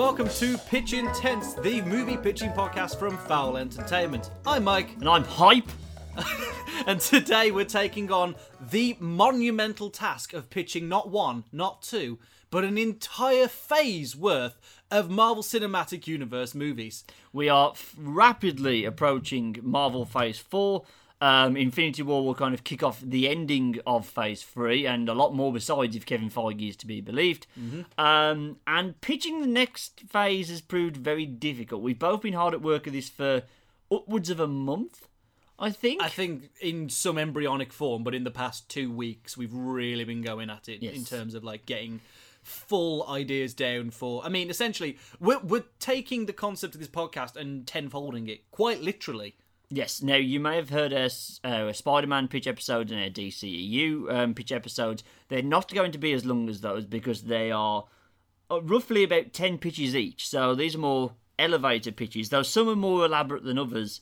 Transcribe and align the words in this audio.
Welcome 0.00 0.30
to 0.30 0.56
Pitch 0.56 0.94
Intense, 0.94 1.52
the 1.52 1.82
movie 1.82 2.16
pitching 2.16 2.52
podcast 2.52 2.98
from 2.98 3.18
Foul 3.18 3.58
Entertainment. 3.58 4.30
I'm 4.46 4.64
Mike, 4.64 4.96
And 4.98 5.06
I'm 5.06 5.24
hype. 5.24 5.68
and 6.86 6.98
today 6.98 7.50
we're 7.50 7.66
taking 7.66 8.10
on 8.10 8.34
the 8.70 8.96
monumental 8.98 9.90
task 9.90 10.32
of 10.32 10.48
pitching 10.48 10.88
not 10.88 11.10
one, 11.10 11.44
not 11.52 11.82
two, 11.82 12.18
but 12.50 12.64
an 12.64 12.78
entire 12.78 13.46
phase 13.46 14.16
worth 14.16 14.58
of 14.90 15.10
Marvel 15.10 15.42
Cinematic 15.42 16.06
Universe 16.06 16.54
movies. 16.54 17.04
We 17.30 17.50
are 17.50 17.72
f- 17.72 17.94
rapidly 17.98 18.86
approaching 18.86 19.58
Marvel 19.60 20.06
Phase 20.06 20.38
4. 20.38 20.82
Um, 21.22 21.56
Infinity 21.56 22.02
War 22.02 22.24
will 22.24 22.34
kind 22.34 22.54
of 22.54 22.64
kick 22.64 22.82
off 22.82 23.00
the 23.02 23.28
ending 23.28 23.78
of 23.86 24.06
Phase 24.06 24.42
3, 24.42 24.86
and 24.86 25.08
a 25.08 25.12
lot 25.14 25.34
more 25.34 25.52
besides 25.52 25.94
if 25.94 26.06
Kevin 26.06 26.30
Feige 26.30 26.70
is 26.70 26.76
to 26.76 26.86
be 26.86 27.00
believed. 27.02 27.46
Um, 27.98 28.56
and 28.66 28.98
pitching 29.02 29.40
the 29.42 29.46
next 29.46 30.00
phase 30.08 30.48
has 30.48 30.60
proved 30.62 30.96
very 30.96 31.26
difficult. 31.26 31.82
We've 31.82 31.98
both 31.98 32.22
been 32.22 32.32
hard 32.34 32.54
at 32.54 32.62
work 32.62 32.86
at 32.86 32.94
this 32.94 33.10
for 33.10 33.42
upwards 33.92 34.30
of 34.30 34.40
a 34.40 34.46
month, 34.46 35.08
I 35.58 35.70
think. 35.70 36.02
I 36.02 36.08
think 36.08 36.50
in 36.62 36.88
some 36.88 37.18
embryonic 37.18 37.72
form, 37.72 38.02
but 38.02 38.14
in 38.14 38.24
the 38.24 38.30
past 38.30 38.70
two 38.70 38.90
weeks, 38.90 39.36
we've 39.36 39.52
really 39.52 40.04
been 40.04 40.22
going 40.22 40.48
at 40.48 40.68
it 40.70 40.80
Yes. 40.82 40.94
in 40.96 41.04
terms 41.04 41.34
of 41.34 41.44
like 41.44 41.66
getting 41.66 42.00
full 42.42 43.06
ideas 43.06 43.52
down 43.52 43.90
for. 43.90 44.24
I 44.24 44.30
mean, 44.30 44.48
essentially, 44.48 44.96
we're, 45.20 45.40
we're 45.40 45.64
taking 45.78 46.24
the 46.24 46.32
concept 46.32 46.74
of 46.74 46.80
this 46.80 46.88
podcast 46.88 47.36
and 47.36 47.66
tenfolding 47.66 48.28
it 48.28 48.50
quite 48.50 48.80
literally. 48.80 49.34
Yes. 49.72 50.02
Now 50.02 50.16
you 50.16 50.40
may 50.40 50.56
have 50.56 50.70
heard 50.70 50.92
us 50.92 51.38
uh, 51.44 51.66
a 51.68 51.74
Spider-Man 51.74 52.26
pitch 52.26 52.48
episode 52.48 52.90
and 52.90 53.00
a 53.00 53.10
DCEU 53.10 54.12
um, 54.12 54.34
pitch 54.34 54.50
episodes. 54.50 55.04
They're 55.28 55.42
not 55.42 55.72
going 55.72 55.92
to 55.92 55.98
be 55.98 56.12
as 56.12 56.24
long 56.24 56.48
as 56.48 56.60
those 56.60 56.84
because 56.84 57.22
they 57.22 57.52
are 57.52 57.84
uh, 58.50 58.60
roughly 58.62 59.04
about 59.04 59.32
ten 59.32 59.58
pitches 59.58 59.94
each. 59.94 60.28
So 60.28 60.56
these 60.56 60.74
are 60.74 60.78
more 60.78 61.12
elevated 61.38 61.96
pitches, 61.96 62.30
though 62.30 62.42
some 62.42 62.68
are 62.68 62.76
more 62.76 63.04
elaborate 63.04 63.44
than 63.44 63.58
others. 63.58 64.00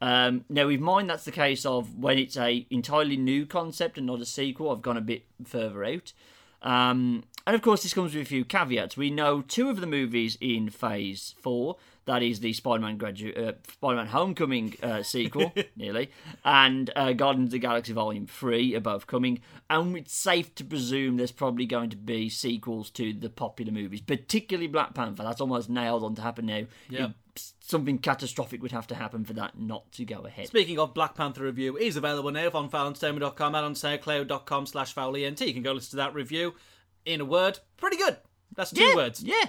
Um, 0.00 0.46
now, 0.48 0.66
with 0.66 0.80
mine, 0.80 1.06
that's 1.06 1.26
the 1.26 1.32
case 1.32 1.66
of 1.66 1.98
when 1.98 2.18
it's 2.18 2.38
a 2.38 2.66
entirely 2.70 3.18
new 3.18 3.44
concept 3.44 3.98
and 3.98 4.06
not 4.06 4.22
a 4.22 4.26
sequel. 4.26 4.70
I've 4.70 4.80
gone 4.80 4.96
a 4.96 5.02
bit 5.02 5.24
further 5.44 5.84
out. 5.84 6.14
Um, 6.62 7.24
and 7.46 7.54
of 7.54 7.62
course, 7.62 7.82
this 7.82 7.94
comes 7.94 8.14
with 8.14 8.22
a 8.22 8.28
few 8.28 8.44
caveats. 8.44 8.96
We 8.96 9.10
know 9.10 9.42
two 9.42 9.68
of 9.68 9.80
the 9.80 9.86
movies 9.86 10.38
in 10.40 10.70
Phase 10.70 11.34
Four. 11.42 11.76
That 12.10 12.24
is 12.24 12.40
the 12.40 12.52
Spider-Man 12.52 12.98
gradu- 12.98 13.38
uh, 13.38 13.52
Spider-Man 13.74 14.08
Homecoming 14.08 14.74
uh, 14.82 15.02
sequel, 15.04 15.52
nearly, 15.76 16.10
and 16.44 16.90
uh, 16.96 17.12
Guardians 17.12 17.46
of 17.46 17.52
the 17.52 17.60
Galaxy 17.60 17.92
Volume 17.92 18.26
Three 18.26 18.74
are 18.74 18.80
both 18.80 19.06
coming. 19.06 19.38
And 19.70 19.96
it's 19.96 20.12
safe 20.12 20.52
to 20.56 20.64
presume 20.64 21.18
there's 21.18 21.30
probably 21.30 21.66
going 21.66 21.88
to 21.90 21.96
be 21.96 22.28
sequels 22.28 22.90
to 22.90 23.12
the 23.12 23.30
popular 23.30 23.70
movies, 23.70 24.00
particularly 24.00 24.66
Black 24.66 24.92
Panther. 24.92 25.22
That's 25.22 25.40
almost 25.40 25.70
nailed 25.70 26.02
on 26.02 26.16
to 26.16 26.22
happen 26.22 26.46
now. 26.46 26.64
Yeah. 26.88 27.04
It- 27.06 27.12
something 27.60 27.98
catastrophic 27.98 28.60
would 28.60 28.72
have 28.72 28.88
to 28.88 28.96
happen 28.96 29.24
for 29.24 29.34
that 29.34 29.56
not 29.56 29.92
to 29.92 30.04
go 30.04 30.26
ahead. 30.26 30.48
Speaking 30.48 30.80
of 30.80 30.92
Black 30.92 31.14
Panther 31.14 31.44
review, 31.44 31.76
is 31.76 31.94
available 31.94 32.32
now 32.32 32.50
on 32.52 32.68
foulentertainment.com 32.68 33.54
and 33.54 33.64
on 33.64 33.74
soundcloud.com 33.74 34.66
slash 34.66 34.92
foulent. 34.92 35.40
You 35.40 35.54
can 35.54 35.62
go 35.62 35.72
listen 35.72 35.90
to 35.90 35.96
that 35.98 36.12
review. 36.12 36.54
In 37.06 37.20
a 37.20 37.24
word, 37.24 37.60
pretty 37.76 37.98
good. 37.98 38.16
That's 38.56 38.72
two 38.72 38.82
yeah, 38.82 38.96
words. 38.96 39.22
Yeah, 39.22 39.44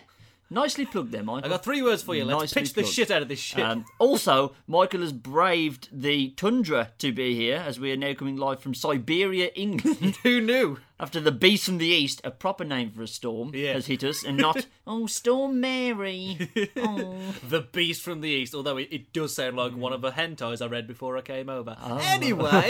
nicely 0.52 0.85
plugged 0.85 1.11
there, 1.11 1.23
Michael. 1.23 1.45
I 1.45 1.49
got 1.55 1.63
three 1.63 1.81
words 1.81 2.03
for 2.03 2.13
you. 2.13 2.23
Let's 2.25 2.41
Nicely 2.41 2.61
pitch 2.61 2.73
the 2.73 2.81
plugged. 2.81 2.94
shit 2.94 3.09
out 3.11 3.23
of 3.23 3.27
this 3.27 3.39
shit. 3.39 3.66
Um, 3.66 3.85
also, 3.97 4.53
Michael 4.67 5.02
has 5.02 5.11
braved 5.13 5.88
the 5.91 6.30
tundra 6.31 6.91
to 6.99 7.11
be 7.11 7.35
here 7.35 7.63
as 7.66 7.80
we 7.80 7.91
are 7.91 7.97
now 7.97 8.13
coming 8.13 8.38
live 8.38 8.59
from 8.59 8.75
Siberia, 8.75 9.47
England. 9.55 10.17
Who 10.23 10.39
knew? 10.41 10.77
After 10.99 11.19
the 11.19 11.31
beast 11.31 11.66
from 11.66 11.79
the 11.79 11.88
east, 11.88 12.22
a 12.23 12.29
proper 12.29 12.63
name 12.63 12.91
for 12.91 13.02
a 13.02 13.07
storm, 13.07 13.52
Yeah. 13.55 13.73
has 13.73 13.88
hit 13.88 14.03
us, 14.03 14.23
and 14.23 14.38
not 14.38 14.67
oh 14.85 15.07
Storm 15.07 15.59
Mary. 15.59 16.38
Oh. 16.78 17.16
The 17.47 17.61
Beast 17.61 18.01
from 18.01 18.22
the 18.22 18.29
East, 18.29 18.53
although 18.53 18.78
it, 18.78 18.88
it 18.91 19.13
does 19.13 19.34
sound 19.35 19.56
like 19.57 19.73
one 19.75 19.94
of 19.94 20.01
the 20.01 20.11
hentais 20.11 20.61
I 20.61 20.67
read 20.67 20.88
before 20.88 21.17
I 21.17 21.22
came 21.22 21.50
over. 21.50 21.75
Oh. 21.81 21.97
Anyway, 21.97 22.69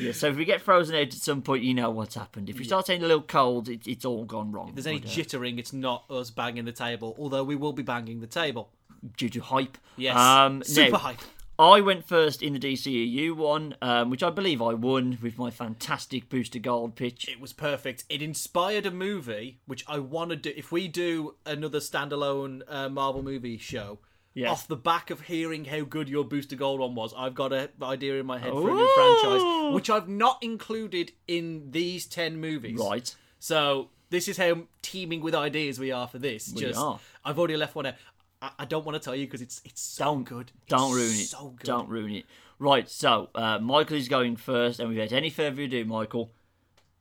yeah, 0.00 0.12
so 0.12 0.28
if 0.28 0.36
we 0.36 0.44
get 0.44 0.60
frozen 0.60 0.94
out 0.94 1.02
at 1.02 1.12
some 1.12 1.42
point, 1.42 1.62
you 1.62 1.74
know 1.74 1.90
what's 1.90 2.14
happened. 2.14 2.48
If 2.50 2.58
we 2.58 2.64
start 2.64 2.86
saying 2.86 3.02
a 3.02 3.06
little 3.06 3.22
cold, 3.22 3.68
it, 3.68 3.86
it's 3.86 4.04
all 4.04 4.24
gone 4.24 4.52
wrong. 4.52 4.68
if 4.70 4.74
there's 4.74 4.86
any 4.86 5.00
But, 5.00 5.08
uh, 5.08 5.12
jittering, 5.12 5.58
it's 5.58 5.72
not 5.72 6.04
us 6.10 6.30
banging 6.30 6.64
the 6.64 6.72
table, 6.72 7.14
although 7.18 7.44
we 7.44 7.56
will 7.56 7.72
be 7.72 7.82
banging 7.82 8.20
the 8.20 8.26
table. 8.26 8.70
due 9.16 9.28
to 9.28 9.40
hype. 9.40 9.78
Yes. 9.96 10.16
Um, 10.16 10.62
Super 10.64 10.92
now, 10.92 10.98
hype. 10.98 11.18
I 11.58 11.80
went 11.80 12.06
first 12.06 12.42
in 12.42 12.52
the 12.52 12.58
DCEU 12.58 13.34
one, 13.34 13.76
um, 13.80 14.10
which 14.10 14.22
I 14.22 14.28
believe 14.28 14.60
I 14.60 14.74
won 14.74 15.16
with 15.22 15.38
my 15.38 15.50
fantastic 15.50 16.28
booster 16.28 16.58
gold 16.58 16.96
pitch. 16.96 17.26
It 17.28 17.40
was 17.40 17.54
perfect. 17.54 18.04
It 18.10 18.20
inspired 18.20 18.84
a 18.84 18.90
movie, 18.90 19.60
which 19.66 19.82
I 19.88 19.98
want 20.00 20.30
to 20.30 20.36
do. 20.36 20.52
If 20.54 20.70
we 20.70 20.86
do 20.86 21.34
another 21.46 21.78
standalone 21.80 22.60
uh, 22.68 22.90
Marvel 22.90 23.22
movie 23.22 23.56
show, 23.56 24.00
Yes. 24.36 24.50
off 24.50 24.68
the 24.68 24.76
back 24.76 25.08
of 25.08 25.22
hearing 25.22 25.64
how 25.64 25.80
good 25.80 26.10
your 26.10 26.22
Booster 26.22 26.56
Gold 26.56 26.78
one 26.78 26.94
was, 26.94 27.14
I've 27.16 27.34
got 27.34 27.54
an 27.54 27.70
idea 27.82 28.20
in 28.20 28.26
my 28.26 28.38
head 28.38 28.52
for 28.52 28.68
a 28.68 28.74
new 28.74 28.94
franchise, 28.94 29.74
which 29.74 29.88
I've 29.88 30.10
not 30.10 30.42
included 30.42 31.12
in 31.26 31.70
these 31.70 32.04
10 32.04 32.38
movies. 32.38 32.78
Right. 32.78 33.14
So 33.38 33.88
this 34.10 34.28
is 34.28 34.36
how 34.36 34.64
teeming 34.82 35.22
with 35.22 35.34
ideas 35.34 35.80
we 35.80 35.90
are 35.90 36.06
for 36.06 36.18
this. 36.18 36.52
We 36.54 36.60
Just 36.60 36.78
are. 36.78 37.00
I've 37.24 37.38
already 37.38 37.56
left 37.56 37.74
one 37.74 37.86
out. 37.86 37.94
I, 38.42 38.50
I 38.58 38.64
don't 38.66 38.84
want 38.84 39.00
to 39.00 39.04
tell 39.04 39.16
you 39.16 39.26
because 39.26 39.40
it's 39.40 39.62
it's 39.64 39.80
so 39.80 40.04
Don't 40.04 40.24
good. 40.24 40.52
Don't 40.68 40.92
ruin 40.92 41.10
it. 41.12 41.26
So 41.26 41.54
good. 41.56 41.66
Don't 41.66 41.88
ruin 41.88 42.16
it. 42.16 42.26
Right, 42.58 42.88
so 42.88 43.28
uh, 43.34 43.58
Michael 43.58 43.96
is 43.96 44.08
going 44.08 44.36
first, 44.36 44.80
and 44.80 44.88
without 44.88 45.12
any 45.12 45.28
further 45.28 45.62
ado, 45.62 45.84
Michael, 45.84 46.32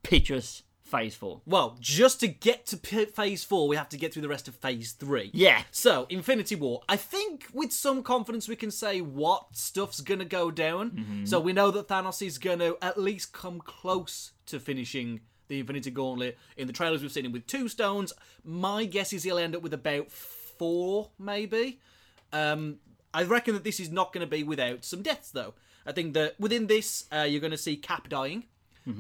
pitch 0.04 0.30
us 0.32 0.64
phase 0.86 1.16
four. 1.16 1.42
Well, 1.46 1.78
just 1.80 2.20
to 2.22 2.28
get 2.28 2.66
to 2.68 2.78
p- 2.78 3.06
phase 3.06 3.44
four, 3.44 3.68
we 3.68 3.76
have 3.76 3.90
to 3.90 3.98
get 3.98 4.14
through 4.14 4.22
the 4.22 4.30
rest 4.30 4.48
of 4.48 4.56
phase 4.56 4.94
three. 4.94 5.32
Yeah. 5.34 5.64
So, 5.72 6.06
Infinity 6.10 6.56
War. 6.56 6.82
I 6.88 6.96
think 6.96 7.48
with 7.54 7.74
some 7.74 8.04
confidence 8.04 8.48
we 8.48 8.56
can 8.56 8.72
say 8.72 9.02
what 9.02 9.48
stuff's 9.56 10.02
gonna 10.02 10.26
go 10.26 10.52
down. 10.52 10.92
Mm-hmm. 10.92 11.26
So 11.26 11.40
we 11.40 11.54
know 11.54 11.72
that 11.72 11.88
Thanos 11.88 12.26
is 12.26 12.38
gonna 12.38 12.74
at 12.82 13.00
least 13.00 13.34
come 13.34 13.60
close 13.60 14.32
to 14.46 14.60
finishing 14.60 15.22
the 15.48 15.60
Infinity 15.60 15.92
Gauntlet. 15.92 16.38
In 16.58 16.68
the 16.68 16.74
trailers, 16.74 17.02
we've 17.02 17.12
seen 17.12 17.26
him 17.26 17.32
with 17.32 17.48
two 17.48 17.68
stones. 17.68 18.14
My 18.44 18.86
guess 18.86 19.14
is 19.14 19.24
he'll 19.24 19.38
end 19.38 19.56
up 19.56 19.62
with 19.62 19.74
about 19.74 20.12
four, 20.12 21.10
maybe. 21.20 21.80
Um, 22.34 22.78
I 23.14 23.24
reckon 23.24 23.54
that 23.54 23.64
this 23.64 23.80
is 23.80 23.92
not 23.92 24.12
going 24.12 24.28
to 24.28 24.30
be 24.30 24.44
without 24.44 24.84
some 24.84 25.02
deaths, 25.02 25.32
though. 25.32 25.54
I 25.86 25.92
think 25.92 26.14
that 26.16 26.40
within 26.40 26.68
this, 26.68 27.06
uh, 27.14 27.22
you're 27.22 27.42
going 27.42 27.52
to 27.52 27.58
see 27.58 27.78
Cap 27.78 28.10
dying. 28.10 28.46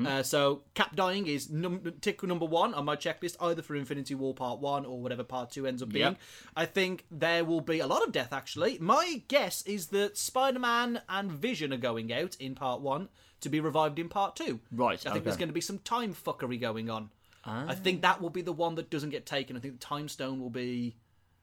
Uh, 0.06 0.23
so 0.23 0.63
Cap 0.73 0.96
dying 0.96 1.28
is 1.28 1.51
num- 1.51 1.94
tick 2.01 2.23
number 2.23 2.46
one 2.46 2.73
on 2.73 2.85
my 2.85 2.96
checklist, 2.96 3.35
either 3.40 3.62
for 3.62 3.75
Infinity 3.75 4.16
War 4.16 4.34
Part 4.34 4.59
One 4.59 4.84
or 4.85 5.00
whatever 5.00 5.23
Part 5.23 5.51
Two 5.51 5.68
ends 5.68 5.84
up 5.84 5.90
being. 5.90 6.06
Yep. 6.06 6.18
I 6.56 6.66
think 6.66 7.06
there 7.12 7.46
will 7.46 7.62
be 7.62 7.79
a 7.79 7.88
lot 7.88 8.01
of 8.01 8.12
death. 8.12 8.34
Actually, 8.34 8.79
my 8.79 9.22
guess 9.28 9.62
is 9.68 9.88
that 9.88 10.18
Spider-Man 10.18 11.01
and 11.07 11.31
Vision 11.31 11.72
are 11.72 11.78
going 11.78 12.12
out 12.12 12.35
in 12.40 12.56
Part 12.56 12.81
One 12.81 13.09
to 13.41 13.50
be 13.50 13.59
revived 13.59 14.00
in 14.00 14.09
Part 14.09 14.35
Two. 14.35 14.59
Right, 14.72 15.06
I 15.06 15.12
think 15.12 15.24
there's 15.24 15.38
going 15.38 15.50
to 15.50 15.53
be 15.53 15.62
some 15.62 15.79
time 15.79 16.16
fuckery 16.16 16.59
going 16.59 16.90
on. 16.90 17.12
I 17.45 17.75
think 17.75 18.01
that 18.01 18.19
will 18.19 18.31
be 18.31 18.41
the 18.41 18.51
one 18.51 18.74
that 18.75 18.90
doesn't 18.90 19.12
get 19.12 19.28
taken. 19.28 19.56
I 19.56 19.59
think 19.59 19.79
the 19.79 19.85
Time 19.85 20.07
Stone 20.09 20.40
will 20.40 20.50
be 20.50 20.95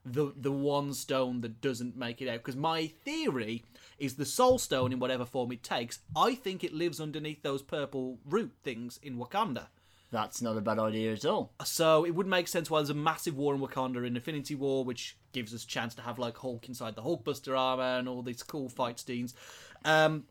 the 0.05 0.33
the 0.37 0.53
one 0.53 0.93
stone 0.95 1.41
that 1.43 1.61
doesn't 1.61 1.97
make 1.97 2.21
it 2.21 2.29
out. 2.29 2.39
Because 2.39 2.57
my 2.57 2.87
theory 3.05 3.65
is 3.99 4.17
the 4.17 4.27
Soul 4.27 4.59
Stone, 4.59 4.93
in 4.93 4.99
whatever 4.99 5.25
form 5.25 5.53
it 5.53 5.63
takes, 5.63 6.01
I 6.17 6.35
think 6.35 6.65
it 6.65 6.73
lives 6.73 7.01
underneath 7.01 7.43
those 7.43 7.63
purple 7.63 8.19
root 8.25 8.53
things 8.63 8.99
in 9.03 9.17
Wakanda. 9.17 9.67
That's 10.11 10.43
not 10.43 10.59
a 10.59 10.61
bad 10.61 10.79
idea 10.79 11.13
at 11.15 11.25
all. 11.25 11.53
So 11.65 12.05
it 12.05 12.11
would 12.11 12.27
make 12.27 12.47
sense 12.47 12.69
why 12.69 12.81
there's 12.81 12.91
a 12.91 12.95
massive 12.95 13.35
war 13.35 13.55
in 13.55 13.61
Wakanda 13.63 14.07
in 14.07 14.15
Infinity 14.15 14.55
War, 14.55 14.85
which 14.85 15.17
gives 15.33 15.55
us 15.55 15.65
a 15.65 15.67
chance 15.67 15.95
to 15.95 16.03
have 16.03 16.19
like 16.19 16.37
Hulk 16.37 16.69
inside 16.69 16.97
the 16.97 17.03
Hulkbuster 17.03 17.59
armor 17.59 17.99
and 17.99 18.09
all 18.09 18.23
these 18.23 18.43
cool 18.43 18.69
fight 18.69 19.01
scenes. 19.01 19.35
Um, 19.87 20.25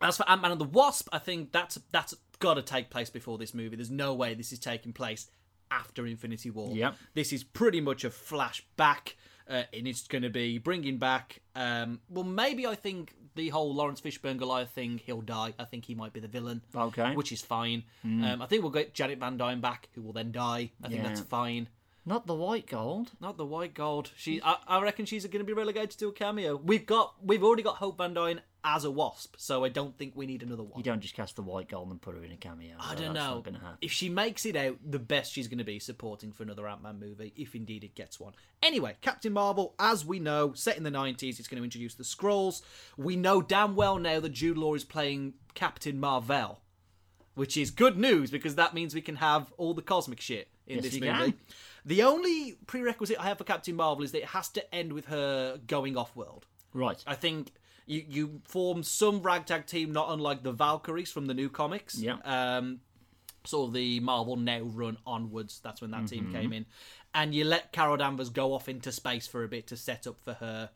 as 0.00 0.16
for 0.16 0.28
Ant 0.28 0.40
Man 0.40 0.52
and 0.52 0.60
the 0.60 0.64
Wasp, 0.64 1.08
I 1.12 1.18
think 1.18 1.52
that's 1.52 1.78
that's 1.92 2.14
got 2.38 2.54
to 2.54 2.62
take 2.62 2.90
place 2.90 3.10
before 3.10 3.36
this 3.36 3.52
movie. 3.52 3.76
There's 3.76 3.90
no 3.90 4.14
way 4.14 4.34
this 4.34 4.52
is 4.52 4.58
taking 4.58 4.92
place 4.92 5.30
after 5.74 6.06
Infinity 6.06 6.50
War. 6.50 6.74
Yep. 6.74 6.96
This 7.14 7.32
is 7.32 7.42
pretty 7.44 7.80
much 7.80 8.04
a 8.04 8.10
flashback, 8.10 9.14
uh, 9.48 9.62
and 9.72 9.86
it's 9.88 10.06
going 10.06 10.22
to 10.22 10.30
be 10.30 10.58
bringing 10.58 10.98
back. 10.98 11.40
Um, 11.54 12.00
well, 12.08 12.24
maybe 12.24 12.66
I 12.66 12.74
think 12.74 13.14
the 13.34 13.48
whole 13.48 13.74
Laurence 13.74 14.00
Fishburne 14.00 14.38
Goliath 14.38 14.70
thing. 14.70 15.00
He'll 15.04 15.20
die. 15.20 15.54
I 15.58 15.64
think 15.64 15.84
he 15.86 15.94
might 15.94 16.12
be 16.12 16.20
the 16.20 16.28
villain. 16.28 16.62
Okay. 16.74 17.14
which 17.14 17.32
is 17.32 17.42
fine. 17.42 17.82
Um, 18.04 18.40
I 18.40 18.46
think 18.46 18.62
we'll 18.62 18.70
get 18.70 18.94
Janet 18.94 19.18
Van 19.18 19.36
Dyne 19.36 19.60
back, 19.60 19.88
who 19.94 20.02
will 20.02 20.12
then 20.12 20.30
die. 20.30 20.70
I 20.82 20.88
think 20.88 21.02
Yeah. 21.02 21.08
that's 21.08 21.20
fine. 21.20 21.68
Not 22.06 22.26
the 22.26 22.34
white 22.34 22.66
gold. 22.66 23.12
Not 23.20 23.36
the 23.38 23.46
white 23.46 23.72
gold. 23.74 24.10
She, 24.14 24.40
I, 24.44 24.56
I 24.68 24.82
reckon 24.82 25.06
she's 25.06 25.24
going 25.26 25.38
to 25.40 25.44
be 25.44 25.54
relegated 25.54 25.98
to 25.98 26.08
a 26.08 26.12
cameo. 26.12 26.54
We've 26.54 26.84
got, 26.86 27.14
we've 27.24 27.42
already 27.42 27.62
got 27.62 27.76
Hope 27.76 27.96
Van 27.98 28.12
Dyne 28.14 28.40
as 28.64 28.84
a 28.84 28.90
wasp, 28.90 29.34
so 29.36 29.62
I 29.64 29.68
don't 29.68 29.96
think 29.98 30.14
we 30.16 30.26
need 30.26 30.42
another 30.42 30.62
one. 30.62 30.72
You 30.78 30.82
don't 30.82 31.00
just 31.00 31.14
cast 31.14 31.36
the 31.36 31.42
white 31.42 31.68
gold 31.68 31.90
and 31.90 32.00
put 32.00 32.16
her 32.16 32.24
in 32.24 32.32
a 32.32 32.36
cameo. 32.36 32.76
I 32.80 32.94
don't 32.94 33.12
know. 33.12 33.34
Not 33.34 33.44
gonna 33.44 33.58
happen. 33.58 33.76
If 33.82 33.92
she 33.92 34.08
makes 34.08 34.46
it 34.46 34.56
out, 34.56 34.78
the 34.84 34.98
best 34.98 35.32
she's 35.32 35.48
going 35.48 35.58
to 35.58 35.64
be 35.64 35.78
supporting 35.78 36.32
for 36.32 36.42
another 36.42 36.66
Ant 36.66 36.82
Man 36.82 36.98
movie, 36.98 37.32
if 37.36 37.54
indeed 37.54 37.84
it 37.84 37.94
gets 37.94 38.18
one. 38.18 38.32
Anyway, 38.62 38.96
Captain 39.02 39.32
Marvel, 39.34 39.74
as 39.78 40.04
we 40.06 40.18
know, 40.18 40.52
set 40.54 40.76
in 40.78 40.82
the 40.82 40.90
90s, 40.90 41.38
it's 41.38 41.46
going 41.48 41.58
to 41.60 41.64
introduce 41.64 41.94
the 41.94 42.04
Skrulls. 42.04 42.62
We 42.96 43.16
know 43.16 43.42
damn 43.42 43.76
well 43.76 43.98
now 43.98 44.18
that 44.20 44.30
Jude 44.32 44.56
Law 44.56 44.74
is 44.74 44.84
playing 44.84 45.34
Captain 45.54 46.00
Marvel, 46.00 46.60
which 47.34 47.56
is 47.58 47.70
good 47.70 47.98
news 47.98 48.30
because 48.30 48.54
that 48.54 48.72
means 48.72 48.94
we 48.94 49.02
can 49.02 49.16
have 49.16 49.52
all 49.58 49.74
the 49.74 49.82
cosmic 49.82 50.20
shit 50.20 50.48
in 50.66 50.76
Yes, 50.76 50.84
this 50.84 50.94
movie. 50.94 51.06
can. 51.06 51.34
The 51.84 52.02
only 52.02 52.56
prerequisite 52.66 53.20
I 53.20 53.24
have 53.24 53.36
for 53.36 53.44
Captain 53.44 53.76
Marvel 53.76 54.02
is 54.04 54.12
that 54.12 54.22
it 54.22 54.28
has 54.28 54.48
to 54.50 54.74
end 54.74 54.94
with 54.94 55.06
her 55.06 55.58
going 55.66 55.98
off 55.98 56.16
world. 56.16 56.46
Right. 56.72 57.02
I 57.06 57.14
think 57.14 57.52
you 57.86 58.04
you 58.08 58.40
form 58.44 58.82
some 58.82 59.22
ragtag 59.22 59.66
team, 59.66 59.92
not 59.92 60.10
unlike 60.10 60.42
the 60.42 60.52
Valkyries 60.52 61.12
from 61.12 61.26
the 61.26 61.34
new 61.34 61.48
comics. 61.48 61.98
Yeah. 61.98 62.16
Um, 62.24 62.80
sort 63.44 63.68
of 63.68 63.74
the 63.74 64.00
Marvel 64.00 64.36
now 64.36 64.60
run 64.62 64.96
onwards. 65.06 65.60
That's 65.62 65.80
when 65.82 65.90
that 65.90 66.06
team 66.06 66.24
Mm-hmm. 66.24 66.32
came 66.34 66.52
in, 66.52 66.66
and 67.14 67.34
you 67.34 67.44
let 67.44 67.72
Carol 67.72 67.96
Danvers 67.96 68.30
go 68.30 68.54
off 68.54 68.68
into 68.68 68.90
space 68.92 69.26
for 69.26 69.44
a 69.44 69.48
bit 69.48 69.66
to 69.68 69.76
set 69.76 70.06
up 70.06 70.16
for 70.22 70.34
her. 70.34 70.70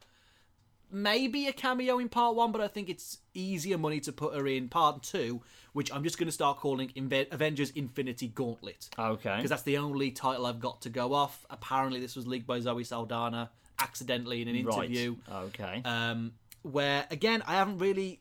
Maybe 0.91 1.47
a 1.49 1.53
cameo 1.53 1.99
in 1.99 2.09
part 2.09 2.35
one, 2.35 2.51
but 2.51 2.63
I 2.63 2.69
think 2.69 2.89
it's 2.89 3.19
easier 3.35 3.77
money 3.77 4.01
to 4.01 4.11
put 4.13 4.35
her 4.35 4.47
in 4.47 4.71
part 4.71 5.03
two, 5.03 5.43
which 5.75 5.93
I'm 5.93 6.03
just 6.03 6.17
going 6.17 6.29
to 6.29 6.33
start 6.33 6.57
calling 6.61 6.89
Inve- 6.97 7.31
Avengers 7.31 7.71
Infinity 7.73 8.29
Gauntlet 8.29 8.89
Okay. 8.99 9.37
because 9.37 9.51
that's 9.51 9.65
the 9.65 9.77
only 9.77 10.11
title 10.11 10.47
I've 10.47 10.61
got 10.61 10.81
to 10.83 10.89
go 10.89 11.13
off. 11.13 11.45
Apparently, 11.51 12.01
this 12.01 12.17
was 12.17 12.27
leaked 12.27 12.47
by 12.47 12.61
Zoe 12.61 12.85
Saldana 12.85 13.51
accidentally 13.79 14.41
in 14.41 14.49
an 14.49 14.57
interview. 14.57 15.17
Right. 15.31 15.43
Okay. 15.43 15.83
Um, 15.85 16.33
where 16.73 17.07
again, 17.11 17.43
I 17.47 17.55
haven't 17.55 17.79
really 17.79 18.21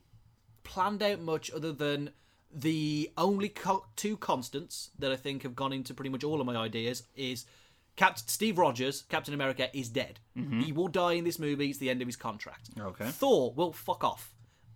planned 0.64 1.02
out 1.02 1.20
much 1.20 1.52
other 1.52 1.72
than 1.72 2.12
the 2.54 3.12
only 3.18 3.50
co- 3.50 3.86
two 3.96 4.18
constants 4.18 4.92
that 5.00 5.12
I 5.12 5.16
think 5.16 5.44
have 5.44 5.56
gone 5.56 5.74
into 5.74 5.94
pretty 5.94 6.10
much 6.10 6.24
all 6.24 6.40
of 6.40 6.48
my 6.48 6.56
ideas 6.56 7.04
is 7.16 7.46
Captain 7.96 8.28
Steve 8.28 8.58
Rogers, 8.58 9.04
Captain 9.10 9.34
America, 9.34 9.70
is 9.78 9.90
dead. 9.90 10.20
Mm-hmm. 10.38 10.62
He 10.62 10.72
will 10.72 10.88
die 10.88 11.14
in 11.14 11.24
this 11.24 11.40
movie. 11.40 11.70
It's 11.70 11.80
the 11.80 11.90
end 11.90 12.02
of 12.02 12.08
his 12.08 12.16
contract. 12.16 12.70
Okay. 12.80 13.06
Thor 13.06 13.54
will 13.54 13.74
fuck 13.74 14.04
off. 14.04 14.34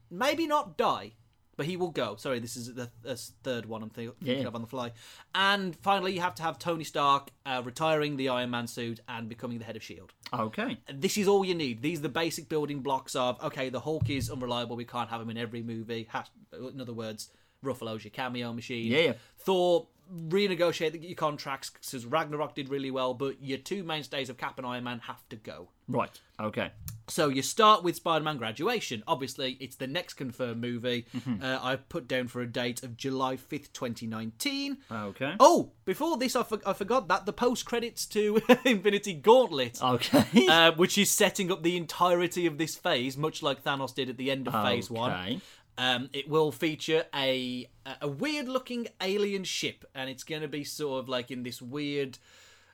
Maybe 0.09 0.47
not 0.47 0.77
die, 0.77 1.13
but 1.61 1.67
he 1.67 1.77
will 1.77 1.91
go. 1.91 2.15
Sorry, 2.15 2.39
this 2.39 2.57
is 2.57 2.73
the, 2.73 2.89
the 3.03 3.15
third 3.43 3.67
one 3.67 3.83
I'm 3.83 3.91
thinking 3.91 4.15
Yeah. 4.21 4.47
of 4.47 4.55
on 4.55 4.61
the 4.61 4.67
fly. 4.67 4.93
And 5.35 5.75
finally, 5.83 6.11
you 6.11 6.21
have 6.21 6.33
to 6.35 6.43
have 6.43 6.57
Tony 6.57 6.83
Stark 6.83 7.29
uh, 7.45 7.61
retiring 7.63 8.17
the 8.17 8.29
Iron 8.29 8.49
Man 8.49 8.65
suit 8.65 8.99
and 9.07 9.29
becoming 9.29 9.59
the 9.59 9.65
head 9.65 9.75
of 9.75 9.83
Shield 9.83 10.11
okay. 10.33 10.79
this 10.91 11.17
is 11.19 11.27
all 11.27 11.45
you 11.45 11.53
need. 11.53 11.83
These 11.83 11.99
are 11.99 12.03
the 12.03 12.09
basic 12.09 12.49
building 12.49 12.79
blocks 12.79 13.15
of 13.15 13.39
okay, 13.43 13.69
the 13.69 13.79
Hulk 13.81 14.09
is 14.09 14.31
unreliable. 14.31 14.75
We 14.75 14.85
can't 14.85 15.09
have 15.11 15.21
him 15.21 15.29
in 15.29 15.37
every 15.37 15.61
movie. 15.61 16.07
Ha- 16.11 16.25
In 16.73 16.81
other 16.81 16.93
words, 16.93 17.29
Ruffalo's 17.63 18.03
your 18.03 18.11
cameo 18.11 18.53
machine. 18.53 18.91
Yeah, 18.91 18.99
yeah. 18.99 19.13
Thor 19.39 19.87
renegotiate 20.29 21.01
your 21.01 21.15
contracts 21.15 21.69
because 21.69 22.05
Ragnarok 22.05 22.55
did 22.55 22.69
really 22.69 22.91
well, 22.91 23.13
but 23.13 23.41
your 23.41 23.57
two 23.57 23.83
mainstays 23.83 24.29
of 24.29 24.37
Cap 24.37 24.57
and 24.57 24.67
Iron 24.67 24.83
Man 24.83 24.99
have 24.99 25.27
to 25.29 25.35
go. 25.35 25.69
Right. 25.87 26.19
Okay. 26.39 26.71
So 27.07 27.27
you 27.27 27.41
start 27.41 27.83
with 27.83 27.97
Spider-Man 27.97 28.37
Graduation. 28.37 29.03
Obviously, 29.07 29.57
it's 29.59 29.75
the 29.75 29.87
next 29.87 30.13
confirmed 30.13 30.61
movie. 30.61 31.05
Mm-hmm. 31.15 31.43
Uh, 31.43 31.59
I 31.61 31.75
put 31.75 32.07
down 32.07 32.27
for 32.29 32.41
a 32.41 32.47
date 32.47 32.83
of 32.83 32.95
July 32.95 33.35
fifth, 33.35 33.73
twenty 33.73 34.07
nineteen. 34.07 34.77
Okay. 34.91 35.33
Oh, 35.39 35.71
before 35.85 36.17
this, 36.17 36.35
I, 36.35 36.43
for- 36.43 36.61
I 36.65 36.73
forgot 36.73 37.07
that 37.09 37.25
the 37.25 37.33
post 37.33 37.65
credits 37.65 38.05
to 38.07 38.41
Infinity 38.65 39.13
Gauntlet 39.13 39.81
Okay. 39.81 40.47
uh, 40.47 40.71
which 40.73 40.97
is 40.97 41.11
setting 41.11 41.51
up 41.51 41.63
the 41.63 41.75
entirety 41.75 42.45
of 42.45 42.57
this 42.57 42.75
phase, 42.75 43.17
much 43.17 43.43
like 43.43 43.63
Thanos 43.63 43.93
did 43.93 44.09
at 44.09 44.17
the 44.17 44.31
end 44.31 44.47
of 44.47 44.53
Phase 44.53 44.89
One. 44.89 45.41
Um, 45.77 46.09
it 46.13 46.29
will 46.29 46.51
feature 46.51 47.05
a 47.15 47.69
a 48.01 48.07
weird 48.07 48.47
looking 48.47 48.87
alien 49.01 49.43
ship, 49.43 49.85
and 49.95 50.09
it's 50.09 50.23
going 50.23 50.41
to 50.41 50.47
be 50.47 50.63
sort 50.63 50.99
of 50.99 51.09
like 51.09 51.31
in 51.31 51.43
this 51.43 51.61
weird, 51.61 52.17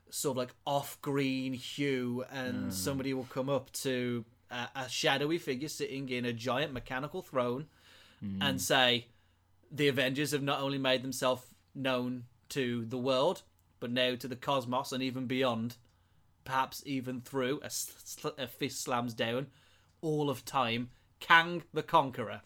sort 0.09 0.33
of 0.33 0.37
like 0.37 0.55
off 0.65 0.99
green 1.01 1.53
hue, 1.53 2.25
and 2.31 2.73
somebody 2.73 3.13
will 3.13 3.27
come 3.29 3.49
up 3.49 3.71
to 3.73 4.25
a, 4.51 4.67
a 4.75 4.89
shadowy 4.89 5.37
figure 5.37 5.69
sitting 5.69 6.09
in 6.09 6.25
a 6.25 6.33
giant 6.33 6.73
mechanical 6.73 7.21
throne, 7.21 7.67
and 8.41 8.61
say, 8.61 9.07
"The 9.71 9.87
Avengers 9.87 10.31
have 10.31 10.43
not 10.43 10.59
only 10.61 10.79
made 10.79 11.03
themselves 11.03 11.43
known 11.75 12.23
to 12.49 12.83
the 12.85 12.97
world, 12.97 13.43
but 13.79 13.91
now 13.91 14.15
to 14.15 14.27
the 14.27 14.35
cosmos 14.35 14.91
and 14.91 15.03
even 15.03 15.27
beyond." 15.27 15.77
perhaps 16.43 16.81
even 16.85 17.19
through 17.19 17.59
a, 17.61 17.69
sl- 17.69 18.29
a 18.37 18.47
fist 18.47 18.81
slams 18.81 19.13
down 19.13 19.47
all 19.99 20.29
of 20.29 20.45
time 20.45 20.89
kang 21.19 21.61
the 21.73 21.83
conqueror 21.83 22.39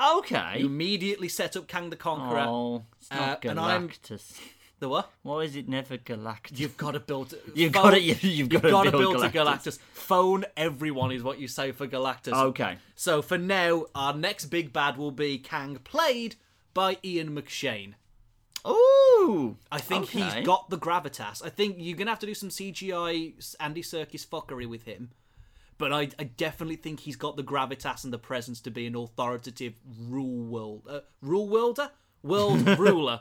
Okay. 0.00 0.60
you 0.60 0.66
immediately 0.66 1.28
set 1.28 1.56
up 1.56 1.68
kang 1.68 1.90
the 1.90 1.96
conqueror 1.96 2.40
Oh, 2.48 2.84
it's 3.00 3.10
not 3.10 3.44
Uh, 3.44 3.48
and 3.50 3.60
I'm- 3.60 3.88
Galactus. 3.88 4.40
the 4.80 4.88
what 4.88 5.10
Why 5.22 5.40
is 5.40 5.54
it 5.56 5.68
never 5.68 5.96
Galactus? 5.98 6.58
you've 6.58 6.76
got 6.76 6.92
to 6.92 7.00
build 7.00 7.34
You've 7.54 7.72
got 7.72 7.94
it. 7.94 8.02
You've, 8.02 8.22
you've 8.24 8.48
got, 8.48 8.84
to 8.84 8.90
to 8.90 8.96
build, 8.98 9.16
Galactus. 9.16 9.32
to 9.32 9.38
galactus 9.38 9.78
phone 9.92 10.44
everyone 10.56 11.12
is 11.12 11.22
what 11.22 11.38
you 11.38 11.46
say 11.48 11.72
for 11.72 11.86
galactus 11.86 12.32
Okay. 12.32 12.76
so 12.96 13.22
for 13.22 13.38
now 13.38 13.86
our 13.94 14.14
next 14.14 14.46
big 14.46 14.72
bad 14.72 14.96
will 14.96 15.10
be 15.12 15.38
kang 15.38 15.76
played 15.84 16.36
by 16.74 16.96
ian 17.04 17.34
mcshane 17.34 17.94
Ooh. 18.66 19.56
I 19.72 19.78
think 19.80 20.04
Okay. 20.04 20.20
he's 20.20 20.46
got 20.46 20.70
the 20.70 20.78
gravitas. 20.78 21.44
I 21.44 21.48
think 21.48 21.76
you're 21.78 21.96
gonna 21.96 22.10
have 22.12 22.20
to 22.20 22.26
do 22.26 22.34
some 22.34 22.48
CGI 22.48 23.34
Andy 23.58 23.82
Serkis 23.82 24.24
fuckery 24.26 24.68
with 24.68 24.84
him, 24.84 25.10
but 25.82 25.92
I, 25.92 26.02
I 26.16 26.22
definitely 26.24 26.76
think 26.76 27.00
he's 27.00 27.16
got 27.16 27.36
the 27.36 27.42
gravitas 27.42 28.04
and 28.04 28.12
the 28.12 28.18
presence 28.18 28.60
to 28.60 28.70
be 28.70 28.86
an 28.86 28.94
authoritative 28.94 29.74
rule 30.08 30.44
world 30.44 30.82
uh, 30.88 31.00
rule 31.20 31.48
worlder 31.48 31.90
world 32.22 32.64
ruler. 32.78 33.20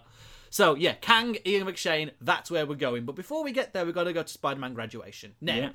So 0.52 0.76
yeah, 0.76 0.94
Kang, 0.94 1.38
Ian 1.44 1.66
McShane, 1.66 2.12
that's 2.22 2.52
where 2.52 2.68
we're 2.68 2.76
going. 2.76 3.04
But 3.06 3.16
before 3.16 3.44
we 3.44 3.52
get 3.52 3.74
there, 3.74 3.84
we've 3.84 3.96
got 3.96 4.04
to 4.04 4.14
go 4.14 4.22
to 4.22 4.30
Spider-Man 4.32 4.76
graduation. 4.76 5.34
Now, 5.42 5.56
Yeah. 5.56 5.70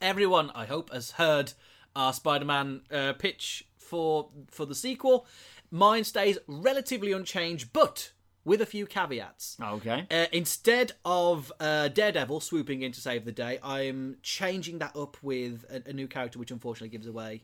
everyone 0.00 0.50
I 0.56 0.64
hope 0.66 0.92
has 0.92 1.12
heard 1.12 1.52
our 1.94 2.12
Spider-Man 2.12 2.80
uh, 2.90 3.12
pitch 3.12 3.64
for 3.78 4.30
for 4.50 4.66
the 4.66 4.74
sequel. 4.74 5.24
Mine 5.70 6.02
stays 6.02 6.36
relatively 6.48 7.12
unchanged, 7.12 7.72
but 7.72 8.10
with 8.46 8.62
a 8.62 8.66
few 8.66 8.86
caveats. 8.86 9.56
Okay. 9.60 10.06
Uh, 10.10 10.26
instead 10.32 10.92
of 11.04 11.52
uh, 11.60 11.88
Daredevil 11.88 12.40
swooping 12.40 12.80
in 12.80 12.92
to 12.92 13.00
save 13.00 13.24
the 13.26 13.32
day, 13.32 13.58
I'm 13.62 14.16
changing 14.22 14.78
that 14.78 14.96
up 14.96 15.16
with 15.20 15.64
a, 15.68 15.90
a 15.90 15.92
new 15.92 16.06
character, 16.06 16.38
which 16.38 16.52
unfortunately 16.52 16.88
gives 16.88 17.08
away 17.08 17.42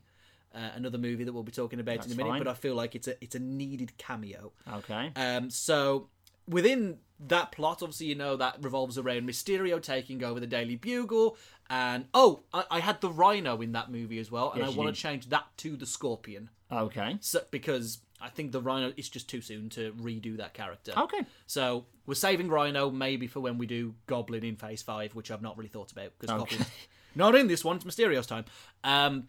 uh, 0.55 0.71
another 0.77 0.99
movie 0.99 1.25
that 1.25 1.33
we'll 1.33 1.43
be 1.43 1.53
talking 1.53 1.81
about 1.81 2.07
in 2.07 2.13
a 2.13 2.15
minute. 2.15 2.31
fine. 2.31 2.39
But 2.39 2.49
I 2.49 2.55
feel 2.55 2.77
like 2.77 2.95
it's 2.95 3.09
a 3.09 3.17
it's 3.23 3.35
a 3.35 3.41
needed 3.41 3.99
cameo. 3.99 4.53
Okay. 4.73 5.11
Um, 5.17 5.51
so 5.51 6.09
within 6.49 6.99
that 7.27 7.51
plot, 7.53 7.83
obviously, 7.83 8.07
you 8.07 8.15
know 8.15 8.37
that 8.37 8.57
revolves 8.63 8.97
around 8.97 9.29
Mysterio 9.29 9.83
taking 9.83 10.23
over 10.23 10.39
the 10.39 10.47
Daily 10.47 10.77
Bugle, 10.77 11.37
and 11.69 12.05
oh, 12.15 12.43
I, 12.55 12.65
I 12.71 12.81
had 12.81 13.01
the 13.01 13.11
Rhino 13.11 13.61
in 13.61 13.73
that 13.73 13.91
movie 13.91 14.19
as 14.21 14.31
well, 14.31 14.53
and 14.53 14.61
Yes, 14.61 14.73
I 14.73 14.77
want 14.77 14.95
to 14.95 15.01
change 15.01 15.29
that 15.31 15.47
to 15.59 15.77
the 15.77 15.87
Scorpion, 15.87 16.51
Okay. 16.71 17.17
so 17.21 17.41
because 17.51 17.99
I 18.23 18.29
think 18.29 18.53
the 18.53 18.61
Rhino 18.61 18.93
is 18.97 19.09
just 19.09 19.29
too 19.29 19.41
soon 19.41 19.69
to 19.71 19.93
redo 19.93 20.37
that 20.39 20.55
character. 20.55 20.93
Okay. 20.97 21.21
So 21.47 21.87
we're 22.07 22.15
saving 22.15 22.49
Rhino 22.49 22.91
maybe 22.91 23.27
for 23.27 23.41
when 23.41 23.59
we 23.59 23.67
do 23.67 23.95
Goblin 24.07 24.45
in 24.45 24.57
Phase 24.57 24.83
Five, 24.83 25.15
which 25.15 25.31
I've 25.31 25.43
not 25.43 25.57
really 25.59 25.69
thought 25.69 25.93
about 25.93 26.13
because 26.19 26.31
Okay. 26.35 26.57
Goblin's 26.57 26.71
not 27.15 27.35
in 27.35 27.47
this 27.49 27.65
one. 27.65 27.77
It's 27.77 27.85
Mysterio's 27.85 28.27
time. 28.27 28.45
Um, 28.85 29.29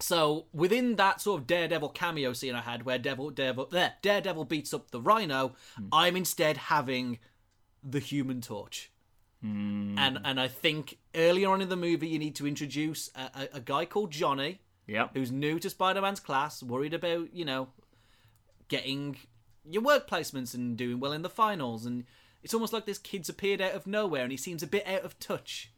so 0.00 0.46
within 0.52 0.96
that 0.96 1.20
sort 1.20 1.40
of 1.40 1.46
Daredevil 1.46 1.88
cameo 1.90 2.32
scene 2.32 2.54
I 2.54 2.60
had, 2.60 2.84
where 2.84 2.98
Devil, 2.98 3.30
Devil, 3.30 3.66
there, 3.70 3.94
Daredevil 4.02 4.44
beats 4.44 4.72
up 4.72 4.90
the 4.90 5.00
Rhino, 5.00 5.54
I'm 5.92 6.16
instead 6.16 6.56
having 6.56 7.18
the 7.82 7.98
Human 7.98 8.40
Torch. 8.40 8.90
And 9.40 10.18
and 10.24 10.40
I 10.40 10.48
think 10.48 10.98
earlier 11.14 11.48
on 11.50 11.60
in 11.62 11.68
the 11.68 11.76
movie 11.76 12.08
you 12.08 12.18
need 12.18 12.34
to 12.36 12.46
introduce 12.46 13.08
a, 13.14 13.20
a, 13.52 13.56
a 13.58 13.60
guy 13.60 13.84
called 13.84 14.10
Johnny 14.10 14.60
Yep. 14.88 15.10
who's 15.14 15.30
new 15.30 15.58
to 15.60 15.70
Spider-Man's 15.70 16.18
class, 16.18 16.60
worried 16.62 16.92
about 16.94 17.32
you 17.32 17.44
know 17.44 17.68
getting 18.68 19.16
your 19.64 19.82
work 19.82 20.08
placements 20.08 20.54
and 20.54 20.76
doing 20.76 21.00
well 21.00 21.12
in 21.12 21.22
the 21.22 21.28
finals, 21.30 21.84
and 21.86 22.04
it's 22.42 22.54
almost 22.54 22.72
like 22.72 22.86
this 22.86 22.98
kid's 22.98 23.28
appeared 23.28 23.60
out 23.60 23.72
of 23.72 23.86
nowhere, 23.86 24.22
and 24.22 24.30
he 24.30 24.36
seems 24.38 24.62
a 24.62 24.66
bit 24.66 24.86
out 24.86 25.02
of 25.02 25.18
touch, 25.18 25.72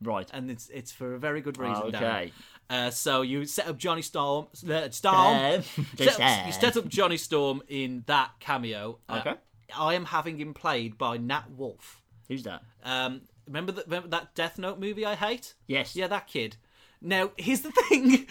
Right. 0.00 0.28
and 0.32 0.50
it's 0.50 0.68
it's 0.70 0.92
for 0.92 1.14
a 1.14 1.18
very 1.18 1.40
good 1.40 1.58
reason. 1.58 1.90
Dan. 1.90 2.02
Okay. 2.04 2.32
Uh, 2.70 2.90
so 2.90 3.20
you 3.22 3.44
set 3.44 3.66
up 3.68 3.76
Johnny 3.76 4.00
Storm, 4.02 4.46
uh, 4.68 4.88
Storm. 4.90 5.62
Set 5.98 6.20
up- 6.20 6.46
you 6.46 6.52
set 6.52 6.76
up 6.78 6.88
Johnny 6.88 7.18
Storm 7.18 7.62
in 7.68 8.04
that 8.06 8.30
cameo. 8.40 8.98
Uh, 9.08 9.18
Okay. 9.20 9.34
I 9.76 9.94
am 9.94 10.06
having 10.06 10.38
him 10.38 10.54
played 10.54 10.96
by 10.96 11.16
Nat 11.18 11.50
Wolff. 11.50 12.00
Who's 12.28 12.42
that? 12.44 12.62
Um, 12.84 13.22
remember, 13.46 13.72
the, 13.72 13.82
remember 13.84 14.08
that 14.08 14.34
Death 14.34 14.58
Note 14.58 14.78
movie 14.78 15.04
I 15.04 15.14
hate? 15.14 15.54
Yes. 15.66 15.94
Yeah, 15.96 16.06
that 16.06 16.26
kid. 16.26 16.56
Now, 17.02 17.32
here's 17.36 17.60
the 17.60 17.70
thing. 17.88 18.26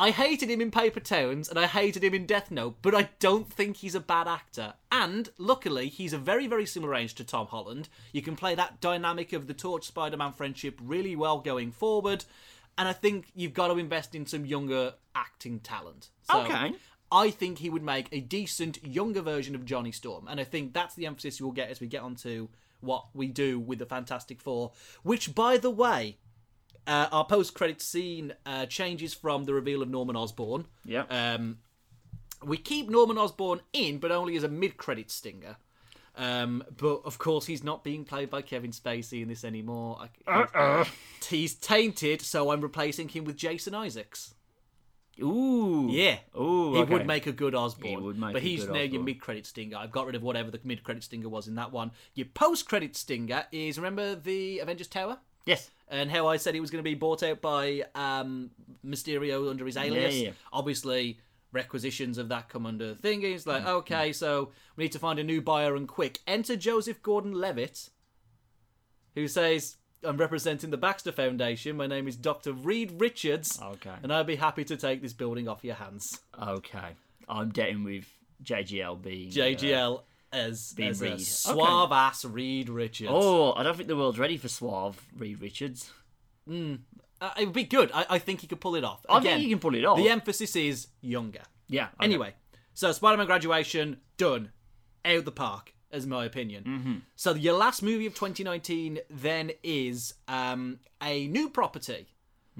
I 0.00 0.12
hated 0.12 0.48
him 0.48 0.60
in 0.60 0.70
Paper 0.70 1.00
Towns 1.00 1.48
and 1.48 1.58
I 1.58 1.66
hated 1.66 2.04
him 2.04 2.14
in 2.14 2.24
Death 2.24 2.52
Note, 2.52 2.76
but 2.82 2.94
I 2.94 3.08
don't 3.18 3.52
think 3.52 3.78
he's 3.78 3.96
a 3.96 4.00
bad 4.00 4.28
actor. 4.28 4.74
And 4.92 5.28
luckily, 5.38 5.88
he's 5.88 6.12
a 6.12 6.18
very, 6.18 6.46
very 6.46 6.66
similar 6.66 6.94
age 6.94 7.14
to 7.16 7.24
Tom 7.24 7.48
Holland. 7.48 7.88
You 8.12 8.22
can 8.22 8.36
play 8.36 8.54
that 8.54 8.80
dynamic 8.80 9.32
of 9.32 9.48
the 9.48 9.54
Torch 9.54 9.86
Spider 9.88 10.16
Man 10.16 10.32
friendship 10.32 10.78
really 10.80 11.16
well 11.16 11.40
going 11.40 11.72
forward. 11.72 12.24
And 12.78 12.86
I 12.86 12.92
think 12.92 13.26
you've 13.34 13.54
got 13.54 13.68
to 13.68 13.78
invest 13.78 14.14
in 14.14 14.24
some 14.24 14.46
younger 14.46 14.94
acting 15.16 15.58
talent. 15.58 16.10
So 16.30 16.42
Okay. 16.42 16.74
I 17.10 17.30
think 17.30 17.58
he 17.58 17.70
would 17.70 17.82
make 17.82 18.06
a 18.12 18.20
decent 18.20 18.84
younger 18.86 19.22
version 19.22 19.54
of 19.54 19.64
Johnny 19.64 19.90
Storm, 19.92 20.28
and 20.28 20.38
I 20.38 20.44
think 20.44 20.74
that's 20.74 20.94
the 20.94 21.06
emphasis 21.06 21.40
you'll 21.40 21.52
get 21.52 21.70
as 21.70 21.80
we 21.80 21.86
get 21.86 22.02
onto 22.02 22.48
what 22.80 23.06
we 23.14 23.28
do 23.28 23.58
with 23.58 23.78
the 23.78 23.86
Fantastic 23.86 24.40
Four. 24.42 24.72
Which, 25.02 25.34
by 25.34 25.56
the 25.56 25.70
way, 25.70 26.18
uh, 26.88 27.08
our 27.12 27.24
post-credit 27.24 27.80
scene 27.80 28.32
uh, 28.46 28.66
changes 28.66 29.14
from 29.14 29.44
the 29.44 29.54
reveal 29.54 29.82
of 29.82 29.88
Norman 29.88 30.16
Osborn. 30.16 30.66
Yep. 30.84 31.12
Um, 31.12 31.58
we 32.42 32.56
keep 32.56 32.88
Norman 32.88 33.18
Osborn 33.18 33.60
in, 33.72 33.98
but 33.98 34.10
only 34.10 34.36
as 34.36 34.42
a 34.42 34.48
mid-credit 34.48 35.10
stinger. 35.10 35.56
Um, 36.16 36.64
but 36.76 37.02
of 37.04 37.18
course, 37.18 37.46
he's 37.46 37.62
not 37.62 37.84
being 37.84 38.04
played 38.04 38.30
by 38.30 38.42
Kevin 38.42 38.72
Spacey 38.72 39.22
in 39.22 39.28
this 39.28 39.44
anymore. 39.44 40.00
I, 40.26 40.40
Uh-uh. 40.40 40.84
He's 41.28 41.54
tainted, 41.54 42.22
so 42.22 42.50
I'm 42.50 42.60
replacing 42.60 43.08
him 43.08 43.24
with 43.24 43.36
Jason 43.36 43.74
Isaacs. 43.74 44.34
Ooh. 45.20 45.88
Yeah. 45.90 46.18
Ooh. 46.36 46.74
He 46.74 46.80
okay. 46.80 46.92
would 46.92 47.06
make 47.06 47.26
a 47.26 47.32
good 47.32 47.54
Osborn. 47.54 47.90
He 47.90 47.96
would 47.96 48.18
make 48.18 48.32
but 48.32 48.42
a 48.42 48.44
he's 48.44 48.64
good 48.64 48.74
now 48.74 48.80
your 48.80 49.02
mid 49.02 49.20
credit 49.20 49.46
stinger. 49.46 49.76
I've 49.76 49.92
got 49.92 50.06
rid 50.06 50.14
of 50.14 50.22
whatever 50.22 50.50
the 50.50 50.60
mid 50.64 50.82
credit 50.82 51.04
stinger 51.04 51.28
was 51.28 51.48
in 51.48 51.56
that 51.56 51.72
one. 51.72 51.90
Your 52.14 52.26
post 52.26 52.68
credit 52.68 52.96
stinger 52.96 53.44
is 53.52 53.76
remember 53.78 54.14
the 54.14 54.60
Avengers 54.60 54.86
Tower? 54.86 55.18
Yes. 55.44 55.70
And 55.90 56.10
how 56.10 56.26
I 56.26 56.36
said 56.36 56.54
he 56.54 56.60
was 56.60 56.70
going 56.70 56.84
to 56.84 56.88
be 56.88 56.94
bought 56.94 57.22
out 57.22 57.40
by 57.40 57.82
um, 57.94 58.50
Mysterio 58.84 59.48
under 59.50 59.64
his 59.66 59.76
alias. 59.76 60.14
yeah. 60.16 60.30
Obviously, 60.52 61.18
requisitions 61.52 62.18
of 62.18 62.28
that 62.28 62.48
come 62.50 62.66
under 62.66 62.94
thing. 62.94 63.22
It's 63.22 63.46
like, 63.46 63.64
Mm, 63.64 63.68
okay, 63.78 64.12
so 64.12 64.50
we 64.76 64.84
need 64.84 64.92
to 64.92 64.98
find 64.98 65.18
a 65.18 65.24
new 65.24 65.40
buyer 65.40 65.74
and 65.76 65.88
quick. 65.88 66.18
Enter 66.26 66.56
Joseph 66.56 67.02
Gordon 67.02 67.32
Levitt, 67.32 67.88
who 69.14 69.26
says, 69.28 69.76
I'm 70.04 70.16
representing 70.18 70.70
the 70.70 70.76
Baxter 70.76 71.10
Foundation. 71.10 71.76
My 71.76 71.86
name 71.86 72.06
is 72.06 72.16
Dr. 72.16 72.52
Reed 72.52 72.92
Richards. 73.00 73.58
Okay. 73.60 73.94
And 74.02 74.12
I'd 74.12 74.26
be 74.26 74.36
happy 74.36 74.64
to 74.64 74.76
take 74.76 75.02
this 75.02 75.12
building 75.14 75.48
off 75.48 75.64
your 75.64 75.74
hands. 75.74 76.06
Okay. 76.40 76.90
I'm 77.28 77.48
getting 77.48 77.82
with 77.82 78.04
JGL 78.44 79.02
being. 79.02 79.28
uh, 79.30 79.32
JGL 79.32 80.02
as, 80.32 80.72
Being 80.74 80.90
as 80.90 81.02
a 81.02 81.12
Okay. 81.12 81.18
suave 81.22 81.92
ass 81.92 82.24
Reed 82.24 82.68
Richards. 82.68 83.10
oh, 83.12 83.52
I 83.54 83.62
don't 83.62 83.76
think 83.76 83.88
the 83.88 83.96
world's 83.96 84.18
ready 84.18 84.36
for 84.36 84.48
suave 84.48 85.00
Reed 85.16 85.40
Richards. 85.40 85.90
Uh, 86.50 87.30
it 87.38 87.44
would 87.46 87.52
be 87.52 87.64
good. 87.64 87.90
I, 87.92 88.06
I 88.10 88.18
think 88.18 88.40
he 88.40 88.46
could 88.46 88.60
pull 88.60 88.74
it 88.76 88.84
off. 88.84 89.04
I 89.08 89.20
think 89.20 89.40
he 89.42 89.48
can 89.50 89.58
pull 89.58 89.74
it 89.74 89.84
off. 89.84 89.98
The 89.98 90.08
emphasis 90.08 90.54
is 90.56 90.88
younger. 91.00 91.42
yeah. 91.68 91.84
okay. 91.86 92.04
Anyway, 92.04 92.34
so 92.74 92.92
Spider-Man 92.92 93.26
graduation 93.26 93.98
done, 94.16 94.52
out 95.04 95.24
the 95.24 95.32
park, 95.32 95.74
as 95.90 96.06
my 96.06 96.24
opinion. 96.24 96.64
Mm-hmm. 96.64 96.94
So 97.16 97.34
your 97.34 97.54
last 97.56 97.82
movie 97.82 98.06
of 98.06 98.14
2019 98.14 99.00
then 99.10 99.50
is 99.62 100.14
um, 100.28 100.78
a 101.02 101.26
new 101.28 101.48
property, 101.50 102.08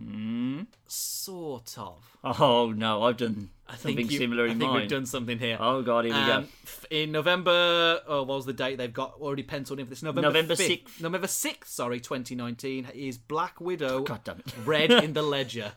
Mm. 0.01 0.67
sort 0.87 1.77
of. 1.77 2.17
Oh 2.23 2.71
no, 2.77 3.03
I've 3.03 3.17
done 3.17 3.51
I 3.71 3.73
think 3.77 3.99
something 3.99 4.11
you- 4.13 4.19
similar 4.19 4.45
I 4.47 4.51
in 4.53 4.59
think 4.59 4.71
mine. 4.71 4.81
we've 4.81 4.89
done 4.91 5.05
something 5.05 5.39
here. 5.39 5.59
Oh 5.61 5.83
god, 5.83 6.07
here 6.07 6.15
we 6.15 6.21
Um, 6.21 6.27
go. 6.45 6.49
f- 6.65 6.85
in 6.91 7.13
November, 7.13 8.01
oh, 8.07 8.23
what 8.23 8.37
was 8.37 8.47
the 8.47 8.53
date 8.55 8.77
they've 8.79 8.93
got 8.93 9.15
already 9.21 9.43
penciled 9.43 9.79
in 9.79 9.85
for 9.87 9.91
this? 9.91 10.03
November, 10.03 10.29
November 10.29 10.55
5th. 10.55 10.85
6th. 10.85 11.01
November 11.03 11.27
6th, 11.27 11.67
sorry, 11.67 12.01
2019 12.01 12.89
is 12.95 13.19
Black 13.19 13.61
Widow 13.61 14.01
God 14.05 14.21
damn 14.25 14.39
it. 14.39 14.55
Red 14.65 14.91
in 15.05 15.13
the 15.13 15.23
Ledger. 15.23 15.73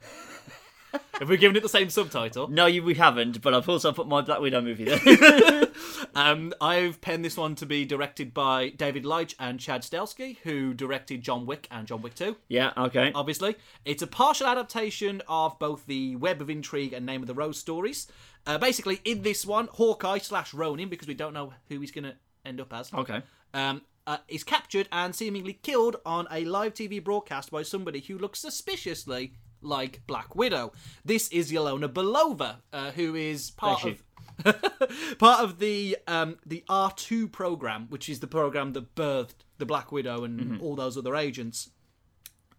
Have 1.19 1.29
we 1.29 1.37
given 1.37 1.55
it 1.55 1.61
the 1.63 1.69
same 1.69 1.89
subtitle? 1.89 2.47
No, 2.47 2.65
you, 2.65 2.83
we 2.83 2.95
haven't, 2.95 3.41
but 3.41 3.53
I've 3.53 3.69
also 3.69 3.91
put 3.91 4.07
my 4.07 4.21
Black 4.21 4.39
Widow 4.39 4.61
movie 4.61 4.85
there. 4.85 5.67
Um, 6.13 6.53
I've 6.59 6.99
penned 6.99 7.23
this 7.23 7.37
one 7.37 7.55
to 7.55 7.65
be 7.65 7.85
directed 7.85 8.33
by 8.33 8.69
David 8.69 9.05
Leitch 9.05 9.35
and 9.39 9.59
Chad 9.59 9.81
Stahelski, 9.81 10.37
who 10.43 10.73
directed 10.73 11.21
John 11.21 11.45
Wick 11.45 11.67
and 11.71 11.87
John 11.87 12.01
Wick 12.01 12.15
2, 12.15 12.35
yeah, 12.49 12.71
okay. 12.77 13.11
obviously. 13.15 13.55
It's 13.85 14.01
a 14.01 14.07
partial 14.07 14.47
adaptation 14.47 15.21
of 15.27 15.57
both 15.57 15.85
the 15.85 16.15
Web 16.17 16.41
of 16.41 16.49
Intrigue 16.49 16.91
and 16.93 17.05
Name 17.05 17.21
of 17.21 17.27
the 17.27 17.33
Rose 17.33 17.57
stories. 17.57 18.07
Uh, 18.45 18.57
basically, 18.57 18.99
in 19.05 19.21
this 19.21 19.45
one, 19.45 19.67
Hawkeye 19.71 20.17
slash 20.17 20.53
Ronin, 20.53 20.89
because 20.89 21.07
we 21.07 21.13
don't 21.13 21.33
know 21.33 21.53
who 21.69 21.79
he's 21.79 21.91
going 21.91 22.03
to 22.05 22.15
end 22.45 22.59
up 22.59 22.73
as, 22.73 22.93
Okay. 22.93 23.21
um, 23.53 23.81
uh, 24.05 24.17
is 24.27 24.43
captured 24.43 24.89
and 24.91 25.15
seemingly 25.15 25.53
killed 25.53 25.95
on 26.05 26.27
a 26.31 26.43
live 26.43 26.73
TV 26.73 27.01
broadcast 27.01 27.51
by 27.51 27.63
somebody 27.63 28.01
who 28.01 28.17
looks 28.17 28.39
suspiciously 28.39 29.33
like 29.61 30.01
Black 30.07 30.35
Widow. 30.35 30.73
This 31.05 31.27
is 31.29 31.51
Yelena 31.51 31.87
Belova, 31.87 32.57
uh, 32.73 32.91
who 32.91 33.15
is 33.15 33.51
part 33.51 33.85
of 33.85 34.03
part 35.19 35.43
of 35.43 35.59
the 35.59 35.97
um, 36.07 36.37
the 36.45 36.63
R 36.69 36.91
two 36.95 37.27
program, 37.27 37.87
which 37.89 38.09
is 38.09 38.19
the 38.19 38.27
program 38.27 38.73
that 38.73 38.95
birthed 38.95 39.45
the 39.57 39.65
Black 39.65 39.91
Widow 39.91 40.23
and 40.23 40.59
all 40.61 40.75
those 40.75 40.97
other 40.97 41.15
agents, 41.15 41.69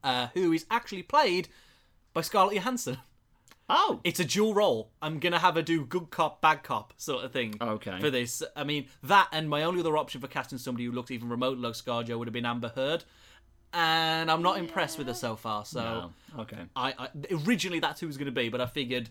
uh, 0.05 0.29
who 0.35 0.53
is 0.53 0.67
actually 0.71 1.03
played 1.03 1.49
by 2.13 2.21
Scarlett 2.21 2.57
Johansson. 2.57 2.99
Oh. 3.69 4.01
It's 4.05 4.21
a 4.21 4.25
dual 4.25 4.55
role. 4.55 4.91
I'm 5.01 5.19
gonna 5.19 5.39
have 5.39 5.55
her 5.55 5.63
do 5.63 5.85
good 5.85 6.11
cop, 6.11 6.41
bad 6.43 6.63
cop 6.63 6.93
sort 6.97 7.25
of 7.25 7.33
thing. 7.33 7.55
Okay. 7.61 7.99
For 8.01 8.11
this, 8.11 8.43
I 8.55 8.65
mean 8.65 8.89
that, 9.03 9.29
and 9.33 9.49
my 9.49 9.63
only 9.63 9.81
other 9.81 9.97
option 9.97 10.21
for 10.21 10.27
casting 10.27 10.59
somebody 10.59 10.85
who 10.85 10.93
looked 10.93 11.11
even 11.11 11.29
remotely 11.29 11.63
like 11.63 11.75
ScarJo 11.75 12.19
would 12.19 12.29
have 12.29 12.35
been 12.35 12.47
Amber 12.47 12.73
Heard, 12.75 13.05
and 13.73 14.31
I'm 14.31 14.43
not 14.43 14.59
impressed 14.59 14.99
with 14.99 15.07
her 15.07 15.15
so 15.15 15.37
far. 15.37 15.65
So 15.65 16.11
Oh, 16.37 16.41
okay. 16.43 16.59
I, 16.77 16.95
I 16.99 17.09
originally 17.47 17.81
that's 17.81 18.01
who 18.01 18.07
it 18.07 18.09
was 18.09 18.17
going 18.19 18.27
to 18.27 18.33
be, 18.33 18.49
but 18.49 18.61
I 18.61 18.67
figured 18.67 19.11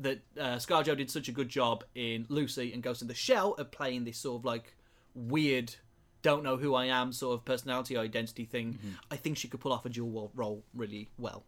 that 0.00 0.20
uh, 0.38 0.56
ScarJo 0.56 0.96
did 0.96 1.10
such 1.10 1.28
a 1.28 1.32
good 1.32 1.48
job 1.48 1.84
in 1.94 2.26
Lucy 2.28 2.72
and 2.72 2.82
Ghost 2.82 3.02
in 3.02 3.08
the 3.08 3.14
Shell 3.14 3.54
of 3.54 3.70
playing 3.70 4.04
this 4.04 4.18
sort 4.18 4.40
of 4.40 4.44
like 4.44 4.74
weird, 5.14 5.74
don't 6.22 6.42
know 6.44 6.56
who 6.56 6.74
I 6.74 6.86
am 6.86 7.12
sort 7.12 7.34
of 7.34 7.44
personality 7.44 7.96
identity 7.96 8.44
thing. 8.44 8.78
I 9.10 9.16
think 9.16 9.36
she 9.38 9.48
could 9.48 9.60
pull 9.60 9.72
off 9.72 9.86
a 9.86 9.88
dual 9.88 10.30
role 10.34 10.62
really 10.74 11.08
well. 11.18 11.44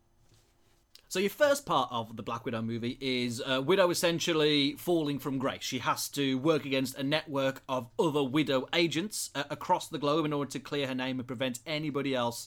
So 1.10 1.18
your 1.18 1.28
first 1.28 1.66
part 1.66 1.88
of 1.90 2.16
the 2.16 2.22
Black 2.22 2.44
Widow 2.44 2.62
movie 2.62 2.96
is 3.00 3.42
uh, 3.44 3.60
Widow 3.60 3.90
essentially 3.90 4.76
falling 4.76 5.18
from 5.18 5.38
grace. 5.38 5.64
She 5.64 5.80
has 5.80 6.08
to 6.10 6.38
work 6.38 6.64
against 6.64 6.96
a 6.96 7.02
network 7.02 7.64
of 7.68 7.88
other 7.98 8.22
Widow 8.22 8.68
agents 8.72 9.30
uh, 9.34 9.42
across 9.50 9.88
the 9.88 9.98
globe 9.98 10.24
in 10.24 10.32
order 10.32 10.52
to 10.52 10.60
clear 10.60 10.86
her 10.86 10.94
name 10.94 11.18
and 11.18 11.26
prevent 11.26 11.58
anybody 11.66 12.14
else 12.14 12.46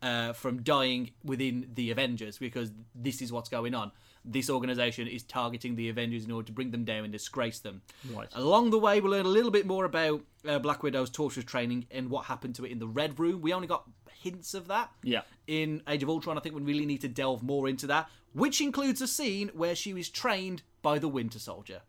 uh, 0.00 0.32
from 0.32 0.62
dying 0.62 1.10
within 1.24 1.70
the 1.74 1.90
Avengers, 1.90 2.38
because 2.38 2.70
this 2.94 3.20
is 3.20 3.32
what's 3.32 3.48
going 3.48 3.74
on. 3.74 3.90
This 4.24 4.48
organization 4.48 5.06
is 5.06 5.22
targeting 5.22 5.76
the 5.76 5.88
Avengers 5.90 6.24
in 6.24 6.30
order 6.30 6.46
to 6.46 6.52
bring 6.52 6.70
them 6.70 6.84
down 6.84 7.04
and 7.04 7.12
disgrace 7.12 7.58
them. 7.58 7.82
Right. 8.10 8.28
Along 8.34 8.70
the 8.70 8.78
way, 8.78 9.00
we'll 9.00 9.12
learn 9.12 9.26
a 9.26 9.28
little 9.28 9.50
bit 9.50 9.66
more 9.66 9.84
about 9.84 10.22
uh, 10.48 10.58
Black 10.58 10.82
Widow's 10.82 11.10
torturous 11.10 11.44
training 11.44 11.86
and 11.90 12.08
what 12.08 12.24
happened 12.24 12.54
to 12.54 12.64
it 12.64 12.70
in 12.72 12.78
the 12.78 12.86
Red 12.88 13.18
Room. 13.20 13.42
We 13.42 13.52
only 13.52 13.68
got 13.68 13.84
hints 14.22 14.54
of 14.54 14.68
that 14.68 14.90
Yeah. 15.02 15.22
in 15.46 15.82
Age 15.86 16.02
of 16.02 16.08
Ultron, 16.08 16.38
I 16.38 16.40
think 16.40 16.54
we 16.54 16.62
really 16.62 16.86
need 16.86 17.02
to 17.02 17.08
delve 17.08 17.42
more 17.42 17.68
into 17.68 17.86
that, 17.88 18.08
which 18.32 18.62
includes 18.62 19.02
a 19.02 19.06
scene 19.06 19.50
where 19.52 19.74
she 19.74 19.92
was 19.92 20.08
trained 20.08 20.62
by 20.80 20.98
the 20.98 21.08
Winter 21.08 21.38
Soldier. 21.38 21.82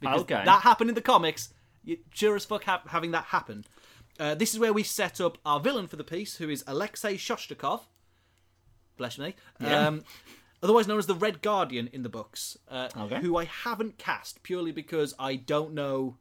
Because 0.00 0.22
Okay. 0.22 0.42
that 0.44 0.62
happened 0.62 0.88
in 0.88 0.94
the 0.94 1.02
comics. 1.02 1.52
Sure 2.14 2.34
as 2.36 2.46
fuck 2.46 2.64
ha- 2.64 2.82
having 2.86 3.10
that 3.10 3.24
happen. 3.26 3.66
Uh, 4.18 4.34
this 4.34 4.54
is 4.54 4.58
where 4.58 4.72
we 4.72 4.82
set 4.82 5.20
up 5.20 5.36
our 5.44 5.60
villain 5.60 5.86
for 5.86 5.96
the 5.96 6.04
piece, 6.04 6.36
who 6.36 6.48
is 6.48 6.64
Alexei 6.66 7.16
Shostakov. 7.18 7.82
Bless 8.96 9.18
me. 9.18 9.34
Yeah. 9.60 9.88
Um, 9.88 10.04
otherwise 10.64 10.88
known 10.88 10.98
as 10.98 11.06
the 11.06 11.14
Red 11.14 11.42
Guardian 11.42 11.88
in 11.92 12.02
the 12.02 12.08
books, 12.08 12.58
uh, 12.68 12.88
Okay. 12.96 13.20
who 13.20 13.36
I 13.36 13.44
haven't 13.44 13.98
cast 13.98 14.42
purely 14.42 14.72
because 14.72 15.14
I 15.18 15.36
don't 15.36 15.74
know 15.74 16.16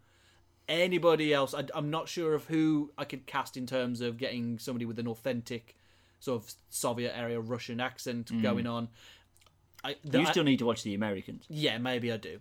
anybody 0.67 1.33
else. 1.33 1.53
I, 1.53 1.65
I'm 1.73 1.89
not 1.89 2.07
sure 2.07 2.33
of 2.35 2.45
who 2.45 2.91
I 2.97 3.05
could 3.05 3.25
cast 3.25 3.57
in 3.57 3.65
terms 3.65 4.01
of 4.01 4.17
getting 4.17 4.59
somebody 4.59 4.85
with 4.85 4.99
an 4.99 5.07
authentic 5.07 5.75
sort 6.19 6.43
of 6.43 6.53
Soviet 6.69 7.17
area 7.17 7.39
Russian 7.39 7.79
accent 7.81 8.31
going 8.41 8.67
on. 8.67 8.89
I, 9.83 9.95
You 10.03 10.21
I- 10.21 10.31
still 10.31 10.43
need 10.45 10.59
to 10.59 10.65
watch 10.65 10.83
The 10.83 10.93
Americans. 10.93 11.45
yeah, 11.49 11.77
maybe 11.77 12.11
I 12.11 12.17
do. 12.17 12.39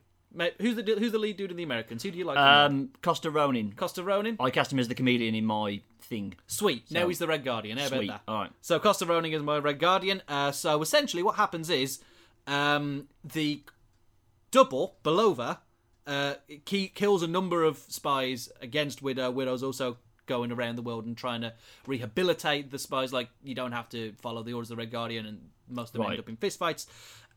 Who's 0.59 0.77
the 0.77 0.83
who's 0.99 1.13
the 1.13 1.19
lead 1.19 1.37
dude 1.37 1.51
in 1.51 1.57
the 1.57 1.63
Americans? 1.63 2.03
Who 2.03 2.11
do 2.11 2.19
you 2.19 2.25
like? 2.25 2.39
Um, 2.39 2.91
Costa 3.03 3.31
Ronin. 3.31 3.73
Costa 3.77 4.03
Ronin. 4.03 4.37
I 4.41 4.51
cast 4.51 4.73
him 4.73 4.79
as 4.79 4.89
the 4.89 4.95
chameleon 4.95 5.35
in 5.35 5.45
my 5.45 5.81
thing. 6.01 6.35
Sweet. 6.47 6.91
now 6.91 7.09
he's 7.09 7.19
the 7.19 7.27
Red 7.27 7.45
Guardian. 7.45 7.79
How 7.79 7.87
Sweet. 7.89 8.09
about 8.09 8.27
that? 8.27 8.33
All 8.33 8.41
right. 8.41 8.51
So 8.61 8.79
Costa 8.79 9.07
Ronin 9.07 9.33
is 9.33 9.43
my 9.43 9.59
Red 9.59 9.79
Guardian. 9.79 10.23
Uh, 10.29 10.53
so 10.53 10.81
essentially, 10.83 11.23
what 11.23 11.37
happens 11.37 11.69
is 11.71 12.01
um, 12.47 13.09
the 13.25 13.63
double 14.51 14.97
Belova 15.05 15.59
uh, 16.07 16.35
he 16.67 16.89
kills 16.89 17.23
a 17.23 17.29
number 17.29 17.63
of 17.63 17.79
spies 17.79 18.51
against 18.61 19.03
Widow. 19.03 19.31
Widow's 19.31 19.63
also 19.63 19.99
going 20.27 20.51
around 20.53 20.77
the 20.77 20.83
world 20.83 21.05
and 21.07 21.17
trying 21.17 21.43
to 21.43 21.53
rehabilitate 21.87 22.71
the 22.71 22.79
spies. 22.79 23.13
Like 23.13 23.29
you 23.45 23.55
don't 23.55 23.73
have 23.73 23.89
to 23.91 24.13
follow 24.21 24.43
the 24.43 24.53
orders 24.53 24.71
of 24.71 24.77
the 24.77 24.81
Red 24.83 24.91
Guardian, 24.91 25.27
and 25.27 25.51
most 25.69 25.91
of 25.91 25.93
them 25.95 26.03
Right. 26.03 26.13
end 26.13 26.21
up 26.21 26.29
in 26.29 26.37
fistfights. 26.37 26.87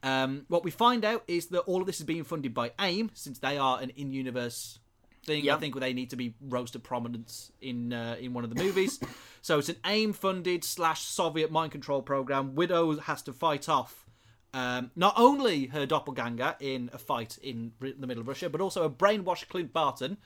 Um, 0.06 0.46
what 0.48 0.64
we 0.64 0.72
find 0.72 1.04
out 1.04 1.24
is 1.28 1.48
that 1.48 1.62
all 1.62 1.82
of 1.82 1.88
this 1.88 2.00
is 2.00 2.06
being 2.06 2.24
funded 2.24 2.54
by 2.54 2.72
AIM, 2.80 3.10
since 3.14 3.40
they 3.40 3.58
are 3.58 3.82
an 3.82 3.90
in-universe 3.96 4.80
thing. 5.26 5.42
I 5.42 5.46
Yep. 5.46 5.60
think 5.60 5.80
they 5.80 5.94
need 5.94 6.12
to 6.12 6.16
be 6.16 6.36
rose 6.40 6.70
to 6.72 6.80
prominence 6.80 7.52
in 7.60 7.92
uh, 7.92 8.16
in 8.20 8.34
one 8.34 8.44
of 8.44 8.54
the 8.54 8.64
movies. 8.64 9.00
so 9.42 9.58
it's 9.60 9.70
an 9.70 9.78
AIM-funded 9.84 10.64
slash 10.64 11.02
Soviet 11.02 11.52
mind 11.52 11.72
control 11.72 12.02
program. 12.04 12.54
Widow 12.56 13.00
has 13.00 13.24
to 13.24 13.34
fight 13.34 13.68
off 13.68 14.06
um, 14.54 14.92
not 14.96 15.16
only 15.18 15.66
her 15.68 15.86
doppelganger 15.88 16.56
in 16.60 16.90
a 16.94 16.98
fight 17.00 17.38
in 17.42 17.74
the 17.82 18.06
middle 18.08 18.22
of 18.22 18.28
Russia, 18.28 18.50
but 18.50 18.62
also 18.62 18.84
a 18.84 18.90
brainwashed 18.90 19.50
Clint 19.50 19.74
Barton, 19.74 20.18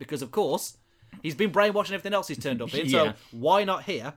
because 0.00 0.20
of 0.20 0.30
course 0.32 0.76
he's 1.22 1.34
been 1.36 1.52
brainwashed 1.52 1.86
and 1.86 1.94
everything 1.94 2.12
else 2.12 2.26
he's 2.28 2.38
turned 2.38 2.60
up 2.60 2.74
in. 2.74 2.86
Yeah. 2.90 3.12
So 3.12 3.14
why 3.30 3.62
not 3.64 3.84
here? 3.84 4.14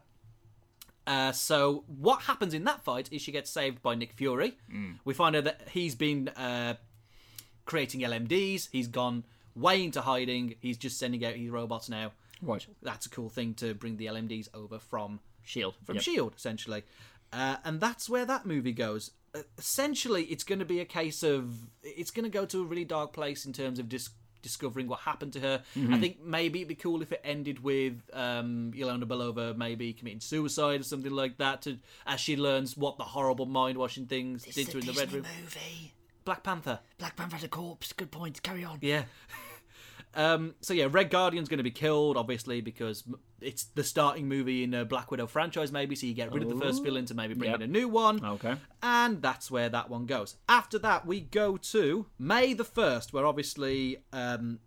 Uh, 1.07 1.31
so 1.31 1.83
what 1.87 2.21
happens 2.23 2.53
in 2.53 2.63
that 2.65 2.83
fight 2.83 3.09
is 3.11 3.21
she 3.21 3.31
gets 3.31 3.49
saved 3.49 3.81
by 3.81 3.95
Nick 3.95 4.13
Fury. 4.13 4.57
We 5.03 5.13
find 5.13 5.35
out 5.35 5.45
that 5.45 5.69
he's 5.71 5.95
been 5.95 6.27
uh, 6.29 6.75
creating 7.65 8.01
LMDs. 8.01 8.69
He's 8.71 8.87
gone 8.87 9.23
way 9.55 9.83
into 9.83 10.01
hiding. 10.01 10.55
He's 10.59 10.77
just 10.77 10.97
sending 10.99 11.25
out 11.25 11.33
his 11.35 11.49
robots 11.49 11.89
now. 11.89 12.11
Right. 12.41 12.65
That's 12.81 13.05
a 13.05 13.09
cool 13.09 13.29
thing 13.29 13.53
to 13.55 13.73
bring 13.73 13.97
the 13.97 14.05
LMDs 14.07 14.49
over 14.53 14.79
from 14.79 15.19
Shield. 15.43 15.75
from 15.85 15.95
Yep. 15.95 16.03
Shield, 16.03 16.33
essentially. 16.37 16.83
Uh, 17.33 17.57
and 17.63 17.79
that's 17.79 18.09
where 18.09 18.25
that 18.25 18.45
movie 18.45 18.71
goes. 18.73 19.11
Uh, 19.33 19.39
essentially, 19.57 20.23
it's 20.25 20.43
going 20.43 20.59
to 20.59 20.65
be 20.65 20.79
a 20.79 20.85
case 20.85 21.23
of 21.23 21.53
it's 21.83 22.11
going 22.11 22.23
to 22.25 22.29
go 22.29 22.45
to 22.45 22.61
a 22.61 22.65
really 22.65 22.83
dark 22.85 23.13
place 23.13 23.45
in 23.45 23.53
terms 23.53 23.79
of 23.79 23.87
dis- 23.89 24.09
discovering 24.41 24.87
what 24.87 24.99
happened 25.01 25.33
to 25.33 25.39
her. 25.39 25.63
Mm-hmm. 25.75 25.93
I 25.93 25.99
think 25.99 26.23
maybe 26.23 26.59
it'd 26.59 26.69
be 26.69 26.75
cool 26.75 27.01
if 27.01 27.11
it 27.11 27.21
ended 27.23 27.63
with 27.63 28.01
um, 28.13 28.71
Yelena 28.75 29.03
Belova 29.03 29.55
maybe 29.55 29.93
committing 29.93 30.19
suicide 30.19 30.81
or 30.81 30.83
something 30.83 31.11
like 31.11 31.37
that, 31.37 31.61
to 31.63 31.77
as 32.05 32.19
she 32.19 32.35
learns 32.35 32.75
what 32.77 32.97
the 32.97 33.03
horrible 33.03 33.45
mind 33.45 33.77
washing 33.77 34.05
things 34.05 34.43
did 34.43 34.67
to 34.67 34.73
her 34.73 34.79
in 34.79 34.85
the 34.85 34.93
red 34.93 35.11
room. 35.11 35.25
movie. 35.41 35.93
Black 36.23 36.43
Panther. 36.43 36.79
Black 36.97 37.15
Panther 37.15 37.37
had 37.37 37.45
a 37.45 37.49
corpse. 37.49 37.93
Good 37.93 38.11
point. 38.11 38.41
Carry 38.43 38.63
on. 38.63 38.79
Yeah. 38.81 39.03
Um, 40.13 40.55
so 40.61 40.73
yeah, 40.73 40.87
Red 40.91 41.09
Guardian's 41.09 41.47
going 41.47 41.59
to 41.59 41.63
be 41.63 41.71
killed, 41.71 42.17
obviously, 42.17 42.59
because 42.61 43.03
it's 43.39 43.63
the 43.63 43.83
starting 43.83 44.27
movie 44.27 44.63
in 44.63 44.73
a 44.73 44.83
Black 44.85 45.09
Widow 45.09 45.27
franchise, 45.27 45.71
maybe. 45.71 45.95
So 45.95 46.05
you 46.05 46.13
get 46.13 46.33
rid 46.33 46.43
of 46.43 46.49
the 46.49 46.55
first 46.59 46.83
villain 46.83 47.05
to 47.05 47.13
maybe 47.13 47.33
bring 47.33 47.51
Yep. 47.51 47.61
in 47.61 47.69
a 47.69 47.71
new 47.71 47.87
one, 47.87 48.23
Okay. 48.23 48.55
and 48.83 49.21
that's 49.21 49.49
where 49.49 49.69
that 49.69 49.89
one 49.89 50.05
goes. 50.05 50.35
After 50.49 50.77
that, 50.79 51.05
we 51.05 51.21
go 51.21 51.55
to 51.57 52.05
May 52.19 52.53
the 52.53 52.65
first, 52.65 53.13
where 53.13 53.25
obviously 53.25 53.97
um, 54.11 54.59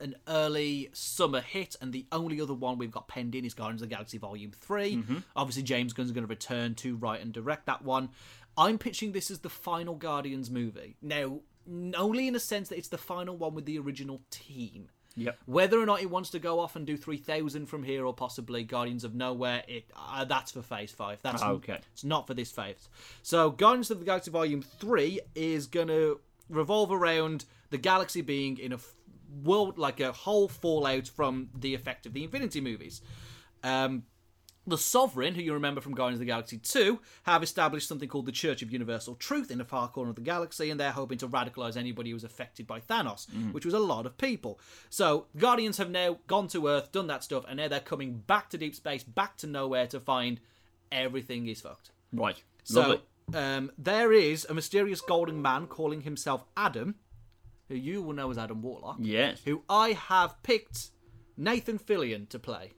an 0.00 0.16
early 0.28 0.90
summer 0.92 1.40
hit, 1.40 1.76
and 1.80 1.92
the 1.92 2.04
only 2.12 2.40
other 2.40 2.54
one 2.54 2.76
we've 2.76 2.90
got 2.90 3.08
penned 3.08 3.34
in 3.34 3.44
is 3.44 3.54
Guardians 3.54 3.80
of 3.82 3.88
the 3.88 3.94
Galaxy 3.94 4.18
Volume 4.18 4.50
3 4.60 5.02
Obviously, 5.34 5.62
James 5.62 5.92
Gunn's 5.94 6.12
going 6.12 6.24
to 6.26 6.30
return 6.30 6.74
to 6.76 6.96
write 6.96 7.22
and 7.22 7.32
direct 7.32 7.66
that 7.66 7.82
one. 7.82 8.10
I'm 8.58 8.76
pitching 8.78 9.12
this 9.12 9.30
as 9.30 9.38
the 9.38 9.48
final 9.48 9.94
Guardians 9.94 10.50
movie. 10.50 10.96
Now, 11.00 11.40
only 11.96 12.28
in 12.28 12.34
a 12.34 12.40
sense 12.40 12.68
that 12.68 12.78
it's 12.78 12.88
the 12.88 12.98
final 12.98 13.36
one 13.36 13.54
with 13.54 13.64
the 13.66 13.78
original 13.78 14.20
team. 14.30 14.88
Yep. 15.16 15.38
Whether 15.46 15.80
or 15.80 15.86
not 15.86 16.00
he 16.00 16.06
wants 16.06 16.30
to 16.30 16.38
go 16.38 16.60
off 16.60 16.76
and 16.76 16.86
do 16.86 16.96
3000 16.96 17.66
from 17.66 17.82
here 17.82 18.06
or 18.06 18.14
possibly 18.14 18.62
Guardians 18.62 19.04
of 19.04 19.14
Nowhere, 19.14 19.62
it 19.66 19.84
uh, 19.96 20.24
that's 20.24 20.52
for 20.52 20.62
Phase 20.62 20.92
5. 20.92 21.18
That's 21.22 21.42
Okay. 21.42 21.78
It's 21.92 22.04
not 22.04 22.26
for 22.26 22.34
this 22.34 22.50
phase. 22.52 22.88
So 23.22 23.50
Guardians 23.50 23.90
of 23.90 23.98
the 23.98 24.04
Galaxy 24.04 24.30
Volume 24.30 24.62
3 24.62 25.20
is 25.34 25.66
going 25.66 25.88
to 25.88 26.20
revolve 26.48 26.92
around 26.92 27.44
the 27.70 27.78
galaxy 27.78 28.22
being 28.22 28.58
in 28.58 28.72
a 28.72 28.76
f- 28.76 28.94
world 29.44 29.78
like 29.78 30.00
a 30.00 30.12
whole 30.12 30.48
fallout 30.48 31.06
from 31.06 31.48
the 31.58 31.74
effect 31.74 32.06
of 32.06 32.12
the 32.12 32.24
Infinity 32.24 32.60
movies. 32.60 33.02
Um, 33.62 34.04
the 34.70 34.78
Sovereign, 34.78 35.34
who 35.34 35.42
you 35.42 35.52
remember 35.52 35.80
from 35.80 35.94
Guardians 35.94 36.16
of 36.16 36.20
the 36.20 36.26
Galaxy 36.32 36.58
2, 36.58 36.98
have 37.24 37.42
established 37.42 37.86
something 37.86 38.08
called 38.08 38.26
the 38.26 38.32
Church 38.32 38.62
of 38.62 38.72
Universal 38.72 39.16
Truth 39.16 39.50
in 39.50 39.60
a 39.60 39.64
far 39.64 39.88
corner 39.88 40.10
of 40.10 40.16
the 40.16 40.22
galaxy, 40.22 40.70
and 40.70 40.80
they're 40.80 40.90
hoping 40.92 41.18
to 41.18 41.28
radicalize 41.28 41.76
anybody 41.76 42.10
who 42.10 42.16
was 42.16 42.24
affected 42.24 42.66
by 42.66 42.80
Thanos, 42.80 43.26
which 43.52 43.64
was 43.64 43.74
a 43.74 43.78
lot 43.78 44.06
of 44.06 44.16
people. 44.16 44.58
So, 44.88 45.26
Guardians 45.36 45.76
have 45.78 45.90
now 45.90 46.18
gone 46.26 46.48
to 46.48 46.66
Earth, 46.68 46.90
done 46.92 47.06
that 47.08 47.22
stuff, 47.22 47.44
and 47.48 47.58
now 47.58 47.68
they're 47.68 47.80
coming 47.80 48.14
back 48.26 48.48
to 48.50 48.58
deep 48.58 48.74
space, 48.74 49.02
back 49.04 49.36
to 49.38 49.46
nowhere 49.46 49.86
to 49.88 50.00
find 50.00 50.40
everything 50.90 51.46
is 51.46 51.60
fucked. 51.60 51.90
Right. 52.12 52.42
So, 52.64 53.00
um, 53.34 53.70
there 53.78 54.12
is 54.12 54.44
a 54.48 54.54
mysterious 54.54 55.00
golden 55.00 55.40
man 55.42 55.66
calling 55.66 56.00
himself 56.02 56.44
Adam, 56.56 56.96
who 57.68 57.74
you 57.76 58.02
will 58.02 58.14
know 58.14 58.30
as 58.30 58.38
Adam 58.38 58.62
Warlock, 58.62 58.96
Yes. 59.00 59.40
who 59.44 59.62
I 59.68 59.92
have 59.92 60.42
picked 60.42 60.90
Nathan 61.36 61.78
Fillion 61.78 62.28
to 62.30 62.38
play. 62.38 62.72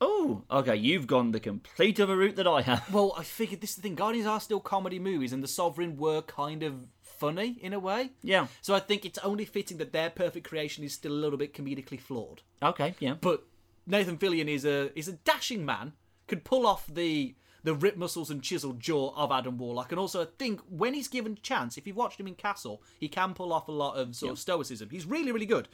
Oh, 0.00 0.44
okay. 0.50 0.76
You've 0.76 1.06
gone 1.06 1.32
the 1.32 1.40
complete 1.40 2.00
other 2.00 2.16
route 2.16 2.36
that 2.36 2.46
I 2.46 2.62
have. 2.62 2.92
Well, 2.92 3.14
I 3.16 3.22
figured 3.22 3.60
this 3.60 3.70
is 3.70 3.76
the 3.76 3.82
thing. 3.82 3.94
Guardians 3.94 4.26
are 4.26 4.40
still 4.40 4.60
comedy 4.60 4.98
movies, 4.98 5.32
and 5.32 5.42
The 5.42 5.48
Sovereign 5.48 5.96
were 5.96 6.22
kind 6.22 6.62
of 6.62 6.86
funny 7.02 7.58
in 7.60 7.74
a 7.74 7.78
way. 7.78 8.10
Yeah. 8.22 8.46
So 8.62 8.74
I 8.74 8.80
think 8.80 9.04
it's 9.04 9.18
only 9.18 9.44
fitting 9.44 9.76
that 9.76 9.92
their 9.92 10.08
perfect 10.08 10.48
creation 10.48 10.84
is 10.84 10.94
still 10.94 11.12
a 11.12 11.20
little 11.20 11.38
bit 11.38 11.52
comedically 11.52 12.00
flawed. 12.00 12.40
Okay. 12.62 12.94
Yeah. 12.98 13.14
But 13.20 13.44
Nathan 13.86 14.16
Fillion 14.16 14.48
is 14.48 14.64
a 14.64 14.96
is 14.98 15.08
a 15.08 15.12
dashing 15.12 15.64
man, 15.64 15.92
could 16.26 16.44
pull 16.44 16.66
off 16.66 16.86
the 16.86 17.34
the 17.62 17.74
ripped 17.74 17.98
muscles 17.98 18.30
and 18.30 18.42
chiseled 18.42 18.80
jaw 18.80 19.12
of 19.14 19.30
Adam 19.30 19.58
Warlock, 19.58 19.92
and 19.92 19.98
also 19.98 20.22
I 20.22 20.26
think 20.38 20.60
when 20.68 20.94
he's 20.94 21.08
given 21.08 21.32
a 21.32 21.36
chance, 21.36 21.76
if 21.76 21.86
you've 21.86 21.96
watched 21.96 22.18
him 22.18 22.26
in 22.26 22.34
Castle, 22.34 22.82
he 22.98 23.08
can 23.08 23.34
pull 23.34 23.52
off 23.52 23.68
a 23.68 23.72
lot 23.72 23.96
of 23.96 24.16
sort 24.16 24.32
of 24.32 24.38
stoicism. 24.38 24.88
He's 24.90 25.04
really 25.04 25.30
really 25.32 25.46
good. 25.46 25.68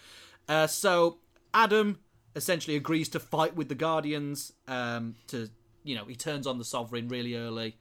Uh, 0.49 0.67
so 0.67 1.19
Adam 1.55 2.01
essentially 2.37 2.77
agrees 2.77 3.09
to 3.09 3.19
fight 3.19 3.57
with 3.57 3.69
the 3.69 3.75
Guardians. 3.75 4.53
Um, 4.69 5.17
to 5.29 5.49
you 5.83 5.97
know, 5.97 6.05
he 6.05 6.15
turns 6.15 6.47
on 6.47 6.59
the 6.59 6.65
Sovereign 6.65 7.09
really 7.09 7.35
early. 7.35 7.77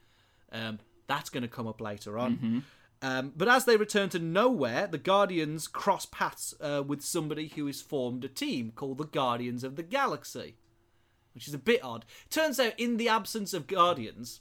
Um, 0.51 0.79
that's 1.07 1.29
going 1.29 1.43
to 1.43 1.47
come 1.49 1.67
up 1.67 1.79
later 1.81 2.17
on. 2.17 2.63
Um, 3.01 3.33
but 3.35 3.47
as 3.47 3.65
they 3.65 3.77
return 3.77 4.09
to 4.09 4.19
nowhere, 4.19 4.87
the 4.87 4.97
Guardians 4.97 5.67
cross 5.67 6.05
paths 6.07 6.53
uh, 6.61 6.81
with 6.85 7.01
somebody 7.03 7.49
who 7.49 7.67
has 7.67 7.81
formed 7.81 8.23
a 8.23 8.27
team 8.29 8.71
called 8.75 8.97
the 8.97 9.05
Guardians 9.05 9.63
of 9.63 9.75
the 9.75 9.83
Galaxy, 9.83 10.55
which 11.33 11.47
is 11.47 11.53
a 11.53 11.59
bit 11.59 11.83
odd. 11.83 12.05
Turns 12.29 12.59
out, 12.59 12.73
in 12.79 12.97
the 12.97 13.09
absence 13.09 13.53
of 13.53 13.67
Guardians, 13.67 14.39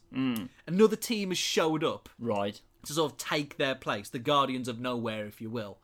another 0.66 0.96
team 0.96 1.30
has 1.30 1.38
showed 1.38 1.82
up 1.84 2.08
Right. 2.18 2.60
to 2.86 2.92
sort 2.92 3.12
of 3.12 3.18
take 3.18 3.56
their 3.58 3.74
place, 3.74 4.08
the 4.08 4.18
Guardians 4.18 4.68
of 4.68 4.78
Nowhere, 4.78 5.26
if 5.26 5.40
you 5.40 5.50
will, 5.50 5.78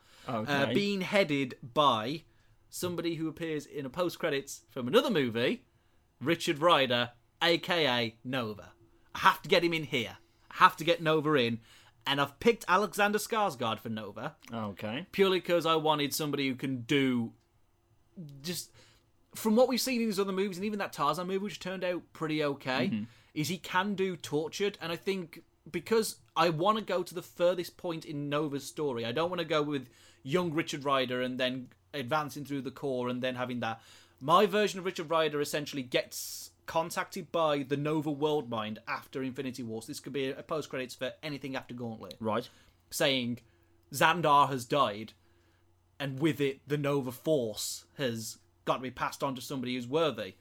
uh, 0.47 0.65
being 0.73 1.01
headed 1.01 1.55
by 1.73 2.23
somebody 2.71 3.15
who 3.15 3.27
appears 3.27 3.67
in 3.67 3.85
a 3.85 3.89
post 3.89 4.17
credits 4.17 4.61
from 4.69 4.87
another 4.87 5.11
movie, 5.11 5.61
Richard 6.19 6.59
Ryder, 6.59 7.11
aka 7.43 8.15
Nova. 8.23 8.71
I 9.13 9.19
have 9.19 9.41
to 9.43 9.49
get 9.49 9.63
him 9.63 9.73
in 9.73 9.83
here. 9.83 10.17
I 10.49 10.55
have 10.55 10.77
to 10.77 10.83
get 10.83 11.03
Nova 11.03 11.33
in, 11.35 11.59
and 12.07 12.19
I've 12.19 12.39
picked 12.39 12.65
Alexander 12.67 13.19
Skarsgård 13.19 13.79
for 13.79 13.89
Nova 13.89 14.35
Okay. 14.51 15.05
purely 15.11 15.39
because 15.39 15.65
I 15.65 15.75
wanted 15.75 16.13
somebody 16.13 16.47
who 16.47 16.55
can 16.55 16.81
do 16.81 17.33
just 18.41 18.71
from 19.35 19.55
what 19.55 19.67
we've 19.67 19.79
seen 19.81 20.01
in 20.01 20.07
his 20.07 20.19
other 20.19 20.33
movies 20.33 20.57
and 20.57 20.65
even 20.65 20.79
that 20.79 20.93
Tarzan 20.93 21.27
movie, 21.27 21.39
which 21.39 21.59
turned 21.59 21.83
out 21.83 22.01
pretty 22.13 22.43
okay, 22.43 22.87
mm-hmm. 22.87 23.03
is 23.33 23.49
he 23.49 23.57
can 23.57 23.95
do 23.95 24.15
tortured, 24.15 24.77
and 24.81 24.91
I 24.91 24.95
think 24.95 25.43
because 25.69 26.17
I 26.35 26.49
want 26.49 26.77
to 26.79 26.83
go 26.83 27.03
to 27.03 27.13
the 27.13 27.21
furthest 27.21 27.77
point 27.77 28.05
in 28.05 28.29
Nova's 28.29 28.65
story, 28.65 29.05
I 29.05 29.11
don't 29.11 29.29
want 29.29 29.39
to 29.39 29.45
go 29.45 29.61
with 29.61 29.87
young 30.23 30.53
Richard 30.53 30.85
Ryder 30.85 31.21
and 31.21 31.39
then 31.39 31.67
advancing 31.93 32.45
through 32.45 32.61
the 32.61 32.71
core 32.71 33.09
and 33.09 33.21
then 33.21 33.35
having 33.35 33.59
that. 33.61 33.81
My 34.19 34.45
version 34.45 34.79
of 34.79 34.85
Richard 34.85 35.09
Ryder 35.09 35.41
essentially 35.41 35.81
gets 35.83 36.51
contacted 36.67 37.31
by 37.31 37.63
the 37.63 37.75
Nova 37.77 38.11
World 38.11 38.49
Mind 38.49 38.79
after 38.87 39.23
Infinity 39.23 39.63
Wars. 39.63 39.87
This 39.87 39.99
could 39.99 40.13
be 40.13 40.29
a 40.29 40.43
post 40.43 40.69
credits 40.69 40.95
for 40.95 41.11
anything 41.23 41.55
after 41.55 41.73
Gauntlet 41.73 42.15
Right. 42.19 42.47
saying 42.91 43.39
Xandar 43.91 44.47
has 44.49 44.63
died, 44.65 45.13
and 45.99 46.19
with 46.19 46.39
it, 46.39 46.61
the 46.67 46.77
Nova 46.77 47.11
Force 47.11 47.85
has 47.97 48.37
got 48.63 48.75
to 48.77 48.81
be 48.81 48.91
passed 48.91 49.23
on 49.23 49.35
to 49.35 49.41
somebody 49.41 49.75
who's 49.75 49.87
worthy. 49.87 50.35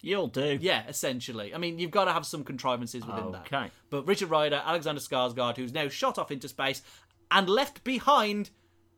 You'll 0.00 0.28
do. 0.28 0.58
Yeah, 0.60 0.84
essentially. 0.88 1.54
I 1.54 1.58
mean, 1.58 1.78
you've 1.78 1.90
got 1.92 2.06
to 2.06 2.12
have 2.12 2.26
some 2.26 2.42
contrivances 2.44 3.06
within 3.06 3.32
that. 3.32 3.46
Okay. 3.52 3.70
But 3.88 4.06
Richard 4.06 4.30
Ryder, 4.30 4.60
Alexander 4.64 5.00
Skarsgård, 5.00 5.56
who's 5.56 5.72
now 5.72 5.88
shot 5.88 6.18
off 6.18 6.30
into 6.32 6.48
space 6.48 6.82
and 7.30 7.48
left 7.48 7.84
behind 7.84 8.50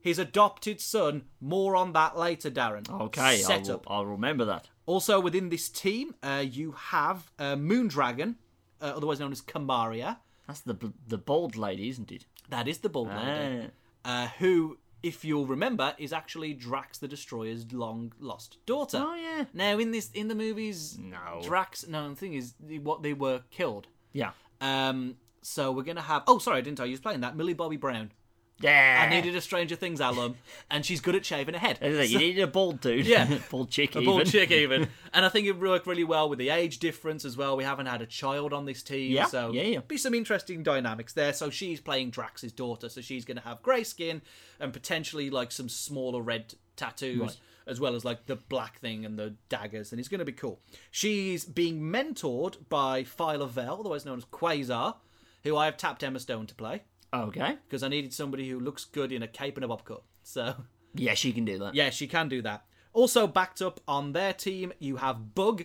his 0.05 0.19
adopted 0.19 0.81
son. 0.83 1.23
More 1.41 1.75
on 1.77 1.93
that 1.95 2.17
later, 2.19 2.51
Darren. 2.51 2.89
Okay. 3.07 3.21
I'll, 3.23 3.37
Setup. 3.39 3.87
I'll 3.91 4.05
remember 4.07 4.45
that. 4.45 4.69
Also, 4.85 5.19
within 5.19 5.49
this 5.49 5.71
team, 5.71 6.15
uh, 6.23 6.45
you 6.49 6.73
have 6.73 7.31
uh, 7.39 7.55
Moondragon, 7.57 8.35
uh, 8.83 8.93
otherwise 8.97 9.19
known 9.19 9.33
as 9.33 9.41
Kamaria. 9.41 10.19
That's 10.47 10.61
the 10.61 10.77
the 11.09 11.17
bald 11.17 11.57
lady, 11.57 11.89
isn't 11.89 12.13
it? 12.13 12.27
That 12.51 12.69
is 12.69 12.79
the 12.79 12.91
bald 12.91 13.09
lady. 13.09 13.71
Ah. 14.05 14.25
uh, 14.25 14.29
who, 14.39 14.77
if 15.03 15.25
you'll 15.25 15.47
remember, 15.47 15.95
is 15.97 16.13
actually 16.13 16.53
Drax 16.53 16.99
the 16.99 17.09
Destroyer's 17.09 17.73
long 17.73 18.13
lost 18.21 18.59
daughter. 18.67 18.99
Oh 19.01 19.15
yeah. 19.15 19.45
Now, 19.55 19.79
in 19.79 19.91
this, 19.91 20.11
in 20.13 20.29
the 20.29 20.35
movies, 20.35 20.99
No. 21.01 21.41
Drax. 21.43 21.89
No, 21.89 22.11
the 22.11 22.17
thing 22.17 22.35
is, 22.35 22.53
the- 22.61 22.79
what 22.81 23.03
they 23.03 23.15
were 23.15 23.41
killed. 23.51 23.87
Yeah. 24.13 24.33
Um, 24.61 25.17
so 25.41 25.73
we're 25.73 25.83
gonna 25.83 26.03
have. 26.03 26.25
Oh, 26.27 26.39
sorry, 26.39 26.59
I 26.59 26.61
didn't 26.61 26.77
tell 26.77 26.85
you. 26.87 26.93
Who's 26.93 27.01
playing 27.01 27.21
that? 27.23 27.37
Millie 27.37 27.55
Bobby 27.55 27.79
Brown. 27.79 28.13
Yeah. 28.61 29.05
I 29.07 29.11
needed 29.13 29.35
a 29.35 29.41
Stranger 29.41 29.77
Things 29.77 30.01
alum, 30.01 30.37
and 30.71 30.87
she's 30.87 31.01
good 31.01 31.15
at 31.15 31.25
shaving 31.25 31.55
her 31.55 31.61
head. 31.61 31.79
You 31.83 32.19
needed 32.19 32.43
a 32.43 32.47
bald 32.47 32.81
dude. 32.81 33.07
Yeah. 33.07 33.39
bald 33.51 33.71
chick. 33.71 33.95
A 33.95 34.01
even. 34.01 34.05
bald 34.05 34.27
chick, 34.27 34.51
even, 34.53 34.89
and 35.13 35.25
I 35.25 35.29
think 35.29 35.47
it 35.47 35.59
worked 35.59 35.87
really 35.87 36.05
well 36.05 36.29
with 36.29 36.39
the 36.39 36.51
age 36.51 36.79
difference 36.79 37.25
as 37.25 37.37
well. 37.37 37.57
We 37.57 37.65
haven't 37.65 37.87
had 37.87 38.01
a 38.01 38.07
child 38.07 38.53
on 38.53 38.65
this 38.65 38.83
team, 38.83 39.13
Yeah, 39.13 39.27
so 39.27 39.53
yeah, 39.53 39.63
yeah. 39.63 39.79
be 39.81 39.97
some 39.99 40.15
interesting 40.15 40.63
dynamics 40.63 41.13
there. 41.13 41.33
So 41.33 41.51
she's 41.51 41.81
playing 41.81 42.11
Drax's 42.11 42.53
daughter, 42.53 42.89
so 42.89 43.01
she's 43.01 43.25
going 43.25 43.37
to 43.39 43.43
have 43.43 43.63
grey 43.63 43.85
skin 43.85 44.23
and 44.61 44.73
potentially 44.73 45.31
like 45.31 45.51
some 45.53 45.69
smaller 45.69 46.23
red 46.23 46.55
tattoos. 46.77 47.21
Right. 47.21 47.37
As 47.67 47.81
well 47.81 47.95
as 47.95 48.05
like 48.05 48.27
the 48.27 48.37
black 48.37 48.79
thing 48.81 49.07
and 49.07 49.19
the 49.19 49.37
daggers, 49.49 49.91
and 49.91 49.99
it's 49.99 50.11
going 50.11 50.19
to 50.19 50.25
be 50.27 50.33
cool. 50.33 50.61
She's 50.91 51.47
being 51.47 51.81
mentored 51.81 52.57
by 52.69 53.05
Phyla-Vell, 53.05 53.81
otherwise 53.81 54.05
known 54.05 54.19
as 54.19 54.27
Quasar, 54.27 54.97
who 55.45 55.57
I 55.57 55.65
have 55.65 55.79
tapped 55.79 56.03
Emma 56.03 56.21
Stone 56.21 56.49
to 56.49 56.55
play 56.55 56.83
Okay. 57.15 57.57
because 57.69 57.83
I 57.83 57.89
needed 57.89 58.13
somebody 58.13 58.49
who 58.49 58.59
looks 58.61 58.85
good 58.85 59.13
in 59.13 59.23
a 59.23 59.29
cape 59.29 59.57
and 59.57 59.65
a 59.65 59.69
bob 59.69 59.85
cut. 59.85 60.03
So 60.23 60.55
Yeah, 60.95 61.15
she 61.15 61.33
can 61.33 61.45
do 61.45 61.59
that. 61.61 61.75
yeah, 61.75 61.91
she 61.91 62.07
can 62.07 62.29
do 62.29 62.43
that. 62.43 62.65
Also 62.93 63.27
backed 63.27 63.61
up 63.63 63.81
on 63.89 64.13
their 64.13 64.33
team, 64.33 64.73
you 64.79 64.97
have 64.97 65.35
Bug. 65.35 65.65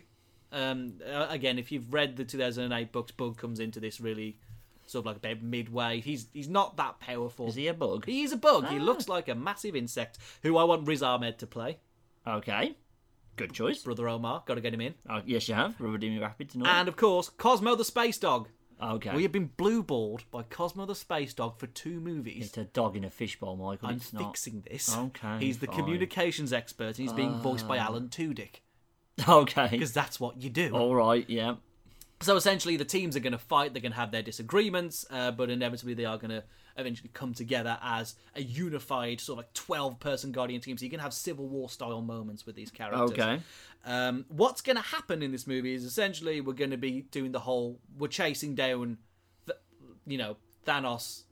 Um, 0.51 0.93
uh, 1.07 1.27
again, 1.29 1.59
if 1.59 1.71
you've 1.71 1.93
read 1.93 2.17
the 2.17 2.25
2008 2.25 2.91
books, 2.91 3.11
Bug 3.11 3.37
comes 3.37 3.59
into 3.59 3.79
this 3.79 3.99
really 4.01 4.39
sort 4.87 5.03
of 5.03 5.05
like 5.05 5.17
about 5.17 5.43
midway. 5.43 5.99
He's 6.01 6.27
he's 6.33 6.49
not 6.49 6.75
that 6.77 6.99
powerful. 6.99 7.47
Is 7.47 7.53
he 7.55 7.67
a 7.67 7.73
bug? 7.75 8.05
He's 8.07 8.31
a 8.31 8.37
bug. 8.37 8.67
He 8.69 8.77
Ah. 8.79 8.81
looks 8.81 9.07
like 9.07 9.27
a 9.29 9.35
massive 9.35 9.75
insect 9.75 10.17
who 10.41 10.57
I 10.57 10.63
want 10.63 10.87
Riz 10.87 11.03
Ahmed 11.03 11.37
to 11.39 11.45
play. 11.47 11.77
Okay. 12.25 12.75
Good 13.35 13.53
choice. 13.53 13.83
Brother 13.83 14.09
Omar, 14.09 14.43
got 14.47 14.55
to 14.55 14.61
get 14.61 14.73
him 14.73 14.81
in. 14.81 14.95
Oh, 15.07 15.21
yes, 15.25 15.47
you 15.47 15.53
have. 15.55 15.79
Rubber 15.79 15.97
Demi 15.99 16.17
Rapid 16.19 16.49
tonight. 16.49 16.79
And 16.79 16.87
of 16.89 16.95
course, 16.97 17.29
Cosmo 17.29 17.75
the 17.75 17.85
space 17.85 18.17
dog. 18.17 18.49
Okay. 18.81 19.13
We 19.15 19.23
have 19.23 19.31
been 19.31 19.49
blueballed 19.57 20.21
by 20.31 20.43
Cosmo 20.43 20.85
the 20.85 20.95
Space 20.95 21.33
Dog 21.33 21.57
for 21.59 21.67
two 21.67 21.99
movies. 21.99 22.47
It's 22.47 22.57
a 22.57 22.63
dog 22.63 22.95
in 22.95 23.03
a 23.03 23.09
fishbowl, 23.09 23.57
Michael. 23.57 23.89
I'm 23.89 23.95
it's 23.97 24.13
not. 24.13 24.23
fixing 24.23 24.63
this. 24.69 24.95
Okay, 24.95 25.37
He's 25.39 25.59
the 25.59 25.67
fine. 25.67 25.75
communications 25.75 26.53
expert 26.53 26.87
and 26.87 26.97
he's 26.97 27.13
being 27.13 27.39
voiced 27.41 27.67
by 27.67 27.77
Alan 27.77 28.07
Tudyk. 28.09 28.61
Okay. 29.27 29.67
Because 29.69 29.91
that's 29.91 30.17
what 30.17 30.41
you 30.41 30.49
do. 30.49 30.73
All 30.73 30.95
right. 30.95 31.25
Yeah. 31.29 31.55
So 32.21 32.37
essentially, 32.37 32.77
the 32.77 32.85
teams 32.85 33.17
are 33.17 33.19
going 33.19 33.33
to 33.33 33.37
fight. 33.37 33.73
They're 33.73 33.81
going 33.81 33.91
to 33.91 33.97
have 33.97 34.11
their 34.11 34.21
disagreements, 34.21 35.05
uh, 35.09 35.31
but 35.31 35.49
inevitably, 35.49 35.93
they 35.93 36.05
are 36.05 36.17
going 36.17 36.31
to 36.31 36.43
eventually 36.77 37.09
come 37.13 37.33
together 37.33 37.77
as 37.81 38.15
a 38.35 38.41
unified 38.41 39.19
sort 39.21 39.39
of 39.39 39.45
like 39.45 39.53
twelve-person 39.53 40.31
Guardian 40.31 40.61
team. 40.61 40.77
So 40.77 40.85
you 40.85 40.91
can 40.91 40.99
have 40.99 41.13
Civil 41.13 41.47
War 41.47 41.69
style 41.69 42.01
moments 42.01 42.45
with 42.45 42.55
these 42.55 42.71
characters. 42.71 43.11
Okay. 43.11 43.39
Um, 43.85 44.25
what's 44.27 44.61
going 44.61 44.75
to 44.75 44.81
happen 44.81 45.21
in 45.23 45.31
this 45.31 45.47
movie 45.47 45.73
is 45.73 45.83
essentially 45.83 46.41
we're 46.41 46.53
going 46.53 46.71
to 46.71 46.77
be 46.77 47.01
doing 47.11 47.31
the 47.31 47.39
whole 47.39 47.79
we're 47.97 48.07
chasing 48.09 48.53
down, 48.55 48.97
th- 49.45 49.59
you 50.05 50.17
know, 50.17 50.37
Thanos 50.65 51.23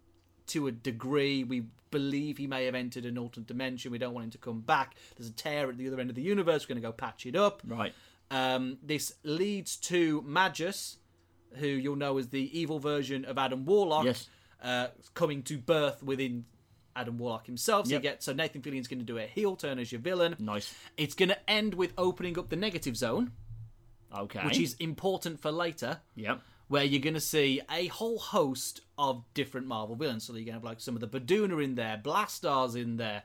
to 0.47 0.67
a 0.67 0.71
degree. 0.71 1.43
We 1.43 1.65
believe 1.91 2.38
he 2.38 2.47
may 2.47 2.65
have 2.65 2.76
entered 2.76 3.06
an 3.06 3.17
alternate 3.17 3.47
dimension. 3.47 3.91
We 3.91 3.97
don't 3.97 4.13
want 4.13 4.26
him 4.26 4.32
to 4.32 4.38
come 4.38 4.62
back. 4.62 4.95
There's 5.17 5.30
a 5.30 5.34
tear 5.34 5.69
at 5.69 5.78
the 5.78 5.88
other 5.88 6.00
end 6.00 6.10
of 6.10 6.15
the 6.15 6.21
universe. 6.21 6.63
We're 6.63 6.76
going 6.76 6.82
to 6.82 6.88
go 6.88 6.91
patch 6.93 7.26
it 7.26 7.36
up. 7.36 7.62
Right. 7.65 7.93
Um, 8.30 8.78
this 8.84 9.13
leads 9.23 9.78
to 9.78 10.21
Magus, 10.26 10.97
who 11.56 11.67
you'll 11.67 11.95
know 11.95 12.17
is 12.17 12.28
the 12.30 12.58
evil 12.58 12.80
version 12.80 13.23
of 13.23 13.38
Adam 13.38 13.65
Warlock, 13.65 14.06
Yes. 14.06 14.28
Uh, 14.62 14.88
coming 15.13 15.43
to 15.43 15.58
birth 15.58 16.02
within 16.02 16.46
Adam 16.96 17.17
Warlock 17.20 17.46
himself. 17.46 17.86
So, 17.88 17.93
you 17.93 18.00
get, 18.00 18.24
so 18.24 18.34
Nathan 18.34 18.62
Fillion's 18.63 18.88
going 18.88 19.00
to 19.00 19.06
do 19.06 19.20
a 19.20 19.28
heel 19.28 19.56
turn 19.56 19.78
as 19.78 19.91
your 19.91 20.02
villain. 20.02 20.36
Nice. 20.39 20.74
It's 20.98 21.13
going 21.13 21.30
to 21.30 21.50
end 21.50 21.76
with 21.76 21.93
opening 21.96 22.39
up 22.39 22.50
the 22.50 22.56
negative 22.56 22.98
zone, 22.98 23.34
Okay. 24.17 24.39
which 24.43 24.60
is 24.60 24.74
important 24.80 25.39
for 25.39 25.52
later, 25.52 26.00
Yep. 26.15 26.41
where 26.70 26.84
you're 26.84 27.02
going 27.02 27.13
to 27.13 27.20
see 27.20 27.62
a 27.70 27.86
whole 27.88 28.17
host 28.17 28.82
of 28.98 29.24
different 29.36 29.67
Marvel 29.67 29.96
villains. 29.96 30.24
So 30.26 30.34
you're 30.34 30.39
going 30.39 30.48
to 30.48 30.52
have 30.54 30.63
like 30.63 30.80
some 30.82 30.96
of 30.96 31.02
the 31.02 31.08
Baduna 31.08 31.63
in 31.63 31.76
there, 31.76 32.02
Blastaar's 32.04 32.74
in 32.76 32.98
there. 32.98 33.22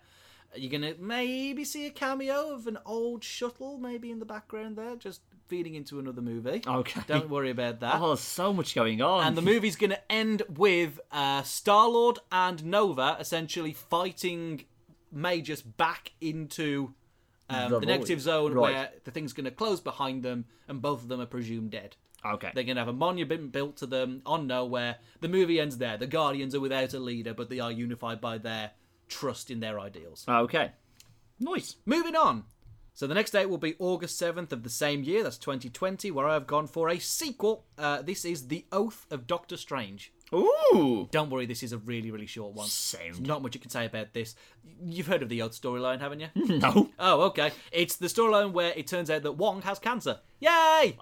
You're 0.54 0.70
going 0.70 0.82
to 0.94 1.00
maybe 1.00 1.64
see 1.64 1.86
a 1.86 1.90
cameo 1.90 2.50
of 2.52 2.66
an 2.66 2.76
old 2.84 3.24
shuttle, 3.24 3.78
maybe 3.78 4.10
in 4.10 4.18
the 4.18 4.26
background 4.26 4.76
there, 4.76 4.96
just 4.96 5.22
feeding 5.52 5.74
into 5.74 5.98
another 5.98 6.22
movie. 6.22 6.62
Okay. 6.66 7.02
Don't 7.06 7.28
worry 7.28 7.50
about 7.50 7.80
that. 7.80 7.96
Oh, 8.00 8.06
there's 8.08 8.20
so 8.20 8.54
much 8.54 8.74
going 8.74 9.02
on. 9.02 9.26
And 9.26 9.36
the 9.36 9.42
movie's 9.42 9.76
going 9.76 9.90
to 9.90 10.00
end 10.12 10.40
with 10.48 10.98
uh, 11.10 11.42
Star 11.42 11.90
Lord 11.90 12.18
and 12.32 12.64
Nova 12.64 13.18
essentially 13.20 13.74
fighting 13.74 14.64
Magus 15.12 15.60
back 15.60 16.12
into 16.22 16.94
um, 17.50 17.70
The 17.70 17.80
the, 17.80 17.86
negative 17.86 18.22
zone 18.22 18.54
Right. 18.54 18.72
where 18.72 18.90
the 19.04 19.10
thing's 19.10 19.34
going 19.34 19.44
to 19.44 19.50
close 19.50 19.78
behind 19.82 20.22
them 20.22 20.46
and 20.68 20.80
both 20.80 21.02
of 21.02 21.08
them 21.08 21.20
are 21.20 21.26
presumed 21.26 21.72
dead. 21.72 21.96
okay. 22.24 22.50
They're 22.54 22.64
going 22.64 22.76
to 22.76 22.80
have 22.80 22.88
a 22.88 22.94
monument 22.94 23.52
built 23.52 23.76
to 23.78 23.86
them 23.86 24.22
on 24.24 24.46
nowhere. 24.46 24.96
The 25.20 25.28
movie 25.28 25.60
ends 25.60 25.76
there. 25.76 25.98
The 25.98 26.06
Guardians 26.06 26.54
are 26.54 26.60
without 26.60 26.94
a 26.94 26.98
leader, 26.98 27.34
but 27.34 27.50
they 27.50 27.60
are 27.60 27.70
unified 27.70 28.22
by 28.22 28.38
their 28.38 28.70
trust 29.08 29.50
in 29.50 29.60
their 29.60 29.78
ideals. 29.78 30.24
Okay. 30.26 30.70
Nice. 31.38 31.76
Moving 31.84 32.16
on. 32.16 32.44
So 32.94 33.06
the 33.06 33.14
next 33.14 33.30
date 33.30 33.48
will 33.48 33.58
be 33.58 33.74
August 33.78 34.20
7th 34.20 34.52
of 34.52 34.62
the 34.62 34.70
same 34.70 35.02
year, 35.02 35.22
that's 35.22 35.38
2020, 35.38 36.10
where 36.10 36.28
I 36.28 36.34
have 36.34 36.46
gone 36.46 36.66
for 36.66 36.90
a 36.90 36.98
sequel. 36.98 37.64
Uh, 37.78 38.02
this 38.02 38.24
is 38.24 38.48
The 38.48 38.66
Oath 38.70 39.06
of 39.10 39.26
Doctor 39.26 39.56
Strange. 39.56 40.12
Ooh. 40.34 41.08
Don't 41.10 41.30
worry, 41.30 41.46
this 41.46 41.62
is 41.62 41.72
a 41.72 41.78
really, 41.78 42.10
really 42.10 42.26
short 42.26 42.54
one. 42.54 42.66
Sound. 42.68 43.26
Not 43.26 43.42
much 43.42 43.54
you 43.54 43.60
can 43.60 43.70
say 43.70 43.86
about 43.86 44.12
this. 44.12 44.34
You've 44.82 45.06
heard 45.06 45.22
of 45.22 45.28
the 45.30 45.42
Oath 45.42 45.58
storyline, 45.58 46.00
haven't 46.00 46.20
you? 46.20 46.28
No. 46.62 46.90
oh, 46.98 47.22
okay. 47.22 47.50
It's 47.70 47.96
the 47.96 48.06
storyline 48.08 48.52
where 48.52 48.72
it 48.76 48.86
turns 48.86 49.10
out 49.10 49.22
that 49.22 49.32
Wong 49.32 49.62
has 49.62 49.78
cancer. 49.78 50.20
Yay! 50.42 50.96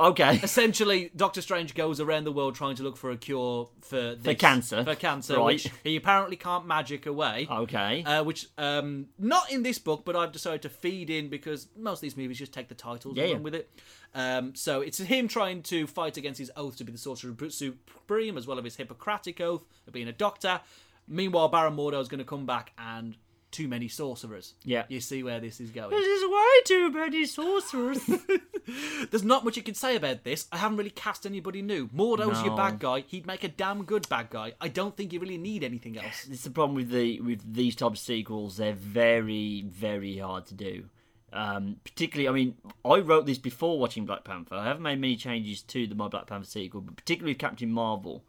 Okay. 0.00 0.36
Essentially, 0.42 1.10
Doctor 1.14 1.40
Strange 1.40 1.74
goes 1.74 2.00
around 2.00 2.24
the 2.24 2.32
world 2.32 2.56
trying 2.56 2.74
to 2.76 2.82
look 2.82 2.96
for 2.96 3.10
a 3.12 3.16
cure 3.16 3.68
for 3.82 4.16
this, 4.16 4.36
cancer. 4.36 4.82
For 4.82 4.96
cancer, 4.96 5.36
Right. 5.36 5.44
which 5.44 5.68
he 5.84 5.94
apparently 5.94 6.34
can't 6.36 6.66
magic 6.66 7.06
away. 7.06 7.46
Okay. 7.48 8.02
Uh, 8.02 8.24
which 8.24 8.46
um, 8.58 9.06
not 9.18 9.50
in 9.52 9.62
this 9.62 9.78
book, 9.78 10.04
but 10.04 10.16
I've 10.16 10.32
decided 10.32 10.62
to 10.62 10.68
feed 10.68 11.08
in 11.08 11.28
because 11.28 11.68
most 11.76 11.98
of 11.98 12.02
these 12.02 12.16
movies 12.16 12.38
just 12.38 12.52
take 12.52 12.68
the 12.68 12.74
titles 12.74 13.16
Yeah, 13.16 13.22
and 13.24 13.30
yeah. 13.30 13.34
run 13.36 13.42
with 13.44 13.54
it. 13.54 13.70
Um, 14.14 14.54
so 14.56 14.80
it's 14.80 14.98
him 14.98 15.28
trying 15.28 15.62
to 15.64 15.86
fight 15.86 16.16
against 16.16 16.38
his 16.38 16.50
oath 16.56 16.76
to 16.78 16.84
be 16.84 16.90
the 16.90 16.98
Sorcerer 16.98 17.34
Supreme, 17.50 18.36
as 18.36 18.46
well 18.48 18.58
as 18.58 18.64
his 18.64 18.76
Hippocratic 18.76 19.40
oath 19.40 19.64
of 19.86 19.92
being 19.92 20.08
a 20.08 20.12
doctor. 20.12 20.60
Meanwhile, 21.06 21.48
Baron 21.48 21.76
Mordo 21.76 22.00
is 22.00 22.08
going 22.08 22.18
to 22.18 22.24
come 22.24 22.44
back 22.44 22.72
and 22.76 23.16
too 23.50 23.68
many 23.68 23.88
sorcerers. 23.88 24.54
Yeah. 24.64 24.84
you 24.88 25.00
see 25.00 25.22
where 25.22 25.40
this 25.40 25.60
is 25.60 25.70
going. 25.70 25.90
This 25.90 26.06
is 26.06 26.28
way 26.28 26.62
too 26.64 26.90
many 26.90 27.26
sorcerers. 27.26 28.00
There's 29.10 29.24
not 29.24 29.44
much 29.44 29.56
you 29.56 29.62
can 29.62 29.74
say 29.74 29.96
about 29.96 30.24
this. 30.24 30.46
I 30.52 30.58
haven't 30.58 30.76
really 30.76 30.90
cast 30.90 31.24
anybody 31.26 31.62
new. 31.62 31.88
Mordo's 31.88 32.42
your 32.44 32.56
bad 32.56 32.78
guy. 32.78 33.04
He'd 33.06 33.26
make 33.26 33.44
a 33.44 33.48
damn 33.48 33.84
good 33.84 34.08
bad 34.08 34.30
guy. 34.30 34.52
I 34.60 34.68
don't 34.68 34.96
think 34.96 35.12
you 35.12 35.20
really 35.20 35.38
need 35.38 35.64
anything 35.64 35.98
else. 35.98 36.26
It's 36.30 36.44
the 36.44 36.50
problem 36.50 36.76
with 36.76 36.90
the 36.90 37.20
with 37.20 37.54
these 37.54 37.74
type 37.74 37.92
of 37.92 37.98
sequels. 37.98 38.56
They're 38.56 38.72
very 38.72 39.64
very 39.66 40.18
hard 40.18 40.46
to 40.46 40.54
do. 40.54 40.84
Um, 41.32 41.76
particularly, 41.84 42.28
I 42.28 42.32
mean, 42.32 42.56
I 42.84 43.00
wrote 43.00 43.26
this 43.26 43.38
before 43.38 43.78
watching 43.78 44.06
Black 44.06 44.24
Panther. 44.24 44.54
I 44.54 44.64
haven't 44.64 44.82
made 44.82 45.00
many 45.00 45.16
changes 45.16 45.62
to 45.62 45.86
the 45.86 45.94
my 45.94 46.08
Black 46.08 46.26
Panther 46.26 46.46
sequel, 46.46 46.80
but 46.80 46.96
particularly 46.96 47.32
with 47.32 47.38
Captain 47.38 47.70
Marvel, 47.70 48.24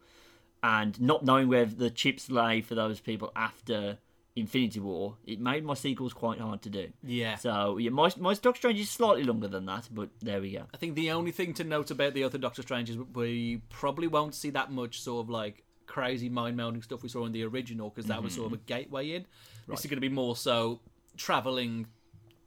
and 0.62 1.00
not 1.00 1.24
knowing 1.24 1.48
where 1.48 1.64
the 1.64 1.90
chips 1.90 2.30
lay 2.30 2.60
for 2.60 2.74
those 2.74 3.00
people 3.00 3.32
after 3.34 3.98
Infinity 4.36 4.80
War, 4.80 5.16
it 5.26 5.40
made 5.40 5.64
my 5.64 5.74
sequels 5.74 6.12
quite 6.12 6.40
hard 6.40 6.62
to 6.62 6.70
do. 6.70 6.88
Yeah. 7.02 7.36
So 7.36 7.78
yeah, 7.78 7.90
my 7.90 8.10
my 8.18 8.34
Doctor 8.34 8.58
Strange 8.58 8.80
is 8.80 8.90
slightly 8.90 9.24
longer 9.24 9.48
than 9.48 9.66
that, 9.66 9.88
but 9.90 10.10
there 10.20 10.40
we 10.40 10.52
go. 10.52 10.66
I 10.72 10.76
think 10.76 10.94
the 10.94 11.10
only 11.10 11.32
thing 11.32 11.52
to 11.54 11.64
note 11.64 11.90
about 11.90 12.14
the 12.14 12.24
other 12.24 12.38
Doctor 12.38 12.62
Strange 12.62 12.90
is 12.90 12.96
we 12.96 13.62
probably 13.68 14.06
won't 14.06 14.34
see 14.34 14.50
that 14.50 14.70
much 14.70 15.02
sort 15.02 15.24
of 15.24 15.30
like 15.30 15.64
crazy 15.86 16.28
mind 16.28 16.56
melding 16.56 16.84
stuff 16.84 17.02
we 17.02 17.08
saw 17.08 17.26
in 17.26 17.32
the 17.32 17.42
original 17.44 17.90
because 17.90 18.06
that 18.06 18.22
was 18.22 18.32
mm-hmm, 18.32 18.42
sort 18.42 18.52
of 18.52 18.58
a 18.58 18.62
mm-hmm. 18.62 18.66
gateway 18.66 19.10
in. 19.12 19.26
This 19.68 19.80
is 19.80 19.86
going 19.86 19.96
to 19.96 20.00
be 20.00 20.08
more 20.08 20.36
so 20.36 20.80
traveling 21.16 21.86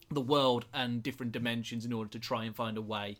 the 0.09 0.21
world 0.21 0.65
and 0.73 1.03
different 1.03 1.31
dimensions 1.31 1.85
in 1.85 1.91
order 1.91 2.09
to 2.11 2.19
try 2.19 2.45
and 2.45 2.55
find 2.55 2.77
a 2.77 2.81
way 2.81 3.17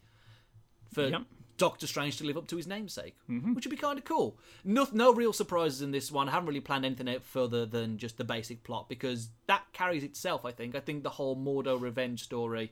for 0.94 1.08
Yep. 1.08 1.24
Doctor 1.58 1.86
Strange 1.88 2.18
to 2.18 2.24
live 2.26 2.38
up 2.38 2.48
to 2.48 2.58
his 2.58 2.66
namesake, 2.68 3.16
which 3.28 3.66
would 3.66 3.70
be 3.72 3.78
kind 3.78 4.00
of 4.00 4.06
cool. 4.06 4.38
No, 4.64 4.88
no 4.92 5.14
real 5.14 5.34
surprises 5.34 5.82
in 5.82 5.92
this 5.92 6.12
one. 6.12 6.28
I 6.28 6.32
haven't 6.32 6.48
really 6.48 6.60
planned 6.60 6.84
anything 6.86 7.08
out 7.08 7.24
further 7.24 7.66
than 7.66 7.98
just 7.98 8.18
the 8.18 8.24
basic 8.24 8.64
plot 8.64 8.90
because 8.90 9.30
that 9.48 9.64
carries 9.74 10.04
itself. 10.04 10.46
I 10.46 10.52
think. 10.52 10.76
I 10.76 10.80
think 10.80 11.04
the 11.04 11.10
whole 11.12 11.36
Mordo 11.38 11.80
revenge 11.80 12.24
story 12.24 12.72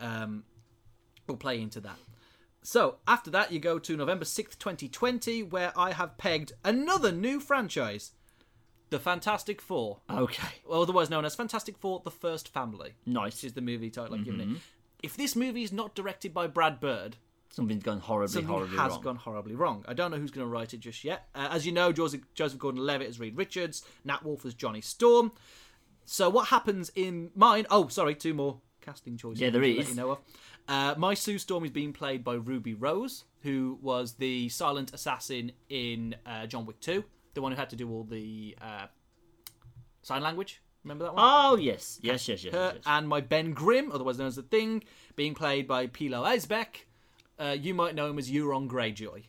um, 0.00 0.44
will 1.26 1.36
play 1.36 1.60
into 1.60 1.80
that. 1.80 1.96
So 2.62 2.96
after 3.06 3.30
that, 3.32 3.52
you 3.52 3.58
go 3.60 3.78
to 3.78 3.96
November 3.96 4.24
sixth, 4.24 4.58
twenty 4.58 4.88
twenty, 4.88 5.42
where 5.42 5.72
I 5.78 5.92
have 5.92 6.16
pegged 6.16 6.52
another 6.64 7.12
new 7.12 7.40
franchise, 7.40 8.12
the 8.90 8.98
Fantastic 9.00 9.60
Four, 9.60 9.98
Okay, 10.08 10.48
otherwise 10.70 11.10
known 11.10 11.24
as 11.24 11.34
Fantastic 11.34 11.76
Four: 11.76 12.00
The 12.04 12.10
First 12.10 12.48
Family, 12.48 12.92
nice. 13.04 13.34
which 13.34 13.44
is 13.44 13.52
the 13.54 13.60
movie 13.60 13.90
title 13.90 14.16
given 14.18 14.40
Mm-hmm. 14.40 14.54
it. 14.56 14.60
If 15.02 15.16
this 15.18 15.36
movie 15.36 15.62
is 15.64 15.72
not 15.72 15.94
directed 15.94 16.32
by 16.32 16.46
Brad 16.46 16.80
Bird, 16.80 17.16
Something's 17.54 17.84
gone 17.84 18.00
horribly 18.00 18.24
wrong. 18.24 18.32
something 18.32 18.48
horribly 18.48 18.76
has 18.78 18.90
wrong. 18.90 19.00
gone 19.02 19.16
horribly 19.16 19.54
wrong. 19.54 19.84
I 19.86 19.94
don't 19.94 20.10
know 20.10 20.16
who's 20.16 20.32
going 20.32 20.44
to 20.44 20.50
write 20.50 20.74
it 20.74 20.80
just 20.80 21.04
yet. 21.04 21.28
Uh, 21.36 21.48
as 21.52 21.64
you 21.64 21.70
know, 21.70 21.92
Joseph, 21.92 22.22
Joseph 22.34 22.58
Gordon-Levitt 22.58 23.08
as 23.08 23.20
Reed 23.20 23.36
Richards, 23.36 23.84
Nat 24.04 24.24
Wolff 24.24 24.44
as 24.44 24.54
Johnny 24.54 24.80
Storm. 24.80 25.30
So 26.04 26.28
what 26.28 26.48
happens 26.48 26.90
in 26.96 27.30
mine? 27.36 27.64
Oh, 27.70 27.86
sorry, 27.86 28.16
two 28.16 28.34
more 28.34 28.60
casting 28.80 29.16
choices. 29.16 29.40
Yeah, 29.40 29.50
there 29.50 29.62
is. 29.62 29.88
You 29.88 29.94
know 29.94 30.10
of. 30.10 30.18
Uh, 30.66 30.94
my 30.98 31.14
Sue 31.14 31.38
Storm 31.38 31.64
is 31.64 31.70
being 31.70 31.92
played 31.92 32.24
by 32.24 32.34
Ruby 32.34 32.74
Rose, 32.74 33.24
who 33.42 33.78
was 33.80 34.14
the 34.14 34.48
silent 34.48 34.92
assassin 34.92 35.52
in 35.68 36.16
uh, 36.26 36.46
John 36.46 36.66
Wick 36.66 36.80
2, 36.80 37.04
the 37.34 37.40
one 37.40 37.52
who 37.52 37.56
had 37.56 37.70
to 37.70 37.76
do 37.76 37.88
all 37.88 38.02
the 38.02 38.56
uh, 38.60 38.86
sign 40.02 40.22
language. 40.22 40.60
Remember 40.82 41.04
that 41.04 41.14
one? 41.14 41.22
Oh 41.24 41.56
yes, 41.56 41.98
yes, 42.02 42.28
yes, 42.28 42.44
yes. 42.44 42.52
Yes, 42.52 42.72
yes. 42.74 42.82
and 42.84 43.08
my 43.08 43.20
Ben 43.20 43.52
Grimm, 43.52 43.92
otherwise 43.92 44.18
known 44.18 44.26
as 44.26 44.36
the 44.36 44.42
Thing, 44.42 44.82
being 45.14 45.34
played 45.34 45.68
by 45.68 45.86
Pilou 45.86 46.26
Asbæk. 46.26 46.84
Uh, 47.38 47.56
you 47.58 47.74
might 47.74 47.94
know 47.94 48.08
him 48.08 48.18
as 48.18 48.30
Euron 48.30 48.68
Greyjoy. 48.68 49.24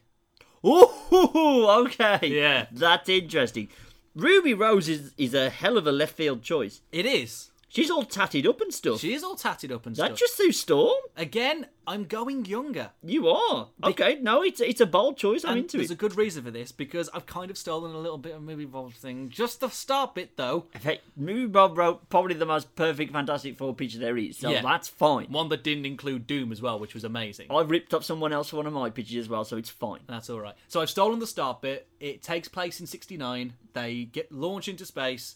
Ooh, 0.66 1.68
okay. 1.86 2.20
Yeah. 2.24 2.66
That's 2.72 3.10
interesting. 3.10 3.70
Ruby 4.16 4.54
Rose 4.54 4.88
is, 4.88 5.14
is 5.18 5.34
a 5.34 5.50
hell 5.50 5.78
of 5.78 5.86
a 5.86 5.92
left 5.92 6.16
field 6.16 6.42
choice. 6.42 6.82
It 6.92 7.06
is. 7.06 7.52
She's 7.68 7.90
all 7.92 8.04
tatted 8.04 8.48
up 8.48 8.62
and 8.62 8.74
stuff. 8.74 9.00
She 9.02 9.14
is 9.14 9.24
all 9.24 9.36
tatted 9.36 9.70
up 9.72 9.86
and 9.86 9.94
Is 9.94 9.98
that 9.98 10.06
stuff. 10.08 10.20
just 10.20 10.38
Sue 10.38 10.52
Storm? 10.54 10.96
Again, 11.18 11.68
I'm 11.86 12.06
going 12.06 12.46
younger. 12.46 12.92
You 13.04 13.28
are. 13.28 13.68
Okay, 13.84 14.18
no, 14.22 14.44
it's 14.44 14.62
it's 14.62 14.80
a 14.80 14.86
bold 14.86 15.18
choice. 15.18 15.44
I'm 15.44 15.52
And 15.54 15.60
into 15.62 15.78
there's 15.78 15.92
it. 15.92 15.96
a 15.96 15.98
good 15.98 16.16
reason 16.16 16.44
for 16.44 16.52
this 16.52 16.72
because 16.72 17.10
I've 17.14 17.26
kind 17.26 17.52
of 17.52 17.58
stolen 17.58 17.94
a 17.94 17.98
little 18.00 18.18
bit 18.18 18.34
of 18.34 18.42
movie 18.44 18.64
Bob 18.66 18.94
thing. 18.94 19.30
Just 19.30 19.60
the 19.60 19.68
start 19.70 20.16
bit 20.16 20.38
though. 20.38 20.68
In 20.74 20.80
fact, 20.80 21.02
Movie 21.18 21.48
Bob 21.48 21.78
wrote 21.78 22.08
probably 22.10 22.36
the 22.36 22.46
most 22.46 22.74
perfect 22.76 23.12
Fantastic 23.12 23.58
Four 23.58 23.74
picture 23.76 24.00
there 24.00 24.18
is, 24.18 24.38
so 24.38 24.52
Yeah. 24.52 24.62
that's 24.62 24.88
fine. 24.88 25.26
One 25.26 25.50
that 25.50 25.64
didn't 25.64 25.86
include 25.86 26.28
Doom 26.28 26.52
as 26.54 26.62
well, 26.62 26.80
which 26.80 26.94
was 26.94 27.04
amazing. 27.04 27.48
I've 27.50 27.70
ripped 27.70 27.94
up 27.94 28.04
someone 28.06 28.32
else 28.32 28.52
for 28.52 28.58
one 28.58 28.68
of 28.68 28.74
my 28.74 28.90
pictures 28.90 29.18
as 29.18 29.28
well, 29.30 29.44
so 29.44 29.58
it's 29.58 29.70
fine. 29.70 30.00
That's 30.08 30.30
all 30.30 30.40
right. 30.40 30.56
So 30.70 30.80
I've 30.82 30.90
stolen 30.90 31.20
the 31.20 31.28
start 31.28 31.62
bit. 31.62 31.88
It 32.00 32.22
takes 32.24 32.48
place 32.48 32.80
in 32.80 32.88
'69. 32.88 33.54
They 33.74 34.06
get 34.06 34.32
launched 34.32 34.70
into 34.70 34.86
space, 34.86 35.36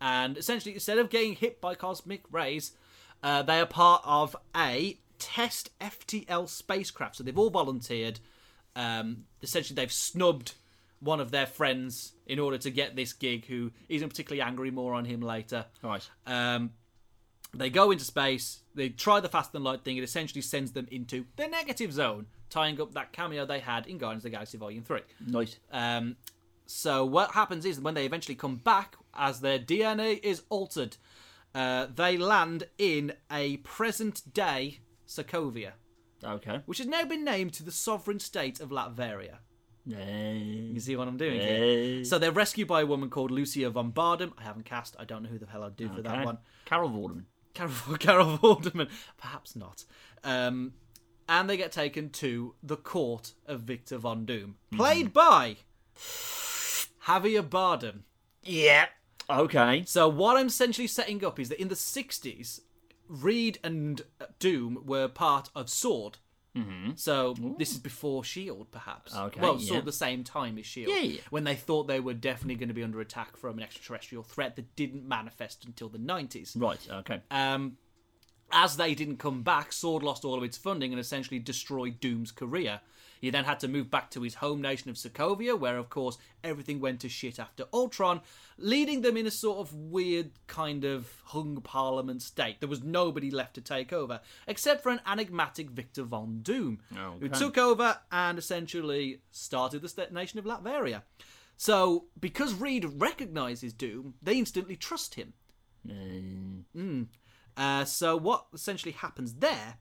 and 0.00 0.36
essentially, 0.36 0.74
instead 0.74 0.98
of 0.98 1.10
getting 1.10 1.34
hit 1.34 1.60
by 1.60 1.74
cosmic 1.74 2.22
rays, 2.30 2.72
uh, 3.22 3.42
they 3.42 3.60
are 3.60 3.66
part 3.66 4.02
of 4.04 4.36
a 4.54 4.98
test 5.18 5.70
FTL 5.80 6.48
spacecraft. 6.48 7.16
So 7.16 7.24
they've 7.24 7.38
all 7.38 7.50
volunteered. 7.50 8.20
Um, 8.74 9.24
essentially, 9.42 9.74
they've 9.74 9.92
snubbed 9.92 10.54
one 11.00 11.20
of 11.20 11.30
their 11.30 11.46
friends 11.46 12.12
in 12.26 12.38
order 12.38 12.58
to 12.58 12.70
get 12.70 12.96
this 12.96 13.12
gig, 13.12 13.46
who 13.46 13.72
isn't 13.88 14.08
particularly 14.08 14.42
angry. 14.42 14.70
More 14.70 14.94
on 14.94 15.04
him 15.04 15.20
later. 15.20 15.66
Right. 15.82 16.08
Um, 16.26 16.70
they 17.54 17.70
go 17.70 17.90
into 17.90 18.04
space. 18.04 18.60
They 18.74 18.90
try 18.90 19.20
the 19.20 19.28
fast 19.28 19.54
and 19.54 19.64
light 19.64 19.82
thing. 19.82 19.96
It 19.96 20.04
essentially 20.04 20.42
sends 20.42 20.72
them 20.72 20.86
into 20.90 21.24
the 21.36 21.46
negative 21.46 21.92
zone, 21.92 22.26
tying 22.50 22.80
up 22.80 22.92
that 22.94 23.12
cameo 23.12 23.46
they 23.46 23.60
had 23.60 23.86
in 23.86 23.98
Guardians 23.98 24.24
of 24.24 24.30
the 24.30 24.36
Galaxy 24.36 24.58
Volume 24.58 24.82
Three. 24.82 25.02
Nice. 25.26 25.58
Um, 25.72 26.16
so 26.66 27.04
what 27.04 27.30
happens 27.30 27.64
is 27.64 27.80
when 27.80 27.94
they 27.94 28.04
eventually 28.04 28.34
come 28.34 28.56
back, 28.56 28.96
as 29.18 29.40
their 29.40 29.58
DNA 29.58 30.20
is 30.22 30.42
altered, 30.50 30.96
uh, 31.54 31.86
they 31.94 32.16
land 32.16 32.64
in 32.78 33.12
a 33.30 33.56
present 33.58 34.32
day 34.34 34.80
Sokovia, 35.06 35.72
Okay. 36.24 36.60
which 36.66 36.78
has 36.78 36.86
now 36.86 37.04
been 37.04 37.24
named 37.24 37.52
to 37.54 37.62
the 37.62 37.70
sovereign 37.72 38.18
state 38.20 38.60
of 38.60 38.70
Latveria. 38.70 39.38
Eh, 39.90 40.32
You 40.72 40.80
see 40.80 40.96
what 40.96 41.06
I'm 41.06 41.16
doing 41.16 41.40
here? 41.40 42.00
eh, 42.00 42.04
So 42.04 42.18
they're 42.18 42.32
rescued 42.32 42.66
by 42.66 42.80
a 42.80 42.86
woman 42.86 43.08
called 43.08 43.30
Lucia 43.30 43.70
von 43.70 43.92
Bardem. 43.92 44.32
I 44.36 44.42
haven't 44.42 44.64
cast. 44.64 44.96
I 44.98 45.04
don't 45.04 45.22
know 45.22 45.28
who 45.28 45.38
the 45.38 45.46
hell 45.46 45.62
I'd 45.62 45.76
do 45.76 45.88
for 45.88 46.02
that 46.02 46.24
one. 46.24 46.38
Carol 46.64 46.90
Vorderman. 46.90 47.24
Carol, 47.54 47.72
Carol 48.00 48.38
Vorderman. 48.38 48.88
Perhaps 49.16 49.54
not. 49.54 49.84
Um, 50.24 50.72
and 51.28 51.48
they 51.48 51.56
get 51.56 51.70
taken 51.72 52.10
to 52.10 52.54
the 52.62 52.76
court 52.76 53.34
of 53.46 53.60
Victor 53.60 53.98
Von 53.98 54.24
Doom, 54.26 54.56
played 54.72 55.12
by 55.12 55.56
Javier 57.06 57.42
Bardem. 57.48 58.00
Yeah. 58.42 58.86
Okay. 59.28 59.84
So 59.86 60.08
what 60.08 60.36
I'm 60.36 60.46
essentially 60.46 60.86
setting 60.86 61.24
up 61.24 61.38
is 61.38 61.48
that 61.48 61.60
in 61.60 61.68
the 61.68 61.74
60s, 61.74 62.60
Reed 63.08 63.58
and 63.62 64.02
Doom 64.38 64.82
were 64.84 65.08
part 65.08 65.50
of 65.54 65.68
Sword. 65.68 66.18
Mm-hmm. 66.56 66.92
So 66.96 67.34
this 67.58 67.72
is 67.72 67.78
before 67.78 68.24
Shield, 68.24 68.70
perhaps. 68.70 69.14
Okay, 69.14 69.40
Well, 69.40 69.58
yeah. 69.58 69.68
Sword 69.68 69.84
the 69.84 69.92
same 69.92 70.24
time 70.24 70.56
as 70.58 70.64
Shield. 70.64 70.88
Yeah, 70.88 71.02
yeah. 71.02 71.20
When 71.30 71.44
they 71.44 71.54
thought 71.54 71.86
they 71.86 72.00
were 72.00 72.14
definitely 72.14 72.54
going 72.54 72.68
to 72.68 72.74
be 72.74 72.82
under 72.82 73.00
attack 73.00 73.36
from 73.36 73.58
an 73.58 73.62
extraterrestrial 73.62 74.22
threat 74.22 74.56
that 74.56 74.74
didn't 74.74 75.06
manifest 75.06 75.64
until 75.66 75.88
the 75.88 75.98
90s. 75.98 76.58
Right. 76.58 76.80
Okay. 76.90 77.20
Um, 77.30 77.76
as 78.52 78.76
they 78.76 78.94
didn't 78.94 79.18
come 79.18 79.42
back, 79.42 79.72
Sword 79.72 80.02
lost 80.02 80.24
all 80.24 80.38
of 80.38 80.44
its 80.44 80.56
funding 80.56 80.92
and 80.92 81.00
essentially 81.00 81.38
destroyed 81.38 82.00
Doom's 82.00 82.32
career. 82.32 82.80
He 83.20 83.30
then 83.30 83.44
had 83.44 83.60
to 83.60 83.68
move 83.68 83.90
back 83.90 84.10
to 84.12 84.22
his 84.22 84.36
home 84.36 84.60
nation 84.60 84.90
of 84.90 84.96
Sokovia, 84.96 85.58
where, 85.58 85.78
of 85.78 85.88
course, 85.90 86.18
everything 86.44 86.80
went 86.80 87.00
to 87.00 87.08
shit 87.08 87.38
after 87.38 87.64
Ultron, 87.72 88.20
leading 88.58 89.02
them 89.02 89.16
in 89.16 89.26
a 89.26 89.30
sort 89.30 89.58
of 89.58 89.74
weird 89.74 90.30
kind 90.46 90.84
of 90.84 91.22
hung 91.26 91.60
parliament 91.62 92.22
state. 92.22 92.60
There 92.60 92.68
was 92.68 92.82
nobody 92.82 93.30
left 93.30 93.54
to 93.54 93.60
take 93.60 93.92
over, 93.92 94.20
except 94.46 94.82
for 94.82 94.90
an 94.90 95.00
enigmatic 95.06 95.70
Victor 95.70 96.04
Von 96.04 96.40
Doom, 96.42 96.80
who 96.92 97.26
Okay. 97.26 97.38
took 97.38 97.58
over 97.58 97.98
and 98.12 98.38
essentially 98.38 99.22
started 99.30 99.82
the 99.82 100.08
nation 100.10 100.38
of 100.38 100.44
Latveria. 100.44 101.02
So, 101.56 102.06
because 102.20 102.52
Reed 102.52 102.84
recognizes 103.00 103.72
Doom, 103.72 104.14
they 104.22 104.38
instantly 104.38 104.76
trust 104.76 105.14
him. 105.14 105.32
Eh, 105.88 107.04
Uh, 107.56 107.84
so 107.86 108.16
what 108.16 108.46
essentially 108.52 108.92
happens 108.92 109.34
there 109.36 109.78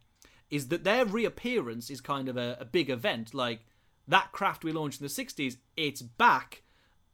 is 0.49 0.67
that 0.69 0.83
their 0.83 1.05
reappearance 1.05 1.89
is 1.89 2.01
kind 2.01 2.29
of 2.29 2.37
a, 2.37 2.57
a 2.59 2.65
big 2.65 2.89
event. 2.89 3.33
Like 3.33 3.61
that 4.07 4.31
craft 4.31 4.63
we 4.63 4.71
launched 4.71 5.01
in 5.01 5.05
the 5.07 5.11
'60s, 5.11 5.57
it's 5.75 6.01
back, 6.01 6.63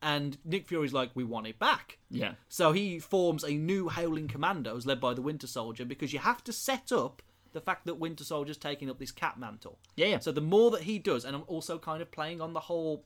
and 0.01 0.37
Nick 0.43 0.67
Fury's 0.67 0.93
like, 0.93 1.11
we 1.13 1.23
want 1.23 1.47
it 1.47 1.59
back. 1.59 1.99
yeah. 2.09 2.33
So 2.49 2.71
he 2.71 2.99
forms 2.99 3.43
a 3.43 3.51
new 3.51 3.89
Howling 3.89 4.27
Commandos 4.27 4.85
led 4.85 4.99
by 4.99 5.13
the 5.13 5.21
Winter 5.21 5.47
Soldier 5.47 5.85
because 5.85 6.13
you 6.13 6.19
have 6.19 6.43
to 6.45 6.53
set 6.53 6.91
up 6.91 7.21
the 7.53 7.61
fact 7.61 7.85
that 7.85 7.95
Winter 7.95 8.23
Soldier's 8.23 8.57
taking 8.57 8.89
up 8.89 8.97
this 8.99 9.11
Cap 9.11 9.37
mantle. 9.37 9.77
Yeah, 9.95 10.07
yeah. 10.07 10.19
So 10.19 10.31
the 10.31 10.41
more 10.41 10.71
that 10.71 10.83
he 10.83 10.99
does, 10.99 11.25
and 11.25 11.35
I'm 11.35 11.43
also 11.47 11.77
kind 11.77 12.01
of 12.01 12.11
playing 12.11 12.41
on 12.41 12.53
the 12.53 12.61
whole 12.61 13.03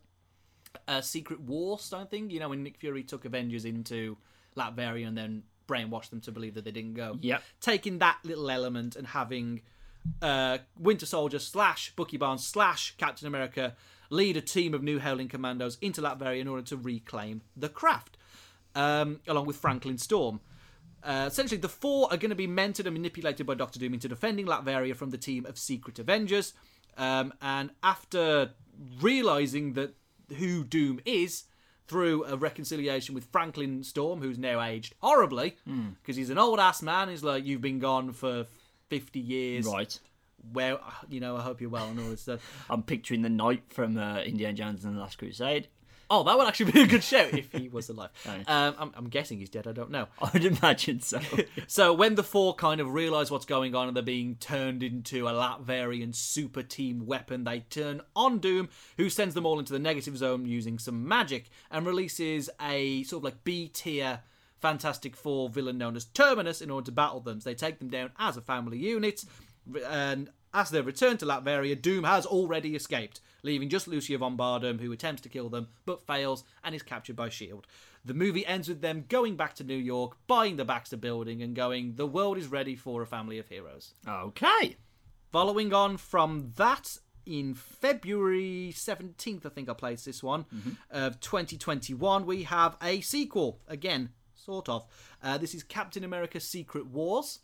uh, 0.88 1.02
Secret 1.02 1.42
War 1.42 1.80
style 1.80 2.06
thing. 2.06 2.30
You 2.30 2.40
know, 2.40 2.50
when 2.50 2.64
Nick 2.64 2.78
Fury 2.78 3.04
took 3.04 3.26
Avengers 3.26 3.66
into 3.66 4.18
Latveria 4.56 5.08
and 5.08 5.18
then 5.18 5.44
brainwashed 5.68 6.12
them 6.12 6.22
to 6.22 6.32
believe 6.32 6.54
that 6.54 6.64
they 6.64 6.72
didn't 6.72 6.94
go. 6.94 7.18
Yeah. 7.22 7.40
Taking 7.60 8.00
that 8.00 8.20
little 8.24 8.50
element 8.50 8.96
and 8.96 9.08
having 9.08 9.62
uh, 10.22 10.60
Winter 10.78 11.06
Soldier 11.06 11.40
slash 11.40 11.94
Bucky 11.96 12.18
Barnes 12.18 12.46
slash 12.46 12.96
Captain 12.98 13.28
America 13.28 13.76
lead 14.10 14.38
a 14.38 14.42
team 14.42 14.74
of 14.74 14.84
new 14.84 15.00
Howling 15.00 15.30
Commandos 15.30 15.78
into 15.82 16.02
Latveria 16.02 16.40
in 16.40 16.48
order 16.48 16.64
to 16.64 16.78
reclaim 16.78 17.42
the 17.56 17.70
craft, 17.70 18.18
um, 18.76 19.20
along 19.28 19.46
with 19.46 19.58
Franklin 19.58 19.98
Storm. 19.98 20.40
Uh, 21.04 21.26
essentially, 21.28 21.60
the 21.60 21.70
four 21.70 22.12
are 22.12 22.18
going 22.18 22.30
to 22.30 22.36
be 22.36 22.48
mentored 22.48 22.86
and 22.86 22.94
manipulated 22.94 23.46
by 23.46 23.54
Doctor 23.54 23.80
Doom 23.80 23.94
into 23.94 24.08
defending 24.08 24.48
Latveria 24.48 24.96
from 24.96 25.12
the 25.12 25.18
team 25.18 25.46
of 25.46 25.58
Secret 25.58 26.00
Avengers. 26.00 26.54
Um, 26.98 27.34
and 27.42 27.72
after 27.84 28.52
realizing 29.02 29.74
that 29.74 29.96
who 30.38 30.64
Doom 30.64 31.00
is 31.06 31.44
through 31.88 32.26
a 32.26 32.36
reconciliation 32.36 33.14
with 33.14 33.26
Franklin 33.26 33.84
Storm, 33.84 34.22
who's 34.22 34.40
now 34.40 34.60
aged 34.62 34.96
horribly 35.00 35.56
because 36.02 36.16
he's 36.16 36.32
an 36.32 36.40
old 36.40 36.60
ass 36.60 36.82
man. 36.82 37.10
He's 37.10 37.24
like, 37.24 37.46
"You've 37.46 37.62
been 37.62 37.80
gone 37.80 38.12
for 38.12 38.48
fifty 38.90 39.20
years. 39.20 39.66
Right. 39.66 39.98
Where 40.52 40.78
you 41.10 41.20
know, 41.20 41.38
I 41.38 41.42
hope 41.42 41.62
you're 41.62 41.70
well 41.70 41.90
and 41.90 42.00
all 42.00 42.10
this 42.10 42.22
stuff." 42.22 42.66
I'm 42.70 42.84
picturing 42.84 43.22
the 43.22 43.30
knight 43.30 43.64
from 43.70 43.98
uh, 43.98 44.20
Indiana 44.22 44.54
Jones 44.54 44.86
and 44.86 44.96
the 44.96 45.00
Last 45.00 45.18
Crusade. 45.18 45.68
Oh, 46.10 46.24
that 46.24 46.38
would 46.38 46.48
actually 46.48 46.72
be 46.72 46.82
a 46.82 46.88
good 46.88 47.04
show 47.04 47.18
if 47.34 47.52
he 47.52 47.68
was 47.68 47.90
alive. 47.90 48.10
Um, 48.48 48.76
I'm, 48.78 48.92
I'm 48.96 49.10
guessing 49.10 49.40
he's 49.40 49.50
dead. 49.50 49.68
I 49.68 49.72
don't 49.72 49.90
know. 49.90 50.08
I 50.22 50.30
would 50.32 50.46
imagine 50.46 51.00
so. 51.00 51.20
So 51.68 51.94
when 51.94 52.16
the 52.16 52.24
four 52.24 52.54
kind 52.54 52.80
of 52.80 52.94
realise 52.94 53.32
what's 53.32 53.46
going 53.46 53.74
on 53.74 53.88
and 53.88 53.96
they're 53.96 54.04
being 54.04 54.36
turned 54.36 54.84
into 54.84 55.28
a 55.28 55.32
Latverian 55.32 56.14
super 56.14 56.62
team 56.62 57.06
weapon, 57.06 57.44
they 57.44 57.62
turn 57.62 58.02
on 58.16 58.40
Doom, 58.40 58.70
who 58.98 59.10
sends 59.10 59.34
them 59.34 59.46
all 59.46 59.58
into 59.58 59.74
the 59.74 59.80
negative 59.80 60.18
zone 60.18 60.46
using 60.46 60.78
some 60.78 61.08
magic 61.08 61.50
and 61.72 61.86
releases 61.86 62.50
a 62.62 63.04
sort 63.04 63.22
of 63.22 63.24
like 63.24 63.44
B 63.44 63.68
tier 63.68 64.22
Fantastic 64.66 65.16
Four 65.16 65.50
villain 65.50 65.78
known 65.78 65.96
as 65.96 66.06
Terminus 66.06 66.60
in 66.60 66.72
order 66.72 66.86
to 66.86 66.92
battle 66.92 67.20
them. 67.20 67.40
So 67.40 67.52
they 67.52 67.54
take 67.54 67.78
them 67.78 67.88
down 67.88 68.10
as 68.18 68.36
a 68.36 68.42
family 68.42 68.80
unit, 68.80 69.24
and 69.88 70.32
as 70.56 70.72
they 70.72 70.82
return 70.82 71.18
to 71.18 71.26
Latveria, 71.28 71.80
Doom 71.80 72.04
has 72.04 72.26
already 72.26 72.76
escaped, 72.76 73.22
leaving 73.44 73.70
just 73.70 73.88
Lucia 73.88 74.18
von 74.18 74.36
Bardem, 74.36 74.82
who 74.82 74.92
attempts 74.92 75.22
to 75.22 75.30
kill 75.30 75.50
them 75.50 75.68
but 75.86 76.02
fails 76.08 76.44
and 76.64 76.74
is 76.74 76.82
captured 76.82 77.16
by 77.16 77.28
S.H.I.E.L.D. 77.28 77.68
The 78.04 78.16
movie 78.16 78.44
ends 78.44 78.68
with 78.68 78.82
them 78.82 79.06
going 79.08 79.36
back 79.36 79.54
to 79.56 79.64
New 79.64 79.78
York, 79.78 80.18
buying 80.26 80.56
the 80.56 80.66
Baxter 80.66 80.98
building, 80.98 81.44
and 81.44 81.56
going, 81.56 81.94
The 81.98 82.08
world 82.08 82.40
is 82.40 82.48
ready 82.48 82.76
for 82.76 83.04
a 83.04 83.08
family 83.08 83.38
of 83.38 83.48
heroes. 83.48 83.94
okay. 84.08 84.78
Following 85.32 85.76
on 85.76 85.98
from 85.98 86.54
that, 86.56 86.98
in 87.28 87.54
February 87.54 88.72
17th, 88.74 89.46
I 89.46 89.50
think 89.50 89.70
I 89.70 89.74
placed 89.74 90.06
this 90.06 90.24
one, 90.24 90.46
mm-hmm. 90.46 90.72
of 90.90 91.20
2021, 91.20 92.26
we 92.26 92.44
have 92.44 92.78
a 92.82 93.02
sequel. 93.02 93.60
Again, 93.68 94.10
sort 94.46 94.70
of. 94.70 94.86
Uh, 95.24 95.38
this 95.38 95.56
is 95.56 95.64
Captain 95.64 96.04
America 96.04 96.40
Secret 96.40 96.86
Wars, 96.88 97.40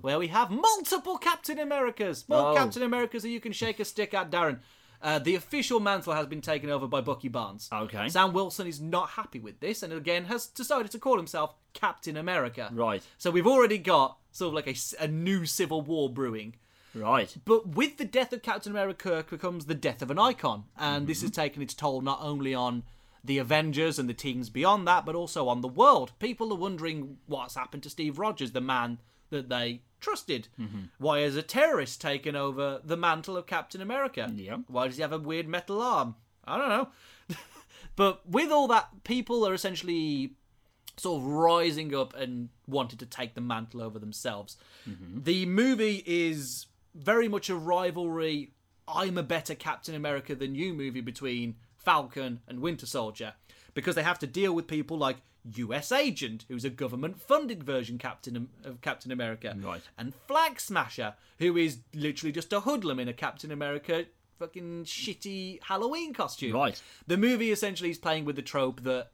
where 0.00 0.18
we 0.18 0.28
have 0.28 0.50
multiple 0.50 1.18
Captain 1.18 1.58
Americas. 1.58 2.24
More 2.28 2.52
Oh. 2.52 2.54
Captain 2.54 2.82
Americas 2.82 3.22
that 3.24 3.30
you 3.30 3.40
can 3.40 3.52
shake 3.52 3.80
a 3.80 3.84
stick 3.84 4.14
at, 4.14 4.30
Darren. 4.30 4.60
Uh, 5.00 5.18
the 5.18 5.34
official 5.36 5.78
mantle 5.78 6.12
has 6.12 6.26
been 6.26 6.40
taken 6.40 6.70
over 6.70 6.86
by 6.88 7.00
Bucky 7.00 7.28
Barnes. 7.28 7.68
Okay. 7.72 8.08
Sam 8.08 8.32
Wilson 8.32 8.66
is 8.66 8.80
not 8.80 9.10
happy 9.10 9.38
with 9.38 9.60
this 9.60 9.82
and 9.82 9.92
again 9.92 10.24
has 10.24 10.46
decided 10.46 10.90
to 10.90 10.98
call 10.98 11.16
himself 11.16 11.54
Captain 11.72 12.16
America. 12.16 12.68
Right. 12.72 13.02
So 13.16 13.30
we've 13.30 13.46
already 13.46 13.78
got 13.78 14.18
sort 14.32 14.48
of 14.48 14.54
like 14.54 14.76
a 14.98 15.06
new 15.08 15.46
civil 15.46 15.82
war 15.82 16.08
brewing. 16.10 16.56
Right. 16.94 17.32
But 17.44 17.68
with 17.68 17.98
the 17.98 18.04
death 18.04 18.32
of 18.32 18.42
Captain 18.42 18.72
America 18.72 19.22
comes 19.22 19.66
the 19.66 19.74
death 19.74 20.02
of 20.02 20.10
an 20.10 20.18
icon, 20.18 20.64
and 20.76 21.06
this 21.06 21.22
has 21.22 21.30
taken 21.30 21.62
its 21.62 21.74
toll 21.74 22.00
not 22.00 22.18
only 22.20 22.52
on 22.54 22.82
the 23.24 23.38
Avengers 23.38 23.98
and 23.98 24.08
the 24.08 24.14
teams 24.14 24.50
beyond 24.50 24.86
that, 24.86 25.04
but 25.04 25.14
also 25.14 25.48
on 25.48 25.60
the 25.60 25.68
world. 25.68 26.12
People 26.18 26.52
are 26.52 26.58
wondering 26.58 27.18
what's 27.26 27.54
happened 27.54 27.82
to 27.84 27.90
Steve 27.90 28.18
Rogers, 28.18 28.52
the 28.52 28.60
man 28.60 28.98
that 29.30 29.48
they 29.48 29.82
trusted. 30.00 30.48
Mm-hmm. 30.58 30.82
Why 30.98 31.20
has 31.20 31.36
a 31.36 31.42
terrorist 31.42 32.00
taken 32.00 32.36
over 32.36 32.80
the 32.84 32.96
mantle 32.96 33.36
of 33.36 33.46
Captain 33.46 33.80
America? 33.80 34.32
Yeah. 34.34 34.58
Why 34.66 34.86
does 34.86 34.96
he 34.96 35.02
have 35.02 35.12
a 35.12 35.18
weird 35.18 35.48
metal 35.48 35.82
arm? 35.82 36.14
I 36.44 36.56
don't 36.56 36.68
know. 36.68 36.88
but 37.96 38.28
with 38.28 38.50
all 38.50 38.68
that, 38.68 39.04
people 39.04 39.46
are 39.46 39.54
essentially 39.54 40.32
sort 40.96 41.22
of 41.22 41.28
rising 41.28 41.94
up 41.94 42.14
and 42.14 42.48
wanted 42.66 42.98
to 43.00 43.06
take 43.06 43.34
the 43.34 43.40
mantle 43.40 43.82
over 43.82 43.98
themselves. 43.98 44.56
Mm-hmm. 44.88 45.22
The 45.22 45.46
movie 45.46 46.02
is 46.06 46.66
very 46.94 47.28
much 47.28 47.48
a 47.48 47.54
rivalry. 47.54 48.52
I'm 48.86 49.18
a 49.18 49.22
better 49.22 49.54
Captain 49.54 49.94
America 49.94 50.34
than 50.34 50.54
you 50.54 50.72
movie 50.72 51.00
between 51.00 51.56
Falcon 51.78 52.40
and 52.46 52.60
Winter 52.60 52.86
Soldier 52.86 53.34
because 53.74 53.94
they 53.94 54.02
have 54.02 54.18
to 54.18 54.26
deal 54.26 54.52
with 54.52 54.66
people 54.66 54.98
like 54.98 55.18
US 55.54 55.92
Agent, 55.92 56.44
who's 56.48 56.64
a 56.64 56.70
government-funded 56.70 57.62
version 57.64 57.96
Captain 57.96 58.48
of 58.64 58.80
Captain 58.82 59.10
America, 59.12 59.56
Right. 59.58 59.80
and 59.96 60.14
Flag 60.26 60.60
Smasher, 60.60 61.14
who 61.38 61.56
is 61.56 61.78
literally 61.94 62.32
just 62.32 62.52
a 62.52 62.60
hoodlum 62.60 62.98
in 62.98 63.08
a 63.08 63.12
Captain 63.12 63.50
America 63.52 64.04
fucking 64.38 64.84
shitty 64.84 65.62
Halloween 65.62 66.12
costume. 66.12 66.52
Right. 66.54 66.80
The 67.06 67.16
movie 67.16 67.50
essentially 67.50 67.90
is 67.90 67.98
playing 67.98 68.24
with 68.24 68.36
the 68.36 68.42
trope 68.42 68.82
that 68.82 69.08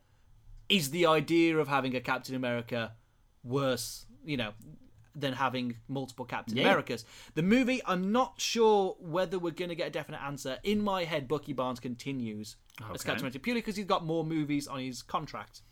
is 0.69 0.91
the 0.91 1.07
idea 1.07 1.57
of 1.59 1.69
having 1.69 1.95
a 1.95 2.01
Captain 2.01 2.35
America 2.35 2.93
worse, 3.43 4.07
you 4.25 4.37
know, 4.37 4.53
than 5.15 5.33
having 5.35 5.77
multiple 5.89 6.25
Captain 6.25 6.57
Yeah. 6.57 6.65
Americas. 6.65 7.05
The 7.35 7.43
movie, 7.43 7.81
I'm 7.87 8.11
not 8.11 8.41
sure 8.41 8.97
whether 8.99 9.39
we're 9.39 9.53
going 9.53 9.69
to 9.69 9.75
get 9.75 9.87
a 9.87 9.91
definite 9.91 10.21
answer. 10.23 10.59
In 10.65 10.83
my 10.83 11.05
head, 11.05 11.29
Bucky 11.29 11.53
Barnes 11.53 11.81
continues 11.81 12.57
as 12.81 12.85
Okay. 12.87 12.93
Captain 13.05 13.19
America 13.21 13.39
purely 13.39 13.61
because 13.61 13.77
he's 13.77 13.87
got 13.87 14.05
more 14.05 14.25
movies 14.25 14.67
on 14.67 14.81
his 14.81 15.03
contract. 15.03 15.63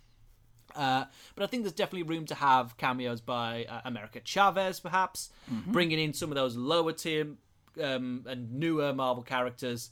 Uh, 0.77 1.05
but 1.35 1.43
I 1.45 1.47
think 1.49 1.65
there's 1.65 1.73
definitely 1.75 2.05
room 2.05 2.25
to 2.27 2.35
have 2.35 2.77
cameos 2.77 3.21
by 3.21 3.65
uh, 3.69 3.81
America 3.85 4.21
Chavez, 4.25 4.81
perhaps 4.81 5.31
bringing 5.67 5.99
in 5.99 6.13
some 6.15 6.31
of 6.31 6.37
those 6.37 6.57
lower 6.57 6.93
tier 6.93 7.27
um, 7.83 8.25
and 8.27 8.53
newer 8.53 8.95
Marvel 8.95 9.23
characters. 9.23 9.91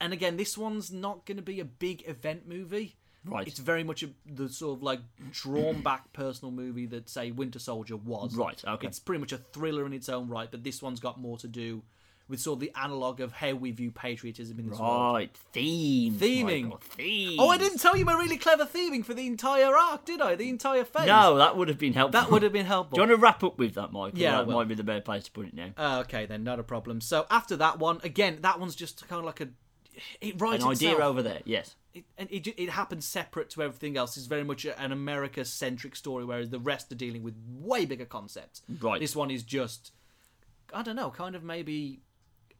And 0.00 0.12
again, 0.12 0.36
this 0.36 0.56
one's 0.56 0.92
not 0.92 1.26
going 1.26 1.36
to 1.36 1.42
be 1.42 1.60
a 1.60 1.64
big 1.64 2.04
event 2.08 2.48
movie. 2.48 2.96
Right. 3.30 3.46
It's 3.46 3.58
very 3.58 3.84
much 3.84 4.02
a, 4.02 4.10
the 4.26 4.48
sort 4.48 4.78
of 4.78 4.82
like 4.82 5.00
drawn 5.32 5.82
back 5.82 6.12
personal 6.12 6.52
movie 6.52 6.86
that, 6.86 7.08
say, 7.08 7.30
Winter 7.30 7.58
Soldier 7.58 7.96
was. 7.96 8.34
Right, 8.34 8.62
okay. 8.66 8.86
It's 8.86 8.98
pretty 8.98 9.20
much 9.20 9.32
a 9.32 9.38
thriller 9.38 9.86
in 9.86 9.92
its 9.92 10.08
own 10.08 10.28
right, 10.28 10.50
but 10.50 10.64
this 10.64 10.82
one's 10.82 11.00
got 11.00 11.20
more 11.20 11.38
to 11.38 11.48
do 11.48 11.82
with 12.28 12.40
sort 12.40 12.56
of 12.56 12.60
the 12.60 12.72
analog 12.76 13.20
of 13.20 13.32
how 13.32 13.54
we 13.54 13.70
view 13.70 13.90
patriotism 13.90 14.58
in 14.58 14.68
this 14.68 14.78
world. 14.78 15.14
Right, 15.14 15.36
theme. 15.52 16.14
Theming. 16.14 16.64
Michael, 16.64 16.80
theme. 16.82 17.40
Oh, 17.40 17.48
I 17.48 17.56
didn't 17.56 17.78
tell 17.78 17.96
you 17.96 18.04
my 18.04 18.12
really 18.14 18.36
clever 18.36 18.66
theming 18.66 19.04
for 19.04 19.14
the 19.14 19.26
entire 19.26 19.74
arc, 19.74 20.04
did 20.04 20.20
I? 20.20 20.34
The 20.34 20.48
entire 20.48 20.84
phase. 20.84 21.06
No, 21.06 21.38
that 21.38 21.56
would 21.56 21.68
have 21.68 21.78
been 21.78 21.94
helpful. 21.94 22.20
That 22.20 22.30
would 22.30 22.42
have 22.42 22.52
been 22.52 22.66
helpful. 22.66 22.96
Do 22.96 23.02
you 23.02 23.08
want 23.08 23.18
to 23.18 23.22
wrap 23.22 23.42
up 23.42 23.58
with 23.58 23.74
that, 23.74 23.92
Michael? 23.92 24.18
Yeah, 24.18 24.32
that 24.32 24.46
will. 24.46 24.56
might 24.56 24.68
be 24.68 24.74
the 24.74 24.84
better 24.84 25.00
place 25.00 25.24
to 25.24 25.30
put 25.30 25.46
it 25.46 25.54
now. 25.54 25.70
Uh, 25.76 26.00
okay, 26.00 26.26
then, 26.26 26.44
not 26.44 26.58
a 26.58 26.62
problem. 26.62 27.00
So 27.00 27.26
after 27.30 27.56
that 27.56 27.78
one, 27.78 28.00
again, 28.04 28.38
that 28.42 28.60
one's 28.60 28.74
just 28.74 29.08
kind 29.08 29.20
of 29.20 29.24
like 29.24 29.40
a. 29.40 29.48
It 30.20 30.40
writes 30.40 30.62
An 30.62 30.70
idea 30.70 30.90
itself. 30.92 31.10
over 31.10 31.22
there, 31.22 31.40
yes. 31.44 31.74
It, 31.98 32.04
and 32.16 32.28
it, 32.30 32.46
it 32.60 32.70
happens 32.70 33.04
separate 33.06 33.50
to 33.50 33.62
everything 33.62 33.96
else. 33.96 34.16
It's 34.16 34.26
very 34.26 34.44
much 34.44 34.64
an 34.64 34.92
America 34.92 35.44
centric 35.44 35.96
story, 35.96 36.24
whereas 36.24 36.50
the 36.50 36.58
rest 36.58 36.90
are 36.92 36.96
dealing 36.96 37.22
with 37.22 37.34
way 37.60 37.84
bigger 37.84 38.04
concepts. 38.06 38.62
Right. 38.80 39.00
This 39.00 39.14
one 39.14 39.30
is 39.30 39.42
just, 39.42 39.92
I 40.72 40.82
don't 40.82 40.96
know, 40.96 41.10
kind 41.10 41.34
of 41.34 41.42
maybe. 41.44 42.00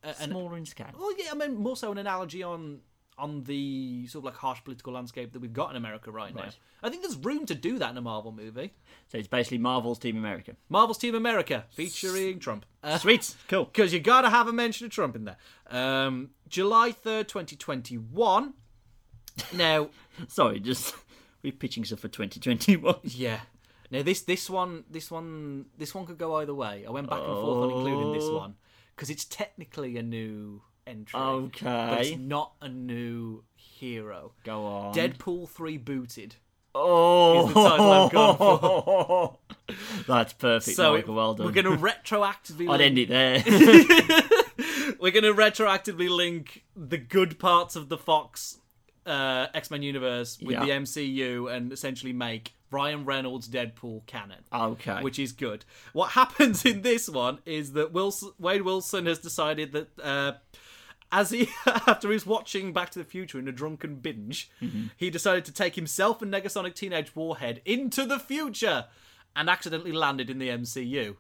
a- 0.03 0.09
an, 0.09 0.31
Smaller 0.31 0.57
in 0.57 0.67
scale. 0.67 0.89
well, 0.99 1.13
yeah, 1.19 1.31
I 1.33 1.35
mean, 1.35 1.57
more 1.57 1.77
so 1.77 1.91
an 1.93 1.99
analogy 1.99 2.43
on 2.43 2.81
on 3.17 3.43
the 3.45 4.07
sort 4.07 4.21
of 4.21 4.27
like 4.27 4.37
harsh 4.37 4.63
political 4.63 4.93
landscape 4.93 5.33
that 5.33 5.41
we've 5.41 5.53
got 5.53 5.71
in 5.71 5.77
America 5.77 6.09
right, 6.09 6.33
now. 6.33 6.49
I 6.85 6.89
think 6.89 7.03
there's 7.03 7.17
room 7.17 7.47
to 7.47 7.55
do 7.57 7.77
that 7.81 7.91
in 7.91 7.97
a 7.97 8.01
Marvel 8.01 8.31
movie. 8.31 8.73
So 9.09 9.19
it's 9.19 9.27
basically 9.27 9.59
Marvel's 9.59 9.99
Team 9.99 10.17
America. 10.17 10.55
Marvel's 10.69 10.99
Team 10.99 11.17
America 11.17 11.65
featuring 11.73 12.39
Trump. 12.39 12.65
Uh, 12.81 12.97
Sweet, 12.99 13.35
cool. 13.49 13.65
because 13.73 13.93
you 13.93 13.99
gotta 13.99 14.31
have 14.31 14.47
a 14.47 14.53
mention 14.53 14.87
of 14.87 14.93
Trump 14.93 15.17
in 15.17 15.25
there. 15.25 15.37
Um, 15.69 16.31
July 16.49 16.93
third, 16.93 17.27
twenty 17.29 17.57
twenty 17.57 17.97
one. 17.97 18.55
Now, 19.55 19.89
Sorry, 20.29 20.61
just 20.61 20.95
we're 21.43 21.53
pitching 21.53 21.85
stuff 21.85 22.01
for 22.01 22.09
2021. 22.09 22.97
yeah. 23.05 23.41
Now 23.91 24.03
this 24.03 24.21
this 24.23 24.51
one 24.51 24.85
this 24.91 25.11
one 25.11 25.67
this 25.79 25.95
one 25.95 26.05
could 26.07 26.19
go 26.19 26.37
either 26.37 26.55
way. 26.55 26.85
I 26.87 26.91
went 26.91 27.09
back 27.09 27.21
and 27.21 27.27
forth 27.27 27.71
on 27.73 27.79
including 27.79 28.13
this 28.13 28.25
Oh. 28.25 28.37
one 28.39 28.55
because 28.95 29.09
it's 29.11 29.25
technically 29.25 29.97
a 29.97 30.03
new 30.03 30.61
entry, 30.87 31.19
Okay. 31.19 31.65
but 31.65 32.01
it's 32.07 32.19
not 32.19 32.53
a 32.61 32.69
new 32.69 33.45
hero. 33.55 34.33
Go 34.45 34.67
on. 34.67 34.95
Deadpool 34.95 35.49
three 35.49 35.79
booted. 35.79 36.35
Oh, 36.75 37.49
is 37.49 37.55
the 37.55 37.69
title 37.69 37.91
I've 37.93 38.13
gone 38.13 38.37
oh. 38.41 39.39
That's 40.07 40.35
perfect, 40.35 40.77
So 40.77 40.93
Michael. 40.93 41.15
Well 41.15 41.35
done. 41.35 41.47
we're 41.47 41.53
gonna 41.53 41.77
retroactively. 41.77 42.71
I'd 42.71 42.81
end 42.83 42.99
it 42.99 43.09
there. 43.09 43.43
we're 45.01 45.13
going 45.13 45.25
to 45.25 45.33
retroactively 45.35 46.09
link 46.11 46.65
the 46.77 46.99
good 46.99 47.39
parts 47.39 47.75
of 47.77 47.89
the 47.89 47.97
Fox 47.99 48.59
uh, 49.09 49.47
X 49.55 49.71
Men 49.71 49.83
universe 49.83 50.39
with 50.41 50.53
Yeah. 50.53 50.65
the 50.65 50.71
MCU 50.73 51.51
and 51.53 51.73
essentially 51.73 52.13
make 52.13 52.53
Ryan 52.71 53.05
Reynolds 53.05 53.49
Deadpool 53.49 54.07
canon. 54.07 54.45
okay. 54.53 55.01
Which 55.03 55.19
is 55.19 55.33
good. 55.33 55.65
What 55.93 56.11
happens 56.21 56.65
in 56.65 56.83
this 56.83 57.09
one 57.09 57.39
is 57.47 57.73
that 57.73 57.93
Wilson, 57.93 58.33
Wade 58.39 58.63
Wilson 58.63 59.07
has 59.07 59.19
decided 59.19 59.73
that 59.73 59.89
uh, 60.03 60.33
as 61.11 61.31
he 61.31 61.49
after 61.67 62.11
he's 62.11 62.27
watching 62.27 62.73
Back 62.75 62.91
to 62.91 62.99
the 62.99 63.05
Future 63.05 63.39
in 63.39 63.49
a 63.49 63.53
drunken 63.53 63.97
binge, 63.97 64.51
he 64.97 65.09
decided 65.11 65.45
to 65.47 65.53
take 65.53 65.75
himself 65.77 66.21
and 66.21 66.33
Negasonic 66.33 66.75
Teenage 66.75 67.17
Warhead 67.17 67.63
into 67.65 68.05
the 68.05 68.19
future 68.19 68.85
and 69.35 69.49
accidentally 69.49 69.93
landed 69.93 70.29
in 70.29 70.39
the 70.39 70.49
MCU 70.49 71.17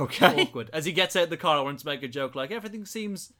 okay. 0.00 0.42
awkward. 0.42 0.70
As 0.72 0.84
he 0.86 0.92
gets 0.92 1.16
out 1.16 1.24
of 1.24 1.30
the 1.30 1.36
car, 1.36 1.58
I 1.58 1.60
want 1.60 1.78
to 1.80 1.86
make 1.86 2.02
a 2.02 2.08
joke 2.08 2.34
like 2.34 2.50
everything 2.50 2.86
seems 2.86 3.32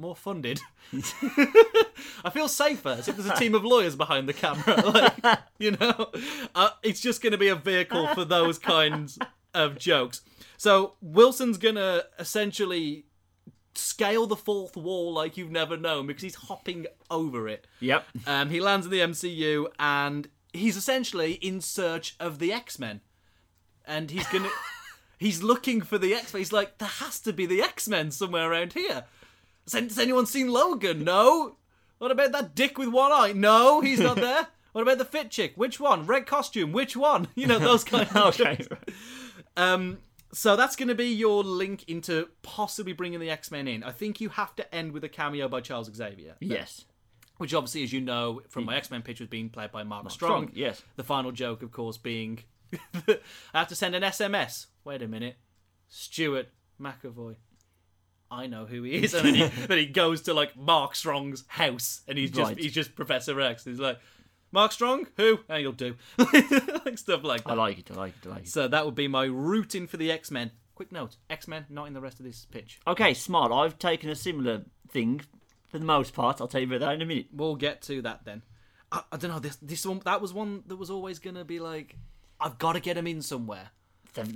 more 0.00 0.16
funded. 0.16 0.60
I 0.92 2.30
feel 2.32 2.48
safer 2.48 2.90
as 2.90 3.08
if 3.08 3.16
there's 3.16 3.28
a 3.28 3.36
team 3.36 3.54
of 3.54 3.64
lawyers 3.64 3.96
behind 3.96 4.28
the 4.28 4.32
camera. 4.32 4.82
Like, 4.90 5.38
you 5.58 5.72
know, 5.72 6.10
uh, 6.54 6.70
it's 6.82 7.00
just 7.00 7.22
going 7.22 7.32
to 7.32 7.38
be 7.38 7.48
a 7.48 7.54
vehicle 7.54 8.08
for 8.08 8.24
those 8.24 8.58
kinds 8.58 9.18
of 9.54 9.78
jokes. 9.78 10.22
So 10.56 10.94
Wilson's 11.00 11.58
going 11.58 11.76
to 11.76 12.06
essentially 12.18 13.06
scale 13.74 14.26
the 14.26 14.36
fourth 14.36 14.76
wall 14.76 15.12
like 15.12 15.36
you've 15.36 15.50
never 15.50 15.76
known 15.76 16.06
because 16.06 16.22
he's 16.22 16.34
hopping 16.34 16.86
over 17.10 17.46
it. 17.46 17.66
Yep. 17.80 18.04
Um, 18.26 18.50
he 18.50 18.60
lands 18.60 18.86
in 18.86 18.92
the 18.92 19.00
MCU 19.00 19.66
and 19.78 20.28
he's 20.52 20.76
essentially 20.76 21.32
in 21.34 21.60
search 21.60 22.16
of 22.18 22.38
the 22.38 22.52
X 22.52 22.78
Men, 22.78 23.00
and 23.86 24.10
he's 24.10 24.26
gonna. 24.28 24.50
he's 25.18 25.42
looking 25.42 25.80
for 25.80 25.98
the 25.98 26.14
X 26.14 26.32
Men. 26.32 26.40
He's 26.40 26.52
like, 26.52 26.78
there 26.78 26.88
has 26.88 27.20
to 27.20 27.32
be 27.32 27.46
the 27.46 27.62
X 27.62 27.88
Men 27.88 28.10
somewhere 28.10 28.50
around 28.50 28.72
here. 28.72 29.04
Has, 29.72 29.98
anyone 29.98 30.26
seen 30.26 30.48
Logan? 30.48 31.04
No. 31.04 31.56
What 31.98 32.10
about 32.10 32.32
that 32.32 32.54
dick 32.54 32.78
with 32.78 32.88
one 32.88 33.12
eye? 33.12 33.32
No, 33.34 33.80
he's 33.80 34.00
not 34.00 34.16
there. 34.16 34.48
What 34.72 34.82
about 34.82 34.98
the 34.98 35.04
fit 35.04 35.32
chick? 35.32 35.54
Which 35.56 35.80
one? 35.80 36.06
Red 36.06 36.26
costume? 36.26 36.70
Which 36.70 36.96
one? 36.96 37.26
You 37.34 37.48
know 37.48 37.58
those 37.58 37.82
kind 37.82 38.08
of 38.08 38.16
Okay. 38.40 38.64
Um, 39.56 39.98
so 40.32 40.54
that's 40.54 40.76
going 40.76 40.86
to 40.90 40.94
be 40.94 41.08
your 41.08 41.42
link 41.42 41.82
into 41.88 42.28
possibly 42.42 42.92
bringing 42.92 43.18
the 43.18 43.30
X 43.30 43.50
Men 43.50 43.66
in. 43.66 43.82
I 43.82 43.90
think 43.90 44.20
you 44.20 44.28
have 44.28 44.54
to 44.54 44.72
end 44.74 44.92
with 44.92 45.02
a 45.02 45.08
cameo 45.08 45.48
by 45.48 45.60
Charles 45.60 45.90
Xavier 45.92 46.36
Yes. 46.38 46.84
which 47.38 47.52
obviously, 47.52 47.82
as 47.82 47.92
you 47.92 48.00
know 48.00 48.42
from 48.48 48.64
my 48.64 48.76
X 48.76 48.92
Men 48.92 49.02
pitch, 49.02 49.18
was 49.18 49.28
being 49.28 49.48
played 49.48 49.72
by 49.72 49.82
Mark, 49.82 50.08
Strong, 50.12 50.48
Strong. 50.48 50.50
yes. 50.54 50.82
The 50.94 51.02
final 51.02 51.32
joke, 51.32 51.62
of 51.62 51.72
course, 51.72 51.98
being 51.98 52.38
I 53.08 53.18
have 53.54 53.66
to 53.68 53.74
send 53.74 53.96
an 53.96 54.04
SMS. 54.04 54.66
Wait 54.84 55.02
a 55.02 55.08
minute, 55.08 55.36
Stuart 55.88 56.48
McAvoy. 56.80 57.34
I 58.30 58.46
know 58.46 58.64
who 58.66 58.82
he 58.84 58.94
is, 59.02 59.12
and 59.14 59.26
then 59.26 59.34
he, 59.34 59.44
then 59.66 59.78
he 59.78 59.86
goes 59.86 60.22
to 60.22 60.34
like 60.34 60.56
Mark 60.56 60.94
Strong's 60.94 61.44
house, 61.48 62.02
and 62.06 62.16
he's 62.16 62.30
just 62.30 62.50
Right. 62.50 62.58
he's 62.58 62.72
just 62.72 62.94
Professor 62.94 63.40
X. 63.40 63.64
He's 63.64 63.80
like, 63.80 63.98
Mark 64.52 64.72
Strong, 64.72 65.06
who? 65.16 65.40
And 65.48 65.60
he'll 65.60 65.72
do 65.72 65.96
like 66.84 66.98
stuff 66.98 67.22
like 67.24 67.44
that. 67.44 67.50
I 67.50 67.54
like 67.54 67.78
it. 67.78 67.90
I 67.90 67.94
like 67.94 68.14
it. 68.22 68.26
I 68.28 68.30
like 68.30 68.42
it. 68.42 68.48
So 68.48 68.68
that 68.68 68.84
would 68.84 68.94
be 68.94 69.08
my 69.08 69.26
routing 69.26 69.86
for 69.86 69.96
the 69.96 70.10
X 70.12 70.30
Men. 70.30 70.52
Quick 70.74 70.92
note: 70.92 71.16
X 71.28 71.46
Men 71.48 71.66
not 71.68 71.86
in 71.86 71.92
the 71.92 72.00
rest 72.00 72.20
of 72.20 72.24
this 72.26 72.46
pitch. 72.50 72.80
Okay, 72.86 73.14
smart. 73.14 73.52
I've 73.52 73.78
taken 73.78 74.08
a 74.10 74.14
similar 74.14 74.62
thing 74.88 75.20
for 75.68 75.78
the 75.78 75.84
most 75.84 76.14
part. 76.14 76.40
I'll 76.40 76.48
tell 76.48 76.60
you 76.60 76.66
about 76.66 76.80
that 76.80 76.94
in 76.94 77.02
a 77.02 77.06
minute. 77.06 77.26
We'll 77.32 77.56
get 77.56 77.82
to 77.82 78.00
that 78.02 78.24
then. 78.24 78.42
I, 78.92 79.02
I 79.12 79.16
don't 79.16 79.30
know. 79.30 79.38
This 79.40 79.56
this 79.56 79.84
one 79.84 80.00
that 80.04 80.20
was 80.20 80.32
one 80.32 80.62
that 80.66 80.76
was 80.76 80.90
always 80.90 81.18
gonna 81.18 81.44
be 81.44 81.58
like, 81.60 81.96
I've 82.40 82.58
got 82.58 82.72
to 82.72 82.80
get 82.80 82.96
him 82.96 83.06
in 83.06 83.22
somewhere. 83.22 83.70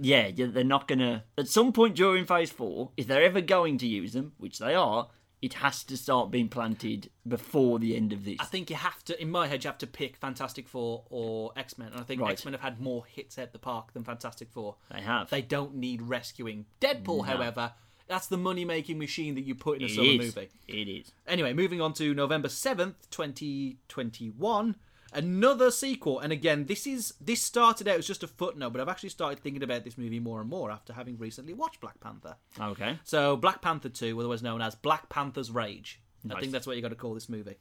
Yeah, 0.01 0.31
they're 0.35 0.65
not 0.65 0.89
gonna. 0.89 1.25
At 1.39 1.49
some 1.49 1.73
point 1.73 1.95
during 1.97 2.25
Phase 2.27 2.51
Four, 2.51 2.91
if 2.97 3.07
they're 3.07 3.23
ever 3.23 3.41
going 3.41 3.79
to 3.79 3.87
use 3.87 4.13
them, 4.13 4.33
which 4.39 4.59
they 4.59 4.75
are, 4.75 5.09
it 5.43 5.55
has 5.55 5.85
to 5.85 5.97
start 5.97 6.31
being 6.31 6.49
planted 6.49 7.11
before 7.29 7.79
the 7.79 7.95
end 7.95 8.13
of 8.15 8.25
this. 8.25 8.37
I 8.41 8.45
think 8.45 8.71
you 8.71 8.77
have 8.77 9.05
to, 9.05 9.21
in 9.21 9.31
my 9.31 9.47
head, 9.47 9.63
you 9.63 9.69
have 9.69 9.77
to 9.79 9.87
pick 9.87 10.17
Fantastic 10.17 10.67
Four 10.69 11.05
or 11.11 11.53
X 11.57 11.77
Men, 11.77 11.89
and 11.93 12.01
I 12.01 12.05
think 12.05 12.23
Right. 12.23 12.33
X 12.33 12.45
Men 12.47 12.55
have 12.55 12.63
had 12.63 12.81
more 12.81 13.05
hits 13.05 13.37
at 13.39 13.53
the 13.53 13.59
park 13.59 13.93
than 13.93 14.05
Fantastic 14.05 14.51
Four. 14.51 14.77
They 14.91 15.03
have. 15.03 15.29
They 15.29 15.43
don't 15.43 15.75
need 15.75 16.01
rescuing. 16.01 16.65
Deadpool, 16.81 17.27
however, 17.27 17.73
that's 18.09 18.27
the 18.27 18.39
money 18.39 18.65
making 18.65 18.99
machine 18.99 19.35
that 19.35 19.43
you 19.43 19.55
put 19.55 19.79
in 19.79 19.83
a 19.83 19.87
It 19.87 19.91
summer 19.95 20.09
is. 20.09 20.35
movie. 20.37 20.49
It 20.67 20.89
is. 20.89 21.13
Anyway, 21.27 21.53
moving 21.53 21.81
on 21.83 21.93
to 21.95 22.15
November 22.15 22.49
7th, 22.49 22.95
2021. 23.11 24.77
Another 25.15 25.71
sequel, 25.71 26.19
and 26.19 26.33
again, 26.33 26.67
this 26.67 26.87
is 26.89 27.15
this 27.21 27.41
started 27.41 27.87
out 27.87 27.99
as 27.99 28.07
just 28.07 28.25
a 28.25 28.27
footnote, 28.27 28.71
but 28.71 28.81
I've 28.81 28.89
actually 28.89 29.11
started 29.11 29.39
thinking 29.39 29.63
about 29.63 29.85
this 29.85 29.97
movie 29.97 30.19
more 30.19 30.41
and 30.41 30.51
more 30.51 30.73
after 30.73 30.93
having 30.93 31.17
recently 31.19 31.55
watched 31.55 31.81
Black 31.81 32.01
Panther. 32.01 32.35
Okay. 32.61 32.99
So, 33.05 33.37
Black 33.37 33.63
Panther 33.63 33.89
2, 33.89 34.19
otherwise 34.19 34.43
known 34.43 34.61
as 34.61 34.75
Black 34.75 35.09
Panther's 35.09 35.53
Rage. 35.53 36.01
I 36.29 36.41
think 36.41 36.53
that's 36.53 36.67
what 36.67 36.75
you 36.75 36.83
got 36.83 36.89
to 36.89 36.97
call 36.97 37.15
this 37.15 37.29
movie. 37.29 37.57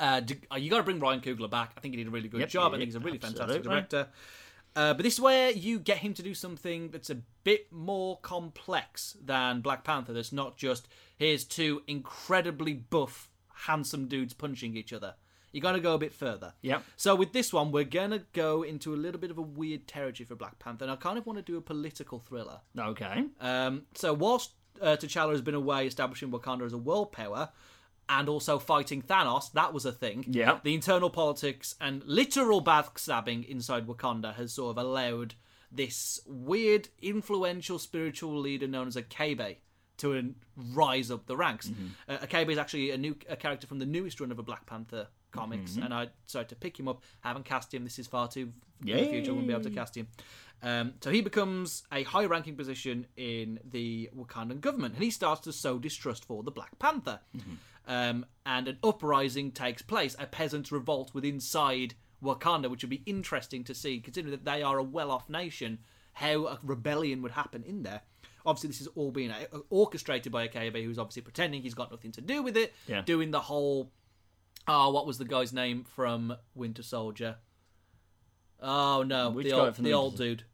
Uh, 0.00 0.20
uh, 0.52 0.56
you 0.56 0.70
got 0.70 0.78
to 0.78 0.82
bring 0.82 1.00
Ryan 1.00 1.20
Coogler 1.20 1.50
back. 1.50 1.72
I 1.76 1.80
think 1.80 1.94
he 1.94 1.98
did 2.02 2.08
a 2.08 2.10
really 2.10 2.28
good 2.28 2.40
Yep, 2.40 2.48
job. 2.48 2.74
I 2.74 2.78
think 2.78 2.88
he's 2.88 2.94
a 2.96 3.00
really 3.00 3.18
fantastic 3.18 3.62
director. 3.62 4.08
Uh, 4.76 4.94
but 4.94 5.02
this 5.02 5.14
is 5.14 5.20
where 5.20 5.50
you 5.50 5.78
get 5.78 5.98
him 5.98 6.14
to 6.14 6.22
do 6.22 6.34
something 6.34 6.90
that's 6.90 7.10
a 7.10 7.18
bit 7.42 7.72
more 7.72 8.18
complex 8.20 9.16
than 9.24 9.60
Black 9.60 9.82
Panther. 9.82 10.12
That's 10.12 10.32
not 10.32 10.56
just 10.56 10.88
here's 11.16 11.44
two 11.44 11.82
incredibly 11.86 12.74
buff, 12.74 13.28
handsome 13.66 14.06
dudes 14.06 14.34
punching 14.34 14.76
each 14.76 14.92
other. 14.92 15.14
You 15.52 15.60
got 15.60 15.72
to 15.72 15.80
go 15.80 15.94
a 15.94 15.98
bit 15.98 16.12
further. 16.12 16.52
Yeah. 16.62 16.80
So 16.96 17.14
with 17.14 17.32
this 17.32 17.52
one, 17.52 17.72
we're 17.72 17.84
gonna 17.84 18.22
go 18.32 18.62
into 18.62 18.94
a 18.94 18.96
little 18.96 19.20
bit 19.20 19.30
of 19.30 19.38
a 19.38 19.42
weird 19.42 19.86
territory 19.86 20.26
for 20.26 20.34
Black 20.34 20.58
Panther, 20.58 20.84
and 20.84 20.92
I 20.92 20.96
kind 20.96 21.18
of 21.18 21.26
want 21.26 21.38
to 21.38 21.42
do 21.42 21.56
a 21.56 21.60
political 21.60 22.18
thriller. 22.18 22.60
Okay. 22.78 23.24
Um, 23.40 23.82
so 23.94 24.12
whilst 24.12 24.52
uh, 24.80 24.96
T'Challa 24.96 25.32
has 25.32 25.42
been 25.42 25.54
away 25.54 25.86
establishing 25.86 26.30
Wakanda 26.30 26.66
as 26.66 26.72
a 26.72 26.78
world 26.78 27.12
power 27.12 27.50
and 28.08 28.28
also 28.28 28.58
fighting 28.58 29.02
Thanos, 29.02 29.52
that 29.52 29.72
was 29.72 29.84
a 29.84 29.92
thing. 29.92 30.24
Yeah. 30.28 30.60
The 30.62 30.74
internal 30.74 31.10
politics 31.10 31.74
and 31.80 32.02
literal 32.04 32.62
backstabbing 32.62 33.46
inside 33.48 33.86
Wakanda 33.86 34.34
has 34.34 34.54
sort 34.54 34.76
of 34.76 34.84
allowed 34.84 35.34
this 35.70 36.20
weird, 36.26 36.88
influential 37.02 37.78
spiritual 37.78 38.38
leader 38.38 38.66
known 38.66 38.88
as 38.88 38.96
a 38.96 39.02
Akabe 39.02 39.56
to 39.98 40.16
uh, 40.16 40.22
rise 40.72 41.10
up 41.10 41.26
the 41.26 41.36
ranks. 41.36 41.70
Uh, 42.08 42.18
Akabe 42.18 42.50
is 42.50 42.58
actually 42.58 42.90
a 42.90 42.96
new 42.96 43.16
a 43.28 43.36
character 43.36 43.66
from 43.66 43.78
the 43.78 43.86
newest 43.86 44.20
run 44.20 44.30
of 44.30 44.38
a 44.38 44.42
Black 44.42 44.64
Panther 44.64 45.08
comics, 45.30 45.76
and 45.76 45.92
I 45.94 46.08
decided 46.26 46.48
to 46.50 46.56
pick 46.56 46.78
him 46.78 46.88
up. 46.88 47.02
Haven't 47.20 47.44
cast 47.44 47.72
him. 47.72 47.84
This 47.84 47.98
is 47.98 48.06
far 48.06 48.28
too 48.28 48.52
in 48.84 48.96
the 48.96 49.04
future. 49.10 49.30
I 49.30 49.34
wouldn't 49.34 49.48
be 49.48 49.52
able 49.54 49.64
to 49.64 49.70
cast 49.70 49.96
him. 49.96 50.08
Um, 50.62 50.94
so 51.00 51.10
he 51.10 51.20
becomes 51.20 51.84
a 51.92 52.02
high-ranking 52.02 52.56
position 52.56 53.06
in 53.16 53.60
the 53.70 54.10
Wakandan 54.16 54.60
government, 54.60 54.94
and 54.94 55.04
he 55.04 55.10
starts 55.10 55.42
to 55.42 55.52
sow 55.52 55.78
distrust 55.78 56.24
for 56.24 56.42
the 56.42 56.50
Black 56.50 56.78
Panther. 56.78 57.20
Um, 57.86 58.26
and 58.44 58.68
an 58.68 58.78
uprising 58.84 59.52
takes 59.52 59.82
place, 59.82 60.14
a 60.18 60.26
peasant 60.26 60.70
revolt 60.72 61.14
within 61.14 61.34
inside 61.36 61.94
Wakanda, 62.22 62.68
which 62.68 62.82
would 62.82 62.90
be 62.90 63.02
interesting 63.06 63.62
to 63.64 63.74
see, 63.74 64.00
considering 64.00 64.32
that 64.32 64.44
they 64.44 64.62
are 64.62 64.78
a 64.78 64.82
well-off 64.82 65.28
nation. 65.30 65.78
How 66.14 66.46
a 66.46 66.58
rebellion 66.64 67.22
would 67.22 67.30
happen 67.32 67.62
in 67.62 67.84
there. 67.84 68.00
Obviously, 68.44 68.68
this 68.70 68.80
is 68.80 68.88
all 68.96 69.12
being 69.12 69.30
uh, 69.30 69.44
orchestrated 69.70 70.32
by 70.32 70.48
Akabe, 70.48 70.82
who's 70.84 70.98
obviously 70.98 71.22
pretending 71.22 71.62
he's 71.62 71.74
got 71.74 71.90
nothing 71.92 72.10
to 72.12 72.20
do 72.20 72.42
with 72.42 72.56
it, 72.56 72.74
Yeah. 72.88 73.02
doing 73.02 73.30
the 73.30 73.40
whole. 73.40 73.92
Oh, 74.68 74.90
what 74.90 75.06
was 75.06 75.18
the 75.18 75.24
guy's 75.24 75.52
name 75.52 75.84
from 75.84 76.36
Winter 76.54 76.82
Soldier? 76.82 77.36
Oh 78.60 79.02
no, 79.02 79.30
Which 79.30 79.44
the 79.46 79.52
guy 79.52 79.58
old, 79.58 79.74
from 79.76 79.84
the 79.84 79.94
old 79.94 80.16
dude 80.16 80.44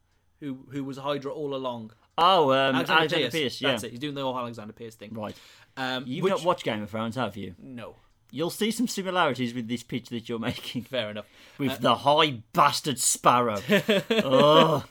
who 0.40 0.58
who 0.70 0.84
was 0.84 0.98
Hydra 0.98 1.32
all 1.32 1.54
along. 1.54 1.92
Oh, 2.16 2.50
um, 2.52 2.76
Alexander, 2.76 3.00
Alexander, 3.00 3.22
Pierce. 3.30 3.32
Pierce. 3.32 3.60
Yeah. 3.60 3.70
That's 3.70 3.82
it. 3.84 3.90
He's 3.90 3.98
doing 3.98 4.14
the 4.14 4.22
whole 4.22 4.38
Alexander 4.38 4.72
Pierce 4.72 4.94
thing. 4.94 5.14
Right. 5.14 5.34
Um, 5.76 6.04
You've 6.06 6.22
which- 6.22 6.30
not 6.30 6.44
watched 6.44 6.62
Game 6.64 6.80
of 6.82 6.90
Thrones, 6.90 7.16
have 7.16 7.36
you? 7.36 7.54
No, 7.60 7.96
You'll 8.30 8.50
see 8.50 8.72
some 8.72 8.88
similarities 8.88 9.54
with 9.54 9.68
this 9.68 9.84
pitch 9.84 10.08
that 10.08 10.28
you're 10.28 10.40
making 10.40 10.82
fair 10.90 11.10
enough. 11.10 11.26
with 11.56 11.78
the 11.80 11.94
high 11.94 12.42
bastard 12.52 12.98
sparrow. 12.98 13.60
oh, 14.10 14.84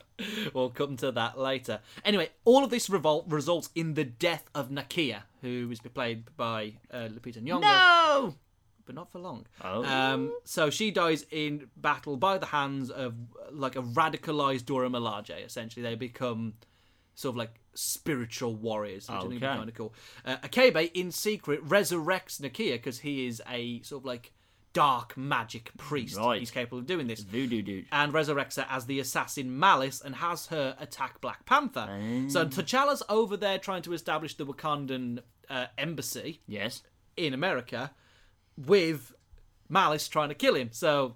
We'll 0.54 0.70
come 0.70 0.96
to 0.98 1.12
that 1.12 1.38
later. 1.38 1.80
Anyway, 2.06 2.30
all 2.46 2.64
of 2.64 2.70
this 2.70 2.90
revolt 2.90 3.26
results 3.28 3.70
in 3.76 3.96
the 3.96 4.06
death 4.06 4.46
of 4.56 4.70
Nakia, 4.70 5.24
who 5.42 5.70
is 5.72 5.82
played 5.82 6.24
by 6.38 6.76
uh, 6.92 7.10
Lupita 7.12 7.42
Nyong'o. 7.44 7.62
no! 7.62 8.36
But 8.86 8.96
not 8.96 9.12
for 9.12 9.20
long. 9.20 9.46
Oh. 9.64 9.84
Um, 9.86 10.34
so 10.44 10.70
she 10.70 10.92
dies 10.92 11.26
in 11.32 11.70
battle 11.78 12.18
by 12.18 12.38
the 12.38 12.46
hands 12.48 12.90
of 12.90 13.14
like 13.52 13.76
a 13.76 13.82
radicalized 13.82 14.66
Dora 14.66 14.90
Milaje. 14.90 15.46
Essentially, 15.46 15.84
they 15.84 15.96
become 15.96 16.54
sort 17.16 17.34
of 17.34 17.38
like 17.38 17.60
spiritual 17.76 18.56
warriors, 18.56 19.08
which 19.08 19.18
I 19.18 19.22
think 19.22 19.36
Okay. 19.44 19.46
kind 19.56 19.70
of 19.70 19.76
cool. 19.76 19.94
Uh, 20.26 20.38
Akabe, 20.38 20.92
in 20.94 21.12
secret, 21.12 21.64
resurrects 21.68 22.40
Nakia 22.42 22.74
because 22.74 23.00
he 23.00 23.28
is 23.28 23.42
a 23.50 23.82
sort 23.84 24.02
of 24.02 24.06
like 24.06 24.32
dark 24.74 25.16
magic 25.16 25.70
priest. 25.78 26.18
Right. 26.18 26.40
He's 26.40 26.50
capable 26.50 26.80
of 26.80 26.88
doing 26.88 27.06
this. 27.06 27.20
Voodoo 27.22 27.62
dude. 27.62 27.86
And 27.92 28.12
resurrects 28.12 28.56
her 28.56 28.66
as 28.70 28.88
the 28.88 29.00
assassin 29.00 29.60
Malice 29.60 30.02
and 30.02 30.16
has 30.16 30.48
her 30.48 30.76
attack 30.80 31.22
Black 31.22 31.46
Panther. 31.46 31.86
So 32.30 32.46
T'Challa's 32.46 33.04
over 33.08 33.38
there 33.38 33.60
trying 33.60 33.84
to 33.84 33.94
establish 33.94 34.34
the 34.36 34.46
Wakandan 34.48 35.20
uh, 35.50 35.68
embassy 35.78 36.42
Yes. 36.48 36.82
in 37.16 37.36
America 37.36 37.92
with 38.58 39.14
Malice 39.70 40.08
trying 40.08 40.30
to 40.30 40.36
kill 40.36 40.56
him. 40.56 40.70
So 40.72 41.16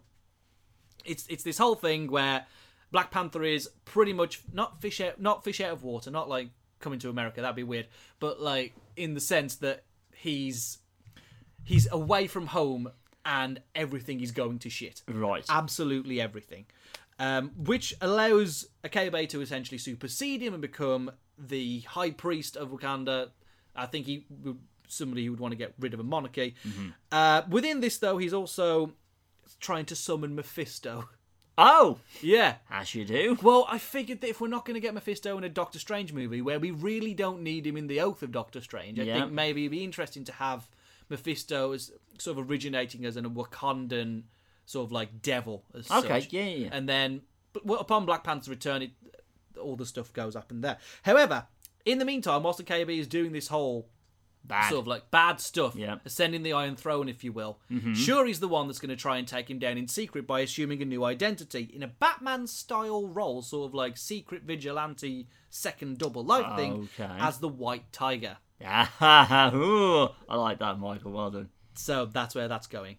it's 1.05 1.25
it's 1.27 1.43
this 1.43 1.57
whole 1.57 1.75
thing 1.75 2.09
where 2.09 2.45
Black 2.91 3.11
Panther 3.11 3.43
is 3.43 3.69
pretty 3.85 4.13
much 4.13 4.41
not 4.51 4.81
fish 4.81 5.01
out 5.01 5.19
not 5.19 5.43
fish 5.43 5.61
out 5.61 5.71
of 5.71 5.83
water, 5.83 6.11
not 6.11 6.29
like 6.29 6.49
coming 6.79 6.99
to 6.99 7.09
America, 7.09 7.41
that'd 7.41 7.55
be 7.55 7.63
weird, 7.63 7.87
but 8.19 8.41
like 8.41 8.73
in 8.95 9.13
the 9.13 9.19
sense 9.19 9.55
that 9.55 9.83
he's 10.15 10.79
he's 11.63 11.87
away 11.91 12.27
from 12.27 12.47
home 12.47 12.91
and 13.25 13.61
everything 13.75 14.21
is 14.21 14.31
going 14.31 14.59
to 14.59 14.69
shit. 14.69 15.01
Right. 15.07 15.45
Absolutely 15.49 16.21
everything. 16.21 16.65
Um, 17.19 17.51
which 17.57 17.95
allows 17.99 18.67
Akabe 18.83 19.27
to 19.29 19.41
essentially 19.41 19.77
supersede 19.79 20.41
him 20.41 20.53
and 20.53 20.61
become 20.61 21.11
the 21.37 21.81
high 21.81 22.11
priest 22.11 22.55
of 22.55 22.69
Wakanda. 22.69 23.29
I 23.75 23.85
think 23.87 24.05
he 24.05 24.25
would 24.29 24.59
somebody 24.87 25.25
who 25.25 25.31
would 25.31 25.39
want 25.39 25.51
to 25.51 25.55
get 25.57 25.73
rid 25.79 25.93
of 25.93 25.99
a 25.99 26.03
monarchy. 26.03 26.55
Uh, 27.11 27.41
within 27.49 27.79
this, 27.81 27.97
though, 27.97 28.17
he's 28.17 28.33
also 28.33 28.93
trying 29.59 29.85
to 29.85 29.95
summon 29.95 30.35
Mephisto. 30.35 31.09
oh, 31.57 31.97
yeah. 32.21 32.55
as 32.69 32.93
you 32.93 33.03
do. 33.05 33.37
Well, 33.41 33.65
I 33.69 33.77
figured 33.77 34.21
that 34.21 34.29
if 34.29 34.39
we're 34.41 34.47
not 34.47 34.65
going 34.65 34.75
to 34.75 34.79
get 34.79 34.93
Mephisto 34.93 35.37
in 35.37 35.43
a 35.43 35.49
Doctor 35.49 35.79
Strange 35.79 36.13
movie, 36.13 36.41
where 36.41 36.59
we 36.59 36.71
really 36.71 37.13
don't 37.13 37.41
need 37.41 37.65
him 37.65 37.77
in 37.77 37.87
the 37.87 37.99
Oath 38.01 38.21
of 38.23 38.31
Doctor 38.31 38.61
Strange, 38.61 38.99
I 38.99 39.03
Yeah. 39.03 39.19
think 39.21 39.31
maybe 39.31 39.63
it'd 39.63 39.71
be 39.71 39.83
interesting 39.83 40.23
to 40.25 40.31
have 40.33 40.67
Mephisto 41.09 41.71
as 41.71 41.91
sort 42.19 42.37
of 42.37 42.49
originating 42.49 43.05
as 43.05 43.17
a 43.17 43.21
Wakandan 43.21 44.23
sort 44.65 44.85
of 44.85 44.91
like 44.91 45.21
devil. 45.21 45.63
As 45.73 45.89
Okay, 45.89 46.21
such. 46.21 46.33
yeah, 46.33 46.43
yeah, 46.43 46.55
yeah. 46.65 46.69
And 46.71 46.87
then, 46.87 47.21
but 47.53 47.75
upon 47.81 48.05
Black 48.05 48.23
Panther's 48.23 48.49
return, 48.49 48.81
it, 48.81 48.91
all 49.59 49.75
the 49.75 49.85
stuff 49.85 50.11
goes 50.13 50.35
up 50.35 50.51
in 50.51 50.61
there. 50.61 50.77
However, 51.03 51.47
in 51.85 51.97
the 51.99 52.05
meantime, 52.05 52.43
whilst 52.43 52.57
the 52.57 52.63
KB 52.65 52.99
is 52.99 53.07
doing 53.07 53.31
this 53.31 53.47
whole 53.47 53.87
Bad. 54.47 54.69
sort 54.69 54.81
of 54.81 54.87
like 54.87 55.11
bad 55.11 55.39
stuff, 55.41 55.75
Yeah. 55.75 55.95
Mm-hmm. 55.95 56.07
ascending 56.07 56.43
the 56.43 56.53
Iron 56.53 56.75
Throne, 56.75 57.09
if 57.09 57.23
you 57.23 57.31
will. 57.33 57.59
Shuri's 57.93 58.39
the 58.39 58.47
one 58.47 58.67
that's 58.67 58.79
going 58.79 58.89
to 58.89 58.95
try 58.95 59.17
and 59.17 59.27
take 59.27 59.49
him 59.49 59.59
down 59.59 59.77
in 59.77 59.87
secret 59.87 60.25
by 60.25 60.39
assuming 60.39 60.81
a 60.81 60.85
new 60.85 61.03
identity 61.03 61.69
in 61.73 61.83
a 61.83 61.87
Batman 61.87 62.47
style 62.47 63.07
role, 63.07 63.41
sort 63.41 63.67
of 63.69 63.73
like 63.73 63.97
secret 63.97 64.43
vigilante, 64.43 65.27
second 65.49 65.97
double 65.97 66.23
life 66.23 66.55
thing, 66.55 66.87
as 66.99 67.39
the 67.39 67.47
White 67.49 67.91
Tiger. 67.91 68.37
Ah, 68.65 69.51
Ooh, 69.53 70.09
I 70.29 70.35
like 70.35 70.59
that, 70.59 70.79
Michael. 70.79 71.11
Well 71.11 71.29
done. 71.31 71.49
So 71.75 72.05
that's 72.05 72.33
where 72.33 72.47
that's 72.47 72.67
going. 72.67 72.97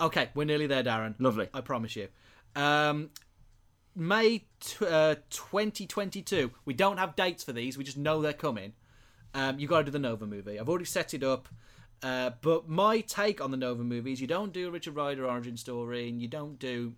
Okay, 0.00 0.30
we're 0.34 0.44
nearly 0.44 0.66
there, 0.66 0.82
Darren. 0.82 1.14
Lovely. 1.18 1.48
I 1.52 1.60
promise 1.60 1.94
you. 1.96 2.08
Um, 2.56 3.10
May 3.96 4.44
t- 4.60 4.86
uh, 4.86 5.16
2022. 5.30 6.50
We 6.64 6.74
don't 6.74 6.96
have 6.98 7.14
dates 7.16 7.44
for 7.44 7.52
these. 7.52 7.78
We 7.78 7.84
just 7.84 7.96
know 7.98 8.20
they're 8.22 8.32
coming. 8.32 8.72
Um, 9.34 9.58
you 9.58 9.66
got 9.66 9.78
to 9.78 9.84
do 9.84 9.90
the 9.90 9.98
Nova 9.98 10.26
movie. 10.26 10.58
I've 10.58 10.68
already 10.68 10.84
set 10.84 11.12
it 11.14 11.22
up. 11.24 11.48
Uh, 12.02 12.30
but 12.42 12.68
my 12.68 13.00
take 13.00 13.40
on 13.40 13.50
the 13.50 13.56
Nova 13.56 13.82
movies, 13.82 14.20
you 14.20 14.26
don't 14.26 14.52
do 14.52 14.68
a 14.68 14.70
Richard 14.70 14.94
Rider 14.94 15.26
origin 15.26 15.56
story, 15.56 16.08
and 16.08 16.20
you 16.20 16.28
don't 16.28 16.58
do 16.58 16.92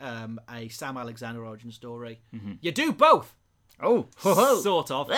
um, 0.00 0.40
a 0.52 0.68
Sam 0.68 0.96
Alexander 0.96 1.44
origin 1.46 1.70
story. 1.70 2.20
You 2.60 2.72
do 2.72 2.92
both, 2.92 3.34
Oh, 3.80 4.08
ho, 4.18 4.34
ho. 4.34 4.60
sort 4.60 4.90
of. 4.90 5.08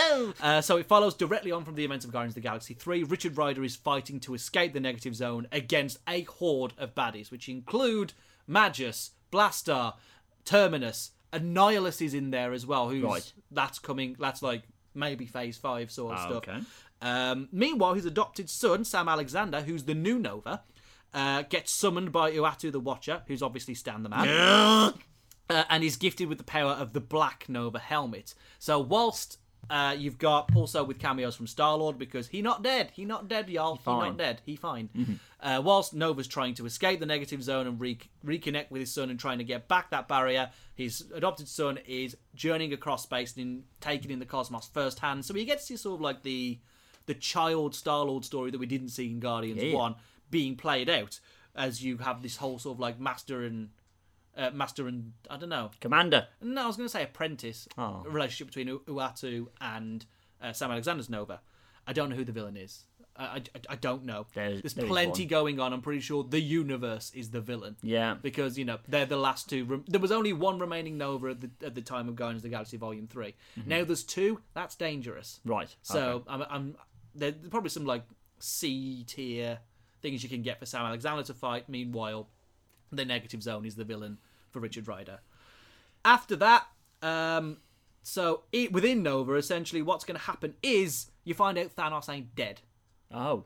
Uh, 0.41 0.61
so 0.61 0.77
it 0.77 0.87
follows 0.87 1.15
directly 1.15 1.51
on 1.53 1.65
from 1.65 1.75
the 1.75 1.85
events 1.85 2.05
of 2.05 2.13
Guardians 2.13 2.33
of 2.33 2.43
the 2.43 2.47
Galaxy 2.49 2.75
3. 2.75 3.05
Richard 3.05 3.39
Rider 3.39 3.65
is 3.65 3.77
fighting 3.77 4.21
to 4.21 4.35
escape 4.35 4.75
the 4.75 4.81
negative 4.81 5.15
zone 5.17 5.47
against 5.51 5.99
a 6.07 6.23
horde 6.23 6.75
of 6.77 6.95
baddies, 6.95 7.31
which 7.31 7.49
include 7.49 8.13
Magus, 8.47 9.13
Blastaar, 9.33 9.95
Terminus, 10.45 11.13
Annihilus 11.33 12.03
is 12.05 12.13
in 12.13 12.31
there 12.31 12.53
as 12.53 12.67
well. 12.67 12.89
Who's 12.91 13.03
Right. 13.05 13.33
that's 13.51 13.79
coming? 13.79 14.17
That's 14.19 14.43
like 14.43 14.65
maybe 14.95 15.27
Phase 15.27 15.57
Five 15.59 15.91
sort 15.91 16.13
of 16.15 16.19
Ah, 16.19 16.23
stuff. 16.27 16.37
okay. 16.49 16.59
Um, 17.03 17.49
meanwhile, 17.53 17.95
his 17.95 18.05
adopted 18.05 18.51
son 18.51 18.85
Sam 18.85 19.09
Alexander, 19.09 19.63
who's 19.63 19.85
the 19.85 19.95
new 19.95 20.19
Nova, 20.19 20.63
uh, 21.15 21.43
gets 21.43 21.73
summoned 21.73 22.13
by 22.13 22.31
Uatu 22.33 22.71
the 22.71 22.81
Watcher, 22.81 23.23
who's 23.27 23.43
obviously 23.43 23.75
Stan 23.75 24.03
the 24.03 24.09
Man 24.09 24.29
uh, 24.29 24.93
and 25.69 25.83
is 25.83 25.97
gifted 25.97 26.29
with 26.29 26.39
the 26.39 26.45
power 26.45 26.73
of 26.73 26.93
the 26.93 27.01
Black 27.01 27.47
Nova 27.49 27.79
helmet. 27.79 28.35
So 28.59 28.79
whilst 28.79 29.39
uh, 29.71 29.95
you've 29.97 30.19
got 30.19 30.51
also 30.57 30.83
with 30.83 30.99
cameos 30.99 31.37
from 31.37 31.47
Star 31.47 31.77
Lord 31.77 31.97
because 31.97 32.27
he 32.27 32.43
not 32.43 32.63
dead, 32.63 32.91
he 32.93 33.05
not 33.05 33.29
dead, 33.29 33.49
y'all, 33.49 33.77
he, 33.77 33.83
fine. 33.83 34.09
not 34.09 34.19
dead, 34.19 34.41
he 34.45 34.57
fine. 34.57 35.21
Uh, 35.41 35.63
whilst 35.65 35.95
Nova's 35.95 36.27
trying 36.27 36.55
to 36.55 36.67
escape 36.67 36.99
the 36.99 37.07
negative 37.07 37.43
zone 37.43 37.69
and 37.69 37.81
re- 37.81 37.99
reconnect 38.27 38.71
with 38.71 38.81
his 38.81 38.93
son 38.93 39.11
and 39.11 39.19
trying 39.19 39.39
to 39.39 39.45
get 39.45 39.69
back 39.69 39.91
that 39.91 40.09
barrier, 40.09 40.51
his 40.75 41.05
adopted 41.15 41.47
son 41.49 41.79
is 41.87 42.17
journeying 42.35 42.73
across 42.73 43.05
space 43.05 43.37
and 43.37 43.63
taking 43.81 44.11
in 44.11 44.19
the 44.19 44.27
cosmos 44.27 44.69
firsthand. 44.75 45.25
So 45.25 45.35
he 45.35 45.45
gets 45.45 45.69
to 45.69 45.79
sort 45.79 45.95
of 45.95 46.01
like 46.01 46.23
the 46.25 46.59
the 47.07 47.15
child 47.15 47.75
Star 47.75 48.05
Lord 48.05 48.25
story 48.25 48.51
that 48.51 48.59
we 48.59 48.67
didn't 48.67 48.91
see 48.91 49.07
in 49.09 49.21
Guardians 49.21 49.63
Yeah. 49.63 49.75
One 49.75 49.95
being 50.31 50.57
played 50.57 50.91
out 50.91 51.21
as 51.55 51.83
you 51.83 51.99
have 51.99 52.23
this 52.23 52.37
whole 52.37 52.59
sort 52.59 52.77
of 52.77 52.81
like 52.81 53.01
master 53.01 53.45
and 53.45 53.71
uh, 54.41 54.51
master 54.53 54.89
and 54.89 55.13
I 55.29 55.37
don't 55.37 55.49
know. 55.51 55.71
Commander. 55.81 56.27
No, 56.41 56.65
I 56.65 56.67
was 56.67 56.77
going 56.77 56.87
to 56.89 56.93
say 56.93 57.03
apprentice 57.05 57.69
Oh. 57.79 58.03
relationship 58.07 58.49
between 58.49 58.69
U- 58.69 58.83
Uatu 58.89 59.49
and 59.61 60.05
uh, 60.43 60.53
Sam 60.53 60.71
Alexander's 60.71 61.09
Nova. 61.11 61.41
I 61.87 61.93
don't 61.93 62.09
know 62.11 62.17
who 62.17 62.25
the 62.25 62.33
villain 62.33 62.57
is. 62.57 62.85
I, 63.17 63.25
I, 63.25 63.43
I 63.71 63.77
don't 63.77 64.05
know. 64.05 64.27
There- 64.35 64.57
There's 64.61 64.75
there 64.75 64.85
is 64.85 64.91
plenty 64.91 65.25
one. 65.25 65.29
going 65.29 65.61
on. 65.61 65.73
I'm 65.75 65.83
pretty 65.83 66.01
sure 66.01 66.25
the 66.25 66.41
universe 66.41 67.11
is 67.15 67.31
the 67.31 67.41
villain. 67.41 67.77
Yeah. 67.83 68.15
Because 68.23 68.57
you 68.59 68.65
know 68.65 68.79
they're 68.89 69.05
the 69.07 69.17
last 69.19 69.51
two. 69.51 69.65
Rem- 69.65 69.85
there 69.89 70.01
was 70.01 70.13
only 70.13 70.33
one 70.33 70.59
remaining 70.59 70.97
Nova 70.97 71.29
at 71.31 71.41
the 71.41 71.51
at 71.67 71.75
the 71.75 71.83
time 71.83 72.09
of 72.09 72.17
Guardians 72.17 72.41
of 72.41 72.45
the 72.45 72.49
Galaxy 72.57 72.77
Volume 72.79 73.07
3 73.09 73.35
Now 73.67 73.85
there's 73.85 74.05
two. 74.05 74.41
That's 74.55 74.75
dangerous. 74.77 75.41
Right. 75.45 75.75
So 75.83 76.01
okay. 76.01 76.25
I'm, 76.29 76.43
I'm 76.49 76.77
there's 77.15 77.35
probably 77.51 77.71
some 77.71 77.85
like 77.85 78.05
C 78.39 79.05
tier 79.07 79.59
things 80.01 80.23
you 80.23 80.29
can 80.31 80.43
get 80.43 80.59
for 80.59 80.65
Sam 80.67 80.87
Alexander 80.87 81.23
to 81.25 81.35
fight. 81.35 81.69
Meanwhile, 81.69 82.29
the 82.91 83.05
negative 83.05 83.43
zone 83.43 83.67
is 83.67 83.75
the 83.75 83.85
villain 83.85 84.19
for 84.51 84.61
Richard 84.61 84.89
Rider. 84.89 85.21
After 86.05 86.37
that, 86.37 86.67
um, 87.03 87.59
so 88.03 88.43
it, 88.53 88.73
within 88.73 89.03
Nova, 89.03 89.35
essentially, 89.35 89.83
what's 89.83 90.05
going 90.05 90.19
to 90.19 90.25
happen 90.25 90.55
is 90.63 91.11
you 91.25 91.35
find 91.35 91.59
out 91.59 91.75
Thanos 91.75 92.09
ain't 92.09 92.35
dead. 92.35 92.61
Oh. 93.13 93.45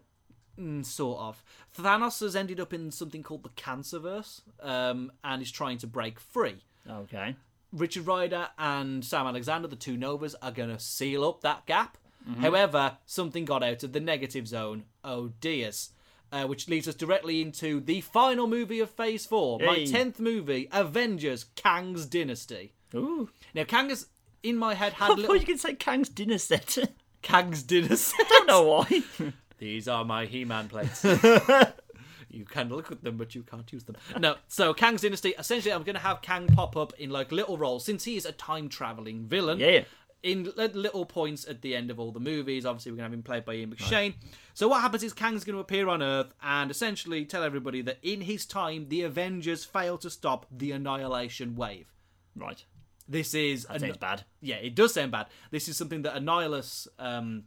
Mm, 0.59 0.85
sort 0.85 1.21
of. 1.21 1.43
Thanos 1.77 2.21
has 2.21 2.37
ended 2.37 2.61
up 2.61 2.73
in 2.73 2.93
something 2.93 3.23
called 3.23 3.43
the 3.43 3.49
Cancerverse, 3.51 4.43
um, 4.61 5.11
and 5.25 5.43
is 5.43 5.51
trying 5.51 5.79
to 5.79 5.87
break 5.87 6.21
free. 6.21 6.65
Okay. 6.89 7.35
Richard 7.73 8.07
Rider 8.07 8.49
and 8.57 9.05
Sam 9.05 9.27
Alexander, 9.27 9.67
the 9.67 9.75
two 9.75 9.97
Novas, 9.97 10.37
are 10.37 10.53
going 10.53 10.69
to 10.69 10.79
seal 10.79 11.25
up 11.25 11.41
that 11.41 11.67
gap. 11.67 11.99
Mm-hmm. 12.29 12.43
However, 12.43 12.99
something 13.05 13.45
got 13.45 13.63
out 13.63 13.83
of 13.83 13.93
the 13.93 14.01
negative 14.01 14.47
zone. 14.47 14.85
Oh 15.03 15.29
dears. 15.41 15.91
Uh, 16.33 16.45
which 16.47 16.69
leads 16.69 16.89
us 16.89 16.97
directly 16.97 17.41
into 17.41 17.79
the 17.79 18.01
final 18.01 18.49
movie 18.49 18.81
of 18.81 18.91
Phase 18.91 19.25
4, 19.25 19.61
my 19.61 19.77
Yay. 19.77 19.87
10th 19.87 20.19
movie, 20.19 20.69
Avengers 20.73 21.45
Kang's 21.55 22.07
Dynasty. 22.07 22.73
Ooh. 22.93 23.29
Now, 23.55 23.63
Kang 23.63 23.89
has, 23.91 24.07
in 24.43 24.57
my 24.57 24.75
head, 24.75 24.95
had 24.95 25.11
I 25.13 25.15
a 25.15 25.27
thought 25.27 25.39
you 25.41 25.47
could 25.47 25.61
say 25.61 25.75
Kang's 25.75 26.09
dinner 26.09 26.39
set. 26.39 26.77
I 26.83 26.89
Kang's 27.23 27.63
Dynasty. 27.63 28.17
don't 28.29 28.49
know 28.49 28.63
why. 28.65 29.03
These 29.59 29.87
are 29.87 30.05
my 30.05 30.27
He-Man 30.27 30.69
plates. 30.69 31.05
you 32.31 32.45
can 32.45 32.69
look 32.69 32.91
at 32.91 33.03
them, 33.05 33.17
but 33.17 33.35
you 33.35 33.43
can't 33.43 33.73
use 33.73 33.85
them. 33.85 33.97
No. 34.19 34.35
So 34.49 34.75
Kang's 34.75 35.03
Dynasty. 35.03 35.35
Essentially, 35.39 35.73
I'm 35.73 35.85
going 35.85 35.95
to 35.95 36.01
have 36.01 36.21
Kang 36.21 36.49
pop 36.49 36.77
up 36.77 36.93
in 36.99 37.11
like 37.11 37.31
little 37.31 37.57
roles 37.57 37.85
since 37.85 38.05
he 38.05 38.17
is 38.17 38.27
a 38.27 38.33
time 38.33 38.69
traveling 38.69 39.27
villain. 39.27 39.61
Yeah, 39.61 39.69
yeah. 39.69 39.85
In 40.25 40.51
little 40.57 41.05
points 41.05 41.47
at 41.47 41.61
the 41.61 41.77
end 41.77 41.91
of 41.91 42.01
all 42.01 42.11
the 42.11 42.19
movies. 42.19 42.65
Obviously, 42.65 42.91
we're 42.93 42.97
going 42.97 43.11
to 43.11 43.11
have 43.11 43.19
him 43.19 43.23
played 43.23 43.45
by 43.45 43.55
Ian 43.57 43.75
McShane. 43.75 44.15
So 44.55 44.69
what 44.69 44.81
happens 44.81 45.03
is 45.03 45.13
Kang's 45.13 45.45
going 45.45 45.55
to 45.55 45.61
appear 45.61 45.87
on 45.89 46.03
Earth 46.03 46.33
and 46.43 46.71
essentially 46.71 47.27
tell 47.27 47.43
everybody 47.43 47.83
that 47.83 47.99
in 48.03 48.23
his 48.23 48.47
time, 48.47 48.89
the 48.89 49.03
Avengers 49.03 49.65
failed 49.67 50.01
to 50.01 50.09
stop 50.09 50.47
the 50.51 50.73
Annihilation 50.73 51.55
Wave. 51.57 51.93
right. 52.35 52.65
This 53.07 53.35
is 53.35 53.65
That 53.67 53.83
sounds 53.83 53.99
bad. 53.99 54.25
yeah, 54.41 54.57
it 54.57 54.75
does 54.75 54.95
sound 54.95 55.13
bad. 55.13 55.27
This 55.51 55.69
is 55.69 55.77
something 55.77 56.01
that 56.03 56.15
Annihilus 56.17 56.89
um, 56.99 57.43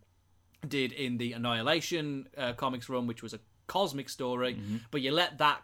did 0.67 0.91
in 0.91 1.17
the 1.17 1.33
Annihilation 1.33 2.29
uh, 2.37 2.53
comics 2.53 2.87
run, 2.89 3.07
which 3.07 3.23
was 3.23 3.33
a 3.33 3.39
cosmic 3.65 4.07
story, 4.07 4.53
Mm-hmm. 4.53 4.77
but 4.91 5.01
you 5.01 5.11
let 5.11 5.39
that, 5.39 5.63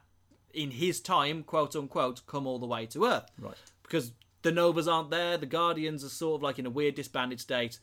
in 0.52 0.72
his 0.72 1.00
time, 1.00 1.44
quote 1.44 1.76
unquote, 1.76 2.26
come 2.26 2.48
all 2.48 2.58
the 2.58 2.66
way 2.66 2.88
to 2.88 3.06
Earth. 3.06 3.30
Right. 3.40 3.54
Because 3.84 4.14
the 4.44 4.52
Novas 4.52 4.88
aren't 4.88 5.10
there, 5.10 5.38
the 5.38 5.46
Guardians 5.46 6.04
are 6.04 6.10
sort 6.10 6.40
of 6.40 6.44
like 6.44 6.60
in 6.60 6.66
a 6.66 6.70
weird 6.70 6.96
disbanded 6.96 7.40
state, 7.40 7.80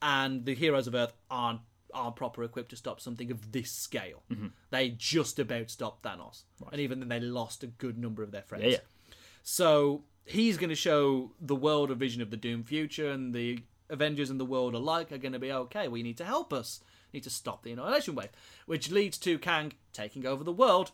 and 0.00 0.44
the 0.44 0.54
heroes 0.54 0.86
of 0.86 0.94
Earth 0.94 1.12
aren't 1.30 1.60
aren't 1.92 2.16
proper 2.16 2.42
equipped 2.42 2.70
to 2.70 2.76
stop 2.76 3.00
something 3.00 3.30
of 3.30 3.52
this 3.52 3.70
scale. 3.70 4.24
Mm-hmm. 4.32 4.48
They 4.70 4.88
just 4.90 5.38
about 5.38 5.70
stopped 5.70 6.02
Thanos, 6.02 6.42
and 6.72 6.80
even 6.80 6.98
then 6.98 7.08
they 7.08 7.20
lost 7.20 7.62
a 7.62 7.68
good 7.68 7.98
number 7.98 8.22
of 8.22 8.32
their 8.32 8.42
friends. 8.42 8.64
Yeah, 8.64 8.70
yeah. 8.70 9.14
So 9.42 10.04
he's 10.24 10.56
going 10.56 10.70
to 10.70 10.74
show 10.74 11.32
the 11.40 11.54
world 11.54 11.90
a 11.90 11.94
vision 11.94 12.22
of 12.22 12.30
the 12.30 12.36
doomed 12.36 12.66
future, 12.66 13.10
and 13.10 13.34
the 13.34 13.60
Avengers 13.90 14.30
and 14.30 14.40
the 14.40 14.44
world 14.44 14.74
alike 14.74 15.12
are 15.12 15.18
going 15.18 15.32
to 15.32 15.38
be 15.38 15.52
okay. 15.52 15.86
We 15.88 16.02
need 16.02 16.16
to 16.18 16.24
help 16.24 16.52
us. 16.52 16.80
Need 17.12 17.24
to 17.24 17.30
stop 17.30 17.62
the 17.62 17.70
annihilation 17.70 18.16
wave, 18.16 18.30
which 18.66 18.90
leads 18.90 19.18
to 19.18 19.38
Kang 19.38 19.72
taking 19.92 20.26
over 20.26 20.42
the 20.42 20.50
world. 20.50 20.90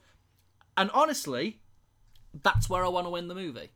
And 0.76 0.90
honestly, 0.92 1.60
that's 2.42 2.68
where 2.68 2.84
I 2.84 2.88
want 2.88 3.06
to 3.06 3.16
end 3.16 3.30
the 3.30 3.34
movie. 3.34 3.70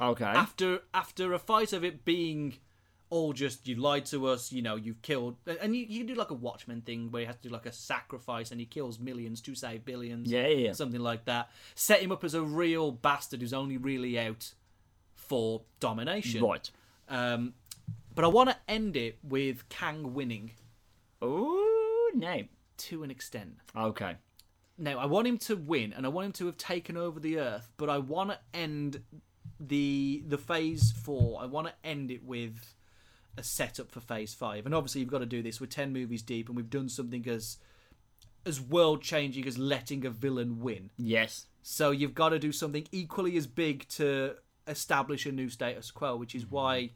Okay. 0.00 0.24
After 0.24 0.80
after 0.94 1.32
a 1.32 1.38
fight 1.38 1.72
of 1.72 1.84
it 1.84 2.04
being 2.04 2.54
all 3.10 3.32
just 3.32 3.66
you 3.66 3.74
lied 3.76 4.04
to 4.06 4.26
us, 4.26 4.52
you 4.52 4.60
know, 4.62 4.76
you've 4.76 5.00
killed, 5.02 5.36
and 5.60 5.74
you, 5.74 5.86
you 5.88 6.04
do 6.04 6.14
like 6.14 6.30
a 6.30 6.34
Watchmen 6.34 6.82
thing 6.82 7.10
where 7.10 7.20
he 7.22 7.26
has 7.26 7.36
to 7.36 7.42
do 7.42 7.48
like 7.48 7.64
a 7.66 7.72
sacrifice 7.72 8.50
and 8.50 8.60
he 8.60 8.66
kills 8.66 8.98
millions 8.98 9.40
to 9.40 9.54
save 9.54 9.84
billions 9.84 10.30
Yeah, 10.30 10.46
yeah, 10.46 10.66
yeah. 10.66 10.72
something 10.72 11.00
like 11.00 11.24
that. 11.24 11.50
Set 11.74 12.00
him 12.02 12.12
up 12.12 12.22
as 12.22 12.34
a 12.34 12.42
real 12.42 12.92
bastard 12.92 13.40
who's 13.40 13.54
only 13.54 13.78
really 13.78 14.18
out 14.18 14.52
for 15.14 15.62
domination. 15.80 16.44
Right. 16.44 16.70
Um, 17.08 17.54
but 18.14 18.24
I 18.24 18.28
want 18.28 18.50
to 18.50 18.56
end 18.68 18.94
it 18.96 19.18
with 19.22 19.68
Kang 19.70 20.12
winning 20.12 20.50
Ooh, 21.24 22.10
no. 22.14 22.42
to 22.76 23.02
an 23.02 23.10
extent. 23.10 23.56
Okay. 23.74 24.16
Now, 24.76 24.98
I 24.98 25.06
want 25.06 25.26
him 25.26 25.38
to 25.38 25.56
win, 25.56 25.92
and 25.92 26.06
I 26.06 26.08
want 26.08 26.26
him 26.26 26.32
to 26.32 26.46
have 26.46 26.56
taken 26.56 26.96
over 26.96 27.18
the 27.18 27.38
Earth, 27.38 27.72
but 27.78 27.88
I 27.90 27.98
want 27.98 28.30
to 28.30 28.38
end 28.54 29.02
the 29.60 30.22
the 30.26 30.38
Phase 30.38 30.92
Four. 30.92 31.40
I 31.42 31.46
want 31.46 31.66
to 31.68 31.74
end 31.84 32.10
it 32.10 32.24
with 32.24 32.74
a 33.36 33.42
setup 33.42 33.90
for 33.90 34.00
Phase 34.00 34.34
Five, 34.34 34.66
and 34.66 34.74
obviously 34.74 35.00
you've 35.00 35.10
got 35.10 35.18
to 35.18 35.26
do 35.26 35.42
this. 35.42 35.60
We're 35.60 35.66
ten 35.66 35.92
movies 35.92 36.22
deep, 36.22 36.48
and 36.48 36.56
we've 36.56 36.70
done 36.70 36.88
something 36.88 37.28
as 37.28 37.58
as 38.46 38.60
world 38.60 39.02
changing 39.02 39.46
as 39.46 39.58
letting 39.58 40.06
a 40.06 40.10
villain 40.10 40.60
win. 40.60 40.90
Yes. 40.96 41.46
So 41.62 41.90
you've 41.90 42.14
got 42.14 42.30
to 42.30 42.38
do 42.38 42.52
something 42.52 42.86
equally 42.92 43.36
as 43.36 43.46
big 43.46 43.86
to 43.90 44.36
establish 44.66 45.26
a 45.26 45.32
new 45.32 45.48
status 45.48 45.90
quo, 45.90 46.16
which 46.16 46.34
is 46.34 46.46
why, 46.46 46.92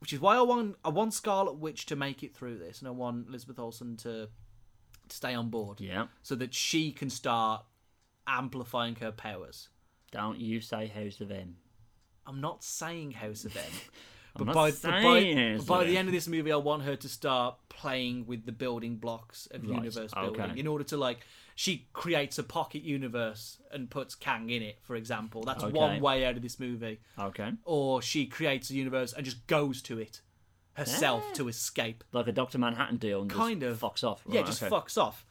which 0.00 0.12
is 0.12 0.20
why 0.20 0.36
I 0.36 0.42
want 0.42 0.76
I 0.84 0.88
want 0.90 1.14
Scarlet 1.14 1.54
Witch 1.58 1.86
to 1.86 1.96
make 1.96 2.22
it 2.22 2.34
through 2.34 2.58
this, 2.58 2.80
and 2.80 2.88
I 2.88 2.90
want 2.90 3.28
Elizabeth 3.28 3.58
Olsen 3.58 3.96
to, 3.98 4.28
to 5.08 5.16
stay 5.16 5.34
on 5.34 5.48
board, 5.48 5.80
Yeah. 5.80 6.06
so 6.22 6.34
that 6.34 6.52
she 6.54 6.92
can 6.92 7.08
start 7.08 7.64
amplifying 8.26 8.96
her 8.96 9.12
powers. 9.12 9.68
Don't 10.10 10.38
you 10.40 10.60
say 10.60 10.86
House 10.86 11.20
of 11.20 11.30
M. 11.30 11.56
I'm 12.26 12.40
not 12.40 12.62
saying 12.64 13.12
House 13.12 13.44
of 13.44 13.56
M. 13.56 13.62
But 14.36 14.46
by, 14.52 14.72
but 14.72 14.82
by, 14.82 15.58
by 15.64 15.84
the 15.84 15.96
end 15.96 16.08
of 16.08 16.12
this 16.12 16.26
movie, 16.26 16.50
I 16.50 16.56
want 16.56 16.82
her 16.82 16.96
to 16.96 17.08
start 17.08 17.54
playing 17.68 18.26
with 18.26 18.44
the 18.44 18.50
building 18.50 18.96
blocks 18.96 19.46
of 19.52 19.62
Right, 19.62 19.76
universe 19.76 20.12
building 20.12 20.40
okay. 20.40 20.58
in 20.58 20.66
order 20.66 20.82
to 20.86 20.96
like 20.96 21.20
she 21.54 21.86
creates 21.92 22.36
a 22.36 22.42
pocket 22.42 22.82
universe 22.82 23.58
and 23.70 23.88
puts 23.88 24.16
Kang 24.16 24.50
in 24.50 24.60
it, 24.60 24.78
for 24.82 24.96
example. 24.96 25.44
That's 25.44 25.62
Okay. 25.62 25.72
one 25.72 26.00
way 26.00 26.24
out 26.26 26.34
of 26.34 26.42
this 26.42 26.58
movie. 26.58 26.98
Okay. 27.16 27.52
Or 27.64 28.02
she 28.02 28.26
creates 28.26 28.70
a 28.70 28.74
universe 28.74 29.12
and 29.12 29.24
just 29.24 29.46
goes 29.46 29.80
to 29.82 30.00
it 30.00 30.20
herself 30.72 31.22
Yeah. 31.28 31.34
to 31.34 31.46
escape. 31.48 32.02
Like 32.10 32.26
a 32.26 32.32
Doctor 32.32 32.58
Manhattan 32.58 32.96
deal 32.96 33.20
and 33.22 33.30
just 33.30 33.38
Kind 33.40 33.62
of. 33.62 33.78
fucks 33.78 34.02
off. 34.02 34.24
yeah, 34.28 34.38
Right, 34.40 34.46
just 34.46 34.60
okay. 34.64 34.74
fucks 34.74 34.98
off. 34.98 35.24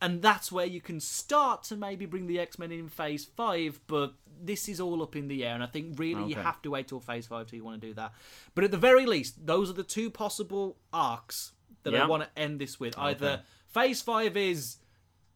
And 0.00 0.20
that's 0.20 0.52
where 0.52 0.66
you 0.66 0.80
can 0.82 1.00
start 1.00 1.62
to 1.64 1.76
maybe 1.76 2.04
bring 2.04 2.26
the 2.26 2.38
X 2.38 2.58
Men 2.58 2.70
in 2.70 2.88
Phase 2.88 3.24
Five, 3.24 3.80
but 3.86 4.12
this 4.42 4.68
is 4.68 4.78
all 4.80 5.02
up 5.02 5.16
in 5.16 5.28
the 5.28 5.42
air, 5.44 5.54
and 5.54 5.62
I 5.62 5.66
think 5.66 5.98
really 5.98 6.24
you 6.28 6.34
have 6.36 6.60
to 6.62 6.70
wait 6.70 6.88
till 6.88 7.00
Phase 7.00 7.26
Five 7.26 7.46
till 7.46 7.56
you 7.56 7.64
want 7.64 7.80
to 7.80 7.86
do 7.86 7.94
that. 7.94 8.12
But 8.54 8.64
at 8.64 8.70
the 8.70 8.76
very 8.76 9.06
least, 9.06 9.46
those 9.46 9.70
are 9.70 9.72
the 9.72 9.82
two 9.82 10.10
possible 10.10 10.76
arcs 10.92 11.52
that 11.84 11.94
I 11.94 12.06
want 12.06 12.24
to 12.24 12.28
end 12.38 12.60
this 12.60 12.78
with. 12.78 12.98
Either 12.98 13.42
Phase 13.68 14.02
Five 14.02 14.36
is 14.36 14.76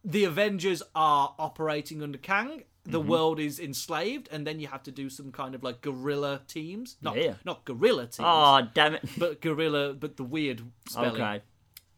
the 0.05 0.25
Avengers 0.25 0.83
are 0.95 1.35
operating 1.39 2.03
under 2.03 2.19
Kang, 2.19 2.65
the 2.85 2.99
Mm-hmm. 3.01 3.09
world 3.09 3.41
is 3.41 3.59
enslaved, 3.61 4.29
and 4.33 4.47
then 4.47 4.61
you 4.61 4.67
have 4.69 4.83
to 4.85 4.91
do 4.91 5.09
some 5.11 5.33
kind 5.33 5.55
of 5.55 5.63
like 5.63 5.81
guerrilla 5.81 6.41
teams, 6.49 6.97
not 7.01 7.17
Yeah. 7.17 7.35
not 7.47 7.65
guerrilla 7.65 8.05
teams, 8.07 8.27
Oh, 8.29 8.63
damn 8.75 8.95
it. 8.95 9.03
but 9.19 9.41
guerrilla, 9.41 9.95
but 9.95 10.17
the 10.19 10.25
weird 10.25 10.63
spelling 10.89 11.21
Okay. 11.23 11.43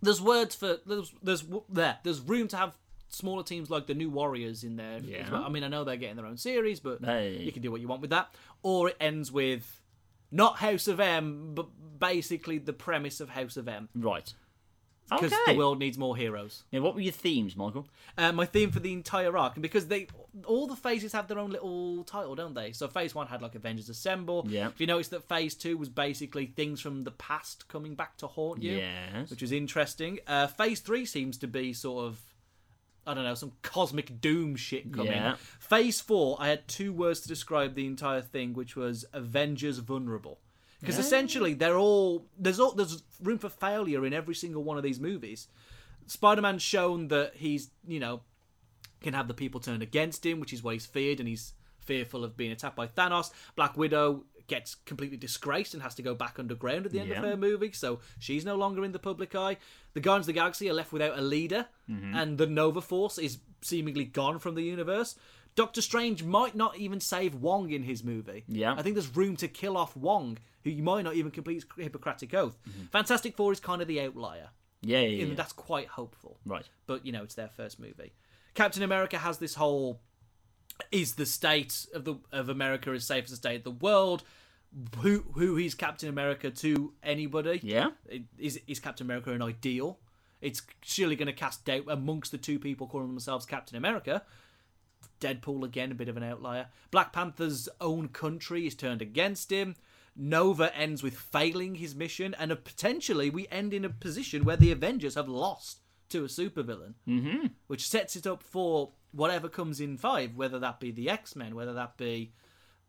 There's 0.03 0.20
words 0.20 0.55
for 0.55 0.78
there's 0.84 1.12
there's 1.22 1.44
there 1.68 1.98
there's 2.03 2.20
room 2.20 2.48
to 2.48 2.57
have 2.57 2.76
smaller 3.09 3.42
teams 3.42 3.70
like 3.70 3.86
the 3.86 3.94
new 3.94 4.09
warriors 4.11 4.64
in 4.64 4.76
there 4.76 4.98
Yeah. 5.03 5.30
well. 5.30 5.44
i 5.44 5.48
mean 5.48 5.64
i 5.64 5.68
know 5.68 5.84
they're 5.84 5.96
getting 5.96 6.16
their 6.16 6.26
own 6.26 6.38
series 6.38 6.80
but 6.80 7.05
Hey. 7.05 7.36
you 7.38 7.53
can 7.53 7.62
do 7.62 7.70
what 7.70 7.80
you 7.80 7.88
want 7.88 8.00
with 8.00 8.11
that 8.11 8.34
or 8.62 8.88
it 8.88 8.96
ends 9.00 9.30
with 9.30 9.80
not 10.30 10.57
house 10.57 10.88
of 10.88 10.98
m 10.98 11.53
but 11.55 11.66
basically 11.98 12.59
the 12.59 12.72
premise 12.72 13.20
of 13.20 13.28
house 13.30 13.57
of 13.57 13.68
m 13.68 13.88
Right. 13.94 14.32
Because 15.21 15.33
Okay. 15.33 15.53
the 15.53 15.59
world 15.59 15.79
needs 15.79 15.97
more 15.99 16.17
heroes 16.17 16.65
Now, 16.73 16.81
what 16.81 16.95
were 16.95 17.01
your 17.01 17.13
themes, 17.13 17.57
Michael? 17.57 17.87
uh, 18.19 18.33
my 18.33 18.45
theme 18.47 18.71
for 18.71 18.81
the 18.81 18.93
entire 18.93 19.37
arc 19.37 19.55
and 19.57 19.63
because 19.63 19.87
they 19.89 20.07
all 20.45 20.67
the 20.67 20.77
phases 20.77 21.13
have 21.13 21.29
their 21.29 21.39
own 21.39 21.51
little 21.51 22.05
title 22.05 22.35
don't 22.35 22.55
they 22.55 22.73
so 22.73 22.89
phase 22.89 23.15
one 23.15 23.27
had 23.27 23.43
like 23.43 23.55
avengers 23.55 23.89
assemble 23.89 24.45
Yeah. 24.49 24.69
if 24.69 24.81
you 24.81 24.87
notice 24.87 25.09
that 25.09 25.29
phase 25.29 25.55
two 25.55 25.77
was 25.77 25.89
basically 25.89 26.47
things 26.47 26.81
from 26.81 27.05
the 27.05 27.11
past 27.11 27.69
coming 27.69 27.95
back 27.95 28.17
to 28.19 28.27
haunt 28.27 28.63
you 28.63 28.77
Yes. 28.77 29.31
which 29.31 29.43
is 29.43 29.53
interesting. 29.53 30.19
Uh, 30.27 30.47
phase 30.47 30.81
three 30.81 31.05
seems 31.07 31.37
to 31.39 31.47
be 31.47 31.73
sort 31.73 32.05
of, 32.07 32.21
I 33.07 33.15
don't 33.15 33.25
know, 33.25 33.35
some 33.35 33.53
cosmic 33.63 34.21
doom 34.21 34.55
shit 34.57 34.93
coming. 34.93 35.13
Yeah. 35.13 35.37
Phase 35.59 36.01
four, 36.01 36.37
I 36.41 36.49
had 36.49 36.69
two 36.69 36.93
words 36.93 37.21
to 37.23 37.29
describe 37.29 37.75
the 37.75 37.87
entire 37.87 38.21
thing, 38.21 38.53
which 38.55 38.77
was 38.77 39.05
Avengers 39.13 39.79
vulnerable. 39.79 40.39
Because 40.83 40.99
essentially, 40.99 41.55
they're 41.55 41.78
all 41.78 42.26
there's 42.39 42.61
all 42.61 42.72
there's 42.72 43.03
room 43.22 43.39
for 43.39 43.49
failure 43.49 44.05
in 44.05 44.12
every 44.12 44.35
single 44.35 44.62
one 44.62 44.76
of 44.76 44.83
these 44.83 45.01
movies. 45.01 45.49
Spider-Man's 46.07 46.62
shown 46.62 47.09
that 47.09 47.33
he's 47.37 47.70
you 47.87 48.01
know 48.01 48.20
can 49.01 49.14
have 49.14 49.28
the 49.28 49.35
people 49.35 49.61
turned 49.61 49.83
against 49.83 50.26
him, 50.26 50.41
which 50.41 50.53
is 50.53 50.62
why 50.62 50.72
he's 50.74 50.87
feared 50.87 51.20
and 51.20 51.28
he's 51.28 51.55
fearful 51.78 52.24
of 52.24 52.37
being 52.37 52.53
attacked 52.53 52.76
by 52.76 52.87
Thanos. 52.87 53.30
Black 53.57 53.76
Widow 53.76 54.24
gets 54.49 54.74
completely 54.74 55.16
disgraced 55.16 55.72
and 55.74 55.83
has 55.83 55.95
to 55.95 56.03
go 56.03 56.14
back 56.14 56.39
underground 56.39 56.85
at 56.85 56.93
the 56.93 57.01
end 57.01 57.09
Yeah. 57.09 57.18
of 57.18 57.24
her 57.24 57.37
movie, 57.37 57.72
so 57.72 58.01
she's 58.18 58.45
no 58.45 58.57
longer 58.57 58.85
in 58.85 58.93
the 58.93 58.99
public 58.99 59.35
eye. 59.35 59.57
The 59.95 60.01
Guardians 60.01 60.24
of 60.24 60.35
the 60.35 60.41
Galaxy 60.41 60.68
are 60.68 60.74
left 60.74 60.93
without 60.93 61.18
a 61.18 61.22
leader, 61.22 61.66
mm-hmm. 61.89 62.14
and 62.14 62.39
the 62.39 62.47
Nova 62.47 62.80
Force 62.80 63.18
is 63.18 63.39
seemingly 63.62 64.05
gone 64.05 64.39
from 64.39 64.55
the 64.55 64.62
universe. 64.62 65.16
Doctor 65.55 65.82
Strange 65.82 66.22
might 66.24 66.55
not 66.55 66.78
even 66.78 66.98
save 67.00 67.34
Wong 67.34 67.70
in 67.70 67.82
his 67.82 68.03
movie. 68.03 68.44
Yeah. 68.48 68.74
I 68.76 68.82
think 68.82 68.94
there's 68.94 69.14
room 69.14 69.36
to 69.36 69.48
kill 69.48 69.76
off 69.76 69.96
Wong, 69.96 70.38
who 70.64 70.70
you 70.70 70.82
might 70.82 71.03
not 71.03 71.14
even 71.14 71.30
complete 71.30 71.57
his 71.57 71.66
Hippocratic 71.76 72.32
Oath. 72.34 72.57
Mm-hmm. 72.68 72.84
Fantastic 72.86 73.36
Four 73.36 73.53
is 73.53 73.61
kind 73.61 73.82
of 73.82 73.88
the 73.88 74.00
outlier, 74.00 74.48
Yeah, 74.80 75.00
yeah, 75.00 75.09
yeah. 75.09 75.24
and 75.26 75.36
that's 75.36 75.53
quite 75.53 75.88
hopeful 75.88 76.38
Right. 76.46 76.68
but 76.86 77.05
you 77.05 77.12
know 77.12 77.22
it's 77.22 77.34
their 77.34 77.48
first 77.48 77.78
movie. 77.78 78.12
Captain 78.55 78.82
America 78.82 79.18
has 79.18 79.38
this 79.38 79.55
whole 79.55 80.00
is 80.90 81.14
the 81.16 81.26
state 81.26 81.86
of 81.94 82.05
the 82.05 82.16
of 82.32 82.48
America 82.48 82.90
as 82.90 83.05
safe 83.05 83.24
as 83.24 83.30
the 83.30 83.36
state 83.36 83.57
of 83.57 83.64
the 83.64 83.70
world. 83.70 84.22
Who 85.00 85.20
who 85.34 85.59
is 85.59 85.74
Captain 85.74 86.09
America 86.09 86.50
to 86.50 86.94
anybody? 87.03 87.61
Yeah. 87.62 87.90
Is 88.38 88.59
is 88.66 88.80
Captain 88.80 89.07
America 89.07 89.32
an 89.32 89.42
ideal? 89.42 89.98
It's 90.40 90.62
surely 90.82 91.14
going 91.14 91.26
to 91.26 91.32
cast 91.32 91.64
doubt 91.66 91.84
amongst 91.88 92.32
the 92.32 92.38
two 92.38 92.59
people 92.59 92.86
calling 92.88 93.09
themselves 93.09 93.44
Captain 93.46 93.76
America. 93.76 94.22
Deadpool 95.23 95.64
again, 95.64 95.93
a 95.93 95.95
bit 95.95 96.09
of 96.09 96.16
an 96.16 96.23
outlier. 96.23 96.66
Black 96.91 97.12
Panther's 97.12 97.68
own 97.81 98.09
country 98.09 98.66
is 98.66 98.75
turned 98.75 99.01
against 99.01 99.51
him. 99.51 99.77
Nova 100.14 100.77
ends 100.77 101.03
with 101.03 101.16
failing 101.16 101.77
his 101.77 101.95
mission, 101.95 102.35
and 102.39 102.51
potentially 102.64 103.31
we 103.31 103.49
end 103.51 103.73
in 103.73 103.85
a 103.85 103.89
position 103.89 104.45
where 104.45 104.59
the 104.59 104.73
Avengers 104.73 105.14
have 105.14 105.29
lost 105.29 105.79
to 106.11 106.25
a 106.25 106.29
supervillain, 106.29 106.95
mm-hmm. 107.09 107.47
which 107.66 107.89
sets 107.89 108.16
it 108.16 108.27
up 108.27 108.43
for 108.43 108.91
whatever 109.12 109.49
comes 109.49 109.81
in 109.81 109.97
five, 109.97 110.37
whether 110.37 110.59
that 110.59 110.81
be 110.81 110.91
the 110.91 111.09
X 111.09 111.35
Men, 111.35 111.55
whether 111.55 111.73
that 111.73 111.97
be 111.97 112.33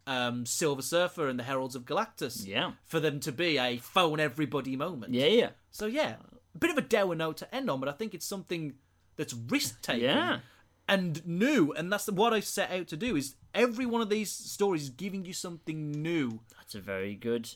um, 0.05 0.45
Silver 0.45 0.81
Surfer 0.81 1.27
and 1.27 1.39
the 1.39 1.43
Heralds 1.43 1.75
of 1.75 1.85
Galactus. 1.85 2.45
Yeah. 2.45 2.71
For 2.83 2.99
them 2.99 3.19
to 3.21 3.31
be 3.31 3.57
a 3.57 3.77
phone 3.77 4.19
everybody 4.19 4.75
moment. 4.75 5.13
Yeah, 5.13 5.27
yeah. 5.27 5.49
So 5.71 5.85
yeah, 5.85 6.15
a 6.53 6.57
bit 6.57 6.71
of 6.71 6.77
a 6.77 6.81
dour 6.81 7.15
note 7.15 7.37
to 7.37 7.55
end 7.55 7.69
on, 7.69 7.79
but 7.79 7.89
I 7.89 7.93
think 7.93 8.13
it's 8.13 8.25
something 8.25 8.73
that's 9.15 9.33
risk 9.33 9.81
taking 9.81 10.03
Yeah. 10.03 10.39
And 10.87 11.25
new, 11.25 11.71
and 11.73 11.91
that's 11.91 12.09
what 12.09 12.33
I 12.33 12.39
set 12.39 12.71
out 12.71 12.87
to 12.87 12.97
do. 12.97 13.15
Is 13.15 13.35
every 13.53 13.85
one 13.85 14.01
of 14.01 14.09
these 14.09 14.31
stories 14.31 14.83
is 14.83 14.89
giving 14.89 15.25
you 15.25 15.33
something 15.33 15.91
new. 15.91 16.41
That's 16.57 16.75
a 16.75 16.81
very 16.81 17.15
good 17.15 17.49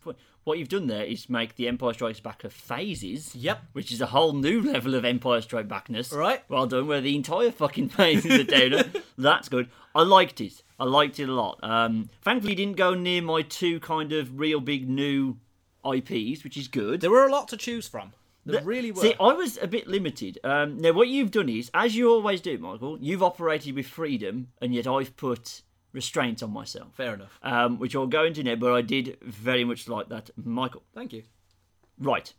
point. 0.00 0.16
What 0.44 0.58
you've 0.58 0.68
done 0.68 0.88
there 0.88 1.04
is 1.04 1.30
make 1.30 1.54
the 1.54 1.68
Empire 1.68 1.92
Strikes 1.92 2.18
Back 2.18 2.42
of 2.42 2.52
phases. 2.52 3.34
Yep. 3.36 3.62
Which 3.74 3.92
is 3.92 4.00
a 4.00 4.06
whole 4.06 4.32
new 4.32 4.60
level 4.60 4.96
of 4.96 5.04
Empire 5.04 5.40
Strike 5.40 5.68
Backness. 5.68 6.12
Right. 6.12 6.42
Well 6.48 6.66
done, 6.66 6.88
where 6.88 7.00
the 7.00 7.14
entire 7.14 7.52
fucking 7.52 7.90
phases 7.90 8.40
are 8.40 8.44
down. 8.44 8.92
That's 9.18 9.48
good. 9.48 9.68
I 9.94 10.02
liked 10.02 10.40
it. 10.40 10.62
I 10.80 10.84
liked 10.84 11.20
it 11.20 11.28
a 11.28 11.32
lot. 11.32 11.60
Um, 11.62 12.10
thankfully, 12.22 12.56
didn't 12.56 12.76
go 12.76 12.94
near 12.94 13.22
my 13.22 13.42
two 13.42 13.78
kind 13.78 14.12
of 14.12 14.40
real 14.40 14.60
big 14.60 14.88
new 14.88 15.36
IPs, 15.84 16.42
which 16.42 16.56
is 16.56 16.66
good. 16.66 17.00
There 17.00 17.10
were 17.10 17.26
a 17.26 17.30
lot 17.30 17.46
to 17.48 17.56
choose 17.56 17.86
from. 17.86 18.12
There 18.44 18.62
really 18.62 18.90
were. 18.90 19.00
See, 19.00 19.14
I 19.20 19.32
was 19.32 19.58
a 19.62 19.68
bit 19.68 19.86
limited. 19.86 20.38
Um, 20.42 20.78
now, 20.78 20.92
what 20.92 21.08
you've 21.08 21.30
done 21.30 21.48
is, 21.48 21.70
as 21.74 21.94
you 21.94 22.10
always 22.10 22.40
do, 22.40 22.58
Michael, 22.58 22.98
you've 23.00 23.22
operated 23.22 23.74
with 23.74 23.86
freedom, 23.86 24.48
and 24.60 24.74
yet 24.74 24.86
I've 24.86 25.16
put 25.16 25.62
restraints 25.92 26.42
on 26.42 26.52
myself. 26.52 26.94
Fair 26.96 27.14
enough. 27.14 27.38
Um, 27.42 27.78
which 27.78 27.94
I'll 27.94 28.06
go 28.06 28.24
into 28.24 28.42
now, 28.42 28.56
but 28.56 28.72
I 28.72 28.82
did 28.82 29.18
very 29.22 29.64
much 29.64 29.88
like 29.88 30.08
that, 30.08 30.30
Michael. 30.36 30.82
Thank 30.94 31.12
you. 31.12 31.22
Right. 31.98 32.32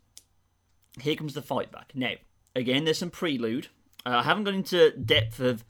Here 0.99 1.15
comes 1.15 1.33
the 1.33 1.41
fight 1.41 1.71
back. 1.71 1.91
Now, 1.95 2.13
again, 2.55 2.83
there's 2.83 2.97
some 2.97 3.09
prelude. 3.09 3.67
Uh, 4.05 4.17
I 4.17 4.23
haven't 4.23 4.43
gone 4.43 4.55
into 4.55 4.91
depth 4.91 5.39
of 5.39 5.63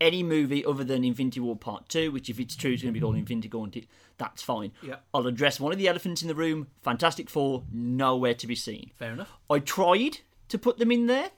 any 0.00 0.22
movie 0.22 0.64
other 0.64 0.84
than 0.84 1.04
Infinity 1.04 1.40
War 1.40 1.56
Part 1.56 1.88
2, 1.88 2.10
which, 2.10 2.28
if 2.30 2.38
it's 2.38 2.56
true, 2.56 2.72
is 2.72 2.82
going 2.82 2.92
to 2.92 2.98
be 2.98 3.02
called 3.02 3.16
Infinity 3.16 3.48
Gauntlet. 3.48 3.86
That's 4.18 4.42
fine. 4.42 4.72
Yeah. 4.82 4.96
I'll 5.14 5.26
address 5.26 5.60
one 5.60 5.72
of 5.72 5.78
the 5.78 5.88
elephants 5.88 6.22
in 6.22 6.28
the 6.28 6.34
room. 6.34 6.68
Fantastic 6.82 7.30
Four, 7.30 7.64
nowhere 7.72 8.34
to 8.34 8.46
be 8.46 8.54
seen. 8.54 8.90
Fair 8.96 9.12
enough. 9.12 9.32
I 9.48 9.58
tried 9.58 10.18
to 10.48 10.58
put 10.58 10.78
them 10.78 10.90
in 10.90 11.06
there, 11.06 11.30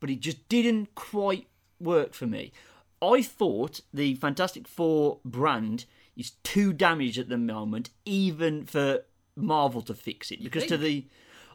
but 0.00 0.10
it 0.10 0.20
just 0.20 0.48
didn't 0.48 0.94
quite 0.94 1.46
work 1.80 2.14
for 2.14 2.26
me. 2.26 2.52
I 3.00 3.22
thought 3.22 3.80
the 3.92 4.14
Fantastic 4.16 4.66
Four 4.66 5.18
brand 5.24 5.84
is 6.16 6.32
too 6.42 6.72
damaged 6.72 7.18
at 7.18 7.28
the 7.28 7.38
moment, 7.38 7.90
even 8.04 8.66
for 8.66 9.04
Marvel 9.36 9.82
to 9.82 9.94
fix 9.94 10.30
it. 10.30 10.42
Because 10.42 10.66
to 10.66 10.76
the, 10.76 11.06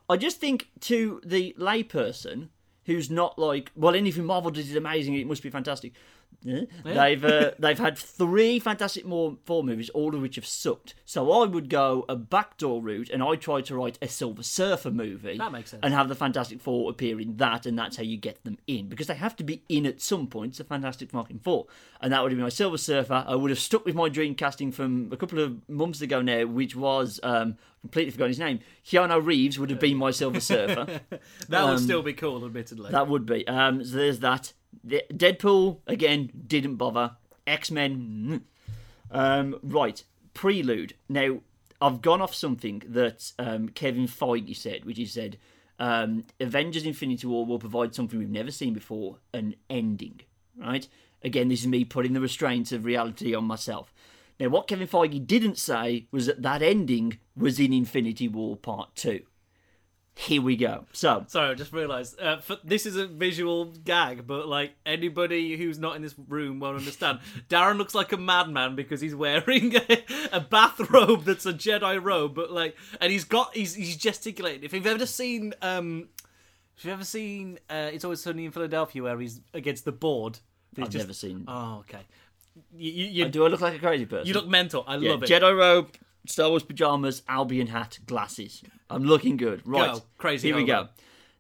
I 0.09 0.17
just 0.17 0.39
think 0.39 0.69
to 0.81 1.21
the 1.25 1.55
layperson 1.59 2.47
who's 2.85 3.09
not 3.09 3.37
like, 3.37 3.71
well, 3.75 3.95
anything 3.95 4.25
Marvel 4.25 4.51
does 4.51 4.69
is 4.69 4.75
amazing. 4.75 5.15
It 5.15 5.27
must 5.27 5.43
be 5.43 5.49
fantastic. 5.49 5.93
Eh? 6.47 6.65
They've 6.83 7.23
uh, 7.23 7.51
they've 7.59 7.77
had 7.77 7.97
three 7.97 8.59
Fantastic 8.59 9.05
Four 9.05 9.63
movies, 9.63 9.89
all 9.89 10.15
of 10.15 10.21
which 10.21 10.35
have 10.35 10.45
sucked. 10.45 10.95
So 11.05 11.31
I 11.31 11.45
would 11.45 11.69
go 11.69 12.05
a 12.09 12.15
backdoor 12.15 12.81
route, 12.81 13.09
and 13.09 13.23
I 13.23 13.35
tried 13.35 13.65
to 13.65 13.75
write 13.75 13.97
a 14.01 14.07
Silver 14.07 14.43
Surfer 14.43 14.91
movie. 14.91 15.37
That 15.37 15.51
makes 15.51 15.71
sense. 15.71 15.81
And 15.83 15.93
have 15.93 16.09
the 16.09 16.15
Fantastic 16.15 16.61
Four 16.61 16.89
appear 16.89 17.19
in 17.19 17.37
that, 17.37 17.65
and 17.65 17.77
that's 17.77 17.97
how 17.97 18.03
you 18.03 18.17
get 18.17 18.43
them 18.43 18.57
in 18.67 18.89
because 18.89 19.07
they 19.07 19.15
have 19.15 19.35
to 19.37 19.43
be 19.43 19.63
in 19.69 19.85
at 19.85 20.01
some 20.01 20.27
point. 20.27 20.51
It's 20.51 20.59
a 20.59 20.63
Fantastic 20.63 21.11
fucking 21.11 21.39
Four, 21.39 21.67
and 22.01 22.11
that 22.13 22.21
would 22.21 22.31
have 22.31 22.37
been 22.37 22.43
my 22.43 22.49
Silver 22.49 22.77
Surfer. 22.77 23.23
I 23.27 23.35
would 23.35 23.49
have 23.49 23.59
stuck 23.59 23.85
with 23.85 23.95
my 23.95 24.09
dream 24.09 24.35
casting 24.35 24.71
from 24.71 25.09
a 25.11 25.17
couple 25.17 25.39
of 25.39 25.67
months 25.69 26.01
ago 26.01 26.21
now, 26.21 26.45
which 26.45 26.75
was 26.75 27.19
um, 27.23 27.57
completely 27.81 28.11
forgotten 28.11 28.31
his 28.31 28.39
name. 28.39 28.59
Keanu 28.85 29.23
Reeves 29.23 29.59
would 29.59 29.69
have 29.69 29.79
been 29.79 29.97
my 29.97 30.11
Silver 30.11 30.39
Surfer. 30.39 31.01
That 31.49 31.65
would 31.65 31.79
still 31.79 32.01
be 32.01 32.13
cool, 32.13 32.45
admittedly. 32.45 32.91
That 32.91 33.07
would 33.07 33.25
be. 33.25 33.47
Um, 33.47 33.83
so 33.83 33.97
there's 33.97 34.19
that. 34.19 34.53
Deadpool 34.85 35.79
again 35.87 36.31
didn't 36.47 36.75
bother. 36.75 37.17
X 37.45 37.71
Men. 37.71 38.43
Um, 39.11 39.59
right. 39.61 40.03
Prelude. 40.33 40.95
Now 41.09 41.39
I've 41.81 42.01
gone 42.01 42.21
off 42.21 42.33
something 42.33 42.81
that 42.87 43.33
um, 43.37 43.69
Kevin 43.69 44.07
Feige 44.07 44.55
said, 44.55 44.85
which 44.85 44.97
he 44.97 45.05
said 45.05 45.37
um, 45.79 46.25
Avengers: 46.39 46.85
Infinity 46.85 47.27
War 47.27 47.45
will 47.45 47.59
provide 47.59 47.93
something 47.93 48.17
we've 48.17 48.29
never 48.29 48.51
seen 48.51 48.73
before, 48.73 49.17
an 49.33 49.55
ending. 49.69 50.21
Right. 50.57 50.87
Again, 51.23 51.47
this 51.47 51.61
is 51.61 51.67
me 51.67 51.85
putting 51.85 52.13
the 52.13 52.21
restraints 52.21 52.71
of 52.71 52.85
reality 52.85 53.33
on 53.33 53.45
myself. 53.45 53.93
Now, 54.39 54.49
what 54.49 54.67
Kevin 54.67 54.87
Feige 54.87 55.25
didn't 55.25 55.57
say 55.57 56.07
was 56.11 56.25
that 56.25 56.41
that 56.41 56.61
ending 56.61 57.19
was 57.35 57.59
in 57.59 57.71
Infinity 57.71 58.27
War 58.27 58.57
Part 58.57 58.95
Two. 58.95 59.21
Here 60.15 60.43
we 60.43 60.55
go. 60.55 60.85
So, 60.93 61.25
Sorry, 61.27 61.49
I 61.49 61.53
just 61.55 61.73
realised 61.73 62.21
uh, 62.21 62.37
this 62.63 62.85
is 62.85 62.95
a 62.97 63.07
visual 63.07 63.65
gag, 63.65 64.27
but 64.27 64.47
like 64.47 64.73
anybody 64.85 65.57
who's 65.57 65.79
not 65.79 65.95
in 65.95 66.03
this 66.03 66.13
room 66.27 66.59
won't 66.59 66.77
understand. 66.77 67.19
Darren 67.49 67.77
looks 67.77 67.95
like 67.95 68.11
a 68.13 68.17
madman 68.17 68.75
because 68.75 69.01
he's 69.01 69.15
wearing 69.15 69.75
a, 69.89 70.03
a 70.31 70.39
bathrobe 70.39 71.23
that's 71.25 71.47
a 71.47 71.53
Jedi 71.53 72.01
robe, 72.01 72.35
but 72.35 72.51
like, 72.51 72.77
and 73.01 73.11
he's 73.11 73.23
got 73.23 73.55
he's 73.55 73.73
he's 73.73 73.97
gesticulating. 73.97 74.63
If 74.63 74.73
you've 74.73 74.85
ever 74.85 75.07
seen 75.07 75.55
um, 75.63 76.09
if 76.77 76.85
you've 76.85 76.93
ever 76.93 77.05
seen 77.05 77.57
uh, 77.67 77.89
it's 77.91 78.03
always 78.05 78.21
sunny 78.21 78.45
in 78.45 78.51
Philadelphia 78.51 79.01
where 79.01 79.19
he's 79.19 79.41
against 79.53 79.83
the 79.83 79.91
board. 79.91 80.37
I've 80.77 80.89
just- 80.91 81.03
never 81.05 81.13
seen. 81.13 81.45
Oh, 81.47 81.77
okay. 81.79 82.01
You 82.75 82.91
you, 82.91 83.05
you, 83.25 83.29
Do 83.29 83.45
I 83.45 83.47
look 83.47 83.61
like 83.61 83.75
a 83.75 83.79
crazy 83.79 84.05
person? 84.05 84.27
you 84.27 84.35
look 84.35 84.47
mental. 84.47 84.83
I 84.85 84.97
Yeah, 84.97 85.11
love 85.13 85.23
it. 85.23 85.29
Jedi 85.29 85.57
robe, 85.57 85.89
Star 86.25 86.49
Wars 86.49 86.63
pajamas, 86.63 87.21
Albion 87.27 87.67
hat, 87.67 87.99
glasses. 88.05 88.63
I'm 88.89 89.03
looking 89.03 89.37
good. 89.37 89.61
Right. 89.65 89.93
Go. 89.93 90.03
Crazy 90.17 90.49
Here 90.49 90.55
we 90.55 90.63
go. 90.65 90.89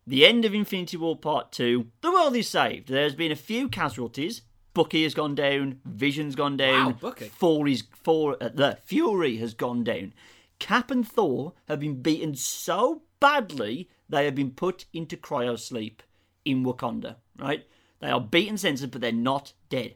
The 0.05 0.25
end 0.25 0.43
of 0.43 0.53
Infinity 0.53 0.97
War 0.97 1.15
Part 1.15 1.51
2. 1.53 1.87
The 2.01 2.11
world 2.11 2.35
is 2.35 2.49
saved. 2.49 2.89
There's 2.89 3.15
been 3.15 3.31
a 3.31 3.37
few 3.37 3.69
casualties. 3.69 4.41
Bucky 4.73 5.03
has 5.03 5.13
gone 5.13 5.35
down. 5.35 5.79
Vision's 5.85 6.35
gone 6.35 6.57
down. 6.57 6.85
Wow, 6.85 6.97
Bucky. 6.99 7.29
Four 7.29 7.67
is 7.67 7.83
four. 8.03 8.35
Uh, 8.41 8.49
the 8.53 8.77
Fury 8.83 9.37
has 9.37 9.53
gone 9.53 9.83
down. 9.83 10.13
Cap 10.59 10.91
and 10.91 11.07
Thor 11.07 11.53
have 11.67 11.79
been 11.79 12.01
beaten 12.01 12.35
so 12.35 13.03
badly 13.19 13.89
they 14.09 14.25
have 14.25 14.35
been 14.35 14.51
put 14.51 14.85
into 14.93 15.15
cryo 15.15 15.57
sleep 15.57 16.03
in 16.43 16.63
Wakanda. 16.65 17.17
Right? 17.39 17.65
They 17.99 18.09
are 18.09 18.19
beaten 18.19 18.57
senseless, 18.57 18.91
but 18.91 19.01
they're 19.01 19.11
not 19.11 19.53
dead. 19.69 19.95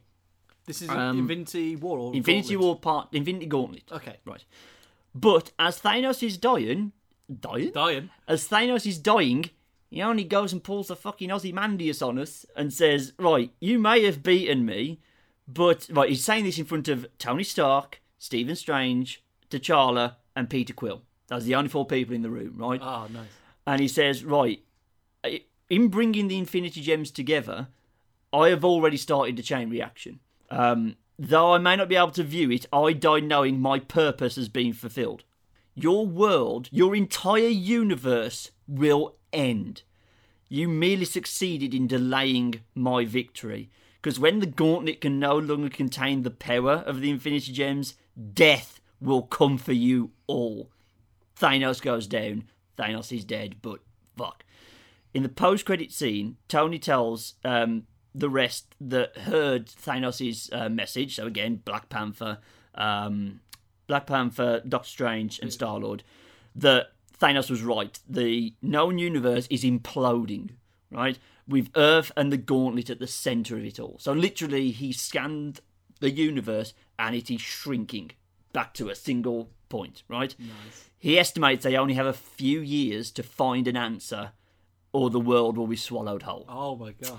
This 0.64 0.82
is 0.82 0.90
Infinity 0.90 1.76
War 1.76 1.98
or 1.98 2.10
um, 2.10 2.14
Infinity 2.14 2.54
Gauntlet? 2.54 2.64
War 2.64 2.78
Part 2.78 3.08
Infinity 3.12 3.46
Gauntlet. 3.46 3.92
Okay, 3.92 4.16
Right. 4.24 4.44
But 5.20 5.52
as 5.58 5.80
Thanos 5.80 6.22
is 6.22 6.36
dying, 6.38 6.92
dying? 7.40 7.70
dying. 7.72 8.10
As 8.26 8.48
Thanos 8.48 8.86
is 8.86 8.98
dying, 8.98 9.50
he 9.90 10.02
only 10.02 10.24
goes 10.24 10.52
and 10.52 10.62
pulls 10.62 10.88
the 10.88 10.96
fucking 10.96 11.30
Ozymandias 11.32 12.02
on 12.02 12.18
us 12.18 12.44
and 12.56 12.72
says, 12.72 13.12
Right, 13.18 13.50
you 13.60 13.78
may 13.78 14.04
have 14.04 14.22
beaten 14.22 14.64
me, 14.64 15.00
but. 15.46 15.88
Right, 15.90 16.10
he's 16.10 16.24
saying 16.24 16.44
this 16.44 16.58
in 16.58 16.64
front 16.66 16.88
of 16.88 17.06
Tony 17.18 17.44
Stark, 17.44 18.00
Stephen 18.18 18.56
Strange, 18.56 19.22
T'Challa, 19.50 20.16
and 20.36 20.50
Peter 20.50 20.72
Quill. 20.74 21.02
That's 21.28 21.44
the 21.44 21.54
only 21.54 21.68
four 21.68 21.86
people 21.86 22.14
in 22.14 22.22
the 22.22 22.30
room, 22.30 22.54
right? 22.56 22.80
Oh, 22.82 23.06
nice. 23.12 23.28
and 23.66 23.80
he 23.80 23.88
says, 23.88 24.24
Right, 24.24 24.62
in 25.68 25.88
bringing 25.88 26.28
the 26.28 26.38
Infinity 26.38 26.80
Gems 26.80 27.10
together, 27.10 27.68
I 28.32 28.48
have 28.48 28.64
already 28.64 28.96
started 28.96 29.36
the 29.36 29.42
chain 29.42 29.70
reaction. 29.70 30.20
Um, 30.50 30.96
though 31.18 31.54
I 31.54 31.58
may 31.58 31.76
not 31.76 31.88
be 31.88 31.96
able 31.96 32.12
to 32.12 32.22
view 32.22 32.50
it, 32.50 32.66
I 32.72 32.92
die 32.92 33.20
knowing 33.20 33.60
my 33.60 33.78
purpose 33.80 34.36
has 34.36 34.48
been 34.48 34.72
fulfilled. 34.72 35.24
Your 35.74 36.06
world, 36.06 36.68
your 36.70 36.94
entire 36.94 37.48
universe 37.48 38.50
will 38.66 39.16
end. 39.32 39.82
You 40.48 40.68
merely 40.68 41.04
succeeded 41.04 41.74
in 41.74 41.86
delaying 41.86 42.62
my 42.74 43.04
victory. 43.04 43.70
Because 44.00 44.18
when 44.18 44.38
the 44.38 44.46
gauntlet 44.46 45.00
can 45.00 45.18
no 45.18 45.36
longer 45.36 45.68
contain 45.68 46.22
the 46.22 46.30
power 46.30 46.84
of 46.86 47.00
the 47.00 47.10
Infinity 47.10 47.52
Gems, 47.52 47.94
death 48.32 48.80
will 49.00 49.22
come 49.22 49.58
for 49.58 49.72
you 49.72 50.12
all. 50.26 50.70
Thanos 51.38 51.82
goes 51.82 52.06
down. 52.06 52.44
Thanos 52.78 53.16
is 53.16 53.24
dead, 53.24 53.56
but 53.60 53.80
fuck. 54.16 54.44
In 55.14 55.22
the 55.22 55.28
post 55.28 55.64
credit 55.64 55.92
scene, 55.92 56.36
Tony 56.48 56.78
tells 56.78 57.34
um, 57.44 57.84
the 58.18 58.30
rest 58.30 58.74
that 58.80 59.16
heard 59.16 59.66
Thanos' 59.66 60.52
uh, 60.52 60.68
message. 60.68 61.16
So 61.16 61.26
again, 61.26 61.60
Black 61.64 61.88
Panther, 61.88 62.38
um, 62.74 63.40
Black 63.86 64.06
Panther, 64.06 64.62
Doctor 64.68 64.88
Strange, 64.88 65.38
and 65.40 65.52
Star 65.52 65.78
Lord, 65.78 66.02
that 66.54 66.92
Thanos 67.20 67.50
was 67.50 67.62
right. 67.62 67.98
The 68.08 68.54
known 68.62 68.98
universe 68.98 69.46
is 69.50 69.64
imploding, 69.64 70.50
right? 70.90 71.18
With 71.46 71.70
Earth 71.76 72.12
and 72.16 72.32
the 72.32 72.36
Gauntlet 72.36 72.90
at 72.90 72.98
the 72.98 73.06
center 73.06 73.56
of 73.56 73.64
it 73.64 73.80
all. 73.80 73.96
So 73.98 74.12
literally, 74.12 74.70
he 74.70 74.92
scanned 74.92 75.60
the 76.00 76.10
universe 76.10 76.74
and 76.98 77.14
it 77.14 77.30
is 77.30 77.40
shrinking 77.40 78.12
back 78.52 78.74
to 78.74 78.88
a 78.88 78.94
single 78.94 79.50
point, 79.68 80.02
right? 80.08 80.34
Nice. 80.38 80.90
He 80.98 81.18
estimates 81.18 81.64
they 81.64 81.76
only 81.76 81.94
have 81.94 82.06
a 82.06 82.12
few 82.12 82.60
years 82.60 83.10
to 83.12 83.22
find 83.22 83.68
an 83.68 83.76
answer, 83.76 84.32
or 84.92 85.10
the 85.10 85.20
world 85.20 85.56
will 85.56 85.66
be 85.66 85.76
swallowed 85.76 86.22
whole. 86.22 86.44
Oh 86.48 86.76
my 86.76 86.92
god. 86.92 87.18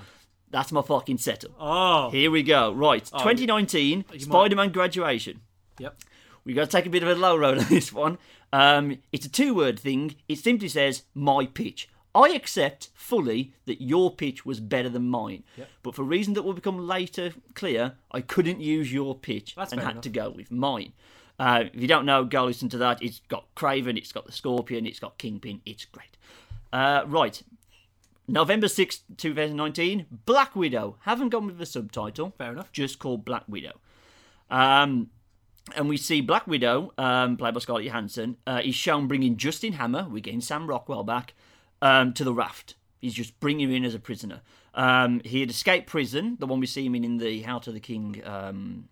That's 0.52 0.72
my 0.72 0.82
fucking 0.82 1.20
setup. 1.20 1.52
Oh. 1.60 2.10
Here 2.10 2.32
we 2.32 2.43
go. 2.43 2.72
Right, 2.74 3.06
2019, 3.06 4.06
Spider 4.20 4.56
Man 4.56 4.72
graduation. 4.72 5.41
Yep. 5.78 5.95
We've 6.43 6.56
got 6.56 6.66
to 6.66 6.72
take 6.72 6.86
a 6.86 6.89
bit 6.89 7.04
of 7.04 7.10
a 7.10 7.16
low 7.16 7.36
road 7.36 7.60
on 7.60 7.66
this 7.70 7.93
one. 7.93 8.18
Um, 8.52 8.97
it's 9.12 9.26
a 9.26 9.30
two 9.30 9.54
word 9.54 9.80
thing. 9.80 10.16
It 10.28 10.39
simply 10.39 10.68
says, 10.70 11.04
my 11.14 11.45
pitch. 11.45 11.89
I 12.16 12.30
accept 12.30 12.89
fully 12.95 13.54
that 13.66 13.82
your 13.82 14.12
pitch 14.14 14.45
was 14.45 14.60
better 14.60 14.89
than 14.89 15.10
mine. 15.10 15.43
But 15.84 15.93
for 15.93 16.04
reasons 16.04 16.36
that 16.36 16.43
will 16.43 16.54
become 16.54 16.88
later 16.88 17.34
clear, 17.54 17.93
I 18.12 18.22
couldn't 18.22 18.60
use 18.62 18.91
your 18.91 19.14
pitch 19.16 19.54
That's 19.56 19.72
and 19.72 19.82
had 19.82 19.91
enough. 19.91 20.04
to 20.04 20.10
go 20.10 20.30
with 20.32 20.52
mine. 20.52 20.93
Uh, 21.38 21.66
if 21.72 21.80
you 21.80 21.88
don't 21.88 22.06
know, 22.06 22.26
go 22.26 22.45
listen 22.45 22.68
to 22.70 22.78
that. 22.80 23.02
It's 23.02 23.22
got 23.30 23.45
Kraven, 23.56 23.97
it's 23.97 24.12
got 24.12 24.26
the 24.26 24.32
Scorpion, 24.32 24.86
it's 24.86 25.00
got 25.00 25.18
Kingpin. 25.18 25.62
It's 25.66 25.86
great. 25.86 26.18
Uh, 26.74 27.04
right. 27.08 27.41
November 28.30 28.68
6th, 28.68 29.02
2019, 29.18 30.06
Black 30.26 30.56
Widow. 30.56 30.98
Haven't 31.02 31.30
gone 31.30 31.48
with 31.48 31.58
the 31.58 31.66
subtitle. 31.66 32.34
Fair 32.38 32.52
enough. 32.52 32.72
Just 32.72 33.00
called 33.00 33.26
Black 33.26 33.44
Widow. 33.48 33.80
Um, 34.50 35.10
and 35.76 35.90
we 35.90 35.98
see 35.98 36.22
Black 36.22 36.48
Widow, 36.48 36.94
um, 36.98 37.38
played 37.38 37.54
by 37.54 37.60
Scarlett 37.60 37.86
Johansson, 37.86 38.38
uh, 38.48 38.62
is 38.64 38.76
shown 38.76 39.08
bringing 39.08 39.38
Justin 39.38 39.74
Hammer, 39.74 40.08
we're 40.10 40.20
getting 40.22 40.42
Sam 40.42 40.68
Rockwell 40.68 41.04
back, 41.04 41.34
um, 41.82 42.14
to 42.14 42.24
the 42.24 42.34
raft. 42.34 42.76
He's 43.00 43.14
just 43.14 43.40
bringing 43.40 43.70
him 43.70 43.76
in 43.76 43.86
as 43.86 43.96
a 43.96 44.00
prisoner. 44.00 44.42
Um, 44.74 45.22
he 45.24 45.40
had 45.40 45.50
escaped 45.50 45.88
prison, 45.88 46.38
the 46.40 46.48
one 46.48 46.60
we 46.60 46.66
see 46.66 46.86
him 46.86 46.96
in 46.96 47.04
in 47.04 47.18
the 47.18 47.42
How 47.42 47.60
to 47.60 47.72
the 47.72 47.80
King 47.80 48.22
um, 48.26 48.90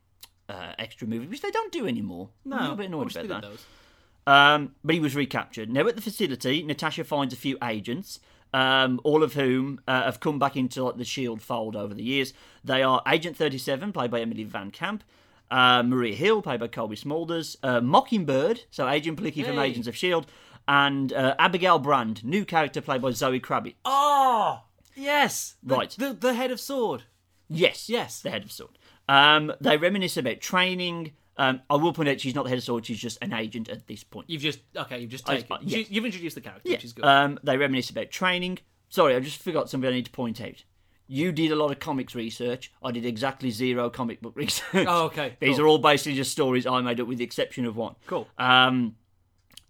uh, 0.49 0.73
extra 0.77 1.07
movie, 1.07 1.27
which 1.27 1.41
they 1.41 1.51
don't 1.51 1.71
do 1.71 1.87
anymore. 1.87 2.29
No, 2.45 2.57
I'm 2.57 2.71
a 2.71 2.75
bit 2.75 2.85
annoyed 2.87 3.15
about 3.15 3.41
that. 3.41 4.31
Um, 4.31 4.75
but 4.83 4.93
he 4.93 4.99
was 4.99 5.15
recaptured. 5.15 5.69
Now 5.69 5.87
at 5.87 5.95
the 5.95 6.01
facility, 6.01 6.61
Natasha 6.63 7.03
finds 7.03 7.33
a 7.33 7.37
few 7.37 7.57
agents, 7.63 8.19
um, 8.53 8.99
all 9.03 9.23
of 9.23 9.33
whom 9.33 9.79
uh, 9.87 10.03
have 10.03 10.19
come 10.19 10.39
back 10.39 10.55
into 10.55 10.83
like 10.83 10.97
the 10.97 11.05
Shield 11.05 11.41
fold 11.41 11.75
over 11.75 11.93
the 11.93 12.03
years. 12.03 12.33
They 12.63 12.83
are 12.83 13.01
Agent 13.07 13.37
Thirty 13.37 13.57
Seven, 13.57 13.91
played 13.93 14.11
by 14.11 14.21
Emily 14.21 14.45
VanCamp. 14.45 15.01
Uh, 15.49 15.81
Maria 15.83 16.13
Hill, 16.15 16.41
played 16.41 16.59
by 16.59 16.67
Colby 16.67 16.95
Smulders. 16.97 17.55
Uh, 17.63 17.79
Mockingbird, 17.81 18.63
so 18.69 18.87
Agent 18.87 19.17
Palicki 19.19 19.45
from 19.45 19.57
Agents 19.59 19.87
of 19.87 19.95
Shield, 19.95 20.27
and 20.67 21.13
uh, 21.13 21.35
Abigail 21.39 21.79
Brand, 21.79 22.23
new 22.25 22.43
character 22.43 22.81
played 22.81 23.01
by 23.01 23.11
Zoe 23.11 23.39
Kravitz. 23.39 23.75
Oh, 23.85 24.63
yes. 24.95 25.55
The, 25.63 25.75
Right. 25.75 25.89
The, 25.97 26.13
the 26.13 26.33
head 26.33 26.51
of 26.51 26.59
sword. 26.59 27.03
Yes, 27.49 27.87
Yes. 27.87 28.21
the 28.21 28.29
head 28.29 28.43
of 28.43 28.51
sword. 28.51 28.77
Um, 29.07 29.53
they 29.61 29.77
reminisce 29.77 30.17
about 30.17 30.41
training. 30.41 31.13
Um, 31.37 31.61
I 31.69 31.75
will 31.75 31.93
point 31.93 32.09
out 32.09 32.19
she's 32.19 32.33
not 32.35 32.43
the 32.43 32.49
head 32.49 32.57
of 32.57 32.63
sword; 32.63 32.85
she's 32.85 32.99
just 32.99 33.17
an 33.21 33.31
agent 33.33 33.69
at 33.69 33.85
this 33.87 34.03
point. 34.03 34.29
You've 34.29 34.41
just 34.41 34.59
okay. 34.75 34.99
You've 34.99 35.11
just 35.11 35.25
taken. 35.25 35.45
yeah. 35.61 35.77
you- 35.79 35.85
You've 35.89 36.05
introduced 36.05 36.35
the 36.35 36.41
character, 36.41 36.69
which 36.69 36.83
is 36.83 36.93
good. 36.93 37.05
Um, 37.05 37.39
they 37.43 37.57
reminisce 37.57 37.89
about 37.89 38.09
training. 38.09 38.59
Sorry, 38.89 39.15
I 39.15 39.19
just 39.19 39.41
forgot 39.43 39.69
something 39.69 39.89
I 39.89 39.93
need 39.93 40.05
to 40.05 40.11
point 40.11 40.41
out. 40.41 40.63
You 41.09 41.31
did 41.31 41.51
a 41.51 41.55
lot 41.55 41.71
of 41.71 41.79
comics 41.79 42.15
research. 42.15 42.71
I 42.83 42.91
did 42.91 43.05
exactly 43.05 43.49
zero 43.51 43.89
comic 43.89 44.19
book 44.21 44.33
research. 44.35 44.85
Oh, 44.87 45.05
okay, 45.05 45.37
These 45.39 45.55
cool. 45.57 45.65
are 45.65 45.67
all 45.67 45.77
basically 45.77 46.15
just 46.15 46.31
stories 46.31 46.65
I 46.65 46.81
made 46.81 46.99
up, 46.99 47.07
with 47.07 47.17
the 47.19 47.23
exception 47.23 47.65
of 47.65 47.77
one. 47.77 47.95
Cool. 48.07 48.27
Um, 48.37 48.95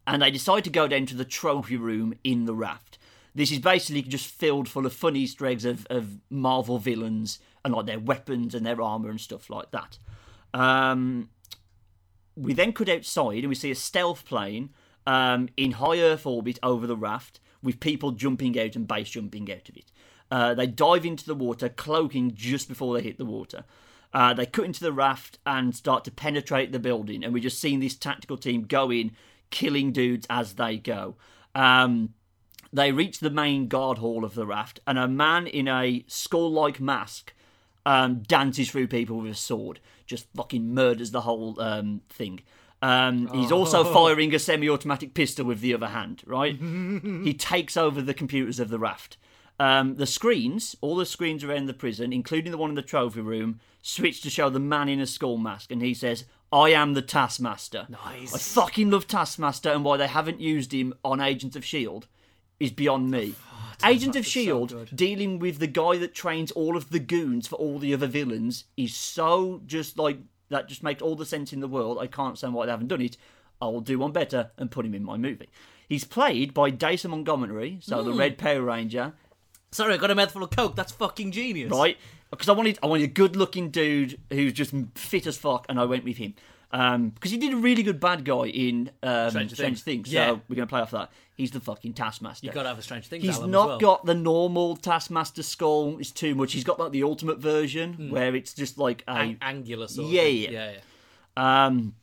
and 0.07 0.21
they 0.21 0.31
decide 0.31 0.63
to 0.63 0.69
go 0.69 0.87
down 0.87 1.05
to 1.07 1.15
the 1.15 1.25
trophy 1.25 1.75
room 1.77 2.15
in 2.23 2.45
the 2.45 2.55
raft. 2.55 2.97
This 3.35 3.51
is 3.51 3.59
basically 3.59 4.01
just 4.01 4.25
filled 4.27 4.67
full 4.67 4.85
of 4.87 4.93
fun 4.93 5.15
Easter 5.15 5.45
eggs 5.45 5.63
of, 5.65 5.85
of 5.91 6.17
Marvel 6.31 6.79
villains 6.79 7.37
and 7.63 7.71
like 7.73 7.85
their 7.85 7.99
weapons 7.99 8.55
and 8.55 8.65
their 8.65 8.81
armor 8.81 9.09
and 9.09 9.21
stuff 9.21 9.49
like 9.49 9.69
that. 9.71 9.99
Um, 10.53 11.29
we 12.37 12.53
then 12.53 12.71
cut 12.71 12.87
outside 12.87 13.39
and 13.39 13.49
we 13.49 13.55
see 13.55 13.71
a 13.71 13.75
stealth 13.75 14.25
plane 14.25 14.69
um, 15.05 15.49
in 15.57 15.71
high 15.73 15.99
Earth 15.99 16.25
orbit 16.25 16.59
over 16.61 16.85
the 16.85 16.95
raft 16.95 17.39
with 17.63 17.79
people 17.79 18.11
jumping 18.11 18.59
out 18.59 18.75
and 18.75 18.87
base 18.87 19.09
jumping 19.09 19.51
out 19.51 19.67
of 19.67 19.75
it. 19.75 19.91
Uh, 20.29 20.53
they 20.53 20.67
dive 20.67 21.05
into 21.05 21.25
the 21.25 21.35
water, 21.35 21.69
cloaking 21.69 22.33
just 22.35 22.67
before 22.67 22.95
they 22.95 23.01
hit 23.01 23.17
the 23.17 23.25
water. 23.25 23.63
Uh, 24.13 24.33
they 24.33 24.45
cut 24.45 24.65
into 24.65 24.83
the 24.83 24.93
raft 24.93 25.39
and 25.45 25.75
start 25.75 26.03
to 26.03 26.11
penetrate 26.11 26.71
the 26.71 26.79
building, 26.79 27.23
and 27.23 27.33
we're 27.33 27.43
just 27.43 27.59
seeing 27.59 27.79
this 27.79 27.95
tactical 27.95 28.37
team 28.37 28.63
go 28.63 28.91
in, 28.91 29.11
killing 29.49 29.91
dudes 29.91 30.27
as 30.29 30.53
they 30.53 30.77
go. 30.77 31.15
Um, 31.55 32.13
they 32.71 32.91
reach 32.91 33.19
the 33.19 33.29
main 33.29 33.67
guard 33.67 33.97
hall 33.97 34.23
of 34.25 34.35
the 34.35 34.45
raft, 34.45 34.79
and 34.85 34.97
a 34.97 35.07
man 35.07 35.47
in 35.47 35.67
a 35.67 36.03
skull 36.07 36.51
like 36.51 36.79
mask 36.79 37.33
um, 37.85 38.19
dances 38.19 38.69
through 38.69 38.87
people 38.87 39.21
with 39.21 39.31
a 39.31 39.35
sword, 39.35 39.79
just 40.07 40.27
fucking 40.35 40.73
murders 40.73 41.11
the 41.11 41.21
whole 41.21 41.59
um, 41.61 42.01
thing. 42.09 42.41
Um, 42.81 43.27
he's 43.33 43.51
also 43.51 43.83
firing 43.93 44.33
a 44.33 44.39
semi 44.39 44.69
automatic 44.69 45.13
pistol 45.13 45.45
with 45.45 45.61
the 45.61 45.73
other 45.73 45.87
hand, 45.87 46.23
right? 46.25 46.55
he 47.23 47.33
takes 47.33 47.77
over 47.77 48.01
the 48.01 48.13
computers 48.13 48.59
of 48.59 48.69
the 48.69 48.79
raft. 48.79 49.17
Um, 49.59 49.95
the 49.95 50.05
screens, 50.05 50.75
all 50.81 50.95
the 50.95 51.05
screens 51.05 51.43
around 51.43 51.65
the 51.65 51.73
prison, 51.73 52.13
including 52.13 52.51
the 52.51 52.57
one 52.57 52.69
in 52.69 52.75
the 52.75 52.83
trophy 52.83 53.21
room, 53.21 53.59
switch 53.81 54.21
to 54.21 54.29
show 54.29 54.49
the 54.49 54.59
man 54.59 54.87
in 54.87 54.99
a 54.99 55.07
skull 55.07 55.37
mask, 55.37 55.71
and 55.71 55.81
he 55.81 55.93
says, 55.93 56.25
I 56.51 56.69
am 56.69 56.93
the 56.93 57.01
Taskmaster. 57.01 57.87
Nice. 57.89 58.33
I 58.33 58.37
fucking 58.37 58.91
love 58.91 59.07
Taskmaster, 59.07 59.71
and 59.71 59.83
why 59.83 59.97
they 59.97 60.07
haven't 60.07 60.39
used 60.39 60.73
him 60.73 60.93
on 61.03 61.19
Agents 61.19 61.55
of 61.55 61.63
S.H.I.E.L.D. 61.63 62.07
is 62.59 62.71
beyond 62.71 63.09
me. 63.09 63.33
Agents 63.85 64.17
of 64.17 64.25
so 64.25 64.39
S.H.I.E.L.D. 64.39 64.73
good. 64.73 64.89
dealing 64.95 65.39
with 65.39 65.59
the 65.59 65.67
guy 65.67 65.97
that 65.97 66.13
trains 66.15 66.51
all 66.51 66.75
of 66.75 66.89
the 66.89 66.99
goons 66.99 67.47
for 67.47 67.55
all 67.57 67.77
the 67.79 67.93
other 67.93 68.07
villains 68.07 68.65
is 68.75 68.95
so 68.95 69.61
just 69.65 69.97
like 69.97 70.17
that 70.49 70.67
just 70.67 70.81
makes 70.83 71.01
all 71.01 71.15
the 71.15 71.25
sense 71.25 71.51
in 71.53 71.59
the 71.59 71.67
world. 71.67 71.97
I 71.99 72.07
can't 72.07 72.27
understand 72.29 72.53
why 72.53 72.65
they 72.65 72.71
haven't 72.71 72.87
done 72.87 73.01
it. 73.01 73.17
I'll 73.61 73.81
do 73.81 73.99
one 73.99 74.11
better 74.11 74.51
and 74.57 74.71
put 74.71 74.85
him 74.85 74.93
in 74.95 75.03
my 75.03 75.17
movie. 75.17 75.49
He's 75.89 76.03
played 76.03 76.53
by 76.53 76.69
Dacre 76.69 77.07
Montgomery, 77.09 77.79
so 77.81 78.01
Hmm. 78.01 78.09
the 78.11 78.13
Red 78.17 78.37
Power 78.37 78.61
Ranger, 78.61 79.13
Sorry, 79.71 79.93
I 79.93 79.97
got 79.97 80.09
a 80.11 80.15
mouthful 80.15 80.43
of 80.43 80.49
coke. 80.51 80.75
That's 80.77 80.93
fucking 80.93 81.31
genius. 81.33 81.69
right? 81.71 81.97
Because 82.31 82.47
I 82.47 82.53
wanted, 82.53 82.79
I 82.81 82.87
wanted 82.87 83.03
a 83.03 83.07
good-looking 83.07 83.69
dude 83.69 84.17
who's 84.31 84.53
just 84.53 84.73
fit 84.95 85.27
as 85.27 85.37
fuck, 85.37 85.65
and 85.67 85.77
I 85.79 85.83
went 85.85 86.05
with 86.05 86.17
him. 86.17 86.35
Um, 86.71 87.09
because 87.09 87.31
he 87.31 87.37
did 87.37 87.53
a 87.53 87.57
really 87.57 87.81
good 87.81 87.99
bad 87.99 88.25
guy 88.25 88.47
in 88.47 88.91
um, 89.01 89.29
Stranger 89.29 89.55
Strange 89.55 89.81
Things. 89.81 90.07
Things. 90.07 90.13
Yeah. 90.13 90.27
So 90.27 90.41
we're 90.49 90.55
gonna 90.55 90.67
play 90.67 90.81
off 90.81 90.91
that. 90.91 91.11
He's 91.35 91.51
the 91.51 91.59
fucking 91.59 91.93
Taskmaster. 91.93 92.45
You've 92.45 92.55
got 92.55 92.63
to 92.63 92.69
have 92.69 92.79
a 92.79 92.81
strange 92.81 93.05
thing. 93.07 93.21
He's 93.21 93.39
not 93.39 93.67
well. 93.67 93.77
got 93.77 94.05
the 94.05 94.15
normal 94.15 94.75
Taskmaster 94.75 95.43
skull. 95.43 95.99
It's 95.99 96.09
too 96.11 96.33
much. 96.33 96.53
He's 96.53 96.63
got 96.63 96.79
like 96.79 96.91
the 96.91 97.03
ultimate 97.03 97.37
version 97.37 98.09
where 98.09 98.35
it's 98.35 98.55
just 98.55 98.79
like 98.79 99.03
a 99.07 99.11
Ang- 99.11 99.37
angular 99.41 99.87
sort. 99.87 100.07
of 100.07 100.13
Yeah, 100.13 100.23
yeah. 100.23 100.49
yeah, 100.49 100.71
yeah. 101.37 101.65
um, 101.67 101.93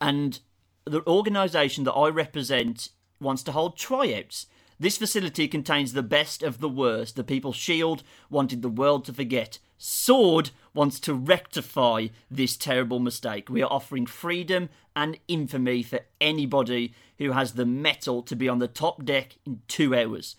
and 0.00 0.40
the 0.84 1.06
organisation 1.06 1.84
that 1.84 1.92
I 1.92 2.08
represent 2.08 2.88
wants 3.20 3.42
to 3.44 3.52
hold 3.52 3.76
tryouts. 3.76 4.46
This 4.80 4.96
facility 4.96 5.46
contains 5.48 5.92
the 5.92 6.02
best 6.02 6.42
of 6.42 6.58
the 6.58 6.68
worst. 6.68 7.14
The 7.14 7.22
people 7.24 7.52
Shield 7.52 8.02
wanted 8.30 8.62
the 8.62 8.68
world 8.68 9.04
to 9.04 9.12
forget. 9.12 9.58
Sword 9.84 10.50
wants 10.74 11.00
to 11.00 11.12
rectify 11.12 12.06
this 12.30 12.56
terrible 12.56 13.00
mistake. 13.00 13.50
We 13.50 13.62
are 13.62 13.72
offering 13.72 14.06
freedom 14.06 14.68
and 14.94 15.18
infamy 15.26 15.82
for 15.82 16.02
anybody 16.20 16.94
who 17.18 17.32
has 17.32 17.54
the 17.54 17.66
metal 17.66 18.22
to 18.22 18.36
be 18.36 18.48
on 18.48 18.60
the 18.60 18.68
top 18.68 19.04
deck 19.04 19.38
in 19.44 19.60
two 19.66 19.92
hours. 19.92 20.36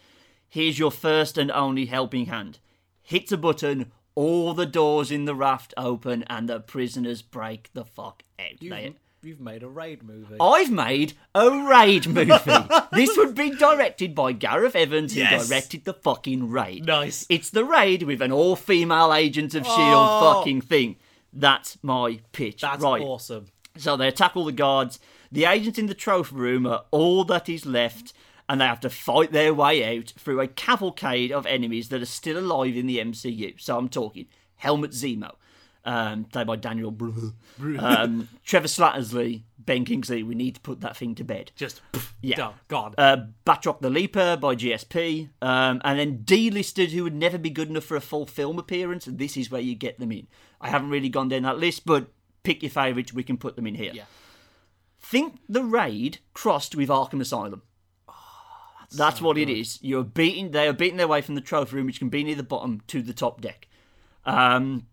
Here's 0.47 0.79
your 0.79 0.91
first 0.91 1.37
and 1.37 1.51
only 1.51 1.87
helping 1.87 2.27
hand. 2.27 2.59
Hit 3.01 3.33
a 3.33 3.37
button, 3.37 3.91
all 4.15 4.53
the 4.53 4.65
doors 4.65 5.11
in 5.11 5.25
the 5.25 5.35
raft 5.35 5.73
open, 5.75 6.23
and 6.27 6.47
the 6.47 6.61
prisoners 6.61 7.21
break 7.21 7.69
the 7.73 7.83
fuck 7.83 8.23
out. 8.39 8.61
They- 8.61 8.95
you've 9.23 9.39
made 9.41 9.63
a 9.63 9.67
raid 9.67 10.03
movie. 10.03 10.35
I've 10.39 10.71
made 10.71 11.13
a 11.33 11.49
raid 11.49 12.07
movie. 12.07 12.31
this 12.91 13.15
would 13.17 13.35
be 13.35 13.51
directed 13.51 14.13
by 14.15 14.31
Gareth 14.31 14.75
Evans, 14.75 15.13
who 15.13 15.23
directed 15.23 15.85
the 15.85 15.93
fucking 15.93 16.49
raid. 16.49 16.85
Nice. 16.85 17.25
It's 17.29 17.49
the 17.49 17.65
raid 17.65 18.03
with 18.03 18.21
an 18.21 18.31
all-female 18.31 19.13
Agents 19.13 19.55
of 19.55 19.65
Shield 19.65 19.77
Oh. 19.79 20.33
fucking 20.35 20.61
thing. 20.61 20.97
That's 21.31 21.77
my 21.81 22.19
pitch. 22.31 22.61
That's 22.61 22.83
right. 22.83 23.01
awesome. 23.01 23.47
So 23.77 23.97
they 23.97 24.07
attack 24.07 24.35
all 24.35 24.45
the 24.45 24.51
guards. 24.51 24.99
The 25.31 25.45
agents 25.45 25.79
in 25.79 25.87
the 25.87 25.95
trophy 25.95 26.35
room 26.35 26.67
are 26.67 26.83
all 26.91 27.23
that 27.25 27.49
is 27.49 27.65
left, 27.65 28.13
and 28.47 28.61
they 28.61 28.65
have 28.65 28.81
to 28.81 28.89
fight 28.89 29.31
their 29.31 29.51
way 29.53 29.97
out 29.97 30.13
through 30.17 30.41
a 30.41 30.47
cavalcade 30.47 31.31
of 31.31 31.47
enemies 31.47 31.89
that 31.89 32.01
are 32.01 32.05
still 32.05 32.37
alive 32.37 32.75
in 32.75 32.85
the 32.85 32.99
MCU. 32.99 33.59
So 33.59 33.77
I'm 33.77 33.89
talking 33.89 34.27
Helmut 34.57 34.91
Zemo, 34.91 35.31
um, 35.85 36.25
played 36.25 36.47
by 36.47 36.55
Daniel 36.55 36.91
Brühl, 36.91 37.33
um, 37.81 38.29
Trevor 38.45 38.67
Slattersley, 38.67 39.43
Ben 39.59 39.85
Kingsley. 39.85 40.23
We 40.23 40.35
need 40.35 40.55
to 40.55 40.61
put 40.61 40.81
that 40.81 40.95
thing 40.97 41.15
to 41.15 41.23
bed. 41.23 41.51
Just 41.55 41.81
Yeah. 42.21 42.35
done. 42.37 42.53
gone. 42.67 42.95
Uh, 42.97 43.17
Batroc 43.45 43.81
the 43.81 43.89
Leaper 43.89 44.37
by 44.37 44.55
GSP, 44.55 45.29
um, 45.41 45.81
and 45.83 45.99
then 45.99 46.19
delisted 46.23 46.89
who 46.91 47.03
would 47.03 47.15
never 47.15 47.37
be 47.37 47.49
good 47.49 47.69
enough 47.69 47.83
for 47.83 47.97
a 47.97 48.01
full 48.01 48.25
film 48.25 48.57
appearance. 48.59 49.07
And 49.07 49.17
this 49.19 49.35
is 49.37 49.51
where 49.51 49.61
you 49.61 49.75
get 49.75 49.99
them 49.99 50.11
in. 50.11 50.27
I 50.61 50.69
haven't 50.69 50.89
really 50.89 51.09
gone 51.09 51.27
down 51.29 51.43
that 51.43 51.57
list, 51.59 51.85
but 51.85 52.07
pick 52.43 52.61
your 52.63 52.69
favourites. 52.71 53.13
We 53.13 53.23
can 53.23 53.37
put 53.37 53.55
them 53.55 53.67
in 53.67 53.75
here. 53.75 53.91
Yeah. 53.93 54.05
Think 54.99 55.39
the 55.49 55.63
raid 55.63 56.19
crossed 56.33 56.75
with 56.75 56.87
Arkham 56.89 57.19
Asylum. 57.19 57.61
that's 58.95 59.21
what 59.21 59.37
it 59.37 59.49
is. 59.49 59.79
You're 59.81 60.03
beating. 60.03 60.51
They 60.51 60.67
are 60.67 60.73
beating 60.73 60.97
their 60.97 61.07
way 61.07 61.21
from 61.21 61.35
the 61.35 61.41
trophy 61.41 61.75
room, 61.75 61.87
which 61.87 61.99
can 61.99 62.09
be 62.09 62.23
near 62.23 62.35
the 62.35 62.43
bottom, 62.43 62.81
to 62.87 63.01
the 63.01 63.13
top 63.13 63.41
deck. 63.41 63.67
Um, 64.25 64.87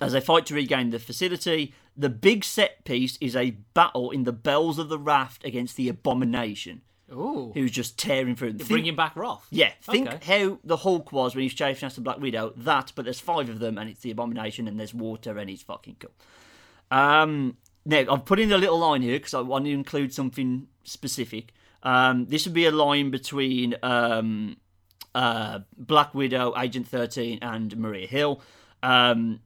as 0.00 0.12
they 0.12 0.20
fight 0.20 0.46
to 0.46 0.54
regain 0.54 0.90
the 0.90 0.98
facility, 0.98 1.74
the 1.96 2.08
big 2.08 2.44
set 2.44 2.84
piece 2.84 3.16
is 3.20 3.34
a 3.34 3.50
battle 3.74 4.10
in 4.10 4.24
the 4.24 4.32
bells 4.32 4.78
of 4.78 4.88
the 4.88 4.98
raft 4.98 5.44
against 5.44 5.76
the 5.76 5.88
Abomination, 5.88 6.82
Ooh. 7.12 7.50
who's 7.54 7.70
just 7.72 7.98
tearing 7.98 8.36
through. 8.36 8.52
Think- 8.54 8.68
Bringing 8.68 8.96
back 8.96 9.16
Roth. 9.16 9.46
yeah, 9.50 9.72
think 9.82 10.08
Okay. 10.08 10.40
how 10.40 10.58
the 10.62 10.76
Hulk 10.78 11.10
was 11.10 11.34
when 11.34 11.42
he's 11.42 11.54
chasing 11.54 11.86
after 11.86 12.00
Black 12.00 12.20
Widow. 12.20 12.52
That, 12.56 12.92
but 12.94 13.04
there's 13.04 13.18
five 13.20 13.48
of 13.48 13.58
them, 13.58 13.76
and 13.78 13.90
it's 13.90 14.00
the 14.00 14.10
Abomination, 14.12 14.68
and 14.68 14.78
there's 14.78 14.94
water, 14.94 15.36
and 15.38 15.50
he's 15.50 15.62
fucking 15.62 15.96
cool. 15.98 16.12
Um, 16.90 17.56
now 17.84 18.04
I've 18.10 18.24
put 18.24 18.38
in 18.38 18.52
a 18.52 18.58
little 18.58 18.78
line 18.78 19.02
here 19.02 19.18
because 19.18 19.34
I 19.34 19.40
want 19.40 19.64
to 19.64 19.70
include 19.72 20.12
something 20.14 20.68
specific. 20.84 21.52
Um, 21.82 22.26
this 22.26 22.44
would 22.44 22.54
be 22.54 22.66
a 22.66 22.70
line 22.70 23.10
between 23.10 23.74
um, 23.82 24.56
uh, 25.14 25.60
Black 25.76 26.14
Widow, 26.14 26.54
Agent 26.58 26.86
13, 26.88 27.38
and 27.42 27.76
Maria 27.76 28.06
Hill. 28.06 28.40
Um, 28.82 29.40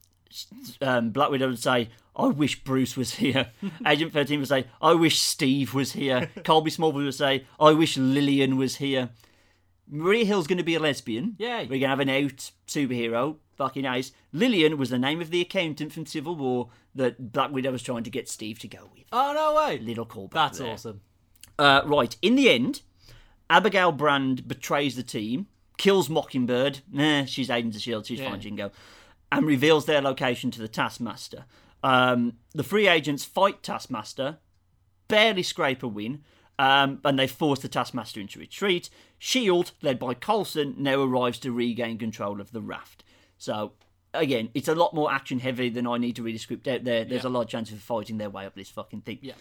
um, 0.80 1.10
Black 1.10 1.30
Widow 1.30 1.48
would 1.48 1.58
say, 1.62 1.88
I 2.14 2.26
wish 2.26 2.62
Bruce 2.64 2.96
was 2.96 3.14
here. 3.14 3.50
Agent 3.86 4.12
13 4.12 4.40
would 4.40 4.48
say, 4.48 4.66
I 4.80 4.94
wish 4.94 5.20
Steve 5.20 5.74
was 5.74 5.92
here. 5.92 6.30
Colby 6.44 6.70
Smallwood 6.70 7.04
would 7.04 7.14
say, 7.14 7.46
I 7.58 7.72
wish 7.72 7.96
Lillian 7.96 8.56
was 8.56 8.76
here. 8.76 9.10
Maria 9.88 10.24
Hill's 10.24 10.46
going 10.46 10.58
to 10.58 10.64
be 10.64 10.74
a 10.74 10.80
lesbian. 10.80 11.36
Yeah. 11.38 11.60
We're 11.60 11.68
going 11.68 11.80
to 11.82 11.88
have 11.88 12.00
an 12.00 12.08
out 12.08 12.50
superhero. 12.66 13.36
Fucking 13.56 13.82
nice. 13.82 14.12
Lillian 14.32 14.78
was 14.78 14.90
the 14.90 14.98
name 14.98 15.20
of 15.20 15.30
the 15.30 15.40
accountant 15.42 15.92
from 15.92 16.06
Civil 16.06 16.34
War 16.36 16.68
that 16.94 17.32
Black 17.32 17.50
Widow 17.50 17.72
was 17.72 17.82
trying 17.82 18.02
to 18.04 18.10
get 18.10 18.28
Steve 18.28 18.58
to 18.60 18.68
go 18.68 18.88
with. 18.94 19.04
Oh 19.12 19.32
no 19.34 19.54
way! 19.54 19.78
Little 19.78 20.06
callback. 20.06 20.30
That's 20.32 20.58
there. 20.58 20.72
awesome. 20.72 21.00
Uh, 21.58 21.82
right, 21.84 22.16
in 22.22 22.34
the 22.34 22.48
end, 22.50 22.80
Abigail 23.50 23.92
Brand 23.92 24.48
betrays 24.48 24.96
the 24.96 25.02
team, 25.02 25.46
kills 25.76 26.08
Mockingbird. 26.08 26.80
Nah, 26.90 27.26
she's 27.26 27.50
Agents 27.50 27.76
of 27.76 27.80
S.H.I.E.L.D., 27.82 28.06
she's 28.08 28.20
Yeah. 28.20 28.30
fine, 28.30 28.40
she 28.40 28.48
can 28.48 28.56
go. 28.56 28.70
And 29.36 29.46
reveals 29.46 29.86
their 29.86 30.00
location 30.02 30.50
to 30.52 30.60
the 30.60 30.68
Taskmaster. 30.68 31.44
Um, 31.82 32.34
the 32.52 32.62
free 32.62 32.86
agents 32.86 33.24
fight 33.24 33.62
Taskmaster, 33.62 34.38
barely 35.08 35.42
scrape 35.42 35.82
a 35.82 35.88
win, 35.88 36.22
um, 36.58 37.00
and 37.04 37.18
they 37.18 37.26
force 37.26 37.60
the 37.60 37.68
Taskmaster 37.68 38.20
into 38.20 38.38
retreat. 38.38 38.88
Shield, 39.18 39.72
led 39.82 39.98
by 39.98 40.14
Coulson, 40.14 40.74
now 40.78 41.00
arrives 41.02 41.38
to 41.40 41.50
regain 41.52 41.98
control 41.98 42.40
of 42.40 42.52
the 42.52 42.60
raft. 42.60 43.02
So, 43.38 43.72
again, 44.14 44.50
it's 44.54 44.68
a 44.68 44.74
lot 44.74 44.94
more 44.94 45.10
action 45.12 45.40
heavy 45.40 45.70
than 45.70 45.86
I 45.86 45.96
need 45.98 46.14
to 46.16 46.22
read 46.22 46.36
a 46.36 46.38
script 46.38 46.68
out 46.68 46.84
there. 46.84 47.04
There's 47.04 47.24
Yeah. 47.24 47.30
a 47.30 47.32
lot 47.32 47.40
of 47.42 47.48
chance 47.48 47.72
of 47.72 47.80
fighting 47.80 48.18
their 48.18 48.30
way 48.30 48.46
up 48.46 48.54
this 48.54 48.68
fucking 48.70 49.00
thing. 49.00 49.18
Yeah. 49.22 49.32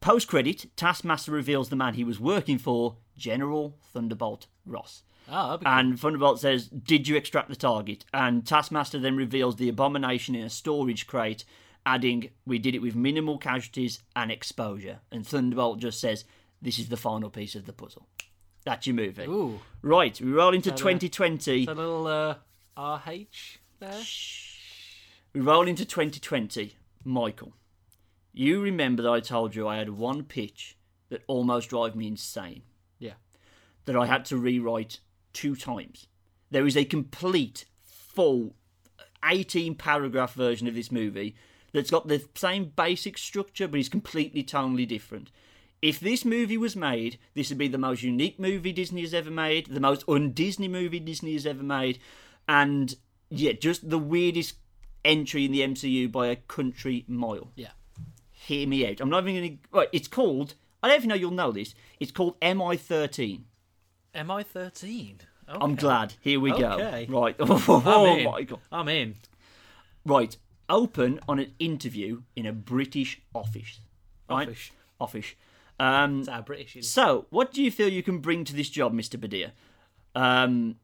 Post 0.00 0.28
credit, 0.28 0.66
Taskmaster 0.76 1.32
reveals 1.32 1.68
the 1.68 1.76
man 1.76 1.94
he 1.94 2.04
was 2.04 2.20
working 2.20 2.58
for, 2.58 2.96
General 3.16 3.78
Thunderbolt 3.92 4.46
Ross. 4.66 5.02
Oh, 5.30 5.58
cool. 5.58 5.68
And 5.68 5.98
Thunderbolt 5.98 6.40
says, 6.40 6.68
Did 6.68 7.08
you 7.08 7.16
extract 7.16 7.48
the 7.48 7.56
target? 7.56 8.04
And 8.12 8.46
Taskmaster 8.46 8.98
then 8.98 9.16
reveals 9.16 9.56
the 9.56 9.68
abomination 9.68 10.34
in 10.34 10.44
a 10.44 10.50
storage 10.50 11.06
crate, 11.06 11.44
adding, 11.86 12.30
We 12.46 12.58
did 12.58 12.74
it 12.74 12.82
with 12.82 12.94
minimal 12.96 13.38
casualties 13.38 14.02
and 14.16 14.30
exposure. 14.30 14.98
And 15.10 15.26
Thunderbolt 15.26 15.78
just 15.80 16.00
says, 16.00 16.24
This 16.60 16.78
is 16.78 16.88
the 16.88 16.96
final 16.96 17.30
piece 17.30 17.54
of 17.54 17.66
the 17.66 17.72
puzzle. 17.72 18.06
That's 18.64 18.86
your 18.86 18.94
movie. 18.96 19.24
Ooh, 19.24 19.60
Right, 19.82 20.20
we 20.20 20.30
roll 20.32 20.54
into 20.54 20.70
that 20.70 20.78
a- 20.78 20.82
2020. 20.82 21.66
a 21.66 21.74
little 21.74 22.06
uh, 22.06 22.34
RH 22.76 23.58
there. 23.80 24.00
We 25.32 25.40
roll 25.40 25.66
into 25.66 25.84
2020. 25.84 26.76
Michael, 27.04 27.54
you 28.32 28.60
remember 28.60 29.02
that 29.02 29.10
I 29.10 29.20
told 29.20 29.54
you 29.56 29.66
I 29.66 29.78
had 29.78 29.90
one 29.90 30.22
pitch 30.24 30.76
that 31.08 31.22
almost 31.26 31.70
drove 31.70 31.96
me 31.96 32.06
insane. 32.06 32.62
Yeah. 32.98 33.14
that 33.86 33.96
I 33.96 34.06
had 34.06 34.24
to 34.26 34.36
rewrite 34.36 35.00
two 35.32 35.56
times. 35.56 36.06
There 36.50 36.66
is 36.66 36.76
a 36.76 36.84
complete, 36.84 37.64
full, 37.84 38.54
18 39.24 39.74
paragraph 39.76 40.34
version 40.34 40.66
of 40.66 40.74
this 40.74 40.92
movie 40.92 41.34
that's 41.72 41.90
got 41.90 42.08
the 42.08 42.22
same 42.34 42.72
basic 42.76 43.16
structure 43.16 43.68
but 43.68 43.80
is 43.80 43.88
completely 43.88 44.42
tonally 44.42 44.86
different. 44.86 45.30
If 45.80 45.98
this 45.98 46.24
movie 46.24 46.58
was 46.58 46.76
made, 46.76 47.18
this 47.34 47.48
would 47.48 47.58
be 47.58 47.68
the 47.68 47.78
most 47.78 48.02
unique 48.02 48.38
movie 48.38 48.72
Disney 48.72 49.00
has 49.00 49.14
ever 49.14 49.30
made, 49.30 49.66
the 49.66 49.80
most 49.80 50.04
un 50.08 50.30
Disney 50.30 50.68
movie 50.68 51.00
Disney 51.00 51.32
has 51.32 51.46
ever 51.46 51.62
made, 51.62 51.98
and 52.48 52.94
yeah, 53.30 53.52
just 53.52 53.88
the 53.88 53.98
weirdest 53.98 54.56
entry 55.04 55.44
in 55.44 55.52
the 55.52 55.60
MCU 55.60 56.10
by 56.12 56.28
a 56.28 56.36
country 56.36 57.04
mile 57.08 57.50
Yeah. 57.56 57.70
hear 58.30 58.68
me 58.68 58.86
out. 58.86 59.00
I'm 59.00 59.10
not 59.10 59.26
even 59.26 59.34
going 59.34 59.58
to. 59.58 59.76
Right, 59.76 59.88
it's 59.92 60.08
called. 60.08 60.54
I 60.82 60.88
don't 60.88 60.98
even 60.98 61.08
know 61.08 61.14
you'll 61.14 61.30
know 61.32 61.52
this. 61.52 61.74
It's 61.98 62.12
called 62.12 62.38
MI13. 62.40 63.42
MI 64.14 64.42
thirteen. 64.42 65.20
I'm 65.48 65.74
glad. 65.74 66.14
Here 66.20 66.38
we 66.40 66.52
Okay. 66.52 67.06
go. 67.06 67.20
Right. 67.20 67.36
Oh, 67.40 67.82
I'm 68.12 68.18
in. 68.18 68.24
my 68.24 68.42
god. 68.42 68.60
I'm 68.70 68.88
in. 68.88 69.16
Right. 70.04 70.36
Open 70.68 71.20
on 71.28 71.38
an 71.38 71.52
interview 71.58 72.22
in 72.36 72.46
a 72.46 72.52
British 72.52 73.20
office. 73.34 73.80
Right. 74.30 74.48
Office. 74.48 74.70
Office. 75.00 75.34
Um, 75.80 76.24
British. 76.46 76.76
is- 76.76 76.88
so, 76.90 77.26
what 77.30 77.52
do 77.52 77.62
you 77.62 77.70
feel 77.70 77.88
you 77.88 78.02
can 78.02 78.18
bring 78.18 78.44
to 78.44 78.54
this 78.54 78.70
job, 78.70 78.94
Mr. 78.94 79.20
Badia? 79.20 79.52
Um, 80.14 80.76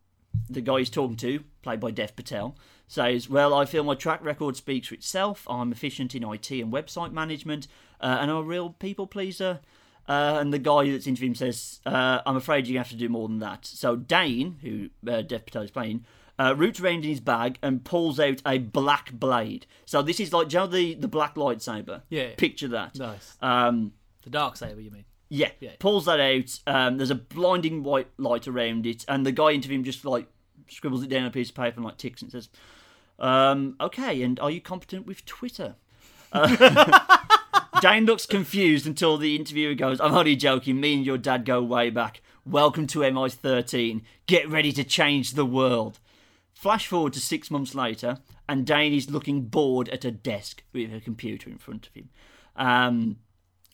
the 0.50 0.60
guy 0.60 0.78
he's 0.80 0.90
talking 0.90 1.16
to, 1.18 1.44
played 1.62 1.80
by 1.80 1.90
Dev 1.90 2.16
Patel, 2.16 2.56
says, 2.88 3.28
Well, 3.30 3.54
I 3.54 3.64
feel 3.64 3.84
my 3.84 3.94
track 3.94 4.22
record 4.24 4.56
speaks 4.56 4.88
for 4.88 4.94
itself. 4.94 5.46
I'm 5.48 5.72
efficient 5.72 6.14
in 6.14 6.24
IT 6.24 6.50
and 6.50 6.72
website 6.72 7.12
management, 7.12 7.68
uh, 8.00 8.18
and 8.20 8.30
I'm 8.30 8.38
a 8.38 8.42
real 8.42 8.70
people 8.70 9.06
pleaser. 9.06 9.60
Uh, 10.08 10.38
and 10.40 10.52
the 10.54 10.58
guy 10.58 10.90
that's 10.90 11.06
interviewing 11.06 11.32
him 11.32 11.36
says, 11.36 11.80
uh, 11.84 12.20
I'm 12.24 12.36
afraid 12.36 12.64
to 12.64 12.74
have 12.78 12.88
to 12.88 12.96
do 12.96 13.08
more 13.10 13.28
than 13.28 13.40
that. 13.40 13.66
So 13.66 13.94
Dane, 13.94 14.56
who 14.62 14.88
uh, 15.10 15.20
Dev 15.20 15.44
Patel 15.44 15.62
is 15.62 15.70
playing, 15.70 16.06
uh, 16.38 16.54
roots 16.56 16.80
around 16.80 17.04
in 17.04 17.10
his 17.10 17.20
bag 17.20 17.58
and 17.62 17.84
pulls 17.84 18.18
out 18.18 18.40
a 18.46 18.56
black 18.58 19.12
blade. 19.12 19.66
So 19.84 20.00
this 20.00 20.18
is 20.18 20.32
like, 20.32 20.48
do 20.48 20.54
you 20.56 20.60
know 20.60 20.66
the, 20.66 20.94
the 20.94 21.08
black 21.08 21.34
lightsaber? 21.34 22.02
Yeah. 22.08 22.28
Picture 22.38 22.68
that. 22.68 22.94
Nice. 22.98 23.36
Um, 23.42 23.92
The 24.22 24.30
dark 24.30 24.56
saber, 24.56 24.80
you 24.80 24.90
mean? 24.90 25.04
yeah, 25.28 25.50
Yeah. 25.60 25.72
pulls 25.78 26.06
that 26.06 26.20
out. 26.20 26.58
Um, 26.66 26.96
there's 26.96 27.10
a 27.10 27.14
blinding 27.14 27.82
white 27.82 28.08
light 28.16 28.48
around 28.48 28.86
it, 28.86 29.04
and 29.08 29.26
the 29.26 29.32
guy 29.32 29.50
interviewing 29.50 29.80
him 29.80 29.84
just 29.84 30.06
like 30.06 30.26
scribbles 30.70 31.02
it 31.02 31.08
down 31.10 31.22
on 31.22 31.28
a 31.28 31.30
piece 31.32 31.50
of 31.50 31.54
paper 31.54 31.76
and 31.76 31.84
like 31.84 31.98
ticks 31.98 32.22
and 32.22 32.30
says, 32.32 32.48
um, 33.18 33.76
"Okay, 33.78 34.22
and 34.22 34.40
are 34.40 34.50
you 34.50 34.62
competent 34.62 35.04
with 35.06 35.26
Twitter?" 35.26 35.74
Jane 37.82 38.06
looks 38.06 38.26
confused 38.26 38.86
until 38.86 39.16
the 39.16 39.36
interviewer 39.36 39.74
goes, 39.74 40.00
"I'm 40.00 40.14
only 40.14 40.36
joking. 40.36 40.80
Me 40.80 40.94
and 40.94 41.06
your 41.06 41.18
dad 41.18 41.44
go 41.44 41.62
way 41.62 41.90
back. 41.90 42.20
Welcome 42.44 42.86
to 42.88 43.00
MI13. 43.04 44.02
Get 44.26 44.48
ready 44.48 44.72
to 44.72 44.84
change 44.84 45.32
the 45.32 45.46
world." 45.46 46.00
Flash 46.52 46.86
forward 46.88 47.12
to 47.12 47.20
six 47.20 47.50
months 47.50 47.74
later, 47.74 48.18
and 48.48 48.66
Dane 48.66 48.92
is 48.92 49.10
looking 49.10 49.42
bored 49.42 49.88
at 49.90 50.04
a 50.04 50.10
desk 50.10 50.64
with 50.72 50.92
a 50.92 51.00
computer 51.00 51.48
in 51.48 51.58
front 51.58 51.86
of 51.86 51.94
him. 51.94 52.08
Um, 52.56 53.18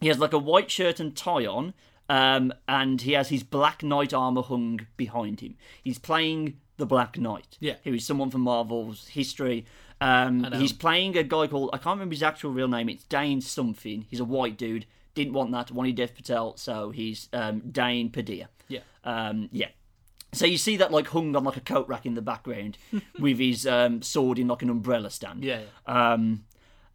he 0.00 0.08
has 0.08 0.18
like 0.18 0.34
a 0.34 0.38
white 0.38 0.70
shirt 0.70 1.00
and 1.00 1.16
tie 1.16 1.46
on, 1.46 1.72
um, 2.10 2.52
and 2.68 3.00
he 3.00 3.12
has 3.12 3.30
his 3.30 3.42
black 3.42 3.82
knight 3.82 4.12
armor 4.12 4.42
hung 4.42 4.86
behind 4.98 5.40
him. 5.40 5.56
He's 5.82 5.98
playing 5.98 6.60
the 6.76 6.84
Black 6.86 7.16
Knight, 7.18 7.56
Yeah. 7.60 7.76
who 7.84 7.94
is 7.94 8.04
someone 8.04 8.30
from 8.30 8.40
Marvel's 8.42 9.06
history. 9.08 9.64
Um, 10.04 10.52
he's 10.52 10.74
playing 10.74 11.16
a 11.16 11.22
guy 11.22 11.46
called 11.46 11.70
I 11.72 11.78
can't 11.78 11.96
remember 11.96 12.12
his 12.12 12.22
actual 12.22 12.52
real 12.52 12.68
name. 12.68 12.90
It's 12.90 13.04
Dane 13.04 13.40
something. 13.40 14.04
He's 14.10 14.20
a 14.20 14.24
white 14.24 14.58
dude. 14.58 14.84
Didn't 15.14 15.32
want 15.32 15.50
that. 15.52 15.70
Wanted 15.70 15.96
Dev 15.96 16.14
Patel, 16.14 16.56
so 16.58 16.90
he's 16.90 17.28
um, 17.32 17.60
Dane 17.70 18.10
Padilla. 18.10 18.48
Yeah. 18.68 18.80
Um, 19.02 19.48
yeah. 19.50 19.68
So 20.32 20.44
you 20.44 20.58
see 20.58 20.76
that 20.76 20.92
like 20.92 21.06
hung 21.06 21.34
on 21.34 21.44
like 21.44 21.56
a 21.56 21.60
coat 21.60 21.88
rack 21.88 22.04
in 22.04 22.14
the 22.14 22.22
background 22.22 22.76
with 23.18 23.38
his 23.38 23.66
um, 23.66 24.02
sword 24.02 24.38
in 24.38 24.48
like 24.48 24.60
an 24.62 24.68
umbrella 24.68 25.08
stand. 25.08 25.42
Yeah. 25.42 25.60
Um, 25.86 26.44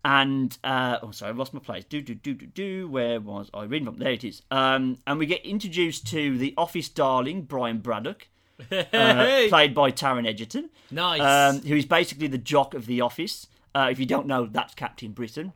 and 0.05 0.55
uh, 0.63 0.99
oh, 1.01 1.11
sorry, 1.11 1.31
I've 1.31 1.37
lost 1.37 1.53
my 1.53 1.59
place. 1.59 1.85
Do 1.85 2.01
do 2.01 2.13
do 2.13 2.35
do 2.35 2.45
do. 2.45 2.87
Where 2.89 3.19
was 3.19 3.49
I 3.53 3.63
reading 3.63 3.87
from? 3.87 3.97
There 3.97 4.11
it 4.11 4.23
is. 4.23 4.43
Um, 4.51 4.99
and 5.07 5.17
we 5.17 5.25
get 5.25 5.43
introduced 5.43 6.05
to 6.07 6.37
the 6.37 6.53
office 6.57 6.89
darling 6.89 7.41
Brian 7.43 7.79
Braddock, 7.79 8.27
uh, 8.71 8.83
played 9.49 9.73
by 9.73 9.91
Taron 9.91 10.27
Egerton, 10.27 10.69
nice. 10.91 11.21
um, 11.21 11.61
who 11.61 11.75
is 11.75 11.85
basically 11.85 12.27
the 12.27 12.37
jock 12.37 12.73
of 12.73 12.85
the 12.85 13.01
office. 13.01 13.47
Uh, 13.75 13.89
if 13.91 13.99
you 13.99 14.05
don't 14.05 14.27
know, 14.27 14.45
that's 14.45 14.73
Captain 14.73 15.11
Britain. 15.11 15.53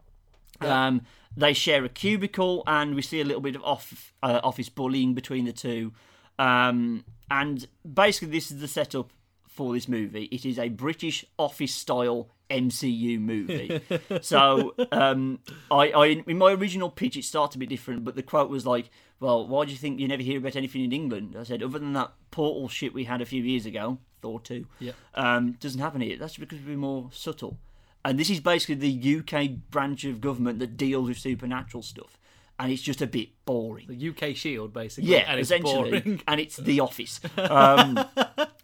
Um, 0.61 1.01
they 1.35 1.53
share 1.53 1.83
a 1.83 1.89
cubicle, 1.89 2.63
and 2.67 2.95
we 2.95 3.01
see 3.01 3.19
a 3.19 3.25
little 3.25 3.41
bit 3.41 3.55
of 3.55 3.63
off, 3.63 4.13
uh, 4.21 4.39
office 4.43 4.69
bullying 4.69 5.13
between 5.13 5.45
the 5.45 5.53
two. 5.53 5.91
Um, 6.37 7.05
and 7.29 7.67
basically, 7.91 8.29
this 8.29 8.51
is 8.51 8.59
the 8.59 8.67
setup 8.67 9.11
for 9.47 9.73
this 9.73 9.87
movie. 9.87 10.25
It 10.25 10.45
is 10.45 10.57
a 10.59 10.69
British 10.69 11.25
office 11.37 11.73
style 11.73 12.29
MCU 12.49 13.19
movie. 13.19 13.81
so, 14.21 14.75
um, 14.91 15.39
I, 15.71 15.89
I, 15.89 16.05
in 16.27 16.37
my 16.37 16.53
original 16.53 16.89
pitch, 16.89 17.17
it 17.17 17.23
started 17.23 17.57
a 17.57 17.59
bit 17.59 17.69
different, 17.69 18.03
but 18.03 18.15
the 18.15 18.23
quote 18.23 18.49
was 18.49 18.65
like, 18.65 18.89
"Well, 19.19 19.47
why 19.47 19.65
do 19.65 19.71
you 19.71 19.77
think 19.77 19.99
you 19.99 20.07
never 20.07 20.23
hear 20.23 20.37
about 20.39 20.55
anything 20.55 20.83
in 20.83 20.91
England?" 20.91 21.35
I 21.39 21.43
said, 21.43 21.61
"Other 21.63 21.79
than 21.79 21.93
that 21.93 22.11
portal 22.31 22.67
shit 22.69 22.93
we 22.93 23.03
had 23.05 23.21
a 23.21 23.25
few 23.25 23.43
years 23.43 23.65
ago, 23.65 23.99
Thor 24.21 24.39
two, 24.39 24.67
Yep. 24.79 24.95
um, 25.15 25.51
doesn't 25.59 25.79
happen 25.81 26.01
here. 26.01 26.17
That's 26.17 26.37
because 26.37 26.59
we're 26.65 26.77
more 26.77 27.09
subtle." 27.11 27.57
And 28.05 28.19
this 28.19 28.29
is 28.29 28.39
basically 28.41 28.75
the 28.75 29.17
UK 29.19 29.47
branch 29.71 30.03
of 30.03 30.19
government 30.19 30.59
that 30.59 30.75
deals 30.75 31.07
with 31.07 31.17
supernatural 31.17 31.83
stuff, 31.83 32.17
and 32.59 32.69
it's 32.71 32.81
just 32.81 33.01
a 33.01 33.07
bit 33.07 33.29
boring. 33.45 33.87
the 33.87 34.09
UK 34.09 34.35
Shield, 34.35 34.73
basically. 34.73 35.09
Yeah, 35.11 35.19
and 35.29 35.39
it's 35.39 35.49
essentially, 35.49 36.01
boring. 36.01 36.21
and 36.27 36.41
it's 36.41 36.57
the 36.57 36.79
office. 36.89 37.21
Um, 37.37 38.05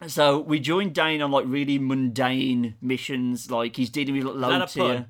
so 0.08 0.40
we 0.40 0.60
join 0.60 0.92
Dane 0.92 1.22
on 1.22 1.32
like 1.32 1.46
really 1.48 1.80
mundane 1.80 2.76
missions, 2.82 3.50
like 3.50 3.78
he's 3.78 3.90
dealing 3.90 4.16
with 4.16 4.24
like, 4.26 4.36
that 4.52 4.58
low 4.60 4.64
a 4.64 4.68
tier. 4.68 4.84
pun? 4.96 5.06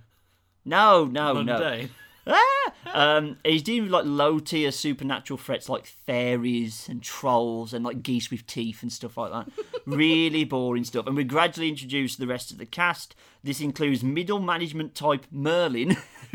No, 0.65 1.05
no, 1.05 1.41
no. 1.41 1.87
Ah! 2.30 2.71
um, 2.93 3.38
he's 3.43 3.63
dealing 3.63 3.84
with 3.84 3.91
like 3.91 4.05
low 4.05 4.39
tier 4.39 4.71
supernatural 4.71 5.38
threats 5.38 5.67
like 5.69 5.86
fairies 5.86 6.88
and 6.89 7.01
trolls 7.01 7.73
and 7.73 7.84
like 7.84 8.03
geese 8.03 8.30
with 8.32 8.45
teeth 8.45 8.82
and 8.82 8.91
stuff 8.91 9.17
like 9.17 9.32
that. 9.32 9.51
really 9.86 10.43
boring 10.43 10.84
stuff. 10.84 11.07
And 11.07 11.15
we 11.15 11.23
gradually 11.23 11.69
introduce 11.69 12.15
the 12.15 12.27
rest 12.27 12.51
of 12.51 12.57
the 12.57 12.65
cast. 12.65 13.15
This 13.43 13.61
includes 13.61 14.03
middle 14.03 14.39
management 14.39 14.95
type 14.95 15.25
Merlin. 15.32 15.97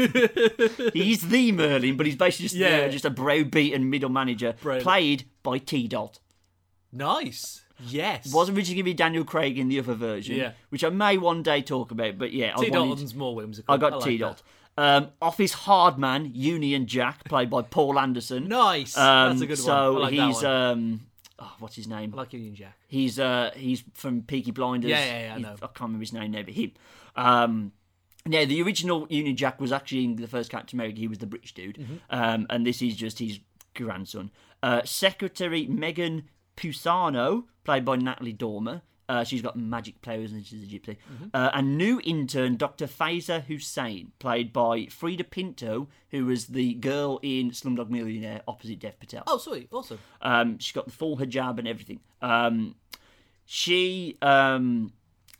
he's 0.92 1.28
the 1.28 1.52
Merlin, 1.52 1.96
but 1.96 2.06
he's 2.06 2.16
basically 2.16 2.44
just, 2.46 2.54
Yeah. 2.56 2.80
yeah, 2.82 2.88
just 2.88 3.04
a 3.04 3.10
browbeaten 3.10 3.88
middle 3.90 4.10
manager, 4.10 4.54
Brilliant. 4.62 4.84
played 4.84 5.24
by 5.42 5.58
T 5.58 5.86
Dot. 5.88 6.18
Nice. 6.92 7.62
Yes. 7.86 8.32
Was 8.32 8.48
originally 8.48 8.76
going 8.76 8.76
to 8.76 8.82
be 8.84 8.94
Daniel 8.94 9.24
Craig 9.24 9.58
in 9.58 9.68
the 9.68 9.78
other 9.80 9.94
version, 9.94 10.36
Yeah. 10.36 10.52
which 10.68 10.84
I 10.84 10.90
may 10.90 11.18
one 11.18 11.42
day 11.42 11.60
talk 11.60 11.90
about. 11.90 12.18
But 12.18 12.32
yeah, 12.32 12.52
T 12.54 12.70
wanted, 12.70 12.72
Dalton's 12.72 13.14
more 13.14 13.34
whimsical. 13.34 13.74
I 13.74 13.78
got 13.78 13.94
like 13.94 14.04
T. 14.04 14.18
Dot. 14.18 14.42
Um, 14.76 15.08
Office 15.22 15.52
Hardman, 15.52 16.32
Union 16.34 16.86
Jack, 16.86 17.24
played 17.24 17.48
by 17.50 17.62
Paul 17.62 17.98
Anderson. 17.98 18.48
Nice. 18.48 18.96
Um, 18.96 19.30
That's 19.30 19.42
a 19.42 19.46
good 19.46 19.58
so 19.58 19.92
one. 19.94 20.02
I 20.02 20.04
like 20.04 20.12
he's 20.14 20.44
um, 20.44 21.00
oh, 21.38 21.52
what's 21.60 21.76
his 21.76 21.86
name? 21.86 22.12
I 22.12 22.16
like 22.16 22.32
Union 22.32 22.54
Jack. 22.54 22.76
He's 22.88 23.18
uh, 23.20 23.50
he's 23.56 23.84
from 23.94 24.22
Peaky 24.22 24.50
Blinders. 24.50 24.90
Yeah, 24.90 25.04
yeah, 25.04 25.20
yeah, 25.26 25.34
I 25.34 25.38
He's- 25.38 25.42
know. 25.42 25.54
I 25.62 25.66
can't 25.66 25.80
remember 25.80 26.00
his 26.00 26.12
name 26.12 26.30
now, 26.32 26.42
but 26.42 26.54
him. 26.54 26.72
Um, 27.16 27.72
yeah, 28.28 28.44
the 28.46 28.62
original 28.62 29.06
Union 29.10 29.36
Jack 29.36 29.60
was 29.60 29.70
actually 29.70 30.04
in 30.04 30.16
the 30.16 30.26
first 30.26 30.50
Captain 30.50 30.76
America. 30.78 30.98
He 30.98 31.08
was 31.08 31.18
the 31.18 31.26
British 31.26 31.54
dude, 31.54 31.76
Mm-hmm. 31.76 31.94
um, 32.10 32.46
and 32.50 32.66
this 32.66 32.80
is 32.82 32.96
just 32.96 33.18
his 33.18 33.38
grandson. 33.74 34.30
Uh, 34.62 34.80
Secretary 34.84 35.66
Megan 35.66 36.24
Pusano, 36.56 37.44
played 37.64 37.84
by 37.84 37.96
Natalie 37.96 38.32
Dormer. 38.32 38.82
Uh, 39.08 39.24
she's 39.24 39.42
got 39.42 39.56
magic 39.56 40.00
powers 40.02 40.32
and 40.32 40.44
she's 40.44 40.62
a 40.62 40.66
gypsy. 40.66 40.96
Mm-hmm. 41.12 41.26
Uh, 41.34 41.50
and 41.52 41.76
new 41.76 42.00
intern, 42.04 42.56
Dr. 42.56 42.86
Faiza 42.86 43.44
Hussein, 43.44 44.12
played 44.18 44.52
by 44.52 44.86
Freida 44.86 45.28
Pinto, 45.28 45.88
who 46.10 46.26
was 46.26 46.46
the 46.46 46.74
girl 46.74 47.20
in 47.22 47.50
Slumdog 47.50 47.90
Millionaire 47.90 48.42
opposite 48.48 48.80
Dev 48.80 48.98
Patel. 48.98 49.24
Oh, 49.26 49.38
sweet. 49.38 49.68
Awesome. 49.70 49.98
Um, 50.22 50.58
she's 50.58 50.72
got 50.72 50.86
the 50.86 50.92
full 50.92 51.18
hijab 51.18 51.58
and 51.58 51.68
everything. 51.68 52.00
Um, 52.22 52.76
she, 53.44 54.16
um, 54.22 54.92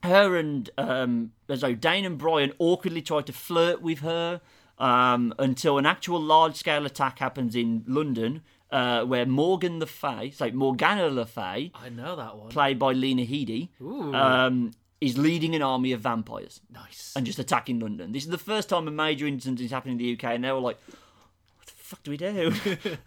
her 0.03 0.37
and 0.37 0.69
um, 0.77 1.33
so 1.55 1.75
Dane 1.75 2.05
and 2.05 2.19
Brian 2.19 2.53
awkwardly 2.59 3.01
try 3.03 3.23
to 3.23 3.33
flirt 3.33 3.81
with 3.81 4.01
her 4.01 4.41
um, 4.79 5.33
until 5.39 5.79
an 5.79 5.87
actual 5.87 6.21
large-scale 6.21 6.85
attack 6.85 7.19
happens 7.19 7.55
in 7.55 7.85
London, 7.87 8.43
uh, 8.75 9.05
where 9.05 9.25
Morgan 9.25 9.79
Le 9.79 9.87
Fay, 9.87 10.33
so 10.33 10.51
Morgana 10.51 11.07
Le 11.07 11.25
Fay, 11.25 11.71
I 11.77 11.89
know 11.91 12.17
that 12.17 12.37
one. 12.37 12.49
played 12.49 12.77
by 12.77 12.93
Lena 12.93 13.23
Headey, 13.23 13.69
um, 13.81 14.73
is 15.01 15.17
leading 15.17 15.55
an 15.55 15.63
army 15.63 15.93
of 15.93 16.01
vampires 16.01 16.61
nice. 16.73 17.13
and 17.15 17.25
just 17.25 17.39
attacking 17.39 17.79
London. 17.79 18.11
This 18.11 18.25
is 18.25 18.31
the 18.31 18.37
first 18.39 18.69
time 18.69 18.89
a 18.89 18.91
major 18.91 19.27
incident 19.29 19.61
is 19.61 19.71
happening 19.71 19.93
in 19.93 19.99
the 19.99 20.13
UK, 20.15 20.35
and 20.35 20.43
they 20.43 20.51
were 20.51 20.59
like, 20.59 20.79
"What 20.89 21.67
the 21.67 21.73
fuck 21.73 22.03
do 22.03 22.11
we 22.11 22.17
do?" 22.17 22.53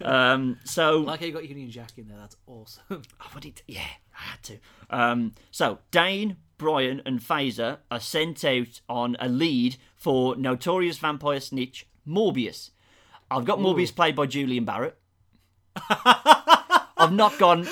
um, 0.00 0.58
so 0.64 1.02
I 1.02 1.04
like 1.04 1.20
how 1.20 1.26
you 1.26 1.32
got 1.32 1.46
Union 1.46 1.70
Jack 1.70 1.92
in 1.98 2.08
there. 2.08 2.18
That's 2.18 2.36
awesome. 2.46 2.82
Oh, 3.20 3.30
but 3.34 3.44
it, 3.44 3.62
yeah, 3.68 3.90
I 4.18 4.22
had 4.22 4.42
to. 4.44 4.58
Um, 4.88 5.34
so 5.50 5.80
Dane, 5.90 6.38
Brian, 6.56 7.02
and 7.04 7.20
Faiza 7.20 7.80
are 7.90 8.00
sent 8.00 8.42
out 8.42 8.80
on 8.88 9.18
a 9.20 9.28
lead 9.28 9.76
for 9.96 10.34
notorious 10.34 10.96
vampire 10.96 11.40
snitch 11.40 11.86
Morbius. 12.08 12.70
I've 13.30 13.44
got 13.44 13.58
Morbius 13.58 13.94
played 13.94 14.16
by 14.16 14.24
Julian 14.24 14.64
Barratt. 14.64 14.94
I've 17.00 17.12
not 17.12 17.38
gone 17.38 17.64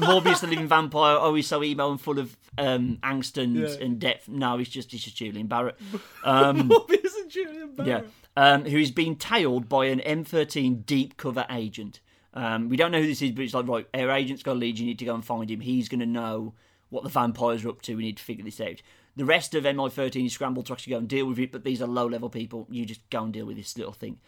Morbius 0.00 0.40
the 0.40 0.46
living 0.46 0.68
vampire. 0.68 1.16
Oh, 1.18 1.34
he's 1.34 1.46
so 1.46 1.62
emo 1.62 1.90
and 1.90 2.00
full 2.00 2.18
of 2.18 2.36
um, 2.58 2.98
angst 3.02 3.42
and, 3.42 3.56
Yeah. 3.56 3.68
and 3.84 3.98
depth. 3.98 4.28
No, 4.28 4.58
he's 4.58 4.68
just 4.68 4.92
he's 4.92 5.02
just 5.04 5.16
Julian 5.16 5.48
Barratt. 5.48 5.74
Morbius 6.24 7.16
and 7.20 7.30
Julian 7.30 7.72
Yeah. 7.84 8.00
Barratt. 8.00 8.06
Um, 8.36 8.64
who 8.64 8.78
is 8.78 8.90
being 8.90 9.14
tailed 9.16 9.68
by 9.68 9.86
an 9.86 10.00
M13 10.00 10.84
deep 10.84 11.16
cover 11.16 11.46
agent. 11.50 12.00
Um, 12.34 12.68
we 12.68 12.76
don't 12.76 12.90
know 12.90 13.00
who 13.00 13.06
this 13.06 13.22
is, 13.22 13.30
but 13.30 13.42
it's 13.42 13.54
like, 13.54 13.68
right, 13.68 13.86
our 13.94 14.10
agent's 14.10 14.42
got 14.42 14.54
a 14.56 14.58
lead, 14.58 14.76
you 14.78 14.86
need 14.86 14.98
to 14.98 15.04
go 15.04 15.14
and 15.14 15.24
find 15.24 15.48
him. 15.48 15.60
He's 15.60 15.88
going 15.88 16.00
to 16.00 16.06
know 16.06 16.52
what 16.90 17.04
the 17.04 17.08
vampires 17.10 17.64
are 17.64 17.68
up 17.68 17.80
to. 17.82 17.94
We 17.94 18.02
need 18.02 18.16
to 18.16 18.24
figure 18.24 18.44
this 18.44 18.60
out. 18.60 18.82
The 19.14 19.24
rest 19.24 19.54
of 19.54 19.62
MI13 19.62 20.26
is 20.26 20.32
scrambled 20.32 20.66
to 20.66 20.72
actually 20.72 20.90
go 20.94 20.98
and 20.98 21.06
deal 21.08 21.26
with 21.26 21.38
it, 21.38 21.52
but 21.52 21.62
these 21.62 21.80
are 21.80 21.86
low 21.86 22.06
level 22.08 22.28
people. 22.28 22.66
You 22.68 22.84
just 22.84 23.08
go 23.08 23.22
and 23.22 23.32
deal 23.32 23.46
with 23.46 23.56
this 23.56 23.78
little 23.78 23.92
thing. 23.92 24.18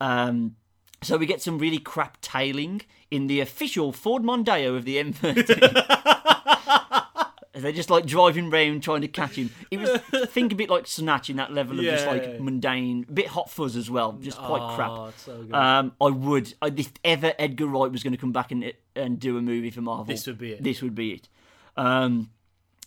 Um, 0.00 0.54
so 1.02 1.16
we 1.16 1.26
get 1.26 1.40
some 1.42 1.58
really 1.58 1.78
crap 1.78 2.20
tailing 2.20 2.82
in 3.10 3.26
the 3.26 3.40
official 3.40 3.92
Ford 3.92 4.22
Mondeo 4.22 4.76
of 4.76 4.84
the 4.84 4.96
M13. 5.02 5.94
They're 7.54 7.72
just 7.72 7.90
like 7.90 8.06
driving 8.06 8.50
round 8.50 8.84
trying 8.84 9.00
to 9.00 9.08
catch 9.08 9.34
him. 9.34 9.50
It 9.72 9.78
was 9.80 10.00
think 10.30 10.52
a 10.52 10.54
bit 10.54 10.70
like 10.70 10.86
Snatch 10.86 11.28
in 11.28 11.36
that 11.38 11.52
level 11.52 11.76
of 11.78 11.84
just 11.84 12.04
Yeah. 12.04 12.12
like 12.12 12.40
mundane, 12.40 13.04
a 13.08 13.12
bit 13.12 13.26
hot 13.26 13.50
fuzz 13.50 13.74
as 13.74 13.90
well, 13.90 14.12
just 14.12 14.38
quite 14.38 14.76
crap. 14.76 14.90
Oh, 14.92 15.06
it's 15.06 15.22
so. 15.22 15.44
Um, 15.52 15.92
I 16.00 16.08
would, 16.10 16.54
I, 16.62 16.68
if 16.76 16.92
ever 17.04 17.32
Edgar 17.36 17.66
Wright 17.66 17.90
was 17.90 18.04
going 18.04 18.12
to 18.12 18.18
come 18.18 18.30
back 18.30 18.52
and 18.52 18.72
and 18.94 19.18
do 19.18 19.36
a 19.38 19.42
movie 19.42 19.70
for 19.70 19.80
Marvel, 19.80 20.04
This 20.04 20.26
would 20.28 20.38
be 20.38 20.52
it. 20.52 20.62
This 20.62 20.82
would 20.82 20.94
be 20.94 21.14
it. 21.14 21.28
Um, 21.76 22.30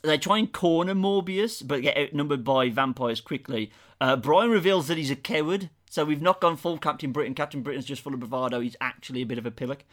they 0.03 0.18
try 0.18 0.38
and 0.38 0.51
corner 0.51 0.95
Morbius, 0.95 1.62
but 1.68 1.82
get 1.82 1.97
outnumbered 1.97 2.45
by 2.45 2.70
vampires 2.70 3.20
quickly. 3.20 3.72
Uh, 3.99 4.16
Brian 4.16 4.51
reveals 4.51 4.88
that 4.88 4.97
he's 4.97 5.12
a 5.12 5.16
coward, 5.18 5.70
so 5.91 6.05
we've 6.05 6.21
not 6.21 6.39
gone 6.39 6.55
full 6.55 6.77
Captain 6.77 7.11
Britain. 7.11 7.33
Captain 7.35 7.61
Britain's 7.61 7.83
just 7.83 8.01
full 8.01 8.13
of 8.13 8.21
bravado. 8.21 8.61
He's 8.61 8.77
actually 8.79 9.23
a 9.23 9.25
bit 9.25 9.37
of 9.37 9.45
a 9.45 9.51
pillock 9.51 9.83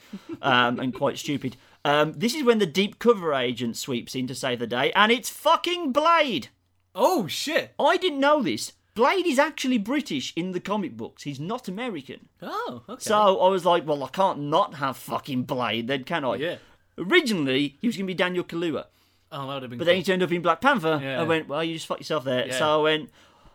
um, 0.41 0.79
and 0.79 0.95
quite 0.95 1.19
stupid. 1.19 1.57
Um, 1.85 2.13
this 2.17 2.37
is 2.37 2.45
when 2.45 2.61
the 2.61 2.67
deep 2.67 3.01
cover 3.01 3.35
agent 3.35 3.77
sweeps 3.77 4.15
in 4.15 4.29
to 4.29 4.35
save 4.37 4.61
the 4.61 4.69
day, 4.69 4.93
and 4.93 5.11
it's 5.11 5.29
fucking 5.29 5.91
Blade. 5.91 6.51
oh 6.95 7.27
shit. 7.27 7.75
I 7.81 7.97
didn't 7.97 8.21
know 8.21 8.41
this. 8.45 8.75
Blade 8.95 9.27
is 9.27 9.41
actually 9.41 9.79
British 9.79 10.33
in 10.37 10.53
the 10.53 10.61
comic 10.61 10.97
books. 10.97 11.25
He's 11.25 11.41
not 11.41 11.67
American. 11.67 12.29
Oh, 12.43 12.83
okay. 12.89 13.03
So 13.03 13.41
I 13.41 13.49
was 13.49 13.65
like, 13.65 13.85
well, 13.85 14.05
I 14.05 14.09
can't 14.09 14.39
not 14.39 14.75
have 14.75 14.97
fucking 14.97 15.43
Blade, 15.45 15.89
then 15.89 16.05
can 16.05 16.25
I? 16.25 16.37
Yeah. 16.37 16.57
Originally, 16.97 17.77
he 17.81 17.89
was 17.89 17.97
going 17.97 18.07
to 18.07 18.11
be 18.13 18.15
Daniel 18.15 18.45
Kaluuya, 18.45 18.85
oh, 19.33 19.47
that 19.47 19.55
would 19.55 19.63
have 19.63 19.71
been. 19.71 19.79
but 19.79 19.85
then 19.85 19.97
he 19.97 20.03
turned 20.05 20.23
up 20.23 20.31
in 20.33 20.43
Black 20.43 20.61
Panther. 20.61 21.01
Yeah. 21.03 21.21
I 21.21 21.25
went, 21.25 21.49
well, 21.49 21.63
you 21.65 21.75
just 21.75 21.87
fuck 21.87 21.99
yourself 21.99 22.25
there. 22.25 22.47
Yeah. 22.47 22.59
So 22.59 22.81
I 22.81 22.83
went, 22.83 23.11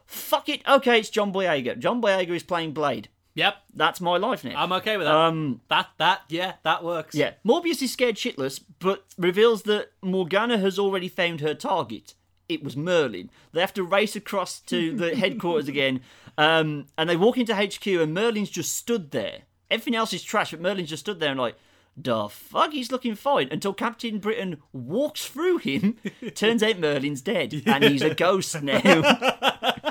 fuck 0.05 0.49
it. 0.49 0.61
Okay, 0.67 0.99
it's 0.99 1.09
John 1.09 1.31
Boyega. 1.33 1.77
John 1.79 2.01
Boyega 2.01 2.29
is 2.29 2.43
playing 2.43 2.73
Blade. 2.73 3.09
Yep. 3.35 3.55
That's 3.73 3.99
my 3.99 4.17
life 4.17 4.43
now. 4.43 4.61
I'm 4.61 4.71
okay 4.73 4.95
with 4.97 5.07
that. 5.07 5.15
um, 5.15 5.61
that 5.67 5.89
that 5.97 6.21
yeah, 6.29 6.53
that 6.63 6.83
works. 6.83 7.15
yeah, 7.15 7.31
Morbius 7.45 7.81
is 7.81 7.91
scared 7.91 8.15
shitless, 8.15 8.61
but 8.79 9.05
reveals 9.17 9.63
that 9.63 9.89
Morgana 10.01 10.59
has 10.59 10.77
already 10.77 11.07
found 11.09 11.41
her 11.41 11.55
target. 11.55 12.13
It 12.47 12.63
was 12.63 12.77
Merlin. 12.77 13.31
They 13.51 13.61
have 13.61 13.73
to 13.73 13.83
race 13.83 14.15
across 14.15 14.59
to 14.61 14.91
the 14.95 15.15
headquarters 15.15 15.67
again, 15.67 16.01
um, 16.37 16.85
and 16.97 17.09
they 17.09 17.15
walk 17.17 17.37
into 17.37 17.55
HQ, 17.55 17.85
and 17.87 18.13
Merlin's 18.13 18.51
just 18.51 18.75
stood 18.75 19.09
there. 19.11 19.43
Everything 19.71 19.95
else 19.95 20.13
is 20.13 20.21
trash, 20.21 20.51
but 20.51 20.61
Merlin's 20.61 20.89
just 20.89 21.01
stood 21.01 21.19
there 21.19 21.31
and 21.31 21.39
like, 21.39 21.55
the 21.97 22.27
fuck, 22.29 22.71
he's 22.71 22.91
looking 22.91 23.15
fine. 23.15 23.47
Until 23.51 23.73
Captain 23.73 24.19
Britain 24.19 24.57
walks 24.71 25.25
through 25.25 25.57
him, 25.59 25.97
turns 26.35 26.61
out 26.61 26.77
Merlin's 26.79 27.21
dead, 27.21 27.63
and 27.65 27.83
he's 27.83 28.01
a 28.03 28.13
ghost 28.13 28.61
now. 28.61 28.79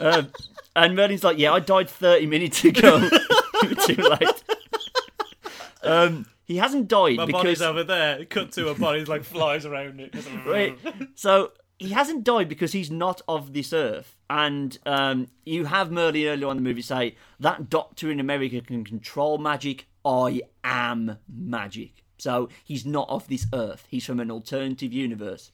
Um, 0.00 0.28
and 0.76 0.94
Merlin's 0.94 1.24
like, 1.24 1.38
yeah, 1.38 1.52
I 1.52 1.60
died 1.60 1.90
30 1.90 2.26
minutes 2.26 2.64
ago. 2.64 3.08
Too 3.86 3.94
late. 4.02 4.42
Um, 5.82 6.26
he 6.44 6.56
hasn't 6.56 6.88
died 6.88 7.16
My 7.16 7.26
because 7.26 7.42
body's 7.42 7.62
over 7.62 7.84
there. 7.84 8.24
Cut 8.24 8.52
to 8.52 8.68
a 8.68 8.74
body's 8.74 9.08
like 9.08 9.24
flies 9.24 9.66
around 9.66 10.00
it. 10.00 10.14
right. 10.46 10.78
So 11.14 11.52
he 11.78 11.90
hasn't 11.90 12.24
died 12.24 12.48
because 12.48 12.72
he's 12.72 12.90
not 12.90 13.20
of 13.28 13.52
this 13.52 13.72
earth. 13.72 14.16
And 14.30 14.78
um, 14.86 15.28
you 15.44 15.66
have 15.66 15.90
Merlin 15.90 16.26
earlier 16.26 16.46
on 16.48 16.56
in 16.56 16.62
the 16.62 16.68
movie 16.68 16.82
say 16.82 17.16
that 17.40 17.70
doctor 17.70 18.10
in 18.10 18.18
America 18.20 18.60
can 18.60 18.84
control 18.84 19.38
magic. 19.38 19.86
I 20.04 20.42
am 20.64 21.18
magic. 21.28 22.04
So 22.18 22.48
he's 22.64 22.84
not 22.84 23.08
of 23.08 23.28
this 23.28 23.46
earth. 23.52 23.86
He's 23.88 24.04
from 24.04 24.18
an 24.20 24.30
alternative 24.30 24.92
universe. 24.92 25.52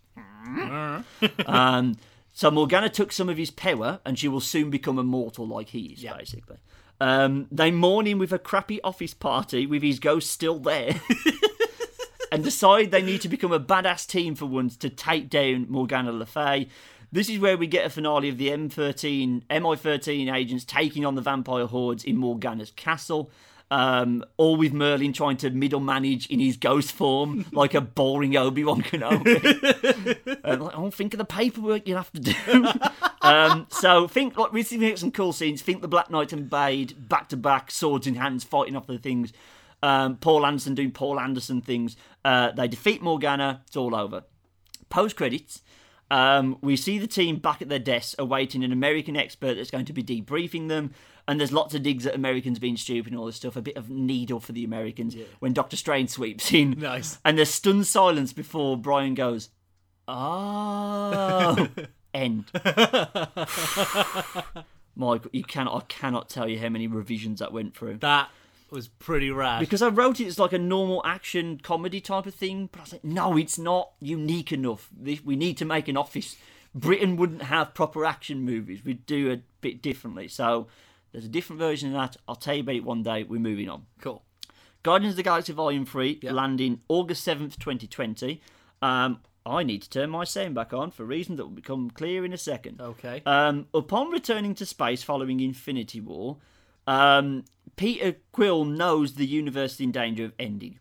um, 1.46 1.96
so 2.34 2.50
Morgana 2.50 2.90
took 2.90 3.12
some 3.12 3.28
of 3.28 3.38
his 3.38 3.52
power, 3.52 4.00
and 4.04 4.18
she 4.18 4.28
will 4.28 4.40
soon 4.40 4.68
become 4.68 4.98
immortal 4.98 5.46
like 5.46 5.68
he 5.68 5.96
is, 5.96 6.02
basically. 6.18 6.56
Um, 7.00 7.46
they 7.50 7.70
mourn 7.70 8.06
him 8.06 8.18
with 8.18 8.32
a 8.32 8.38
crappy 8.38 8.82
office 8.82 9.14
party 9.14 9.66
with 9.66 9.82
his 9.82 10.00
ghost 10.00 10.30
still 10.30 10.58
there. 10.58 11.00
and 12.32 12.42
decide 12.42 12.90
they 12.90 13.02
need 13.02 13.20
to 13.20 13.28
become 13.28 13.52
a 13.52 13.60
badass 13.60 14.04
team 14.08 14.34
for 14.34 14.46
once 14.46 14.76
to 14.76 14.90
take 14.90 15.30
down 15.30 15.66
Morgana 15.68 16.10
Le 16.10 16.26
Fay. 16.26 16.68
This 17.12 17.28
is 17.28 17.38
where 17.38 17.56
we 17.56 17.68
get 17.68 17.86
a 17.86 17.90
finale 17.90 18.28
of 18.28 18.38
the 18.38 18.48
M13, 18.48 19.44
MI13 19.46 20.34
agents 20.34 20.64
taking 20.64 21.06
on 21.06 21.14
the 21.14 21.22
vampire 21.22 21.66
hordes 21.66 22.02
in 22.02 22.16
Morgana's 22.16 22.72
castle. 22.72 23.30
Um, 23.74 24.24
all 24.36 24.54
with 24.54 24.72
Merlin 24.72 25.12
trying 25.12 25.36
to 25.38 25.50
middle 25.50 25.80
manage 25.80 26.28
in 26.28 26.38
his 26.38 26.56
ghost 26.56 26.92
form, 26.92 27.44
like 27.52 27.74
a 27.74 27.80
boring 27.80 28.36
Obi 28.36 28.62
Wan 28.62 28.82
Kenobi. 28.82 30.44
um, 30.44 30.60
like, 30.60 30.78
oh, 30.78 30.90
think 30.90 31.12
of 31.12 31.18
the 31.18 31.24
paperwork 31.24 31.88
you 31.88 31.96
have 31.96 32.12
to 32.12 32.20
do. 32.20 32.34
um, 33.22 33.66
so 33.70 34.06
think 34.06 34.38
like 34.38 34.52
we 34.52 34.62
see 34.62 34.94
some 34.94 35.10
cool 35.10 35.32
scenes. 35.32 35.60
Think 35.60 35.82
the 35.82 35.88
Black 35.88 36.08
Knight 36.08 36.32
and 36.32 36.48
Blade 36.48 37.08
back 37.08 37.28
to 37.30 37.36
back, 37.36 37.72
swords 37.72 38.06
in 38.06 38.14
hands, 38.14 38.44
fighting 38.44 38.76
off 38.76 38.86
the 38.86 38.96
things. 38.96 39.32
Um, 39.82 40.18
Paul 40.18 40.46
Anderson 40.46 40.76
doing 40.76 40.92
Paul 40.92 41.18
Anderson 41.18 41.60
things. 41.60 41.96
Uh, 42.24 42.52
they 42.52 42.68
defeat 42.68 43.02
Morgana. 43.02 43.62
It's 43.66 43.76
all 43.76 43.96
over. 43.96 44.22
Post 44.88 45.16
credits. 45.16 45.62
Um, 46.12 46.58
we 46.60 46.76
see 46.76 46.98
the 46.98 47.08
team 47.08 47.38
back 47.38 47.60
at 47.60 47.68
their 47.68 47.80
desks 47.80 48.14
awaiting 48.20 48.62
an 48.62 48.70
American 48.70 49.16
expert 49.16 49.54
that's 49.54 49.72
going 49.72 49.86
to 49.86 49.92
be 49.92 50.04
debriefing 50.04 50.68
them. 50.68 50.92
And 51.26 51.40
there's 51.40 51.52
lots 51.52 51.74
of 51.74 51.82
digs 51.82 52.06
at 52.06 52.14
Americans 52.14 52.58
being 52.58 52.76
stupid 52.76 53.12
and 53.12 53.18
all 53.18 53.26
this 53.26 53.36
stuff. 53.36 53.56
A 53.56 53.62
bit 53.62 53.76
of 53.76 53.88
needle 53.88 54.40
for 54.40 54.52
the 54.52 54.64
Americans 54.64 55.16
when 55.38 55.52
Doctor 55.52 55.76
Strange 55.76 56.10
sweeps 56.10 56.52
in. 56.52 56.72
Nice. 56.78 57.18
And 57.24 57.38
there's 57.38 57.50
stunned 57.50 57.86
silence 57.86 58.32
before 58.32 58.76
Brian 58.76 59.14
goes, 59.14 59.48
Oh, 60.06 61.68
end. 62.14 62.50
Michael, 64.96 65.30
you 65.32 65.44
cannot. 65.44 65.76
I 65.76 65.84
cannot 65.88 66.28
tell 66.28 66.48
you 66.48 66.58
how 66.58 66.68
many 66.68 66.86
revisions 66.86 67.40
that 67.40 67.52
went 67.52 67.76
through. 67.76 67.98
That 67.98 68.28
was 68.70 68.88
pretty 68.88 69.30
rad. 69.30 69.60
Because 69.60 69.82
I 69.82 69.88
wrote 69.88 70.20
it 70.20 70.26
as 70.26 70.38
like 70.38 70.52
a 70.52 70.58
normal 70.58 71.00
action 71.04 71.58
comedy 71.62 72.00
type 72.00 72.26
of 72.26 72.34
thing, 72.34 72.68
but 72.70 72.80
I 72.80 72.82
was 72.82 72.92
like, 72.92 73.04
no, 73.04 73.36
it's 73.36 73.58
not 73.58 73.92
unique 74.00 74.52
enough. 74.52 74.90
We 75.00 75.36
need 75.36 75.56
to 75.58 75.64
make 75.64 75.88
an 75.88 75.96
office. 75.96 76.36
Britain 76.74 77.16
wouldn't 77.16 77.42
have 77.42 77.72
proper 77.72 78.04
action 78.04 78.42
movies. 78.42 78.84
We'd 78.84 79.06
do 79.06 79.32
a 79.32 79.40
bit 79.60 79.80
differently. 79.80 80.28
So 80.28 80.66
there's 81.14 81.24
a 81.24 81.28
different 81.28 81.60
version 81.60 81.88
of 81.88 81.94
that. 81.94 82.16
I'll 82.26 82.34
tell 82.34 82.56
you 82.56 82.62
about 82.62 82.74
it 82.74 82.84
one 82.84 83.04
day. 83.04 83.22
We're 83.22 83.38
moving 83.40 83.68
on. 83.68 83.86
cool. 84.00 84.24
Guardians 84.82 85.12
of 85.12 85.16
the 85.16 85.22
Galaxy 85.22 85.52
Volume 85.52 85.86
3 85.86 86.18
landing 86.24 86.80
August 86.88 87.24
7th, 87.26 87.56
2020. 87.58 88.42
Um, 88.82 89.20
I 89.46 89.62
need 89.62 89.82
to 89.82 89.88
turn 89.88 90.10
my 90.10 90.24
sound 90.24 90.56
back 90.56 90.72
on 90.74 90.90
for 90.90 91.04
reasons 91.04 91.36
that 91.38 91.44
will 91.44 91.52
become 91.52 91.88
clear 91.90 92.24
in 92.24 92.32
a 92.32 92.36
second. 92.36 92.80
Okay. 92.80 93.22
Um, 93.24 93.68
upon 93.72 94.10
returning 94.10 94.56
to 94.56 94.66
space 94.66 95.04
following 95.04 95.38
Infinity 95.38 96.00
War, 96.00 96.38
um, 96.88 97.44
Peter 97.76 98.16
Quill 98.32 98.64
knows 98.64 99.14
the 99.14 99.24
universe 99.24 99.74
is 99.74 99.80
in 99.80 99.92
danger 99.92 100.24
of 100.24 100.32
ending. 100.38 100.80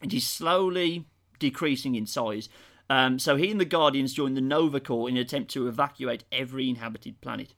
and 0.00 0.14
is 0.14 0.26
slowly 0.26 1.06
decreasing 1.40 1.96
in 1.96 2.06
size. 2.06 2.48
Um, 2.88 3.18
so 3.18 3.36
he 3.36 3.50
and 3.50 3.60
the 3.60 3.64
Guardians 3.64 4.12
join 4.14 4.34
the 4.34 4.40
Nova 4.40 4.78
Corps 4.78 5.08
in 5.08 5.16
an 5.16 5.22
attempt 5.22 5.50
to 5.52 5.66
evacuate 5.66 6.24
every 6.30 6.68
inhabited 6.68 7.20
planet, 7.20 7.54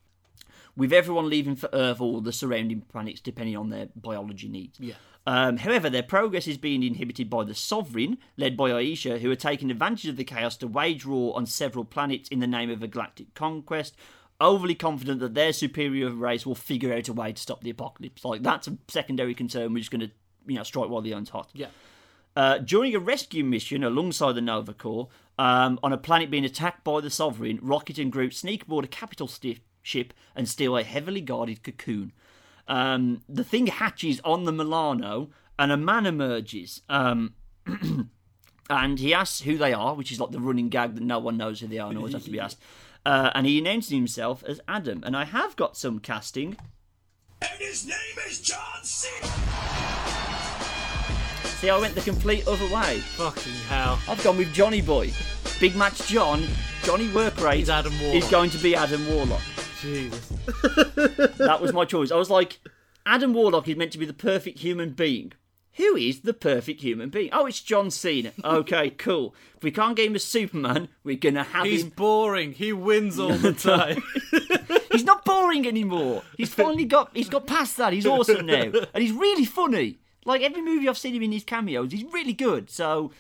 with 0.77 0.93
everyone 0.93 1.29
leaving 1.29 1.57
for 1.57 1.69
Earth 1.73 2.01
or 2.01 2.21
the 2.21 2.33
surrounding 2.33 2.83
planets, 2.83 3.21
depending 3.21 3.57
on 3.57 3.71
their 3.71 3.89
biology 3.97 4.49
needs. 4.49 4.79
Yeah. 4.79 4.95
Um, 5.27 5.57
however, 5.57 5.91
their 5.91 6.05
progress 6.05 6.47
is 6.47 6.57
being 6.57 6.85
inhibited 6.85 7.29
by 7.29 7.43
the 7.43 7.55
Sovereign, 7.55 8.19
led 8.37 8.57
by 8.57 8.71
Ayesha, 8.71 9.19
who 9.19 9.31
are 9.31 9.37
taking 9.37 9.71
advantage 9.71 10.07
of 10.07 10.17
the 10.17 10.25
chaos 10.25 10.57
to 10.59 10.69
wage 10.69 11.05
war 11.05 11.37
on 11.37 11.47
several 11.47 11.85
planets 11.85 12.29
in 12.29 12.39
the 12.39 12.47
name 12.47 12.71
of 12.71 12.83
a 12.83 12.87
galactic 12.87 13.35
conquest. 13.35 13.97
Overly 14.41 14.75
confident 14.75 15.19
that 15.21 15.35
their 15.35 15.53
superior 15.53 16.11
race 16.11 16.47
will 16.47 16.55
figure 16.55 16.93
out 16.93 17.09
a 17.09 17.13
way 17.13 17.33
to 17.33 17.41
stop 17.41 17.63
the 17.63 17.71
apocalypse. 17.71 18.25
Like 18.25 18.43
that's 18.43 18.69
a 18.69 18.77
secondary 18.87 19.35
concern. 19.35 19.73
We're 19.73 19.81
just 19.81 19.91
going 19.91 20.03
to, 20.03 20.11
you 20.47 20.57
know, 20.57 20.63
strike 20.63 20.91
while 20.91 21.01
the 21.01 21.15
iron's 21.15 21.31
hot. 21.31 21.51
Yeah. 21.55 21.69
Uh, 22.37 22.59
during 22.59 22.95
a 22.95 22.99
rescue 23.01 23.43
mission 23.43 23.83
alongside 23.83 24.35
the 24.35 24.43
Nova 24.43 24.75
Corps, 24.75 25.09
um, 25.39 25.81
on 25.83 25.93
a 25.93 25.97
planet 25.99 26.31
being 26.31 26.45
attacked 26.45 26.85
by 26.85 27.01
the 27.01 27.11
Sovereign, 27.11 27.59
Rocket 27.63 27.99
and 27.99 28.13
Groot 28.13 28.35
sneak 28.35 28.65
aboard 28.65 28.85
a 28.85 28.89
capital 28.89 29.27
sti- 29.27 29.61
ship 29.87 30.13
and 30.35 30.49
steal 30.49 30.77
a 30.77 30.83
heavily 30.83 31.21
guarded 31.21 31.63
cocoon. 31.63 32.13
Um, 32.69 33.23
the 33.29 33.45
thing 33.45 33.69
hatches 33.69 34.21
on 34.25 34.45
the 34.45 34.53
Milano, 34.53 35.31
and 35.59 35.71
a 35.71 35.77
man 35.77 36.05
emerges. 36.07 36.83
Um, 36.89 37.35
and 38.71 38.99
he 38.99 39.15
asks 39.15 39.43
who 39.43 39.57
they 39.57 39.73
are, 39.73 39.95
which 39.95 40.11
is 40.11 40.21
like 40.21 40.33
the 40.33 40.41
running 40.41 40.69
gag 40.69 40.95
that 40.95 41.03
no 41.05 41.19
one 41.19 41.37
knows 41.37 41.61
who 41.61 41.69
they 41.69 41.79
are 41.79 41.89
and 41.89 41.97
always 41.97 42.15
has 42.15 42.25
to 42.25 42.31
be 42.31 42.41
asked. 42.41 42.59
Uh, 43.05 43.31
and 43.37 43.47
he 43.47 43.59
announces 43.59 43.93
himself 43.93 44.43
as 44.45 44.61
Adam. 44.67 45.03
And 45.07 45.17
I 45.17 45.25
have 45.25 45.55
got 45.55 45.77
some 45.77 46.01
casting. 46.01 46.57
And 47.41 47.61
his 47.61 47.87
name 47.87 48.19
is 48.29 48.41
John 48.41 48.83
C. 48.83 49.09
See, 51.61 51.71
I 51.71 51.79
went 51.79 51.95
the 51.95 52.01
complete 52.03 52.47
other 52.49 52.67
way. 52.75 52.99
Fucking 52.99 53.53
hell. 53.69 54.01
I've 54.09 54.23
gone 54.25 54.37
with 54.37 54.53
Johnny 54.53 54.83
Boy. 54.83 55.13
Big 55.61 55.77
Match 55.77 56.07
John, 56.09 56.43
Johnny 56.83 57.09
Workrate 57.09 57.57
He's 57.57 57.71
Adam 57.71 57.93
is 57.95 58.03
Warlock. 58.03 58.31
going 58.31 58.51
to 58.51 58.59
be 58.59 58.75
Adam 58.75 59.07
Warlock. 59.09 59.41
Jesus. 59.81 60.33
That 61.39 61.59
was 61.61 61.73
my 61.73 61.85
choice. 61.85 62.11
I 62.11 62.17
was 62.17 62.31
like, 62.31 62.59
Adam 63.05 63.33
Warlock 63.35 63.69
is 63.69 63.77
meant 63.77 63.93
to 63.93 63.99
be 63.99 64.07
the 64.07 64.13
perfect 64.13 64.59
human 64.61 64.91
being. 64.91 65.33
Who 65.75 65.95
is 65.97 66.21
the 66.23 66.33
perfect 66.33 66.81
human 66.81 67.11
being? 67.11 67.29
Oh, 67.33 67.45
it's 67.47 67.61
John 67.61 67.91
Cena. 67.91 68.33
Okay, 68.43 68.91
cool. 68.99 69.35
If 69.57 69.63
we 69.63 69.71
can't 69.71 69.95
get 69.95 70.07
him 70.07 70.15
as 70.15 70.25
Superman, 70.25 70.89
we're 71.05 71.17
gonna 71.17 71.45
have 71.45 71.67
He's 71.67 71.83
him. 71.85 71.91
boring. 71.91 72.53
He 72.53 72.73
wins 72.73 73.19
all 73.19 73.35
the 73.35 73.53
time. 73.53 74.03
He's 74.91 75.05
not 75.05 75.25
boring 75.27 75.67
anymore. 75.67 76.23
He's 76.39 76.53
finally 76.55 76.87
got. 76.87 77.11
He's 77.15 77.29
got 77.29 77.47
past 77.47 77.77
that. 77.77 77.93
He's 77.93 78.07
awesome 78.07 78.47
now, 78.47 78.63
and 78.95 79.03
he's 79.03 79.13
really 79.13 79.45
funny. 79.45 79.99
Like 80.25 80.41
every 80.43 80.63
movie 80.63 80.89
I've 80.89 80.99
seen 80.99 81.15
him 81.15 81.23
in 81.23 81.33
his 81.33 81.45
cameos, 81.45 81.93
he's 81.93 82.05
really 82.05 82.33
good. 82.33 82.71
So, 82.71 83.13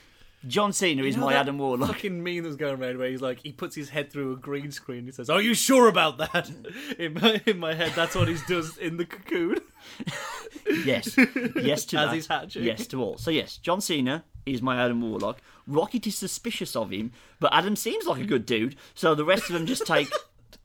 John 0.47 0.73
Cena 0.73 1.03
is 1.03 1.15
You 1.15 1.21
know 1.21 1.27
my 1.27 1.35
Adam 1.35 1.59
Warlock. 1.59 1.89
Fucking 1.89 2.23
meme 2.23 2.45
that's 2.45 2.57
going 2.57 2.81
around 2.81 2.99
where 2.99 3.09
he's 3.09 3.23
like, 3.23 3.41
he 3.41 3.53
puts 3.53 3.75
his 3.75 3.89
head 3.89 4.13
through 4.13 4.33
a 4.33 4.37
green 4.37 4.71
screen. 4.71 5.05
He 5.07 5.11
says, 5.13 5.29
"Are 5.31 5.41
you 5.43 5.55
sure 5.55 5.89
about 5.89 6.19
that?" 6.19 6.51
In 6.99 7.15
my 7.15 7.41
in 7.47 7.59
my 7.59 7.75
head, 7.75 7.93
that's 7.97 8.15
what 8.15 8.29
he 8.29 8.37
does 8.47 8.77
in 8.79 8.97
the 8.97 9.05
cocoon. 9.07 9.59
Yes, 10.85 11.17
yes 11.57 11.85
to 11.87 11.97
As 11.99 12.09
that. 12.09 12.15
he's 12.15 12.27
hatching. 12.27 12.65
Yes 12.65 12.87
to 12.89 13.01
all. 13.03 13.17
So 13.19 13.31
yes, 13.31 13.57
John 13.59 13.81
Cena 13.81 14.25
is 14.45 14.61
my 14.61 14.77
Adam 14.85 15.01
Warlock. 15.01 15.41
Rocket 15.67 16.07
is 16.09 16.17
suspicious 16.17 16.75
of 16.75 16.91
him, 16.91 17.13
but 17.39 17.53
Adam 17.55 17.77
seems 17.77 18.05
like 18.07 18.21
a 18.21 18.25
good 18.27 18.47
dude. 18.47 18.75
So 18.95 19.15
the 19.15 19.25
rest 19.25 19.45
of 19.45 19.55
them 19.55 19.67
just 19.67 19.87
take 19.87 20.11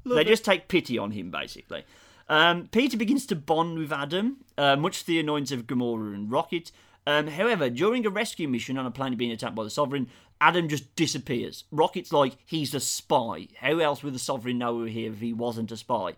they 0.06 0.24
just 0.24 0.44
take 0.44 0.68
pity 0.68 0.98
on 0.98 1.12
him 1.12 1.30
basically. 1.30 1.84
Um, 2.30 2.68
Peter 2.72 2.98
begins 2.98 3.26
to 3.28 3.36
bond 3.36 3.78
with 3.78 3.92
Adam, 3.92 4.38
uh, 4.58 4.76
much 4.76 5.02
to 5.02 5.08
the 5.08 5.20
annoyance 5.20 5.52
of 5.52 5.68
Gamora 5.68 6.14
and 6.16 6.32
Rocket. 6.32 6.72
Um, 7.08 7.28
however, 7.28 7.70
during 7.70 8.06
a 8.06 8.10
rescue 8.10 8.48
mission 8.48 8.78
on 8.78 8.86
a 8.86 8.92
planet 8.92 9.18
being 9.18 9.32
attacked 9.32 9.56
by 9.56 9.64
the 9.64 9.70
Sovereign, 9.70 10.08
Adam 10.40 10.68
just 10.68 10.96
disappears. 10.96 11.64
Rocket's 11.72 12.14
like 12.14 12.38
he's 12.46 12.74
a 12.74 12.80
spy. 12.80 13.48
How 13.60 13.80
else 13.80 14.04
would 14.04 14.14
the 14.14 14.20
Sovereign 14.20 14.58
know 14.58 14.76
we 14.76 14.84
we're 14.84 14.90
here 14.90 15.12
if 15.12 15.20
he 15.20 15.34
wasn't 15.34 15.72
a 15.72 15.78
spy? 15.78 16.16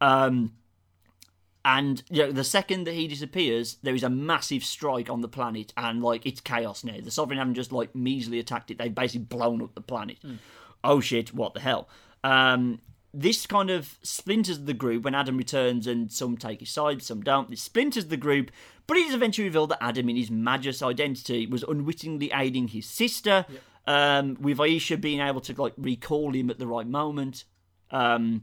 Um, 0.00 0.52
and 1.64 2.02
you 2.10 2.24
know, 2.24 2.32
the 2.32 2.44
second 2.44 2.84
that 2.84 2.94
he 2.94 3.06
disappears, 3.06 3.76
there 3.82 3.94
is 3.94 4.02
a 4.02 4.10
massive 4.10 4.64
strike 4.64 5.08
on 5.08 5.20
the 5.20 5.28
planet, 5.28 5.72
and 5.76 6.02
like 6.02 6.26
it's 6.26 6.40
chaos 6.40 6.82
now. 6.82 6.96
The 7.02 7.10
Sovereign 7.10 7.38
haven't 7.38 7.54
just 7.54 7.72
like 7.72 7.94
measly 7.94 8.38
attacked 8.38 8.70
it; 8.70 8.78
they've 8.78 8.94
basically 8.94 9.26
blown 9.26 9.62
up 9.62 9.74
the 9.74 9.80
planet. 9.80 10.18
Oh 10.82 11.00
shit! 11.00 11.32
What 11.32 11.54
the 11.54 11.60
hell? 11.60 11.88
Um, 12.24 12.80
this 13.14 13.46
kind 13.46 13.70
of 13.70 13.98
splinters 14.02 14.64
the 14.64 14.74
group 14.74 15.04
when 15.04 15.14
Adam 15.14 15.36
returns, 15.36 15.86
and 15.86 16.10
some 16.10 16.36
take 16.36 16.60
his 16.60 16.70
side, 16.70 17.02
some 17.02 17.22
don't. 17.22 17.52
It 17.52 17.58
splinters 17.58 18.06
the 18.06 18.16
group, 18.16 18.50
but 18.86 18.96
it 18.96 19.06
is 19.06 19.14
eventually 19.14 19.46
revealed 19.46 19.70
that 19.70 19.82
Adam, 19.82 20.08
in 20.08 20.16
his 20.16 20.30
Magus 20.30 20.82
identity, 20.82 21.46
was 21.46 21.62
unwittingly 21.62 22.30
aiding 22.34 22.68
his 22.68 22.86
sister, 22.86 23.44
um, 23.86 24.36
with 24.40 24.60
Ayesha 24.60 24.96
being 24.96 25.20
able 25.20 25.40
to 25.42 25.60
like 25.60 25.74
recall 25.76 26.32
him 26.34 26.48
at 26.50 26.58
the 26.58 26.66
right 26.66 26.86
moment. 26.86 27.44
Um, 27.90 28.42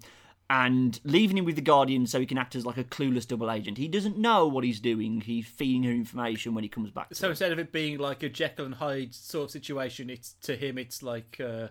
and 0.52 1.00
leaving 1.04 1.38
him 1.38 1.46
with 1.46 1.56
the 1.56 1.62
Guardian 1.62 2.08
so 2.08 2.20
he 2.20 2.26
can 2.26 2.40
act 2.40 2.56
as 2.56 2.66
like 2.66 2.78
a 2.78 2.84
clueless 2.84 3.28
double 3.28 3.52
agent. 3.52 3.78
He 3.78 3.88
doesn't 3.88 4.18
know 4.18 4.48
what 4.48 4.64
he's 4.64 4.80
doing. 4.80 5.22
He's 5.22 5.46
feeding 5.46 5.84
her 5.84 5.92
information 5.92 6.56
when 6.56 6.64
he 6.64 6.70
comes 6.70 6.90
back. 6.90 7.10
To 7.10 7.16
So 7.16 7.30
instead 7.30 7.52
of 7.52 7.60
it 7.60 7.72
being 7.72 8.00
like 8.00 8.24
a 8.24 8.30
Jekyll 8.30 8.66
and 8.66 8.74
Hyde 8.74 9.14
sort 9.14 9.46
of 9.46 9.52
situation, 9.52 10.10
it's 10.10 10.34
to 10.42 10.56
him, 10.56 10.78
it's 10.78 11.04
like. 11.04 11.40
Uh, 11.44 11.68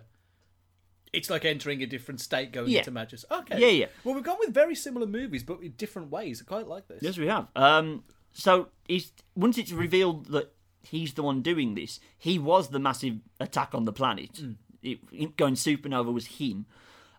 it's 1.13 1.29
like 1.29 1.45
entering 1.45 1.81
a 1.81 1.85
different 1.85 2.21
state 2.21 2.51
going 2.51 2.69
Yeah. 2.69 2.79
into 2.79 2.91
Magus. 2.91 3.25
Okay. 3.31 3.59
Yeah, 3.59 3.67
yeah. 3.67 3.85
Well, 4.03 4.15
we've 4.15 4.23
gone 4.23 4.37
with 4.39 4.53
very 4.53 4.75
similar 4.75 5.07
movies, 5.07 5.43
but 5.43 5.61
in 5.61 5.71
different 5.71 6.11
ways. 6.11 6.41
I 6.41 6.45
quite 6.47 6.67
like 6.67 6.87
this. 6.87 7.01
Yes, 7.01 7.17
we 7.17 7.27
have. 7.27 7.47
Um, 7.55 8.03
so 8.33 8.69
he's 8.87 9.11
once 9.35 9.57
it's 9.57 9.71
revealed 9.71 10.27
that 10.27 10.53
he's 10.83 11.13
the 11.13 11.23
one 11.23 11.41
doing 11.41 11.75
this, 11.75 11.99
he 12.17 12.37
was 12.39 12.69
the 12.69 12.79
massive 12.79 13.17
attack 13.39 13.73
on 13.73 13.85
the 13.85 13.93
planet. 13.93 14.39
It, 14.81 14.99
it 15.11 15.35
going 15.37 15.55
supernova 15.55 16.13
was 16.13 16.27
him. 16.27 16.65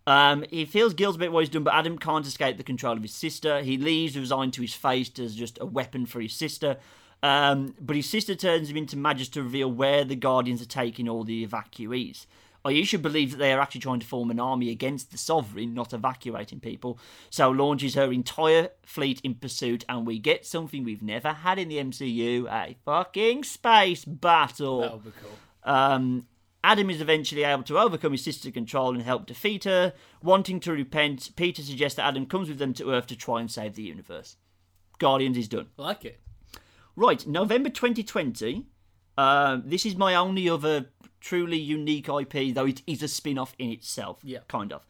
Um, 0.06 0.44
he 0.50 0.64
feels 0.64 0.94
guilt 0.94 1.16
about 1.16 1.30
what 1.30 1.40
he's 1.40 1.50
done, 1.50 1.62
but 1.62 1.74
Adam 1.74 1.98
can't 1.98 2.26
escape 2.26 2.56
the 2.56 2.62
control 2.62 2.96
of 2.96 3.02
his 3.02 3.12
sister. 3.14 3.60
He 3.60 3.76
leaves, 3.76 4.16
resigned 4.16 4.54
to 4.54 4.62
his 4.62 4.72
fate 4.74 5.18
as 5.18 5.34
just 5.34 5.58
a 5.60 5.66
weapon 5.66 6.06
for 6.06 6.20
his 6.20 6.32
sister. 6.32 6.78
Um, 7.22 7.74
but 7.78 7.96
his 7.96 8.08
sister 8.08 8.34
turns 8.34 8.70
him 8.70 8.78
into 8.78 8.96
Magus 8.96 9.28
to 9.30 9.42
reveal 9.42 9.70
where 9.70 10.04
the 10.04 10.16
Guardians 10.16 10.62
are 10.62 10.66
taking 10.66 11.06
all 11.08 11.22
the 11.22 11.46
evacuees. 11.46 12.24
Ayesha 12.64 12.98
believe 12.98 13.30
that 13.30 13.38
they 13.38 13.52
are 13.52 13.60
actually 13.60 13.80
trying 13.80 14.00
to 14.00 14.06
form 14.06 14.30
an 14.30 14.40
army 14.40 14.70
against 14.70 15.10
the 15.10 15.18
Sovereign, 15.18 15.74
not 15.74 15.92
evacuating 15.92 16.60
people, 16.60 16.98
so 17.30 17.50
launches 17.50 17.94
her 17.94 18.12
entire 18.12 18.70
fleet 18.84 19.20
in 19.22 19.34
pursuit, 19.34 19.84
and 19.88 20.06
we 20.06 20.18
get 20.18 20.44
something 20.44 20.84
we've 20.84 21.02
never 21.02 21.32
had 21.32 21.58
in 21.58 21.68
the 21.68 21.78
MCU 21.78 22.46
a 22.50 22.76
fucking 22.84 23.44
space 23.44 24.04
battle. 24.04 24.80
That 24.80 24.92
would 24.92 25.04
be 25.04 25.12
cool. 25.20 25.72
Um, 25.72 26.26
Adam 26.62 26.90
is 26.90 27.00
eventually 27.00 27.44
able 27.44 27.62
to 27.62 27.78
overcome 27.78 28.12
his 28.12 28.22
sister's 28.22 28.52
control 28.52 28.94
and 28.94 29.02
help 29.02 29.26
defeat 29.26 29.64
her. 29.64 29.94
Wanting 30.22 30.60
to 30.60 30.72
repent, 30.72 31.30
Peter 31.36 31.62
suggests 31.62 31.96
that 31.96 32.06
Adam 32.06 32.26
comes 32.26 32.48
with 32.48 32.58
them 32.58 32.74
to 32.74 32.92
Earth 32.92 33.06
to 33.08 33.16
try 33.16 33.40
and 33.40 33.50
save 33.50 33.74
the 33.74 33.82
universe. 33.82 34.36
Guardians 34.98 35.38
is 35.38 35.48
done. 35.48 35.68
I 35.78 35.82
like 35.82 36.04
it. 36.04 36.20
Right, 36.96 37.26
November 37.26 37.70
2020. 37.70 38.66
Um, 39.20 39.64
this 39.66 39.84
is 39.84 39.96
my 39.96 40.14
only 40.14 40.48
other 40.48 40.86
truly 41.20 41.58
unique 41.58 42.08
IP, 42.08 42.54
though 42.54 42.64
it 42.66 42.80
is 42.86 43.02
a 43.02 43.08
spin 43.08 43.38
off 43.38 43.54
in 43.58 43.70
itself. 43.70 44.20
Yeah. 44.24 44.38
Kind 44.48 44.72
of. 44.72 44.86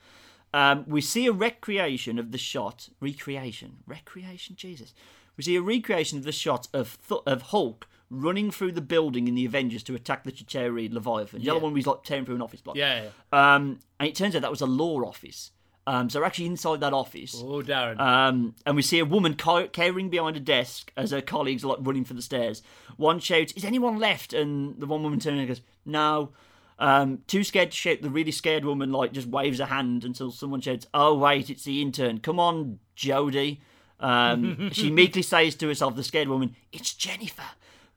Um, 0.55 0.85
we 0.87 1.01
see 1.01 1.27
a 1.27 1.33
recreation 1.33 2.19
of 2.19 2.31
the 2.31 2.39
shot. 2.39 2.89
Recreation? 3.01 3.79
Recreation? 3.87 4.55
Jesus. 4.57 4.95
We 5.37 5.43
see 5.43 5.57
a 5.57 5.63
recreation 5.63 6.19
of 6.19 6.25
the 6.25 6.33
shot 6.33 6.69
of, 6.73 6.99
Th- 7.09 7.23
of 7.27 7.43
Hulk 7.43 7.89
running 8.09 8.51
through 8.51 8.73
the 8.73 8.81
building 8.81 9.27
in 9.27 9.35
the 9.35 9.45
Avengers 9.45 9.83
to 9.85 9.95
attack 9.95 10.25
the 10.25 10.33
Chitauri 10.33 10.93
Leviathan. 10.93 11.43
The 11.43 11.51
other 11.51 11.61
one 11.61 11.73
was 11.73 11.87
like 11.87 12.03
tearing 12.05 12.25
through 12.25 12.35
an 12.37 12.43
office 12.43 12.61
block. 12.61 12.77
Yeah. 12.77 13.09
yeah. 13.33 13.55
Um, 13.55 13.81
and 13.99 14.09
it 14.09 14.15
turns 14.15 14.37
out 14.37 14.43
that 14.43 14.51
was 14.51 14.61
a 14.61 14.67
law 14.67 15.01
office. 15.03 15.51
Um, 15.91 16.09
so 16.09 16.21
we're 16.21 16.27
actually 16.27 16.47
inside 16.47 16.79
that 16.81 16.93
office. 16.93 17.35
Oh, 17.37 17.63
Darren. 17.63 17.99
Um, 17.99 18.55
and 18.65 18.77
we 18.77 18.83
see 18.83 19.01
a 19.01 19.05
woman 19.05 19.35
co- 19.35 19.67
cowering 19.67 20.09
behind 20.09 20.37
a 20.37 20.41
desk 20.41 20.93
as 20.97 21.11
her 21.11 21.21
colleagues 21.21 21.65
are 21.65 21.69
like 21.69 21.79
running 21.81 22.05
for 22.05 22.15
the 22.15 22.23
stairs. 22.23 22.63
One 22.97 23.19
shouts, 23.19 23.53
"Is 23.55 23.65
anyone 23.65 23.99
left?" 23.99 24.33
And 24.33 24.79
the 24.79 24.87
one 24.87 25.03
woman 25.03 25.19
turns 25.19 25.41
and 25.41 25.49
goes, 25.49 25.63
"No." 25.85 26.31
Um, 26.79 27.19
too 27.27 27.43
scared 27.43 27.73
to 27.73 27.77
shout, 27.77 28.03
the 28.03 28.09
really 28.09 28.31
scared 28.31 28.65
woman 28.65 28.93
like 28.93 29.13
just 29.13 29.27
waves 29.27 29.59
a 29.59 29.67
hand 29.67 30.05
until 30.05 30.31
someone 30.31 30.61
shouts, 30.61 30.87
"Oh 30.95 31.17
wait, 31.17 31.51
it's 31.51 31.65
the 31.65 31.83
intern! 31.83 32.21
Come 32.21 32.39
on, 32.39 32.79
Jody!" 32.95 33.61
Um, 33.99 34.71
she 34.73 34.93
meekly 34.93 35.23
says 35.23 35.57
to 35.57 35.67
herself, 35.67 35.97
the 35.97 36.05
scared 36.05 36.29
woman, 36.29 36.55
"It's 36.71 36.95
Jennifer," 36.95 37.43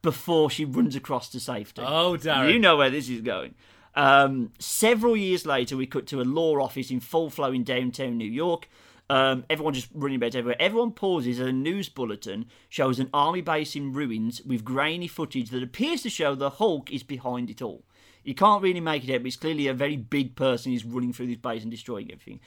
before 0.01 0.49
she 0.49 0.65
runs 0.65 0.95
across 0.95 1.29
to 1.29 1.39
safety. 1.39 1.83
oh, 1.85 2.17
Darren. 2.19 2.53
You 2.53 2.59
know 2.59 2.75
where 2.75 2.89
this 2.89 3.07
is 3.07 3.21
going. 3.21 3.53
Um, 3.95 4.51
several 4.59 5.15
years 5.15 5.45
later, 5.45 5.77
we 5.77 5.85
cut 5.85 6.07
to 6.07 6.21
a 6.21 6.23
law 6.23 6.59
office 6.59 6.91
in 6.91 6.99
full 6.99 7.29
flow 7.29 7.51
in 7.51 7.63
downtown 7.63 8.17
New 8.17 8.29
York. 8.29 8.67
Um, 9.09 9.43
everyone 9.49 9.73
just 9.73 9.89
running 9.93 10.15
about 10.15 10.35
everywhere. 10.35 10.55
Everyone 10.59 10.91
pauses 10.91 11.39
as 11.39 11.47
a 11.47 11.51
news 11.51 11.89
bulletin 11.89 12.45
shows 12.69 12.99
an 12.99 13.09
army 13.13 13.41
base 13.41 13.75
in 13.75 13.93
ruins 13.93 14.41
with 14.43 14.63
grainy 14.63 15.07
footage 15.07 15.49
that 15.49 15.61
appears 15.61 16.01
to 16.03 16.09
show 16.09 16.35
the 16.35 16.51
Hulk 16.51 16.91
is 16.91 17.03
behind 17.03 17.49
it 17.49 17.61
all. 17.61 17.83
You 18.23 18.33
can't 18.33 18.63
really 18.63 18.79
make 18.79 19.03
it 19.03 19.13
out, 19.13 19.19
but 19.19 19.27
it's 19.27 19.35
clearly 19.35 19.67
a 19.67 19.73
very 19.73 19.97
big 19.97 20.35
person 20.35 20.71
is 20.71 20.85
running 20.85 21.11
through 21.11 21.27
this 21.27 21.37
base 21.37 21.61
and 21.61 21.71
destroying 21.71 22.09
everything. 22.11 22.39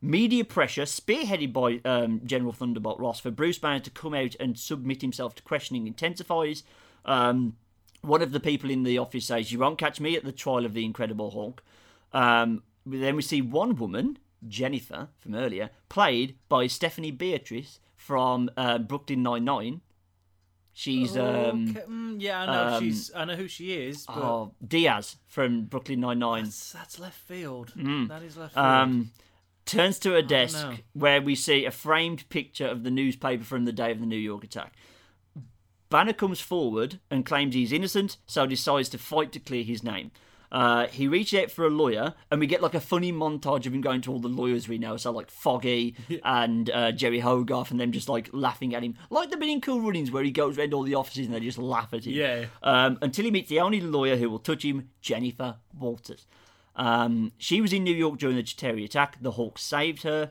Media 0.00 0.44
pressure, 0.44 0.84
spearheaded 0.84 1.52
by 1.52 1.80
um, 1.84 2.22
General 2.24 2.52
Thunderbolt 2.52 2.98
Ross, 2.98 3.20
for 3.20 3.30
Bruce 3.30 3.58
Banner 3.58 3.80
to 3.80 3.90
come 3.90 4.14
out 4.14 4.36
and 4.40 4.58
submit 4.58 5.02
himself 5.02 5.34
to 5.34 5.42
questioning 5.42 5.86
intensifies. 5.86 6.62
Um, 7.04 7.56
one 8.02 8.22
of 8.22 8.32
the 8.32 8.40
people 8.40 8.70
in 8.70 8.82
the 8.82 8.98
office 8.98 9.26
says, 9.26 9.52
"You 9.52 9.58
won't 9.58 9.78
catch 9.78 10.00
me 10.00 10.16
at 10.16 10.24
the 10.24 10.32
trial 10.32 10.64
of 10.64 10.74
the 10.74 10.84
Incredible 10.84 11.30
Hulk." 11.30 11.62
Um, 12.12 12.62
then 12.86 13.16
we 13.16 13.22
see 13.22 13.42
one 13.42 13.76
woman, 13.76 14.18
Jennifer 14.46 15.08
from 15.18 15.34
earlier, 15.34 15.70
played 15.88 16.36
by 16.48 16.66
Stephanie 16.66 17.10
Beatrice 17.10 17.80
from 17.96 18.50
uh, 18.56 18.78
Brooklyn 18.78 19.22
Nine 19.22 19.44
Nine. 19.44 19.80
She's 20.72 21.16
um, 21.16 21.70
Okay, 21.70 21.86
mm, 21.88 22.16
yeah, 22.20 22.42
I 22.42 22.46
know 22.46 22.76
um, 22.76 22.82
she's. 22.84 23.10
I 23.14 23.24
know 23.24 23.34
who 23.34 23.48
she 23.48 23.72
is, 23.72 24.06
but 24.06 24.16
oh, 24.16 24.54
Diaz 24.64 25.16
from 25.26 25.64
Brooklyn 25.64 26.00
Nine 26.00 26.20
Nine. 26.20 26.44
that's, 26.44 26.72
that's 26.72 26.98
left 27.00 27.18
field. 27.18 27.72
That 27.74 28.22
is 28.22 28.36
left 28.36 28.54
field. 28.54 28.64
Um, 28.64 29.10
turns 29.66 29.98
to 29.98 30.14
a 30.14 30.22
desk 30.22 30.66
where 30.92 31.20
we 31.20 31.34
see 31.34 31.64
a 31.64 31.70
framed 31.70 32.28
picture 32.28 32.66
of 32.66 32.84
the 32.84 32.90
newspaper 32.90 33.44
from 33.44 33.64
the 33.64 33.72
day 33.72 33.90
of 33.90 34.00
the 34.00 34.06
New 34.06 34.16
York 34.16 34.44
attack. 34.44 34.74
Banner 35.90 36.12
comes 36.12 36.40
forward 36.40 37.00
and 37.10 37.24
claims 37.24 37.54
he's 37.54 37.72
innocent, 37.72 38.18
so 38.26 38.46
decides 38.46 38.88
to 38.90 38.98
fight 38.98 39.32
to 39.32 39.40
clear 39.40 39.64
his 39.64 39.82
name. 39.82 40.10
Uh, 40.50 40.86
he 40.86 41.06
reaches 41.06 41.38
out 41.38 41.50
for 41.50 41.66
a 41.66 41.70
lawyer, 41.70 42.14
and 42.30 42.40
we 42.40 42.46
get 42.46 42.62
like 42.62 42.74
a 42.74 42.80
funny 42.80 43.12
montage 43.12 43.66
of 43.66 43.74
him 43.74 43.80
going 43.80 44.00
to 44.00 44.10
all 44.10 44.18
the 44.18 44.28
lawyers 44.28 44.66
we 44.66 44.78
know, 44.78 44.96
so 44.96 45.10
like 45.10 45.30
Foggy 45.30 45.94
and 46.24 46.70
uh, 46.70 46.92
Jeri 46.92 47.20
Hogarth, 47.20 47.70
and 47.70 47.78
them 47.78 47.92
just 47.92 48.08
like 48.08 48.30
laughing 48.32 48.74
at 48.74 48.82
him, 48.82 48.96
like 49.10 49.30
the 49.30 49.36
bit 49.36 49.48
in 49.48 49.60
Cool 49.60 49.80
Runnings 49.80 50.10
where 50.10 50.24
he 50.24 50.30
goes 50.30 50.58
around 50.58 50.72
all 50.72 50.82
the 50.82 50.94
offices 50.94 51.26
and 51.26 51.34
they 51.34 51.40
just 51.40 51.58
laugh 51.58 51.92
at 51.92 52.06
him. 52.06 52.14
Yeah. 52.14 52.46
Um, 52.62 52.98
until 53.02 53.26
he 53.26 53.30
meets 53.30 53.50
the 53.50 53.60
only 53.60 53.80
lawyer 53.80 54.16
who 54.16 54.30
will 54.30 54.38
touch 54.38 54.64
him, 54.64 54.90
Jennifer 55.00 55.56
Walters. 55.78 56.26
Um, 56.76 57.32
she 57.36 57.60
was 57.60 57.72
in 57.72 57.84
New 57.84 57.94
York 57.94 58.18
during 58.18 58.36
the 58.36 58.42
Chitauri 58.42 58.84
attack. 58.84 59.18
The 59.20 59.32
Hawks 59.32 59.62
saved 59.62 60.04
her, 60.04 60.30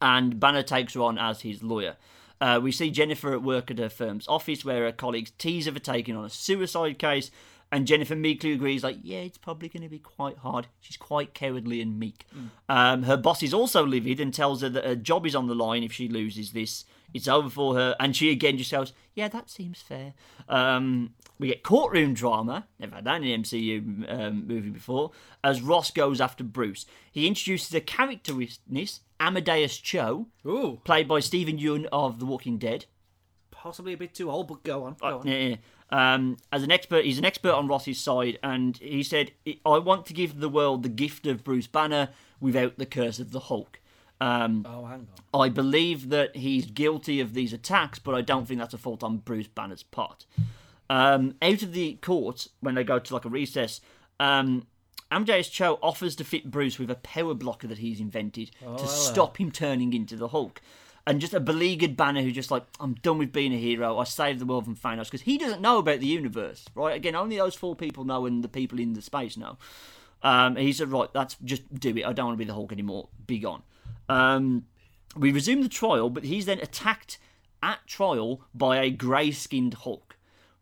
and 0.00 0.40
Banner 0.40 0.62
takes 0.62 0.94
her 0.94 1.02
on 1.02 1.18
as 1.18 1.42
his 1.42 1.62
lawyer. 1.62 1.96
Uh, 2.40 2.60
we 2.62 2.72
see 2.72 2.90
Jennifer 2.90 3.32
at 3.32 3.42
work 3.42 3.70
at 3.70 3.78
her 3.78 3.88
firm's 3.88 4.28
office 4.28 4.64
where 4.64 4.84
her 4.84 4.92
colleagues 4.92 5.32
tease 5.38 5.66
her 5.66 5.72
for 5.72 5.78
taking 5.78 6.16
on 6.16 6.24
a 6.24 6.30
suicide 6.30 6.98
case, 6.98 7.30
and 7.72 7.86
Jennifer 7.86 8.14
meekly 8.14 8.52
agrees, 8.52 8.84
like, 8.84 8.98
yeah, 9.02 9.18
it's 9.18 9.38
probably 9.38 9.68
going 9.68 9.82
to 9.82 9.88
be 9.88 9.98
quite 9.98 10.38
hard. 10.38 10.68
She's 10.80 10.96
quite 10.96 11.34
cowardly 11.34 11.80
and 11.80 11.98
meek. 11.98 12.24
Um, 12.68 13.02
her 13.04 13.16
boss 13.16 13.42
is 13.42 13.52
also 13.52 13.84
livid 13.84 14.20
and 14.20 14.32
tells 14.32 14.62
her 14.62 14.68
that 14.68 14.84
her 14.84 14.94
job 14.94 15.26
is 15.26 15.34
on 15.34 15.48
the 15.48 15.54
line 15.56 15.82
if 15.82 15.92
she 15.92 16.08
loses 16.08 16.52
this. 16.52 16.84
It's 17.12 17.26
over 17.26 17.48
for 17.48 17.74
her, 17.74 17.96
and 17.98 18.14
she 18.14 18.30
again 18.30 18.58
just 18.58 18.70
goes, 18.72 18.92
yeah, 19.14 19.28
that 19.28 19.48
seems 19.48 19.80
fair. 19.80 20.14
Um, 20.48 21.14
we 21.38 21.48
get 21.48 21.62
courtroom 21.62 22.14
drama, 22.14 22.66
never 22.78 22.96
had 22.96 23.04
that 23.04 23.22
in 23.22 23.28
an 23.28 23.42
MCU 23.42 24.12
um, 24.12 24.46
movie 24.46 24.70
before, 24.70 25.12
as 25.42 25.62
Ross 25.62 25.90
goes 25.90 26.20
after 26.20 26.44
Bruce. 26.44 26.86
He 27.10 27.26
introduces 27.26 27.74
a 27.74 27.80
character 27.80 28.34
witness, 28.34 29.00
Amadeus 29.24 29.78
Cho, 29.78 30.26
Ooh, 30.46 30.80
played 30.84 31.08
by 31.08 31.20
Steven 31.20 31.58
Yeun 31.58 31.86
of 31.90 32.18
The 32.18 32.26
Walking 32.26 32.58
Dead. 32.58 32.84
possibly 33.50 33.94
a 33.94 33.96
bit 33.96 34.14
too 34.14 34.30
old, 34.30 34.46
but 34.48 34.62
go 34.62 34.84
on. 34.84 34.94
Go 35.00 35.20
on. 35.20 35.26
Yeah, 35.26 35.36
yeah. 35.38 35.56
Um, 35.88 36.36
as 36.52 36.62
an 36.62 36.70
expert, 36.70 37.04
he's 37.06 37.18
an 37.18 37.24
expert 37.24 37.52
on 37.52 37.66
Ross's 37.68 37.98
side, 37.98 38.38
and 38.42 38.76
he 38.78 39.02
said, 39.02 39.32
"I 39.64 39.78
want 39.78 40.04
to 40.06 40.12
give 40.12 40.40
the 40.40 40.48
world 40.50 40.82
the 40.82 40.88
gift 40.90 41.26
of 41.26 41.42
Bruce 41.44 41.66
Banner 41.66 42.10
without 42.40 42.76
the 42.78 42.84
curse 42.86 43.18
of 43.18 43.30
the 43.30 43.40
Hulk." 43.40 43.80
Um, 44.20 44.66
Oh, 44.68 44.84
hang 44.84 45.08
on. 45.32 45.40
I 45.40 45.48
believe 45.48 46.10
that 46.10 46.36
he's 46.36 46.66
guilty 46.66 47.20
of 47.20 47.32
these 47.34 47.52
attacks, 47.54 47.98
but 47.98 48.14
I 48.14 48.20
don't 48.20 48.46
think 48.46 48.60
that's 48.60 48.74
a 48.74 48.78
fault 48.78 49.02
on 49.02 49.18
Bruce 49.18 49.48
Banner's 49.48 49.82
part. 49.82 50.26
Um, 50.90 51.34
out 51.40 51.62
of 51.62 51.72
the 51.72 51.94
court, 52.02 52.48
when 52.60 52.74
they 52.74 52.84
go 52.84 52.98
to 52.98 53.14
like 53.14 53.24
a 53.24 53.30
recess, 53.30 53.80
um, 54.20 54.66
Amadeus 55.10 55.48
Cho 55.48 55.78
offers 55.82 56.16
to 56.16 56.24
fit 56.24 56.50
Bruce 56.50 56.78
with 56.78 56.90
a 56.90 56.96
power 56.96 57.34
blocker 57.34 57.66
that 57.68 57.78
he's 57.78 58.00
invented 58.00 58.50
to 58.60 58.86
stop 58.86 59.38
him 59.38 59.50
turning 59.50 59.92
into 59.92 60.16
the 60.16 60.28
Hulk. 60.28 60.60
And 61.06 61.20
just 61.20 61.34
a 61.34 61.40
beleaguered 61.40 61.98
Banner 61.98 62.22
who 62.22 62.32
just 62.32 62.50
like, 62.50 62.64
I'm 62.80 62.94
done 62.94 63.18
with 63.18 63.30
being 63.30 63.52
a 63.52 63.58
hero. 63.58 63.98
I 63.98 64.04
saved 64.04 64.40
the 64.40 64.46
world 64.46 64.64
from 64.64 64.74
Thanos 64.74 65.04
because 65.04 65.20
he 65.20 65.36
doesn't 65.36 65.60
know 65.60 65.76
about 65.76 66.00
the 66.00 66.06
universe, 66.06 66.64
right? 66.74 66.96
Again, 66.96 67.14
only 67.14 67.36
those 67.36 67.54
four 67.54 67.76
people 67.76 68.04
know, 68.04 68.24
and 68.24 68.42
the 68.42 68.48
people 68.48 68.80
in 68.80 68.94
the 68.94 69.02
space 69.02 69.36
know. 69.36 69.58
Um, 70.22 70.56
he 70.56 70.72
said, 70.72 70.90
right, 70.90 71.12
that's 71.12 71.36
just 71.44 71.62
do 71.74 71.94
it. 71.94 72.06
I 72.06 72.14
don't 72.14 72.28
want 72.28 72.38
to 72.38 72.42
be 72.42 72.46
the 72.46 72.54
Hulk 72.54 72.72
anymore. 72.72 73.10
Be 73.26 73.38
gone. 73.38 73.62
Um, 74.08 74.64
we 75.14 75.30
resume 75.30 75.62
the 75.62 75.68
trial, 75.68 76.08
but 76.08 76.24
he's 76.24 76.46
then 76.46 76.58
attacked 76.60 77.18
at 77.62 77.86
trial 77.86 78.40
by 78.54 78.78
a 78.78 78.88
grey-skinned 78.88 79.74
Hulk. 79.74 80.16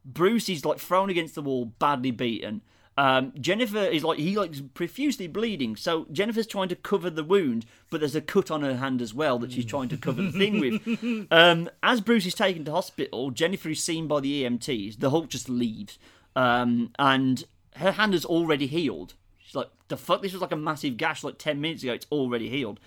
Bruce 0.04 0.48
is 0.48 0.64
like 0.64 0.80
thrown 0.80 1.08
against 1.08 1.36
the 1.36 1.42
wall, 1.42 1.66
badly 1.66 2.10
beaten. 2.10 2.62
Um, 2.98 3.32
Jennifer 3.40 3.78
is 3.78 4.04
like 4.04 4.18
he 4.18 4.36
like 4.36 4.74
profusely 4.74 5.26
bleeding, 5.26 5.76
so 5.76 6.06
Jennifer's 6.12 6.46
trying 6.46 6.68
to 6.68 6.76
cover 6.76 7.08
the 7.08 7.24
wound, 7.24 7.64
but 7.90 8.00
there's 8.00 8.14
a 8.14 8.20
cut 8.20 8.50
on 8.50 8.62
her 8.62 8.76
hand 8.76 9.00
as 9.00 9.14
well 9.14 9.38
that 9.38 9.52
she's 9.52 9.64
trying 9.64 9.88
to 9.88 9.96
cover 9.96 10.22
the 10.22 10.32
thing 10.32 10.60
with. 10.60 11.28
Um, 11.32 11.70
as 11.82 12.00
Bruce 12.00 12.26
is 12.26 12.34
taken 12.34 12.64
to 12.64 12.72
hospital, 12.72 13.30
Jennifer 13.30 13.70
is 13.70 13.82
seen 13.82 14.06
by 14.06 14.20
the 14.20 14.42
EMTs. 14.42 15.00
The 15.00 15.10
Hulk 15.10 15.28
just 15.28 15.48
leaves, 15.48 15.98
um, 16.36 16.90
and 16.98 17.44
her 17.76 17.92
hand 17.92 18.14
is 18.14 18.24
already 18.24 18.66
healed. 18.66 19.14
She's 19.38 19.54
like, 19.54 19.70
"The 19.88 19.96
fuck! 19.96 20.20
This 20.20 20.32
was 20.32 20.42
like 20.42 20.52
a 20.52 20.56
massive 20.56 20.96
gash 20.96 21.24
like 21.24 21.38
ten 21.38 21.60
minutes 21.60 21.82
ago. 21.82 21.92
It's 21.94 22.06
already 22.12 22.48
healed." 22.48 22.78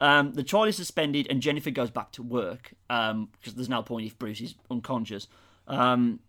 Um, 0.00 0.32
the 0.34 0.42
trial 0.42 0.64
is 0.64 0.76
suspended, 0.76 1.26
and 1.30 1.40
Jennifer 1.40 1.70
goes 1.70 1.90
back 1.90 2.12
to 2.12 2.22
work 2.22 2.72
um, 2.90 3.28
because 3.32 3.54
there's 3.54 3.68
no 3.70 3.82
point 3.82 4.06
if 4.06 4.18
Bruce 4.18 4.40
is 4.40 4.54
unconscious. 4.70 5.26
Um, 5.68 6.20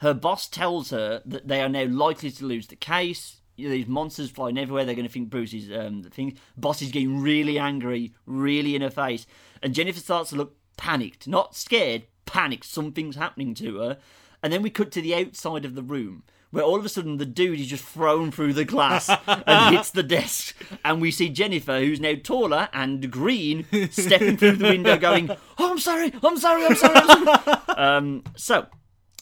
her 0.00 0.14
boss 0.14 0.48
tells 0.48 0.90
her 0.90 1.22
that 1.26 1.46
they 1.46 1.60
are 1.60 1.68
now 1.68 1.84
likely 1.84 2.30
to 2.30 2.46
lose 2.46 2.66
the 2.66 2.76
case. 2.76 3.40
You 3.56 3.68
know, 3.68 3.74
these 3.74 3.86
monsters 3.86 4.30
flying 4.30 4.56
everywhere. 4.56 4.84
They're 4.86 4.94
going 4.94 5.06
to 5.06 5.12
think 5.12 5.28
Bruce 5.28 5.52
is 5.52 5.70
um, 5.70 6.02
the 6.02 6.10
thing. 6.10 6.38
Boss 6.56 6.80
is 6.80 6.90
getting 6.90 7.20
really 7.20 7.58
angry, 7.58 8.14
really 8.24 8.74
in 8.74 8.82
her 8.82 8.90
face, 8.90 9.26
and 9.62 9.74
Jennifer 9.74 10.00
starts 10.00 10.30
to 10.30 10.36
look 10.36 10.56
panicked, 10.78 11.28
not 11.28 11.54
scared, 11.54 12.04
panicked. 12.24 12.64
Something's 12.64 13.16
happening 13.16 13.52
to 13.56 13.78
her, 13.78 13.98
and 14.42 14.50
then 14.50 14.62
we 14.62 14.70
cut 14.70 14.90
to 14.92 15.02
the 15.02 15.14
outside 15.14 15.64
of 15.66 15.74
the 15.74 15.82
room. 15.82 16.22
Where 16.50 16.64
all 16.64 16.78
of 16.78 16.84
a 16.84 16.88
sudden 16.88 17.18
the 17.18 17.26
dude 17.26 17.60
is 17.60 17.68
just 17.68 17.84
thrown 17.84 18.32
through 18.32 18.54
the 18.54 18.64
glass 18.64 19.08
and 19.26 19.76
hits 19.76 19.90
the 19.90 20.02
desk, 20.02 20.56
and 20.82 21.00
we 21.02 21.10
see 21.10 21.28
Jennifer, 21.28 21.78
who's 21.78 22.00
now 22.00 22.14
taller 22.20 22.70
and 22.72 23.08
green, 23.10 23.66
stepping 23.90 24.38
through 24.38 24.56
the 24.56 24.64
window, 24.64 24.96
going, 24.96 25.30
"Oh, 25.58 25.70
I'm 25.72 25.78
sorry, 25.78 26.10
I'm 26.22 26.38
sorry, 26.38 26.64
I'm 26.64 26.74
sorry." 26.74 26.96
I'm 26.96 27.24
sorry. 27.26 27.58
um, 27.76 28.24
so 28.34 28.66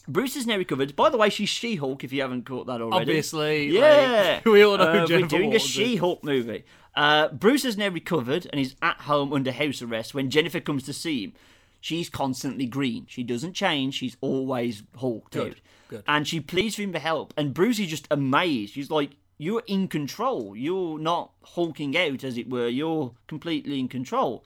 Bruce 0.09 0.35
is 0.35 0.47
now 0.47 0.57
recovered. 0.57 0.95
By 0.95 1.09
the 1.09 1.17
way, 1.17 1.29
she's 1.29 1.49
She-Hulk. 1.49 2.03
If 2.03 2.11
you 2.11 2.21
haven't 2.21 2.45
caught 2.45 2.67
that 2.67 2.81
already, 2.81 3.01
Obviously, 3.11 3.67
yeah, 3.69 4.41
like, 4.43 4.45
we 4.53 4.63
all 4.63 4.77
know 4.77 4.85
Uh, 4.91 5.05
we're 5.07 5.21
doing 5.27 5.55
a 5.55 5.59
She-Hulk 5.59 6.23
movie. 6.23 6.63
Uh, 6.95 7.29
Bruce 7.29 7.63
is 7.63 7.77
now 7.77 7.87
recovered 7.89 8.47
and 8.51 8.59
is 8.59 8.75
at 8.81 9.01
home 9.01 9.31
under 9.31 9.51
house 9.51 9.81
arrest 9.81 10.13
when 10.13 10.29
Jennifer 10.29 10.59
comes 10.59 10.83
to 10.83 10.93
see 10.93 11.23
him. 11.25 11.33
She's 11.79 12.09
constantly 12.09 12.65
green. 12.65 13.05
She 13.07 13.23
doesn't 13.23 13.53
change. 13.53 13.93
She's 13.93 14.17
always 14.19 14.83
hulked 14.97 15.33
Good, 15.33 15.51
out. 15.51 15.57
good. 15.87 16.03
And 16.07 16.27
she 16.27 16.39
pleads 16.41 16.75
for 16.75 16.81
him 16.81 16.91
for 16.91 16.99
help. 16.99 17.33
And 17.37 17.53
Bruce 17.53 17.79
is 17.79 17.87
just 17.87 18.07
amazed. 18.11 18.73
He's 18.75 18.91
like, 18.91 19.11
"You're 19.37 19.63
in 19.65 19.87
control. 19.87 20.55
You're 20.57 20.99
not 20.99 21.31
hulking 21.43 21.95
out, 21.95 22.23
as 22.25 22.37
it 22.37 22.49
were. 22.49 22.67
You're 22.67 23.13
completely 23.27 23.79
in 23.79 23.87
control." 23.87 24.43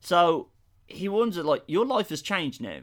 So 0.00 0.48
he 0.88 1.08
wonders, 1.08 1.44
like, 1.44 1.62
your 1.68 1.86
life 1.86 2.08
has 2.08 2.20
changed 2.20 2.60
now. 2.60 2.80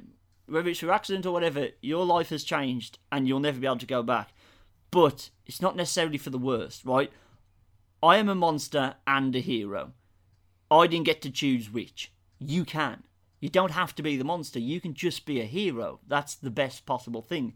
Whether 0.50 0.70
it's 0.70 0.80
through 0.80 0.92
accident 0.92 1.26
or 1.26 1.32
whatever, 1.32 1.70
your 1.82 2.06
life 2.06 2.30
has 2.30 2.44
changed, 2.44 2.98
and 3.12 3.28
you'll 3.28 3.40
never 3.40 3.60
be 3.60 3.68
able 3.68 3.78
to 3.78 3.86
go 3.86 4.04
back. 4.04 4.34
But 4.92 5.30
it's 5.46 5.62
not 5.62 5.76
necessarily 5.76 6.18
for 6.18 6.30
the 6.32 6.38
worst, 6.38 6.84
right? 6.86 7.12
I 8.02 8.18
am 8.18 8.30
a 8.30 8.36
monster 8.36 8.96
and 9.06 9.36
a 9.36 9.40
hero. 9.40 9.94
I 10.72 10.88
didn't 10.88 11.06
get 11.06 11.22
to 11.24 11.32
choose 11.32 11.72
which. 11.72 12.12
You 12.40 12.66
can. 12.66 13.04
You 13.40 13.50
don't 13.50 13.72
have 13.72 13.96
to 13.96 14.04
be 14.04 14.18
the 14.18 14.24
monster. 14.24 14.60
You 14.60 14.82
can 14.82 14.94
just 14.94 15.26
be 15.26 15.40
a 15.40 15.46
hero. 15.46 16.00
That's 16.08 16.36
the 16.36 16.50
best 16.50 16.86
possible 16.86 17.22
thing. 17.22 17.54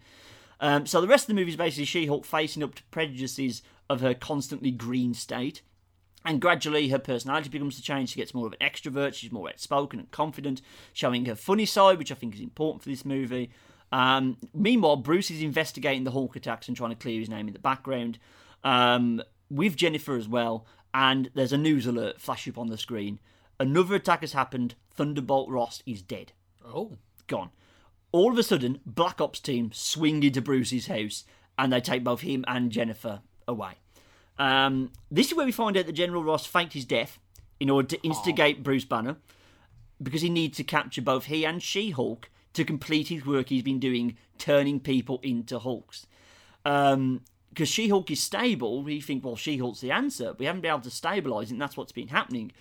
Um, 0.59 0.85
so 0.85 1.01
the 1.01 1.07
rest 1.07 1.23
of 1.23 1.27
the 1.27 1.33
movie 1.33 1.51
is 1.51 1.57
basically 1.57 1.85
She-Hulk 1.85 2.25
facing 2.25 2.63
up 2.63 2.75
to 2.75 2.83
prejudices 2.85 3.63
of 3.89 4.01
her 4.01 4.13
constantly 4.13 4.71
green 4.71 5.13
state. 5.13 5.61
And 6.25 6.39
gradually, 6.39 6.89
her 6.89 6.99
personality 6.99 7.49
becomes 7.49 7.75
to 7.75 7.81
change. 7.81 8.09
She 8.09 8.19
gets 8.19 8.33
more 8.33 8.47
of 8.47 8.53
an 8.53 8.59
extrovert. 8.59 9.13
She's 9.13 9.31
more 9.31 9.49
outspoken 9.49 9.99
and 9.99 10.11
confident, 10.11 10.61
showing 10.93 11.25
her 11.25 11.35
funny 11.35 11.65
side, 11.65 11.97
which 11.97 12.11
I 12.11 12.15
think 12.15 12.33
is 12.33 12.41
important 12.41 12.81
for 12.81 12.89
this 12.89 13.03
movie. 13.03 13.51
Um, 13.91 14.37
meanwhile, 14.53 14.95
Bruce 14.95 15.29
is 15.29 15.41
investigating 15.41 16.03
the 16.03 16.11
Hulk 16.11 16.35
attacks 16.35 16.67
and 16.67 16.77
trying 16.77 16.91
to 16.91 16.95
clear 16.95 17.19
his 17.19 17.29
name 17.29 17.47
in 17.47 17.53
the 17.53 17.59
background 17.59 18.19
um, 18.63 19.21
with 19.49 19.75
Jennifer 19.75 20.15
as 20.15 20.27
well. 20.27 20.65
And 20.93 21.29
there's 21.33 21.53
a 21.53 21.57
news 21.57 21.85
alert 21.85 22.21
flash 22.21 22.47
up 22.47 22.57
on 22.57 22.69
the 22.69 22.77
screen. 22.77 23.19
Another 23.59 23.95
attack 23.95 24.21
has 24.21 24.33
happened. 24.33 24.75
Thunderbolt 24.91 25.49
Ross 25.49 25.83
is 25.85 26.01
dead. 26.01 26.31
Oh. 26.65 26.97
Gone. 27.27 27.51
All 28.11 28.31
of 28.31 28.37
a 28.37 28.43
sudden, 28.43 28.79
Black 28.85 29.19
Ops 29.21 29.39
team 29.39 29.71
swing 29.73 30.23
into 30.23 30.41
Bruce's 30.41 30.87
house 30.87 31.23
and 31.57 31.71
they 31.71 31.81
take 31.81 32.03
both 32.03 32.21
him 32.21 32.43
and 32.47 32.71
Jennifer 32.71 33.21
away. 33.47 33.73
Um, 34.37 34.91
this 35.11 35.27
is 35.27 35.35
where 35.35 35.45
we 35.45 35.51
find 35.51 35.77
out 35.77 35.85
that 35.85 35.93
General 35.93 36.23
Ross 36.23 36.45
faked 36.45 36.73
his 36.73 36.85
death 36.85 37.19
in 37.59 37.69
order 37.69 37.87
to 37.89 38.01
instigate 38.01 38.63
Bruce 38.63 38.85
Banner 38.85 39.17
because 40.01 40.21
he 40.21 40.29
needs 40.29 40.57
to 40.57 40.63
capture 40.63 41.01
both 41.01 41.25
he 41.25 41.45
and 41.45 41.61
She 41.61 41.91
Hulk 41.91 42.29
to 42.53 42.63
complete 42.65 43.07
his 43.07 43.25
work 43.25 43.49
he's 43.49 43.63
been 43.63 43.79
doing, 43.79 44.17
turning 44.37 44.79
people 44.79 45.19
into 45.23 45.59
Hulks. 45.59 46.05
Um, 46.65 47.21
because 47.49 47.69
She 47.69 47.89
Hulk 47.89 48.09
is 48.09 48.19
stable, 48.21 48.81
we 48.81 48.99
think, 48.99 49.23
well, 49.23 49.35
She 49.35 49.57
Hulk's 49.57 49.81
the 49.81 49.91
answer. 49.91 50.33
We 50.39 50.45
haven't 50.45 50.61
been 50.61 50.71
able 50.71 50.81
to 50.81 50.89
stabilize 50.89 51.49
it, 51.49 51.53
and 51.53 51.61
that's 51.61 51.77
what's 51.77 51.91
been 51.91 52.07
happening. 52.07 52.51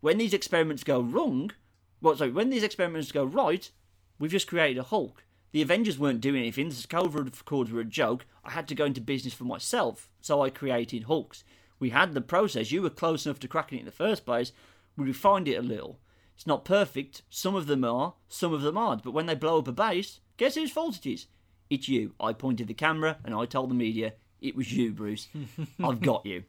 When 0.00 0.18
these 0.18 0.34
experiments 0.34 0.82
go 0.82 1.00
wrong, 1.00 1.52
well, 2.00 2.16
sorry, 2.16 2.32
when 2.32 2.50
these 2.50 2.64
experiments 2.64 3.12
go 3.12 3.24
right, 3.24 3.70
we've 4.18 4.30
just 4.30 4.48
created 4.48 4.78
a 4.78 4.82
Hulk. 4.82 5.22
The 5.52 5.62
Avengers 5.62 5.98
weren't 5.98 6.20
doing 6.20 6.40
anything. 6.40 6.68
The 6.68 6.74
Sokovia 6.74 7.26
Accords 7.40 7.72
were 7.72 7.80
a 7.80 7.84
joke. 7.84 8.26
I 8.44 8.50
had 8.50 8.68
to 8.68 8.74
go 8.74 8.84
into 8.84 9.00
business 9.00 9.34
for 9.34 9.44
myself, 9.44 10.08
so 10.20 10.42
I 10.42 10.50
created 10.50 11.04
Hulks. 11.04 11.44
We 11.78 11.90
had 11.90 12.14
the 12.14 12.20
process. 12.20 12.70
You 12.70 12.82
were 12.82 12.90
close 12.90 13.26
enough 13.26 13.40
to 13.40 13.48
cracking 13.48 13.78
it 13.78 13.82
in 13.82 13.86
the 13.86 13.92
first 13.92 14.24
place. 14.24 14.52
We 14.96 15.06
refined 15.06 15.48
it 15.48 15.56
a 15.56 15.62
little. 15.62 15.98
It's 16.36 16.46
not 16.46 16.64
perfect. 16.64 17.22
Some 17.30 17.54
of 17.54 17.66
them 17.66 17.84
are, 17.84 18.14
some 18.28 18.52
of 18.52 18.62
them 18.62 18.78
aren't. 18.78 19.02
But 19.02 19.12
when 19.12 19.26
they 19.26 19.34
blow 19.34 19.58
up 19.58 19.68
a 19.68 19.72
base, 19.72 20.20
guess 20.36 20.54
whose 20.54 20.70
fault 20.70 20.98
it 20.98 21.06
is? 21.06 21.26
It's 21.68 21.88
you. 21.88 22.14
I 22.20 22.32
pointed 22.32 22.68
the 22.68 22.74
camera 22.74 23.18
and 23.24 23.34
I 23.34 23.44
told 23.46 23.70
the 23.70 23.74
media 23.74 24.14
it 24.40 24.56
was 24.56 24.72
you, 24.72 24.92
Bruce. 24.92 25.28
I've 25.84 26.00
got 26.00 26.24
you. 26.26 26.44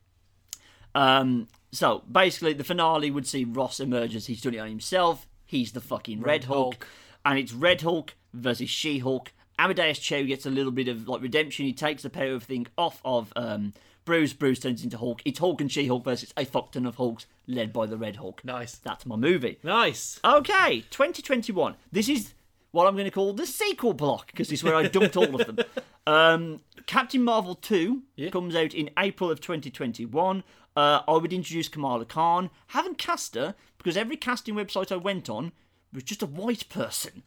Um, 0.94 1.48
so 1.72 2.03
basically, 2.11 2.53
the 2.53 2.64
finale 2.64 3.11
would 3.11 3.28
see 3.28 3.44
Ross 3.44 3.80
emerge 3.80 4.15
as 4.15 4.28
he's 4.28 4.41
done 4.41 4.53
it 4.53 4.60
on 4.60 4.69
himself. 4.69 5.28
He's 5.45 5.72
the 5.72 5.82
fucking 5.82 6.22
Red, 6.22 6.45
Hulk. 6.45 6.76
Hulk. 6.76 6.88
and 7.26 7.40
it's 7.40 7.53
Red 7.53 7.82
Hulk 7.82 8.15
versus 8.34 8.70
She 8.70 8.99
Hulk. 8.99 9.32
Amadeus 9.60 9.99
Cho 9.99 10.24
gets 10.26 10.45
a 10.45 10.49
little 10.49 10.72
bit 10.72 10.88
of 10.88 11.08
like 11.08 11.22
redemption. 11.22 11.66
He 11.66 11.74
takes 11.74 12.03
the 12.03 12.10
power 12.10 12.34
of 12.34 12.44
thing 12.44 12.68
off 12.78 13.02
of 13.06 13.32
um, 13.36 13.74
Bruce. 14.06 14.34
Bruce 14.34 14.60
turns 14.60 14.84
into 14.84 14.98
Hulk. 14.98 15.22
It's 15.26 15.40
Hulk 15.40 15.62
and 15.62 15.72
She 15.72 15.88
Hulk 15.88 16.03
versus 16.03 16.34
a 16.36 16.45
fuck 16.45 16.72
ton 16.72 16.86
of 16.86 16.95
Hulks 16.95 17.28
led 17.48 17.72
by 17.72 17.86
the 17.86 17.98
Red 17.98 18.16
Hulk. 18.16 18.44
Nice. 18.44 18.76
That's 18.76 19.06
my 19.06 19.16
movie. 19.16 19.60
Nice. 19.64 20.20
Okay, 20.26 20.82
2021. 20.90 21.76
This 21.91 22.10
is 22.10 22.34
what 22.72 22.88
I'm 22.88 22.94
going 22.95 23.06
to 23.06 23.12
call 23.12 23.34
the 23.34 23.45
sequel 23.45 23.94
block 23.94 24.28
because 24.28 24.49
this 24.49 24.60
is 24.60 24.64
where 24.64 24.76
I 24.76 24.88
dumped 24.88 25.18
all 25.18 25.40
of 25.40 25.45
them. 25.45 25.66
Um, 26.08 26.62
Captain 26.88 27.24
Marvel 27.24 27.53
2 27.53 28.02
comes 28.32 28.56
out 28.56 28.74
in 28.74 28.90
April 28.98 29.30
of 29.30 29.40
2021. 29.40 30.44
Uh, 30.76 31.02
I 31.08 31.12
would 31.12 31.32
introduce 31.32 31.68
Kamala 31.70 32.06
Khan. 32.06 32.49
Haven't 32.68 32.98
cast 32.98 33.36
her 33.36 33.53
because 33.78 33.95
every 33.95 34.18
casting 34.18 34.56
website 34.56 34.91
I 34.91 34.95
went 34.95 35.30
on 35.30 35.52
was 35.94 36.03
just 36.03 36.24
a 36.24 36.26
white 36.26 36.68
person. 36.70 37.22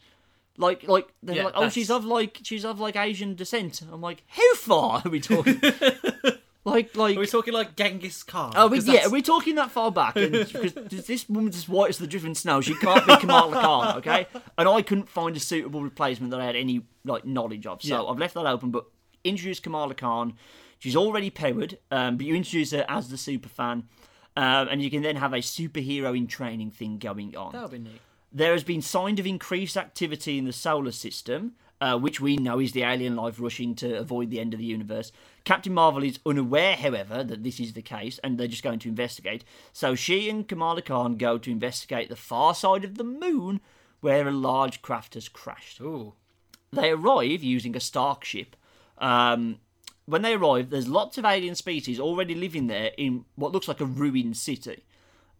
Like, 0.56 0.86
like 0.88 1.08
they're 1.22 1.36
Yeah, 1.36 1.44
like, 1.46 1.54
oh, 1.56 1.60
that's- 1.60 1.72
she's 1.74 1.90
of 1.90 2.04
like, 2.04 2.38
she's 2.42 2.64
of 2.64 2.78
like 2.80 2.96
Asian 2.96 3.34
descent. 3.34 3.82
I'm 3.92 4.00
like, 4.00 4.22
how 4.28 4.54
far 4.54 5.02
are 5.04 5.10
we 5.10 5.20
talking? 5.20 5.60
like, 6.64 6.96
like, 6.96 7.16
Are 7.16 7.20
we 7.20 7.26
talking 7.26 7.52
like 7.52 7.76
Genghis 7.76 8.22
Khan? 8.22 8.52
Oh, 8.56 8.68
we, 8.68 8.78
yeah, 8.78 8.84
that's- 8.84 9.06
are 9.08 9.10
we 9.10 9.20
talking 9.22 9.56
that 9.56 9.70
far 9.70 9.90
back? 9.90 10.14
Because 10.14 10.72
this 11.06 11.28
woman's 11.28 11.56
as 11.56 11.68
white 11.68 11.90
as 11.90 11.98
the 11.98 12.06
driven 12.06 12.34
snow, 12.34 12.60
she 12.60 12.74
can't 12.76 13.06
be 13.06 13.16
Kamala 13.16 13.52
Khan, 13.60 13.96
okay? 13.98 14.26
And 14.56 14.68
I 14.68 14.82
couldn't 14.82 15.08
find 15.08 15.36
a 15.36 15.40
suitable 15.40 15.82
replacement 15.82 16.30
that 16.30 16.40
I 16.40 16.44
had 16.46 16.56
any 16.56 16.82
like 17.04 17.24
knowledge 17.24 17.66
of, 17.66 17.82
so 17.82 17.88
Yeah. 18.04 18.10
I've 18.10 18.18
left 18.18 18.34
that 18.34 18.46
open. 18.46 18.70
But 18.70 18.86
introduce 19.24 19.60
Kamala 19.60 19.94
Khan. 19.94 20.34
She's 20.78 20.96
already 20.96 21.30
powered, 21.30 21.78
um, 21.90 22.16
but 22.16 22.26
you 22.26 22.34
introduce 22.34 22.72
her 22.72 22.84
as 22.88 23.08
the 23.08 23.16
super 23.16 23.48
fan, 23.48 23.84
um, 24.36 24.68
and 24.68 24.82
you 24.82 24.90
can 24.90 25.02
then 25.02 25.16
have 25.16 25.32
a 25.32 25.38
superhero 25.38 26.16
in 26.16 26.26
training 26.26 26.70
thing 26.72 26.98
going 26.98 27.34
on. 27.36 27.52
That 27.52 27.62
would 27.62 27.70
be 27.70 27.78
neat. 27.78 28.00
There 28.36 28.52
has 28.52 28.64
been 28.64 28.82
signs 28.82 29.20
of 29.20 29.26
increased 29.28 29.76
activity 29.76 30.38
in 30.38 30.44
the 30.44 30.52
solar 30.52 30.90
system, 30.90 31.52
uh, 31.80 31.96
which 31.96 32.20
we 32.20 32.36
know 32.36 32.58
is 32.58 32.72
the 32.72 32.82
alien 32.82 33.14
life 33.14 33.38
rushing 33.38 33.76
to 33.76 33.96
avoid 33.96 34.30
the 34.30 34.40
end 34.40 34.52
of 34.52 34.58
the 34.58 34.66
universe. 34.66 35.12
Captain 35.44 35.72
Marvel 35.72 36.02
is 36.02 36.18
unaware, 36.26 36.74
however, 36.74 37.22
that 37.22 37.44
this 37.44 37.60
is 37.60 37.74
the 37.74 37.82
case, 37.82 38.18
and 38.24 38.36
they're 38.36 38.48
just 38.48 38.64
going 38.64 38.80
to 38.80 38.88
investigate. 38.88 39.44
So 39.72 39.94
she 39.94 40.28
and 40.28 40.48
Kamala 40.48 40.82
Khan 40.82 41.16
go 41.16 41.38
to 41.38 41.50
investigate 41.50 42.08
the 42.08 42.16
far 42.16 42.56
side 42.56 42.82
of 42.82 42.96
the 42.96 43.04
moon, 43.04 43.60
where 44.00 44.26
a 44.26 44.32
large 44.32 44.82
craft 44.82 45.14
has 45.14 45.28
crashed. 45.28 45.80
Ooh. 45.80 46.14
They 46.72 46.90
arrive 46.90 47.44
using 47.44 47.76
a 47.76 47.80
Stark 47.80 48.24
ship. 48.24 48.56
Um, 48.98 49.60
when 50.06 50.22
they 50.22 50.34
arrive, 50.34 50.70
there's 50.70 50.88
lots 50.88 51.18
of 51.18 51.24
alien 51.24 51.54
species 51.54 52.00
already 52.00 52.34
living 52.34 52.66
there 52.66 52.90
in 52.98 53.26
what 53.36 53.52
looks 53.52 53.68
like 53.68 53.80
a 53.80 53.86
ruined 53.86 54.36
city. 54.36 54.84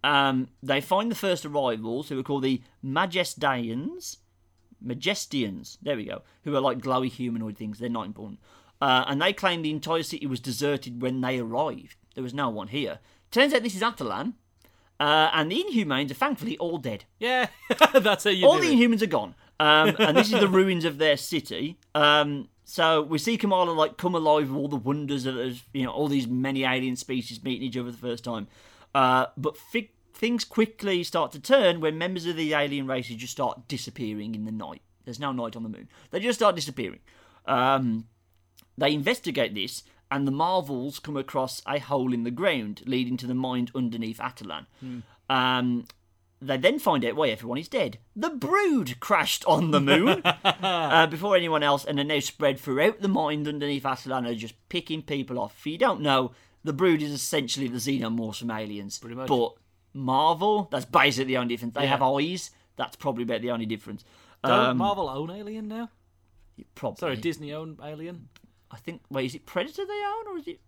Um, 0.05 0.49
they 0.63 0.81
find 0.83 1.11
the 1.11 1.15
first 1.17 1.47
arrivals, 1.47 2.09
who 2.11 2.19
are 2.21 2.23
called 2.23 2.45
the 2.45 2.61
Majestians. 2.85 4.19
Majestians, 4.85 5.79
there 5.81 5.97
we 5.97 6.05
go, 6.05 6.23
who 6.43 6.55
are 6.55 6.61
like 6.61 6.79
glowy 6.79 7.11
humanoid 7.11 7.57
things. 7.57 7.79
They're 7.79 7.89
not 7.89 8.07
important. 8.07 8.39
Uh, 8.83 9.05
and 9.07 9.21
they 9.23 9.33
claim 9.33 9.63
the 9.63 9.71
entire 9.71 10.03
city 10.03 10.27
was 10.27 10.41
deserted 10.41 11.01
when 11.01 11.23
they 11.23 11.39
arrived. 11.39 11.97
There 12.15 12.23
was 12.23 12.35
no 12.35 12.51
one 12.51 12.69
here. 12.69 12.99
Turns 13.31 13.55
out 13.55 13.63
this 13.63 13.75
is 13.75 13.81
Attilan, 13.81 14.35
uh, 15.01 15.31
and 15.33 15.51
the 15.51 15.65
Inhumans 15.65 16.11
are 16.11 16.15
thankfully 16.15 16.59
all 16.59 16.77
dead. 16.77 17.05
Yeah, 17.19 17.47
that's 17.95 18.25
how 18.25 18.31
you 18.31 18.47
All 18.47 18.61
do 18.61 18.69
the 18.69 18.73
it. 18.73 18.77
Inhumans 18.79 19.01
are 19.03 19.07
gone. 19.07 19.35
Um, 19.59 19.97
and 19.99 20.17
this 20.17 20.31
is 20.33 20.39
the 20.39 20.49
ruins 20.49 20.85
of 20.85 20.99
their 20.99 21.17
city. 21.17 21.79
Um, 21.95 22.49
so 22.67 23.01
we 23.01 23.17
see 23.19 23.39
Kamala 23.39 23.71
like 23.71 23.97
come 23.97 24.15
alive 24.15 24.51
with 24.51 24.59
all 24.59 24.69
the 24.69 24.77
wonders 24.77 25.25
of 25.25 25.63
you 25.73 25.85
know 25.85 25.93
all 25.93 26.09
these 26.09 26.27
many 26.27 26.65
alien 26.65 26.97
species 26.97 27.43
meeting 27.43 27.63
each 27.63 27.77
other 27.79 27.91
for 27.91 27.97
the 27.97 28.07
first 28.07 28.25
time. 28.25 28.49
Uh, 28.95 29.27
but 29.37 29.57
fi- 29.57 29.91
things 30.15 30.45
quickly 30.45 31.03
start 31.03 31.33
to 31.33 31.41
turn 31.41 31.81
when 31.81 31.99
members 31.99 32.25
of 32.27 32.37
the 32.37 32.55
alien 32.55 32.87
races 32.87 33.17
just 33.17 33.33
start 33.33 33.69
disappearing 33.69 34.35
in 34.35 34.45
the 34.45 34.53
night. 34.53 34.83
There's 35.05 35.21
no 35.21 35.33
night 35.33 35.57
on 35.57 35.63
the 35.63 35.69
moon. 35.69 35.89
They 36.11 36.21
just 36.21 36.39
start 36.39 36.55
disappearing. 36.55 37.01
Um, 37.47 38.07
they 38.79 38.93
investigate 38.93 39.55
this, 39.55 39.83
and 40.11 40.27
the 40.27 40.33
Marvels 40.33 40.99
come 40.99 41.17
across 41.17 41.61
a 41.67 41.79
hole 41.79 42.13
in 42.15 42.25
the 42.25 42.31
ground 42.31 42.83
leading 42.87 43.17
to 43.19 43.27
the 43.27 43.35
mind 43.35 43.71
underneath 43.75 44.19
Attilan. 44.19 44.67
Um, 45.29 45.85
they 46.41 46.57
then 46.57 46.79
find 46.79 47.05
out 47.05 47.17
why 47.17 47.29
everyone 47.29 47.59
is 47.59 47.69
dead. 47.69 47.99
The 48.15 48.31
Brood 48.31 49.01
crashed 49.01 49.45
on 49.47 49.71
the 49.71 49.81
moon 49.81 50.23
uh, 50.45 51.07
before 51.07 51.37
anyone 51.37 51.63
else, 51.63 51.85
and 51.85 51.99
are 51.99 52.05
now 52.05 52.21
spread 52.21 52.59
throughout 52.59 53.01
the 53.01 53.09
mind 53.09 53.49
underneath 53.49 53.85
Attilan, 53.85 54.29
are 54.29 54.35
just 54.35 54.55
picking 54.69 55.03
people 55.03 55.39
off. 55.39 55.57
If 55.59 55.67
you 55.67 55.79
don't 55.79 56.01
know, 56.01 56.33
the 56.63 56.73
Brood 56.73 57.03
is 57.03 57.13
essentially 57.13 57.69
the 57.69 57.79
xenomorphs 57.79 58.39
from 58.39 58.51
Aliens. 58.51 58.99
Pretty 58.99 59.17
much. 59.17 59.29
But 59.29 59.55
Marvel, 59.95 60.69
that's 60.71 60.85
basically 60.85 61.25
the 61.33 61.37
only 61.39 61.55
difference. 61.55 61.75
They 61.75 61.83
Yeah. 61.85 61.89
have 61.91 62.03
eyes. 62.03 62.51
That's 62.77 62.97
probably 62.97 63.23
about 63.23 63.41
the 63.41 63.51
only 63.53 63.67
difference. 63.67 64.05
Don't 64.43 64.53
Um, 64.71 64.77
Marvel 64.77 65.09
own 65.09 65.31
Alien 65.31 65.69
now? 65.69 65.89
probably. 66.75 66.99
Sorry, 66.99 67.17
Disney 67.17 67.53
own 67.53 67.79
Alien. 67.83 68.29
I 68.71 68.77
think. 68.79 69.03
Wait, 69.09 69.27
is 69.27 69.35
it 69.37 69.47
Predator 69.47 69.87
they 69.87 70.03
own, 70.05 70.27
or 70.35 70.39
is 70.39 70.49
it? 70.49 70.61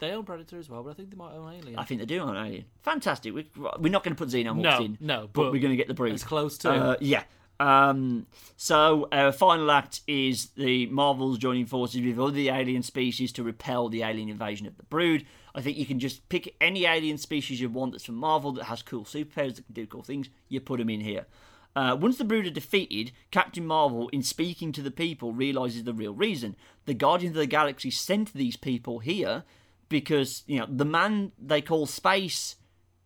They 0.00 0.10
own 0.10 0.24
Predator 0.24 0.58
as 0.58 0.68
well, 0.68 0.82
but 0.82 0.90
I 0.90 0.94
think 0.94 1.10
they 1.10 1.16
might 1.16 1.32
own 1.32 1.52
Alien. 1.54 1.78
I 1.78 1.84
think 1.84 2.00
they 2.00 2.06
do 2.06 2.18
own 2.20 2.36
Alien. 2.36 2.64
Fantastic. 2.82 3.32
We, 3.32 3.48
we're 3.78 3.92
not 3.92 4.02
going 4.02 4.16
to 4.16 4.18
put 4.18 4.30
Xenomorphs 4.30 4.62
No, 4.62 4.78
in. 4.84 4.98
no, 5.00 5.20
but, 5.32 5.44
but 5.44 5.52
we're 5.52 5.60
going 5.60 5.70
to 5.70 5.76
get 5.76 5.86
the 5.86 5.94
Brood. 5.94 6.12
It's 6.12 6.24
close 6.24 6.58
to. 6.58 6.70
Uh, 6.72 6.96
yeah. 7.00 7.22
Um, 7.60 8.26
so 8.56 9.08
our 9.12 9.30
final 9.30 9.70
act 9.70 10.00
is 10.08 10.48
the 10.56 10.86
Marvels 10.86 11.38
joining 11.38 11.66
forces 11.66 12.00
with 12.04 12.18
other 12.18 12.40
alien 12.40 12.82
species 12.82 13.30
to 13.32 13.44
repel 13.44 13.88
the 13.88 14.02
alien 14.02 14.28
invasion 14.28 14.66
of 14.66 14.76
the 14.76 14.82
Brood. 14.84 15.24
I 15.54 15.60
think 15.60 15.76
you 15.76 15.86
can 15.86 15.98
just 15.98 16.28
pick 16.28 16.54
any 16.60 16.86
alien 16.86 17.18
species 17.18 17.60
you 17.60 17.68
want 17.68 17.92
that's 17.92 18.04
from 18.04 18.14
Marvel 18.16 18.52
that 18.52 18.64
has 18.64 18.82
cool 18.82 19.04
superpowers 19.04 19.56
that 19.56 19.66
can 19.66 19.74
do 19.74 19.86
cool 19.86 20.02
things. 20.02 20.28
You 20.48 20.60
put 20.60 20.78
them 20.78 20.90
in 20.90 21.00
here. 21.00 21.26
Uh, 21.74 21.96
once 21.98 22.18
the 22.18 22.24
Brood 22.24 22.46
are 22.46 22.50
defeated, 22.50 23.12
Captain 23.30 23.66
Marvel, 23.66 24.08
in 24.10 24.22
speaking 24.22 24.72
to 24.72 24.82
the 24.82 24.90
people, 24.90 25.32
realizes 25.32 25.84
the 25.84 25.94
real 25.94 26.14
reason. 26.14 26.54
The 26.84 26.94
Guardians 26.94 27.36
of 27.36 27.40
the 27.40 27.46
Galaxy 27.46 27.90
sent 27.90 28.32
these 28.34 28.56
people 28.56 28.98
here 28.98 29.44
because 29.88 30.42
you 30.46 30.58
know 30.58 30.66
the 30.68 30.84
man 30.84 31.32
they 31.38 31.60
call 31.60 31.86
Space 31.86 32.56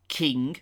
King 0.08 0.56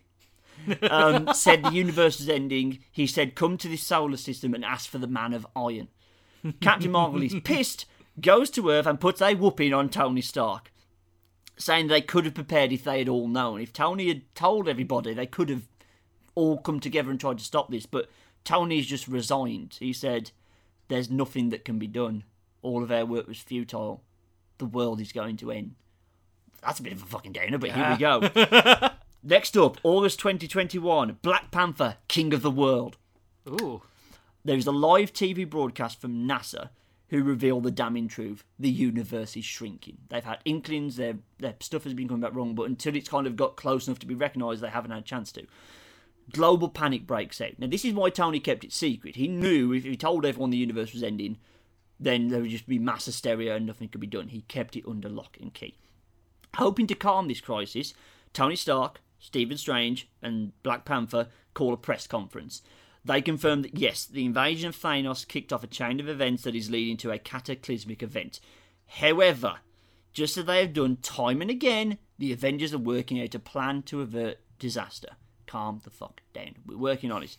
um, 0.90 1.28
said 1.34 1.62
the 1.62 1.70
universe 1.70 2.20
is 2.20 2.28
ending. 2.28 2.80
He 2.90 3.06
said, 3.06 3.34
"Come 3.34 3.56
to 3.58 3.68
this 3.68 3.82
solar 3.82 4.16
system 4.16 4.54
and 4.54 4.64
ask 4.64 4.88
for 4.88 4.98
the 4.98 5.06
Man 5.06 5.32
of 5.32 5.46
Iron." 5.56 5.88
Captain 6.60 6.90
Marvel 6.90 7.22
is 7.22 7.34
pissed, 7.44 7.86
goes 8.20 8.50
to 8.50 8.70
Earth 8.70 8.86
and 8.86 9.00
puts 9.00 9.22
a 9.22 9.34
whooping 9.34 9.72
on 9.72 9.88
Tony 9.88 10.20
Stark, 10.20 10.70
saying 11.56 11.86
they 11.86 12.00
could 12.00 12.24
have 12.24 12.34
prepared 12.34 12.72
if 12.72 12.84
they 12.84 12.98
had 12.98 13.08
all 13.08 13.28
known. 13.28 13.60
If 13.60 13.72
Tony 13.72 14.08
had 14.08 14.22
told 14.34 14.68
everybody, 14.68 15.14
they 15.14 15.26
could 15.26 15.48
have 15.48 15.62
all 16.34 16.58
come 16.58 16.80
together 16.80 17.10
and 17.10 17.20
tried 17.20 17.38
to 17.38 17.44
stop 17.44 17.70
this. 17.70 17.86
But 17.86 18.08
Tony's 18.44 18.86
just 18.86 19.06
resigned. 19.08 19.76
He 19.78 19.92
said, 19.92 20.30
"There's 20.88 21.10
nothing 21.10 21.50
that 21.50 21.64
can 21.64 21.78
be 21.78 21.86
done. 21.86 22.24
all 22.62 22.82
of 22.82 22.90
our 22.90 23.04
work 23.04 23.28
was 23.28 23.38
futile. 23.38 24.02
The 24.56 24.64
world 24.64 24.98
is 25.00 25.12
going 25.12 25.36
to 25.38 25.50
end. 25.52 25.74
That's 26.62 26.80
a 26.80 26.82
bit 26.82 26.94
of 26.94 27.02
a 27.02 27.06
fucking 27.06 27.32
downer, 27.32 27.58
but 27.58 27.72
here 27.72 27.90
we 27.90 27.96
go. 27.98 28.90
Next 29.22 29.54
up, 29.56 29.76
August 29.82 30.18
2021, 30.20 31.18
Black 31.20 31.50
Panther, 31.50 31.96
King 32.08 32.32
of 32.32 32.40
the 32.40 32.50
World. 32.50 32.96
Ooh. 33.46 33.82
There 34.46 34.56
is 34.56 34.66
a 34.66 34.72
live 34.72 35.12
TV 35.12 35.48
broadcast 35.48 36.00
from 36.00 36.26
NASA 36.26 36.70
who 37.14 37.22
reveal 37.22 37.60
the 37.60 37.70
damning 37.70 38.08
truth: 38.08 38.42
the 38.58 38.68
universe 38.68 39.36
is 39.36 39.44
shrinking. 39.44 39.98
They've 40.08 40.24
had 40.24 40.40
inklings, 40.44 40.96
their 40.96 41.14
their 41.38 41.54
stuff 41.60 41.84
has 41.84 41.94
been 41.94 42.08
coming 42.08 42.22
back 42.22 42.34
wrong, 42.34 42.56
but 42.56 42.68
until 42.68 42.96
it's 42.96 43.08
kind 43.08 43.28
of 43.28 43.36
got 43.36 43.56
close 43.56 43.86
enough 43.86 44.00
to 44.00 44.06
be 44.06 44.16
recognised, 44.16 44.60
they 44.60 44.68
haven't 44.68 44.90
had 44.90 45.02
a 45.04 45.06
chance 45.06 45.30
to. 45.32 45.46
Global 46.32 46.68
panic 46.68 47.06
breaks 47.06 47.40
out. 47.40 47.52
Now, 47.58 47.68
this 47.68 47.84
is 47.84 47.92
why 47.92 48.10
Tony 48.10 48.40
kept 48.40 48.64
it 48.64 48.72
secret. 48.72 49.14
He 49.14 49.28
knew 49.28 49.72
if 49.72 49.84
he 49.84 49.96
told 49.96 50.26
everyone 50.26 50.50
the 50.50 50.56
universe 50.56 50.92
was 50.92 51.02
ending, 51.02 51.36
then 52.00 52.28
there 52.28 52.40
would 52.40 52.50
just 52.50 52.66
be 52.66 52.78
mass 52.78 53.04
hysteria 53.04 53.54
and 53.54 53.66
nothing 53.66 53.88
could 53.88 54.00
be 54.00 54.06
done. 54.06 54.28
He 54.28 54.40
kept 54.42 54.74
it 54.74 54.84
under 54.88 55.08
lock 55.08 55.36
and 55.40 55.54
key. 55.54 55.76
Hoping 56.56 56.86
to 56.88 56.94
calm 56.94 57.28
this 57.28 57.40
crisis, 57.40 57.94
Tony 58.32 58.56
Stark, 58.56 59.00
Stephen 59.18 59.58
Strange, 59.58 60.08
and 60.22 60.52
Black 60.62 60.84
Panther 60.84 61.28
call 61.52 61.74
a 61.74 61.76
press 61.76 62.06
conference. 62.06 62.62
They 63.04 63.20
confirm 63.20 63.62
that 63.62 63.78
yes, 63.78 64.04
the 64.06 64.24
invasion 64.24 64.68
of 64.68 64.76
Thanos 64.76 65.28
kicked 65.28 65.52
off 65.52 65.62
a 65.62 65.68
chain 65.68 66.00
of 66.00 66.08
events 66.08 66.42
that 66.44 66.54
is 66.54 66.70
leading 66.70 66.96
to 66.98 67.10
a 67.10 67.18
cataclysmic 67.18 68.02
event. 68.02 68.40
However, 68.86 69.56
just 70.12 70.38
as 70.38 70.46
they 70.46 70.60
have 70.60 70.72
done 70.72 70.96
time 71.02 71.42
and 71.42 71.50
again, 71.50 71.98
the 72.18 72.32
Avengers 72.32 72.72
are 72.72 72.78
working 72.78 73.20
out 73.20 73.34
a 73.34 73.38
plan 73.38 73.82
to 73.82 74.00
avert 74.00 74.38
disaster. 74.58 75.10
Calm 75.46 75.80
the 75.84 75.90
fuck 75.90 76.22
down. 76.32 76.54
We're 76.66 76.78
working 76.78 77.12
on 77.12 77.22
it. 77.22 77.36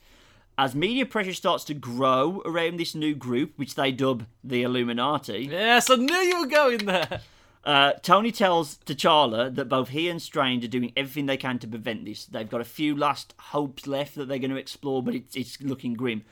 As 0.57 0.75
media 0.75 1.05
pressure 1.05 1.33
starts 1.33 1.63
to 1.65 1.73
grow 1.73 2.41
around 2.45 2.77
this 2.77 2.95
new 2.95 3.15
group, 3.15 3.53
which 3.57 3.75
they 3.75 3.91
dub 3.91 4.25
the 4.43 4.63
Illuminati, 4.63 5.47
Yes, 5.51 5.89
I 5.89 5.95
knew 5.95 6.15
you 6.15 6.41
were 6.41 6.47
going 6.47 6.85
there. 6.85 7.21
Uh, 7.65 7.93
Tony 8.03 8.31
tells 8.31 8.77
T'Challa 8.85 9.53
that 9.55 9.69
both 9.69 9.89
he 9.89 10.07
and 10.07 10.21
Strange 10.21 10.63
are 10.63 10.69
doing 10.69 10.93
everything 10.95 11.25
they 11.25 11.37
can 11.37 11.57
to 11.59 11.67
prevent 11.67 12.05
this. 12.05 12.25
They've 12.25 12.49
got 12.49 12.61
a 12.61 12.65
few 12.65 12.95
last 12.95 13.33
hopes 13.39 13.87
left 13.87 14.15
that 14.15 14.27
they're 14.27 14.39
going 14.39 14.51
to 14.51 14.57
explore, 14.57 15.01
but 15.01 15.15
it's, 15.15 15.35
it's 15.35 15.59
looking 15.61 15.95
grim. 15.95 16.23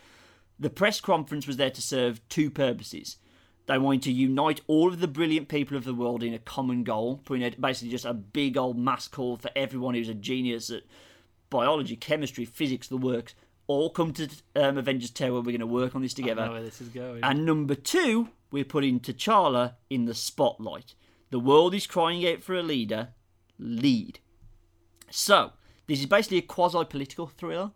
The 0.59 0.69
press 0.69 1.01
conference 1.01 1.47
was 1.47 1.57
there 1.57 1.71
to 1.71 1.81
serve 1.81 2.21
two 2.29 2.51
purposes. 2.51 3.17
They 3.65 3.77
wanted 3.77 4.03
to 4.03 4.11
unite 4.11 4.61
all 4.67 4.89
of 4.89 4.99
the 4.99 5.07
brilliant 5.07 5.47
people 5.47 5.75
of 5.75 5.85
the 5.85 5.93
world 5.93 6.21
in 6.21 6.33
a 6.33 6.39
common 6.39 6.83
goal, 6.83 7.21
putting 7.25 7.51
basically 7.59 7.91
just 7.91 8.05
a 8.05 8.13
big 8.13 8.57
old 8.57 8.77
mass 8.77 9.07
call 9.07 9.37
for 9.37 9.49
everyone 9.55 9.95
who's 9.95 10.09
a 10.09 10.13
genius 10.13 10.69
at 10.69 10.83
biology, 11.49 11.95
chemistry, 11.95 12.45
physics, 12.45 12.87
the 12.87 12.97
works. 12.97 13.33
All 13.67 13.89
come 13.89 14.11
to 14.13 14.27
um, 14.55 14.77
Avengers 14.77 15.11
Tower. 15.11 15.35
We're 15.35 15.43
going 15.43 15.59
to 15.61 15.65
work 15.67 15.95
on 15.95 16.01
this 16.01 16.13
I 16.13 16.17
together. 16.17 16.45
know 16.45 16.51
where 16.51 16.63
this 16.63 16.81
is 16.81 16.89
going. 16.89 17.23
And 17.23 17.45
number 17.45 17.75
two, 17.75 18.27
we're 18.51 18.65
putting 18.65 18.99
T'Challa 18.99 19.75
in 19.89 20.05
the 20.05 20.13
spotlight. 20.13 20.93
The 21.33 21.39
world 21.39 21.73
is 21.73 21.87
crying 21.87 22.27
out 22.27 22.43
for 22.43 22.53
a 22.53 22.61
leader. 22.61 23.07
Lead. 23.57 24.19
So, 25.09 25.53
this 25.87 25.99
is 25.99 26.05
basically 26.05 26.37
a 26.37 26.43
quasi 26.43 26.85
political 26.85 27.25
thriller. 27.25 27.71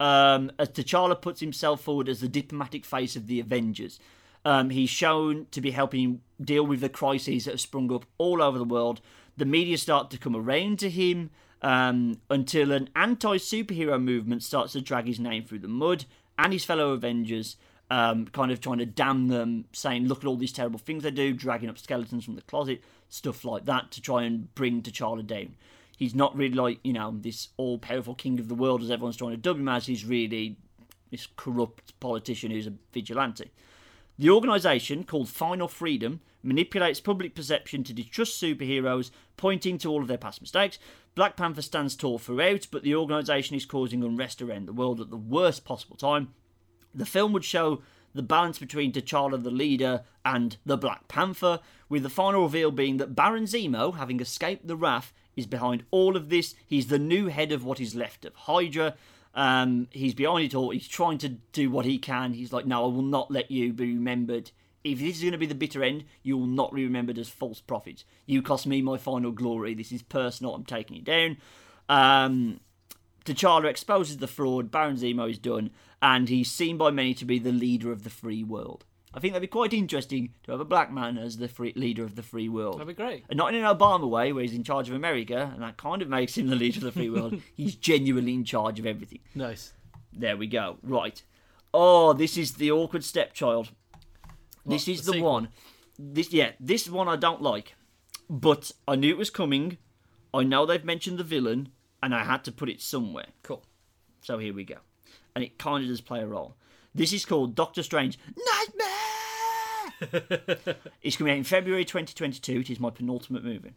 Um, 0.00 0.50
as 0.58 0.70
T'Challa 0.70 1.22
puts 1.22 1.38
himself 1.38 1.82
forward 1.82 2.08
as 2.08 2.18
the 2.18 2.26
diplomatic 2.26 2.84
face 2.84 3.14
of 3.14 3.28
the 3.28 3.38
Avengers. 3.38 4.00
Um, 4.44 4.70
he's 4.70 4.90
shown 4.90 5.46
to 5.52 5.60
be 5.60 5.70
helping 5.70 6.20
deal 6.42 6.66
with 6.66 6.80
the 6.80 6.88
crises 6.88 7.44
that 7.44 7.52
have 7.52 7.60
sprung 7.60 7.92
up 7.92 8.06
all 8.18 8.42
over 8.42 8.58
the 8.58 8.64
world. 8.64 9.00
The 9.36 9.44
media 9.44 9.78
start 9.78 10.10
to 10.10 10.18
come 10.18 10.34
around 10.34 10.80
to 10.80 10.90
him 10.90 11.30
um, 11.62 12.20
until 12.28 12.72
an 12.72 12.90
anti 12.96 13.36
superhero 13.36 14.02
movement 14.02 14.42
starts 14.42 14.72
to 14.72 14.80
drag 14.80 15.06
his 15.06 15.20
name 15.20 15.44
through 15.44 15.60
the 15.60 15.68
mud 15.68 16.06
and 16.40 16.52
his 16.52 16.64
fellow 16.64 16.90
Avengers, 16.90 17.54
um, 17.88 18.26
kind 18.26 18.50
of 18.50 18.60
trying 18.60 18.78
to 18.78 18.86
damn 18.86 19.28
them, 19.28 19.66
saying, 19.72 20.08
Look 20.08 20.24
at 20.24 20.26
all 20.26 20.36
these 20.36 20.52
terrible 20.52 20.80
things 20.80 21.04
they 21.04 21.12
do, 21.12 21.32
dragging 21.32 21.68
up 21.68 21.78
skeletons 21.78 22.24
from 22.24 22.34
the 22.34 22.42
closet, 22.42 22.82
stuff 23.16 23.44
like 23.44 23.64
that, 23.64 23.90
to 23.92 24.00
try 24.00 24.22
and 24.24 24.54
bring 24.54 24.82
T'Challa 24.82 25.26
down. 25.26 25.56
He's 25.96 26.14
not 26.14 26.36
really 26.36 26.54
like, 26.54 26.78
you 26.84 26.92
know, 26.92 27.16
this 27.18 27.48
all 27.56 27.78
powerful 27.78 28.14
king 28.14 28.38
of 28.38 28.48
the 28.48 28.54
world 28.54 28.82
as 28.82 28.90
everyone's 28.90 29.16
trying 29.16 29.30
to 29.30 29.36
dub 29.38 29.56
him 29.56 29.68
as. 29.68 29.86
He's 29.86 30.04
really 30.04 30.56
this 31.10 31.26
corrupt 31.36 31.98
politician 32.00 32.50
who's 32.50 32.66
a 32.66 32.74
vigilante. 32.92 33.50
The 34.18 34.30
organisation, 34.30 35.04
called 35.04 35.28
Final 35.28 35.68
Freedom, 35.68 36.20
manipulates 36.42 37.00
public 37.00 37.34
perception 37.34 37.82
to 37.84 37.92
distrust 37.92 38.40
superheroes, 38.40 39.10
pointing 39.36 39.78
to 39.78 39.90
all 39.90 40.02
of 40.02 40.08
their 40.08 40.18
past 40.18 40.40
mistakes. 40.40 40.78
Black 41.14 41.36
Panther 41.36 41.62
stands 41.62 41.96
tall 41.96 42.18
throughout, 42.18 42.66
but 42.70 42.82
the 42.82 42.94
organisation 42.94 43.56
is 43.56 43.66
causing 43.66 44.02
unrest 44.02 44.40
around 44.42 44.66
the 44.66 44.72
world 44.72 45.00
at 45.00 45.10
the 45.10 45.16
worst 45.16 45.64
possible 45.64 45.96
time. 45.96 46.34
The 46.94 47.06
film 47.06 47.32
would 47.32 47.44
show 47.44 47.82
the 48.16 48.22
balance 48.22 48.58
between 48.58 48.92
T'Challa 48.92 49.42
the 49.42 49.50
leader 49.50 50.02
and 50.24 50.56
the 50.64 50.76
Black 50.76 51.06
Panther, 51.08 51.60
with 51.88 52.02
the 52.02 52.10
final 52.10 52.42
reveal 52.42 52.70
being 52.70 52.96
that 52.96 53.14
Baron 53.14 53.44
Zemo, 53.44 53.96
having 53.96 54.20
escaped 54.20 54.66
the 54.66 54.76
wrath, 54.76 55.12
is 55.36 55.46
behind 55.46 55.84
all 55.90 56.16
of 56.16 56.28
this. 56.28 56.54
He's 56.66 56.88
the 56.88 56.98
new 56.98 57.28
head 57.28 57.52
of 57.52 57.64
what 57.64 57.80
is 57.80 57.94
left 57.94 58.24
of 58.24 58.34
Hydra. 58.34 58.94
Um, 59.34 59.88
he's 59.90 60.14
behind 60.14 60.46
it 60.46 60.54
all. 60.54 60.70
He's 60.70 60.88
trying 60.88 61.18
to 61.18 61.28
do 61.28 61.70
what 61.70 61.84
he 61.84 61.98
can. 61.98 62.32
He's 62.32 62.52
like, 62.52 62.66
no, 62.66 62.84
I 62.84 62.88
will 62.88 63.02
not 63.02 63.30
let 63.30 63.50
you 63.50 63.72
be 63.72 63.92
remembered. 63.94 64.50
If 64.82 64.98
this 64.98 65.16
is 65.16 65.22
going 65.22 65.32
to 65.32 65.38
be 65.38 65.46
the 65.46 65.54
bitter 65.54 65.82
end, 65.82 66.04
you 66.22 66.38
will 66.38 66.46
not 66.46 66.74
be 66.74 66.84
remembered 66.84 67.18
as 67.18 67.28
false 67.28 67.60
prophets. 67.60 68.04
You 68.24 68.40
cost 68.40 68.66
me 68.66 68.80
my 68.80 68.96
final 68.96 69.32
glory. 69.32 69.74
This 69.74 69.92
is 69.92 70.02
personal. 70.02 70.54
I'm 70.54 70.64
taking 70.64 70.96
you 70.96 71.02
down. 71.02 71.36
Um, 71.88 72.60
T'Challa 73.26 73.66
exposes 73.66 74.18
the 74.18 74.28
fraud. 74.28 74.70
Baron 74.70 74.96
Zemo 74.96 75.28
is 75.28 75.38
done, 75.38 75.70
and 76.02 76.28
he's 76.28 76.50
seen 76.50 76.76
by 76.76 76.90
many 76.90 77.14
to 77.14 77.24
be 77.24 77.38
the 77.38 77.52
leader 77.52 77.90
of 77.92 78.04
the 78.04 78.10
free 78.10 78.44
world. 78.44 78.84
I 79.16 79.18
think 79.18 79.32
that'd 79.32 79.48
be 79.48 79.50
quite 79.50 79.72
interesting 79.72 80.34
to 80.42 80.52
have 80.52 80.60
a 80.60 80.64
black 80.64 80.92
man 80.92 81.16
as 81.16 81.38
the 81.38 81.48
free, 81.48 81.72
leader 81.74 82.04
of 82.04 82.16
the 82.16 82.22
free 82.22 82.50
world. 82.50 82.74
That'd 82.74 82.88
be 82.88 83.02
great. 83.02 83.24
And 83.30 83.38
not 83.38 83.54
in 83.54 83.64
an 83.64 83.76
Obama 83.76 84.06
way, 84.08 84.30
where 84.30 84.42
he's 84.42 84.52
in 84.52 84.62
charge 84.62 84.90
of 84.90 84.94
America, 84.94 85.50
and 85.54 85.62
that 85.62 85.78
kind 85.78 86.02
of 86.02 86.08
makes 86.08 86.36
him 86.36 86.48
the 86.48 86.56
leader 86.56 86.78
of 86.78 86.84
the 86.84 86.92
free 86.92 87.08
world. 87.08 87.40
he's 87.56 87.76
genuinely 87.76 88.34
in 88.34 88.44
charge 88.44 88.78
of 88.78 88.84
everything. 88.84 89.20
Nice. 89.34 89.72
There 90.12 90.36
we 90.36 90.46
go. 90.46 90.76
Right. 90.82 91.22
Oh, 91.72 92.12
this 92.12 92.36
is 92.36 92.54
the 92.54 92.70
awkward 92.70 93.04
stepchild. 93.04 93.70
This 94.66 94.86
is 94.86 95.06
the 95.06 95.12
the 95.12 95.22
one. 95.22 95.48
This 95.98 96.32
yeah, 96.32 96.52
this 96.60 96.88
one 96.88 97.08
I 97.08 97.16
don't 97.16 97.40
like. 97.40 97.74
But 98.28 98.72
I 98.86 98.96
knew 98.96 99.10
it 99.10 99.18
was 99.18 99.30
coming. 99.30 99.78
I 100.34 100.42
know 100.42 100.66
they've 100.66 100.84
mentioned 100.84 101.18
the 101.18 101.24
villain, 101.24 101.70
and 102.02 102.14
I 102.14 102.24
had 102.24 102.44
to 102.44 102.52
put 102.52 102.68
it 102.68 102.82
somewhere. 102.82 103.28
Cool. 103.42 103.64
So 104.20 104.38
here 104.38 104.52
we 104.52 104.64
go. 104.64 104.76
And 105.36 105.44
it 105.44 105.58
kind 105.58 105.84
of 105.84 105.90
does 105.90 106.00
play 106.00 106.22
a 106.22 106.26
role. 106.26 106.56
This 106.94 107.12
is 107.12 107.26
called 107.26 107.54
Doctor 107.54 107.82
Strange 107.82 108.18
Nightmare! 108.38 108.86
it's 111.02 111.18
coming 111.18 111.34
out 111.34 111.36
in 111.36 111.44
February 111.44 111.84
2022. 111.84 112.60
It 112.60 112.70
is 112.70 112.80
my 112.80 112.88
penultimate 112.88 113.44
movie. 113.44 113.74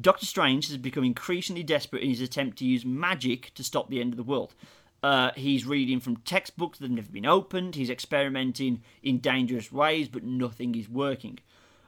Doctor 0.00 0.26
Strange 0.26 0.66
has 0.66 0.76
become 0.76 1.04
increasingly 1.04 1.62
desperate 1.62 2.02
in 2.02 2.10
his 2.10 2.20
attempt 2.20 2.58
to 2.58 2.64
use 2.64 2.84
magic 2.84 3.54
to 3.54 3.62
stop 3.62 3.88
the 3.88 4.00
end 4.00 4.12
of 4.12 4.16
the 4.16 4.24
world. 4.24 4.56
Uh, 5.00 5.30
he's 5.36 5.64
reading 5.64 6.00
from 6.00 6.16
textbooks 6.16 6.80
that 6.80 6.86
have 6.86 6.96
never 6.96 7.12
been 7.12 7.24
opened. 7.24 7.76
He's 7.76 7.88
experimenting 7.88 8.82
in 9.00 9.18
dangerous 9.18 9.70
ways, 9.70 10.08
but 10.08 10.24
nothing 10.24 10.74
is 10.74 10.88
working. 10.88 11.38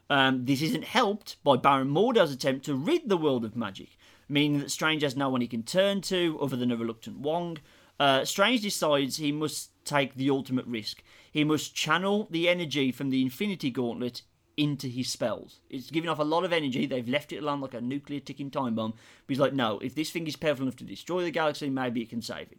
Um, 0.08 0.44
this 0.44 0.62
isn't 0.62 0.84
helped 0.84 1.42
by 1.42 1.56
Baron 1.56 1.90
Mordo's 1.90 2.30
attempt 2.30 2.66
to 2.66 2.76
rid 2.76 3.08
the 3.08 3.16
world 3.16 3.44
of 3.44 3.56
magic, 3.56 3.98
meaning 4.28 4.60
that 4.60 4.70
Strange 4.70 5.02
has 5.02 5.16
no 5.16 5.28
one 5.28 5.40
he 5.40 5.48
can 5.48 5.64
turn 5.64 6.02
to 6.02 6.38
other 6.40 6.54
than 6.54 6.70
a 6.70 6.76
reluctant 6.76 7.18
Wong. 7.18 7.58
Uh, 8.00 8.24
Strange 8.24 8.62
decides 8.62 9.18
he 9.18 9.30
must 9.30 9.70
take 9.84 10.14
the 10.14 10.30
ultimate 10.30 10.66
risk. 10.66 11.02
He 11.30 11.44
must 11.44 11.74
channel 11.74 12.26
the 12.30 12.48
energy 12.48 12.90
from 12.90 13.10
the 13.10 13.20
Infinity 13.20 13.70
Gauntlet 13.70 14.22
into 14.56 14.88
his 14.88 15.08
spells. 15.08 15.60
It's 15.68 15.90
giving 15.90 16.08
off 16.08 16.18
a 16.18 16.24
lot 16.24 16.44
of 16.44 16.52
energy. 16.52 16.86
They've 16.86 17.08
left 17.08 17.30
it 17.32 17.38
alone 17.38 17.60
like 17.60 17.74
a 17.74 17.80
nuclear 17.80 18.20
ticking 18.20 18.50
time 18.50 18.74
bomb. 18.74 18.92
But 18.92 19.28
he's 19.28 19.38
like, 19.38 19.52
no, 19.52 19.78
if 19.80 19.94
this 19.94 20.10
thing 20.10 20.26
is 20.26 20.34
powerful 20.34 20.62
enough 20.62 20.76
to 20.76 20.84
destroy 20.84 21.22
the 21.22 21.30
galaxy, 21.30 21.68
maybe 21.68 22.00
it 22.00 22.08
can 22.08 22.22
save 22.22 22.50
it. 22.50 22.58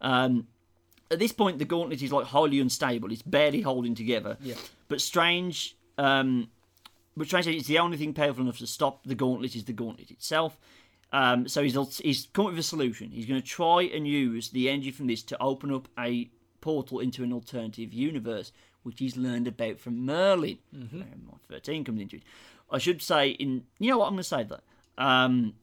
Um, 0.00 0.48
at 1.10 1.18
this 1.18 1.32
point, 1.32 1.58
the 1.58 1.66
gauntlet 1.66 2.02
is 2.02 2.10
like 2.10 2.26
highly 2.26 2.58
unstable. 2.58 3.12
It's 3.12 3.22
barely 3.22 3.60
holding 3.60 3.94
together. 3.94 4.38
Yeah. 4.40 4.54
But 4.88 5.02
Strange, 5.02 5.76
um, 5.98 6.48
but 7.16 7.26
Strange 7.26 7.46
says 7.46 7.54
it's 7.54 7.68
the 7.68 7.78
only 7.78 7.98
thing 7.98 8.14
powerful 8.14 8.44
enough 8.44 8.58
to 8.58 8.66
stop 8.66 9.04
the 9.04 9.14
gauntlet 9.14 9.54
is 9.54 9.64
the 9.64 9.72
gauntlet 9.72 10.10
itself. 10.10 10.58
Um, 11.12 11.48
so 11.48 11.62
he's 11.62 11.74
he's 11.98 12.28
come 12.32 12.46
up 12.46 12.52
with 12.52 12.60
a 12.60 12.62
solution. 12.64 13.10
He's 13.10 13.26
going 13.26 13.40
to 13.40 13.46
try 13.46 13.82
and 13.82 14.06
use 14.06 14.50
the 14.50 14.68
energy 14.70 14.90
from 14.92 15.06
this 15.08 15.22
to 15.24 15.42
open 15.42 15.72
up 15.72 15.88
a 15.98 16.30
portal 16.60 17.00
into 17.00 17.22
an 17.24 17.32
alternative 17.32 17.92
universe, 17.92 18.52
which 18.84 18.98
he's 19.00 19.16
learned 19.16 19.48
about 19.48 19.78
from 19.80 20.04
Merlin. 20.04 20.58
Where 20.72 21.04
my 21.26 21.34
Thirteen 21.48 21.84
comes 21.84 22.00
into 22.00 22.16
it. 22.16 22.22
I 22.70 22.78
should 22.78 23.02
say 23.02 23.30
in 23.30 23.64
you 23.78 23.90
know 23.90 23.98
what 23.98 24.06
I'm 24.06 24.12
going 24.12 24.22
to 24.22 24.28
say 24.28 24.44
that. 24.44 24.62
Um, 24.98 25.54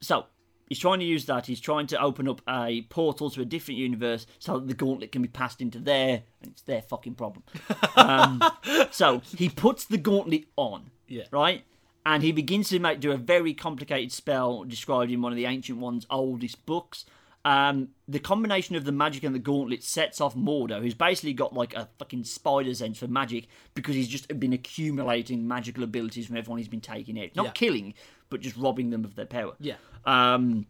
so 0.00 0.26
he's 0.68 0.78
trying 0.78 1.00
to 1.00 1.04
use 1.04 1.24
that. 1.24 1.46
He's 1.46 1.60
trying 1.60 1.86
to 1.88 2.00
open 2.00 2.28
up 2.28 2.40
a 2.48 2.82
portal 2.82 3.30
to 3.30 3.40
a 3.40 3.44
different 3.44 3.78
universe 3.78 4.26
so 4.38 4.58
that 4.60 4.68
the 4.68 4.74
gauntlet 4.74 5.10
can 5.10 5.22
be 5.22 5.28
passed 5.28 5.60
into 5.60 5.78
there, 5.80 6.22
and 6.42 6.52
it's 6.52 6.62
their 6.62 6.82
fucking 6.82 7.14
problem. 7.16 7.42
Um, 7.96 8.42
so 8.90 9.22
he 9.36 9.48
puts 9.48 9.84
the 9.86 9.96
gauntlet 9.96 10.44
on, 10.56 10.90
Yeah. 11.08 11.22
right, 11.30 11.64
and 12.06 12.22
he 12.22 12.32
begins 12.32 12.68
to 12.70 12.78
make 12.78 13.00
do 13.00 13.12
a 13.12 13.16
very 13.16 13.54
complicated 13.54 14.12
spell 14.12 14.64
described 14.64 15.10
in 15.10 15.22
one 15.22 15.32
of 15.32 15.36
the 15.36 15.46
ancient 15.46 15.78
one's 15.78 16.06
oldest 16.10 16.64
books. 16.66 17.04
Um, 17.46 17.88
the 18.08 18.18
combination 18.20 18.74
of 18.74 18.84
the 18.86 18.92
magic 18.92 19.22
and 19.22 19.34
the 19.34 19.38
gauntlet 19.38 19.82
sets 19.82 20.18
off 20.18 20.34
Mordo, 20.34 20.80
who's 20.80 20.94
basically 20.94 21.34
got 21.34 21.52
like 21.52 21.74
a 21.74 21.88
fucking 21.98 22.24
spider 22.24 22.72
sense 22.74 22.98
for 22.98 23.06
magic 23.06 23.48
because 23.74 23.94
he's 23.94 24.08
just 24.08 24.28
been 24.40 24.54
accumulating 24.54 25.46
magical 25.46 25.84
abilities 25.84 26.26
from 26.26 26.36
everyone 26.38 26.58
he's 26.58 26.68
been 26.68 26.80
taking 26.80 27.20
out. 27.20 27.36
Not 27.36 27.46
Yeah. 27.46 27.52
killing, 27.52 27.94
but 28.30 28.40
just 28.40 28.56
robbing 28.56 28.88
them 28.90 29.04
of 29.04 29.14
their 29.14 29.26
power. 29.26 29.56
Yeah. 29.60 29.76
Um, 30.06 30.66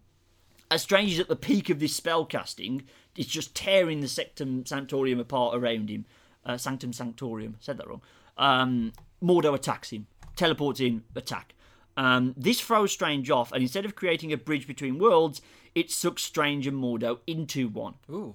as 0.68 0.82
Strange 0.82 1.12
is 1.12 1.20
at 1.20 1.28
the 1.28 1.36
peak 1.36 1.70
of 1.70 1.78
this 1.78 1.94
spell 1.94 2.24
casting, 2.24 2.82
it's 3.16 3.28
just 3.28 3.54
tearing 3.54 4.00
the 4.00 4.08
Sectum 4.08 4.64
Sanctorium 4.64 5.20
apart 5.20 5.54
around 5.56 5.88
him. 5.90 6.06
Uh, 6.44 6.56
Sanctum 6.56 6.90
Sanctorium, 6.90 7.54
said 7.60 7.78
that 7.78 7.86
wrong. 7.88 8.02
Um, 8.36 8.92
Mordo 9.22 9.54
attacks 9.54 9.90
him, 9.90 10.08
teleports 10.36 10.80
in, 10.80 11.04
attack. 11.14 11.54
Um, 11.96 12.34
this 12.36 12.60
throws 12.60 12.92
Strange 12.92 13.30
off, 13.30 13.52
and 13.52 13.62
instead 13.62 13.84
of 13.84 13.94
creating 13.94 14.32
a 14.32 14.36
bridge 14.36 14.66
between 14.66 14.98
worlds, 14.98 15.40
it 15.74 15.90
sucks 15.90 16.22
Strange 16.22 16.66
and 16.66 16.76
Mordo 16.76 17.18
into 17.26 17.68
one. 17.68 17.94
Ooh. 18.10 18.34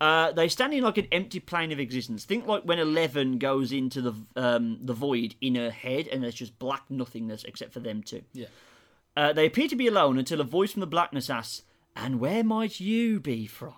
Uh, 0.00 0.30
they 0.32 0.48
stand 0.48 0.72
in 0.72 0.84
like 0.84 0.96
an 0.96 1.08
empty 1.10 1.40
plane 1.40 1.72
of 1.72 1.80
existence. 1.80 2.24
Think 2.24 2.46
like 2.46 2.62
when 2.62 2.78
Eleven 2.78 3.38
goes 3.38 3.72
into 3.72 4.00
the 4.00 4.14
um, 4.36 4.78
the 4.80 4.94
void 4.94 5.34
in 5.40 5.56
her 5.56 5.70
head, 5.70 6.06
and 6.08 6.22
there's 6.22 6.34
just 6.34 6.58
black 6.58 6.84
nothingness 6.88 7.44
except 7.44 7.72
for 7.72 7.80
them 7.80 8.02
two. 8.02 8.22
Yeah. 8.32 8.46
Uh, 9.16 9.32
they 9.32 9.46
appear 9.46 9.66
to 9.66 9.74
be 9.74 9.88
alone 9.88 10.16
until 10.16 10.40
a 10.40 10.44
voice 10.44 10.72
from 10.72 10.80
the 10.80 10.86
blackness 10.86 11.28
asks, 11.28 11.62
"And 11.96 12.20
where 12.20 12.44
might 12.44 12.78
you 12.78 13.18
be 13.18 13.46
from?" 13.46 13.74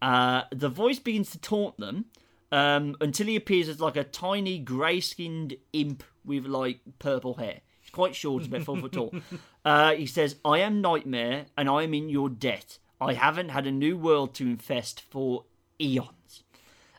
Uh, 0.00 0.42
the 0.50 0.68
voice 0.68 0.98
begins 0.98 1.30
to 1.30 1.38
taunt 1.38 1.78
them 1.78 2.06
um, 2.50 2.96
until 3.00 3.28
he 3.28 3.36
appears 3.36 3.68
as 3.68 3.80
like 3.80 3.96
a 3.96 4.02
tiny 4.02 4.58
grey-skinned 4.58 5.54
imp 5.72 6.02
with 6.24 6.46
like 6.46 6.80
purple 6.98 7.34
hair. 7.34 7.60
He's 7.80 7.90
quite 7.90 8.14
short, 8.14 8.42
he's 8.42 8.48
about 8.52 8.62
four 8.64 8.76
foot 8.78 8.92
tall. 8.92 9.12
Uh, 9.64 9.92
he 9.94 10.06
says, 10.06 10.34
"I 10.44 10.58
am 10.58 10.80
Nightmare, 10.80 11.46
and 11.56 11.68
I 11.70 11.84
am 11.84 11.94
in 11.94 12.08
your 12.08 12.28
debt. 12.28 12.78
I 13.00 13.12
haven't 13.12 13.50
had 13.50 13.64
a 13.64 13.70
new 13.70 13.96
world 13.96 14.34
to 14.34 14.44
infest 14.44 15.00
for 15.00 15.44
eons." 15.80 16.42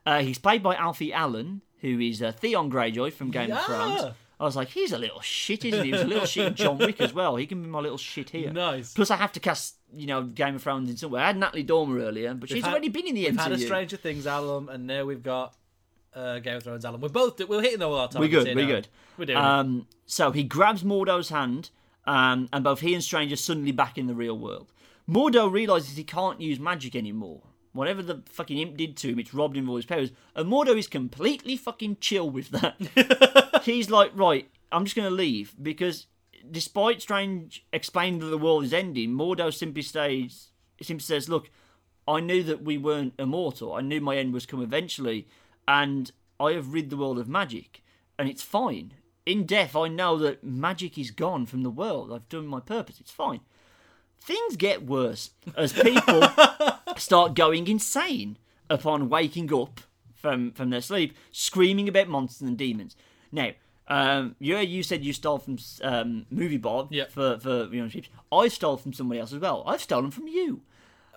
Uh, 0.06 0.22
he's 0.22 0.38
played 0.40 0.64
by 0.64 0.74
Alfie 0.76 1.12
Allen, 1.12 1.62
who 1.82 2.00
is 2.00 2.22
uh, 2.22 2.32
Theon 2.32 2.72
Greyjoy 2.72 3.12
from 3.12 3.32
Game 3.32 3.52
of 3.52 3.62
Thrones. 3.66 4.14
I 4.40 4.46
was 4.46 4.56
like, 4.56 4.70
he's 4.70 4.92
a 4.94 4.98
little 4.98 5.20
shit, 5.22 5.64
isn't 5.66 5.80
he? 5.84 5.88
He 5.88 5.92
was 5.92 6.02
a 6.04 6.08
little 6.08 6.26
shit 6.26 6.48
in 6.48 6.56
John 6.56 6.78
Wick 6.78 7.00
as 7.02 7.14
well. 7.14 7.36
He 7.36 7.46
can 7.46 7.62
be 7.62 7.68
my 7.70 7.80
little 7.80 7.98
shit 7.98 8.30
here. 8.32 8.52
Nice. 8.52 8.94
Plus, 8.94 9.12
I 9.12 9.16
have 9.18 9.32
to 9.34 9.40
cast, 9.42 9.76
you 9.94 10.08
know, 10.08 10.24
Game 10.24 10.56
of 10.56 10.64
Thrones 10.64 10.90
in 10.90 10.96
somewhere. 10.98 11.22
I 11.22 11.28
had 11.28 11.38
Natalie 11.38 11.64
Dormer 11.64 12.00
earlier, 12.00 12.34
but 12.34 12.50
she's 12.50 12.64
had- 12.64 12.72
already 12.72 12.90
been 12.90 13.08
in 13.08 13.16
the 13.16 13.26
We've 13.26 13.34
MCU. 13.36 13.42
had 13.44 13.52
a 13.52 13.58
Stranger 13.60 13.98
Things 13.98 14.26
album, 14.26 14.70
and 14.70 14.88
now 14.88 15.04
we've 15.06 15.24
got 15.24 15.54
uh, 16.16 16.40
Game 16.40 16.58
of 16.58 16.64
Thrones 16.64 16.86
album. 16.86 17.02
We're 17.02 17.10
both 17.10 17.40
we're 17.48 17.62
hitting 17.62 17.82
all 17.82 17.96
our 17.96 18.08
time. 18.08 18.22
We're 18.22 18.30
good. 18.30 18.56
We're 18.56 18.66
good. 18.66 18.88
We're 19.18 19.26
doing 19.26 19.38
it. 19.38 19.44
Um, 19.44 19.88
so 20.06 20.32
he 20.32 20.44
grabs 20.44 20.84
Mordo's 20.84 21.30
hand, 21.30 21.70
um, 22.06 22.50
and 22.54 22.64
both 22.64 22.82
he 22.82 22.94
and 22.94 23.04
Strange 23.04 23.32
are 23.32 23.38
suddenly 23.38 23.72
back 23.72 23.98
in 23.98 24.08
the 24.08 24.16
real 24.16 24.38
world. 24.38 24.72
Mordo 25.10 25.52
realizes 25.52 25.98
he 25.98 26.04
can't 26.04 26.40
use 26.40 26.60
magic 26.60 26.96
anymore. 26.96 27.42
Whatever 27.74 28.04
the 28.04 28.22
fucking 28.30 28.60
imp 28.60 28.78
did 28.78 28.96
to 28.98 29.10
him, 29.10 29.20
it's 29.20 29.34
robbed 29.34 29.58
him 29.58 29.66
of 29.66 29.72
all 29.72 29.76
his 29.78 29.86
powers. 29.86 30.12
And 30.36 30.50
Mordo 30.50 30.78
is 30.78 30.88
completely 30.88 31.58
fucking 31.58 31.98
chill 32.00 32.30
with 32.30 32.50
that. 32.50 33.62
He's 33.64 33.90
like, 33.90 34.12
right, 34.14 34.48
I'm 34.72 34.86
just 34.86 34.96
going 34.96 35.10
to 35.10 35.16
leave 35.16 35.56
because 35.62 36.06
despite 36.50 37.02
Strange 37.02 37.66
explaining 37.74 38.20
that 38.20 38.28
the 38.28 38.38
world 38.38 38.64
is 38.64 38.74
ending, 38.74 39.10
Mordo 39.10 39.52
simply 39.52 39.82
stays, 39.82 40.52
simply 40.82 41.04
says, 41.04 41.28
look, 41.28 41.50
I 42.08 42.20
knew 42.20 42.44
that 42.44 42.64
we 42.64 42.78
weren't 42.78 43.14
immortal. 43.18 43.74
I 43.74 43.82
knew 43.82 44.02
my 44.02 44.18
end 44.18 44.34
was 44.34 44.46
come 44.46 44.62
eventually, 44.62 45.28
and 45.68 46.12
I 46.40 46.52
have 46.54 46.74
rid 46.74 46.90
the 46.90 46.98
world 46.98 47.20
of 47.20 47.28
magic, 47.30 47.84
and 48.18 48.28
it's 48.30 48.44
fine. 48.44 48.94
In 49.26 49.46
death, 49.46 49.76
I 49.76 49.88
know 49.88 50.18
that 50.18 50.44
magic 50.44 50.98
is 50.98 51.12
gone 51.12 51.46
from 51.46 51.64
the 51.64 51.70
world. 51.70 52.12
I've 52.12 52.28
done 52.30 52.48
my 52.48 52.60
purpose. 52.60 53.00
It's 53.00 53.12
fine. 53.12 53.40
Things 54.20 54.56
get 54.58 54.86
worse 54.86 55.32
as 55.58 55.74
people 55.74 56.24
start 56.98 57.34
going 57.36 57.68
insane 57.68 58.38
upon 58.70 59.10
waking 59.10 59.54
up 59.54 59.82
from 60.16 60.52
from 60.52 60.70
their 60.70 60.82
sleep, 60.82 61.16
screaming 61.32 61.88
about 61.90 62.08
monsters 62.08 62.48
and 62.48 62.58
demons. 62.58 62.96
Now, 63.32 63.52
um, 63.90 64.36
yeah, 64.40 64.62
you 64.62 64.82
said 64.84 65.04
you 65.04 65.12
stole 65.12 65.40
from 65.40 65.58
um, 65.82 66.26
Movie 66.30 66.58
Bob 66.58 66.88
Yeah. 66.92 67.06
for 67.10 67.38
for 67.40 67.66
you 67.74 67.82
know. 67.86 67.90
I 68.32 68.48
stole 68.48 68.78
from 68.78 68.94
somebody 68.94 69.20
else 69.20 69.34
as 69.34 69.40
well. 69.40 69.64
I've 69.68 69.82
stolen 69.82 70.12
from 70.12 70.28
you. 70.28 70.62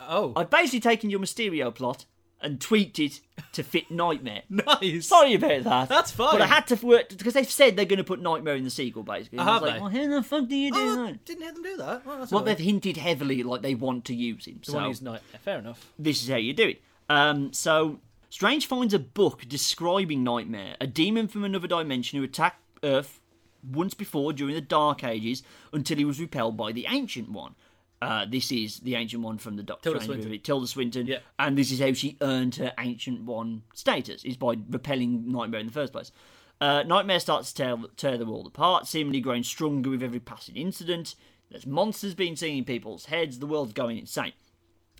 oh, 0.00 0.32
I've 0.36 0.50
basically 0.50 0.80
taken 0.80 1.08
your 1.10 1.20
Mysterio 1.20 1.72
plot 1.74 2.04
and 2.46 2.60
tweaked 2.60 2.98
it 2.98 3.20
to 3.52 3.62
fit 3.62 3.90
Nightmare. 3.90 4.42
nice. 4.48 5.06
Sorry 5.08 5.34
about 5.34 5.64
that. 5.64 5.88
That's 5.88 6.10
fine. 6.12 6.32
But 6.32 6.40
I 6.42 6.46
had 6.46 6.66
to 6.68 6.86
work 6.86 7.10
because 7.10 7.34
they've 7.34 7.50
said 7.50 7.76
they're 7.76 7.84
going 7.84 7.98
to 7.98 8.04
put 8.04 8.20
Nightmare 8.22 8.54
in 8.54 8.64
the 8.64 8.70
sequel, 8.70 9.02
basically. 9.02 9.38
And 9.40 9.50
I 9.50 9.54
was 9.54 9.62
like, 9.62 9.74
they? 9.74 9.80
well, 9.80 9.90
how 9.90 10.16
the 10.16 10.22
fuck 10.22 10.48
do 10.48 10.56
you 10.56 10.70
do 10.72 10.78
Oh, 10.78 11.06
that? 11.06 11.24
didn't 11.24 11.42
hear 11.42 11.52
them 11.52 11.62
do 11.62 11.76
that. 11.78 12.06
Well, 12.06 12.18
that's 12.18 12.30
Well, 12.32 12.44
they've 12.44 12.58
hinted 12.58 12.96
heavily 12.96 13.42
like 13.42 13.62
they 13.62 13.74
want 13.74 14.04
to 14.06 14.14
use 14.14 14.46
him. 14.46 14.60
the 14.64 14.70
so 14.72 14.78
one 14.78 14.84
who's 14.86 15.02
not. 15.02 15.20
fair 15.42 15.58
enough. 15.58 15.90
this 15.98 16.22
is 16.22 16.28
how 16.28 16.36
you 16.36 16.52
do 16.52 16.68
it. 16.68 16.82
Um, 17.10 17.52
so 17.52 17.98
Strange 18.30 18.66
finds 18.66 18.94
a 18.94 18.98
book 18.98 19.42
describing 19.48 20.22
Nightmare, 20.24 20.76
a 20.80 20.86
demon 20.86 21.28
from 21.28 21.44
another 21.44 21.68
dimension 21.68 22.18
who 22.18 22.24
attacked 22.24 22.62
Earth 22.82 23.20
once 23.68 23.94
before 23.94 24.32
during 24.32 24.54
the 24.54 24.60
Dark 24.60 25.02
Ages 25.02 25.42
until 25.72 25.96
he 25.96 26.04
was 26.04 26.20
repelled 26.20 26.56
by 26.56 26.70
the 26.72 26.86
Ancient 26.88 27.30
One. 27.30 27.54
Uh, 28.02 28.26
this 28.28 28.52
is 28.52 28.80
the 28.80 28.94
Ancient 28.94 29.22
One 29.22 29.38
from 29.38 29.56
the 29.56 29.62
Doctor 29.62 29.84
Tilda 29.90 30.00
Strange 30.00 30.06
Swinton. 30.22 30.28
movie, 30.28 30.38
Tilda 30.38 30.66
Swinton, 30.66 31.06
Yeah. 31.06 31.18
and 31.38 31.56
this 31.56 31.72
is 31.72 31.80
how 31.80 31.92
she 31.94 32.16
earned 32.20 32.56
her 32.56 32.72
Ancient 32.78 33.22
One 33.22 33.62
status, 33.74 34.24
is 34.24 34.36
by 34.36 34.56
repelling 34.68 35.30
Nightmare 35.32 35.60
in 35.60 35.66
the 35.66 35.72
first 35.72 35.92
place. 35.92 36.12
Uh, 36.60 36.82
Nightmare 36.82 37.20
starts 37.20 37.52
to 37.52 37.62
tear, 37.62 37.76
tear 37.96 38.18
the 38.18 38.26
world 38.26 38.46
apart, 38.46 38.86
seemingly 38.86 39.20
growing 39.20 39.42
stronger 39.42 39.90
with 39.90 40.02
every 40.02 40.20
passing 40.20 40.56
incident. 40.56 41.14
There's 41.50 41.66
monsters 41.66 42.14
being 42.14 42.36
seen 42.36 42.58
in 42.58 42.64
people's 42.64 43.06
heads, 43.06 43.38
the 43.38 43.46
world's 43.46 43.72
going 43.72 43.98
insane. 43.98 44.32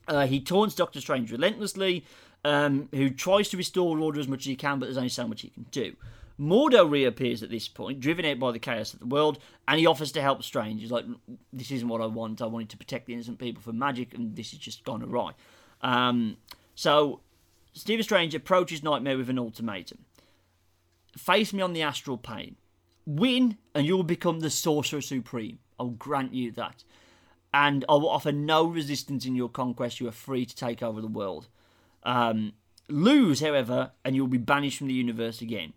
Uh, 0.09 0.27
he 0.27 0.40
taunts 0.40 0.74
Doctor 0.74 1.01
Strange 1.01 1.32
relentlessly, 1.32 2.05
um, 2.44 2.89
who 2.94 3.10
tries 3.10 3.48
to 3.51 3.56
restore 3.56 3.98
order 3.98 4.20
as 4.20 4.28
much 4.28 4.40
as 4.40 4.47
he 4.47 4.56
can, 4.56 4.78
but 4.78 4.86
there's 4.86 4.97
only 4.97 5.09
so 5.09 5.27
much 5.27 5.43
he 5.43 5.48
can 5.48 5.66
do. 5.70 5.97
Mordo 6.38 6.88
reappears 6.88 7.42
at 7.42 7.50
this 7.50 7.66
point, 7.68 8.00
driven 8.00 8.24
out 8.24 8.38
by 8.38 8.52
the 8.52 8.58
chaos 8.58 8.92
of 8.92 9.00
the 9.00 9.06
world, 9.06 9.38
and 9.66 9.78
he 9.80 9.86
offers 9.86 10.12
to 10.12 10.22
help 10.22 10.42
Strange. 10.42 10.80
He's 10.80 10.90
like, 10.90 11.06
"This 11.52 11.70
isn't 11.70 11.88
what 11.88 12.00
I 12.00 12.06
want. 12.06 12.42
I 12.42 12.46
wanted 12.46 12.70
to 12.70 12.76
protect 12.76 13.06
the 13.06 13.14
innocent 13.14 13.38
people 13.38 13.62
from 13.62 13.78
magic, 13.78 14.14
and 14.14 14.36
this 14.36 14.50
has 14.50 14.60
just 14.60 14.84
gone 14.84 15.02
awry." 15.02 15.32
Um, 15.80 16.36
so, 16.74 17.20
Stephen 17.72 18.02
Strange 18.02 18.34
approaches 18.34 18.82
Nightmare 18.82 19.16
with 19.16 19.30
an 19.30 19.38
ultimatum: 19.38 20.04
face 21.16 21.52
me 21.52 21.62
on 21.62 21.72
the 21.72 21.82
astral 21.82 22.18
plane, 22.18 22.56
win, 23.06 23.56
and 23.74 23.86
you 23.86 23.96
will 23.96 24.04
become 24.04 24.40
the 24.40 24.50
Sorcerer 24.50 25.00
Supreme. 25.00 25.58
I'll 25.78 25.90
grant 25.90 26.34
you 26.34 26.50
that 26.52 26.84
and 27.56 27.86
I 27.88 27.92
will 27.92 28.10
offer 28.10 28.32
no 28.32 28.66
resistance 28.66 29.24
in 29.24 29.34
your 29.34 29.48
conquest. 29.48 29.98
You 29.98 30.08
are 30.08 30.12
free 30.12 30.44
to 30.44 30.54
take 30.54 30.82
over 30.82 31.00
the 31.00 31.06
world. 31.06 31.48
Um, 32.02 32.52
lose, 32.86 33.40
however, 33.40 33.92
and 34.04 34.14
you'll 34.14 34.26
be 34.26 34.36
banished 34.36 34.76
from 34.76 34.88
the 34.88 34.94
universe 34.94 35.40
again. 35.40 35.72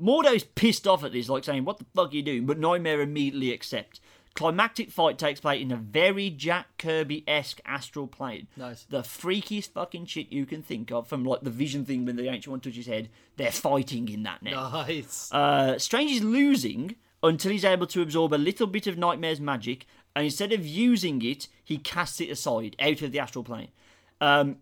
Mordo's 0.00 0.44
pissed 0.44 0.86
off 0.86 1.04
at 1.04 1.12
this, 1.12 1.28
like 1.28 1.44
saying, 1.44 1.64
What 1.64 1.78
the 1.78 1.86
fuck 1.94 2.12
are 2.12 2.16
you 2.16 2.22
doing? 2.22 2.46
But 2.46 2.58
Nightmare 2.58 3.00
immediately 3.00 3.52
accepts. 3.52 4.00
Climactic 4.34 4.90
fight 4.90 5.16
takes 5.16 5.40
place 5.40 5.62
in 5.62 5.72
a 5.72 5.76
very 5.76 6.28
Jack 6.28 6.66
Kirby 6.76 7.24
esque 7.26 7.58
astral 7.64 8.06
plane. 8.06 8.48
Nice. 8.54 8.82
The 8.84 9.00
freakiest 9.00 9.70
fucking 9.70 10.04
shit 10.06 10.30
you 10.30 10.44
can 10.44 10.62
think 10.62 10.92
of, 10.92 11.08
from 11.08 11.24
like 11.24 11.40
the 11.40 11.50
vision 11.50 11.86
thing 11.86 12.04
when 12.04 12.16
the 12.16 12.28
ancient 12.28 12.50
one 12.50 12.60
touches 12.60 12.84
his 12.84 12.86
head. 12.86 13.08
They're 13.38 13.50
fighting 13.50 14.10
in 14.10 14.24
that 14.24 14.42
now. 14.42 14.70
Nice. 14.70 15.32
Uh, 15.32 15.78
Strange 15.78 16.12
is 16.12 16.22
losing 16.22 16.96
until 17.22 17.50
he's 17.50 17.64
able 17.64 17.86
to 17.86 18.02
absorb 18.02 18.34
a 18.34 18.36
little 18.36 18.66
bit 18.66 18.86
of 18.86 18.98
Nightmare's 18.98 19.40
magic, 19.40 19.86
and 20.14 20.26
instead 20.26 20.52
of 20.52 20.66
using 20.66 21.22
it, 21.22 21.48
he 21.64 21.78
casts 21.78 22.20
it 22.20 22.28
aside 22.30 22.76
out 22.78 23.00
of 23.00 23.12
the 23.12 23.18
astral 23.18 23.42
plane. 23.42 23.68
Um, 24.20 24.58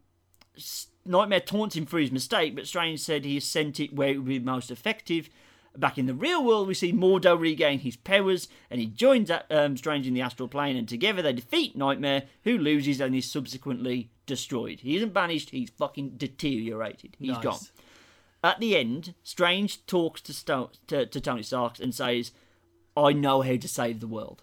Nightmare 1.07 1.41
taunts 1.41 1.77
him 1.77 1.87
for 1.87 1.99
his 1.99 2.11
mistake, 2.13 2.55
but 2.55 2.67
Strange 2.67 3.01
said 3.01 3.25
he 3.25 3.35
has 3.35 3.45
sent 3.45 3.79
it 3.81 3.95
where 3.95 4.09
it 4.09 4.17
would 4.19 4.27
be 4.27 4.39
most 4.39 4.71
effective. 4.71 5.29
Back 5.77 5.99
in 5.99 6.07
the 6.07 6.15
real 6.15 6.43
world, 6.45 6.69
we 6.69 6.75
see 6.75 6.93
Mordo 6.93 7.39
regain 7.39 7.81
his 7.81 7.97
powers, 7.97 8.49
and 8.71 8.81
he 8.81 8.87
joins 8.87 9.31
um, 9.51 9.77
Strange 9.77 10.07
in 10.07 10.15
the 10.15 10.21
astral 10.21 10.49
plane, 10.49 10.77
and 10.77 10.89
together 10.89 11.21
they 11.21 11.33
defeat 11.33 11.77
Nightmare, 11.77 12.23
who 12.45 12.57
loses 12.57 13.01
and 13.01 13.15
is 13.15 13.31
subsequently 13.31 14.11
destroyed. 14.25 14.81
He 14.81 14.97
isn't 14.97 15.13
banished; 15.13 15.51
he's 15.51 15.71
fucking 15.71 16.11
deteriorated. 16.17 17.17
He's 17.19 17.33
Nice. 17.33 17.43
gone. 17.43 17.59
At 18.45 18.61
the 18.61 18.77
end, 18.77 19.15
Strange 19.23 19.85
talks 19.87 20.21
to, 20.23 20.33
Sto- 20.33 20.71
to, 20.87 21.07
to 21.07 21.21
Tony 21.21 21.43
Stark 21.43 21.81
and 21.81 21.95
says, 21.95 22.31
I 22.97 23.13
know 23.13 23.41
how 23.41 23.57
to 23.57 23.69
save 23.69 24.01
the 24.01 24.07
world. 24.07 24.43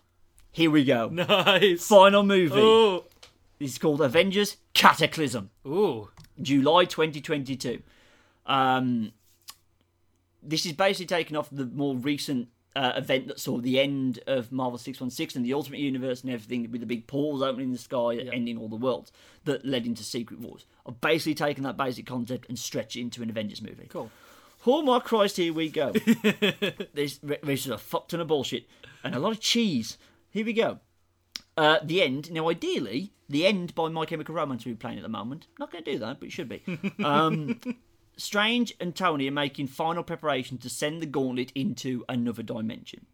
Here 0.51 0.71
we 0.71 0.83
go. 0.83 1.07
Nice. 1.13 1.87
Final 1.87 2.23
movie. 2.23 2.59
Ooh. 2.59 3.03
This 3.61 3.73
is 3.73 3.77
called 3.77 4.01
Avengers 4.01 4.57
Cataclysm, 4.73 5.51
Ooh. 5.67 6.09
July 6.41 6.85
2022. 6.85 7.83
Um, 8.47 9.11
this 10.41 10.65
is 10.65 10.73
basically 10.73 11.05
taken 11.05 11.35
off 11.35 11.47
the 11.51 11.67
more 11.67 11.95
recent 11.95 12.47
uh, 12.75 12.93
event 12.95 13.27
that 13.27 13.39
saw 13.39 13.59
the 13.59 13.79
end 13.79 14.19
of 14.25 14.51
Marvel 14.51 14.79
616 14.79 15.39
and 15.39 15.45
the 15.45 15.53
Ultimate 15.53 15.79
Universe 15.79 16.23
and 16.23 16.31
everything 16.31 16.71
with 16.71 16.81
the 16.81 16.87
big 16.87 17.05
portals 17.05 17.43
opening 17.43 17.67
in 17.67 17.71
the 17.71 17.77
sky, 17.77 18.15
ending 18.33 18.57
all 18.57 18.67
the 18.67 18.75
worlds 18.75 19.11
that 19.45 19.63
led 19.63 19.85
into 19.85 20.03
Secret 20.03 20.39
Wars. 20.39 20.65
I've 20.87 20.99
basically 20.99 21.35
taken 21.35 21.63
that 21.63 21.77
basic 21.77 22.07
concept 22.07 22.49
and 22.49 22.57
stretched 22.57 22.95
it 22.95 23.01
into 23.01 23.21
an 23.21 23.29
Avengers 23.29 23.61
movie. 23.61 23.89
Cool. 23.89 24.09
Oh 24.65 24.81
my 24.81 24.99
Christ, 24.99 25.37
here 25.37 25.53
we 25.53 25.69
go. 25.69 25.91
this, 26.95 27.19
this 27.19 27.65
is 27.65 27.69
a 27.69 27.77
fuck 27.77 28.07
ton 28.07 28.21
of 28.21 28.27
bullshit 28.27 28.67
and 29.03 29.13
a 29.13 29.19
lot 29.19 29.33
of 29.33 29.39
cheese. 29.39 29.99
Here 30.31 30.45
we 30.45 30.53
go. 30.53 30.79
Uh, 31.57 31.79
the 31.83 32.01
end. 32.01 32.31
Now, 32.31 32.49
ideally, 32.49 33.13
the 33.29 33.45
end 33.45 33.75
by 33.75 33.89
My 33.89 34.05
Chemical 34.05 34.35
Romance 34.35 34.65
we're 34.65 34.75
playing 34.75 34.97
at 34.97 35.03
the 35.03 35.09
moment. 35.09 35.47
Not 35.59 35.71
going 35.71 35.83
to 35.83 35.91
do 35.91 35.99
that, 35.99 36.19
but 36.19 36.27
it 36.27 36.31
should 36.31 36.49
be. 36.49 36.63
Um, 37.03 37.59
Strange 38.17 38.73
and 38.79 38.95
Tony 38.95 39.27
are 39.27 39.31
making 39.31 39.67
final 39.67 40.03
preparation 40.03 40.57
to 40.59 40.69
send 40.69 41.01
the 41.01 41.05
gauntlet 41.05 41.51
into 41.55 42.05
another 42.07 42.43
dimension. 42.43 43.05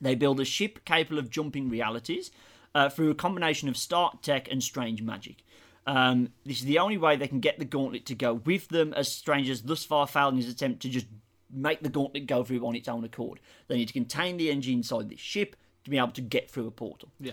They 0.00 0.14
build 0.14 0.40
a 0.40 0.44
ship 0.44 0.84
capable 0.84 1.18
of 1.18 1.30
jumping 1.30 1.68
realities 1.68 2.30
uh, 2.74 2.88
through 2.88 3.10
a 3.10 3.14
combination 3.14 3.68
of 3.68 3.76
Stark 3.76 4.22
tech 4.22 4.50
and 4.50 4.62
strange 4.62 5.02
magic. 5.02 5.44
Um, 5.86 6.30
this 6.44 6.58
is 6.58 6.64
the 6.64 6.78
only 6.78 6.98
way 6.98 7.16
they 7.16 7.28
can 7.28 7.40
get 7.40 7.58
the 7.58 7.64
gauntlet 7.64 8.04
to 8.06 8.14
go 8.14 8.34
with 8.34 8.68
them, 8.68 8.92
as 8.94 9.10
Strange 9.10 9.48
has 9.48 9.62
thus 9.62 9.84
far 9.84 10.06
failed 10.06 10.34
in 10.34 10.40
his 10.40 10.48
attempt 10.50 10.82
to 10.82 10.88
just 10.88 11.06
make 11.50 11.80
the 11.80 11.88
gauntlet 11.88 12.26
go 12.26 12.44
through 12.44 12.66
on 12.66 12.76
its 12.76 12.88
own 12.88 13.04
accord. 13.04 13.40
They 13.68 13.76
need 13.76 13.88
to 13.88 13.94
contain 13.94 14.36
the 14.36 14.50
engine 14.50 14.74
inside 14.74 15.08
this 15.08 15.20
ship 15.20 15.56
to 15.84 15.90
be 15.90 15.96
able 15.96 16.10
to 16.10 16.20
get 16.20 16.50
through 16.50 16.66
a 16.66 16.70
portal. 16.70 17.10
Yeah. 17.18 17.32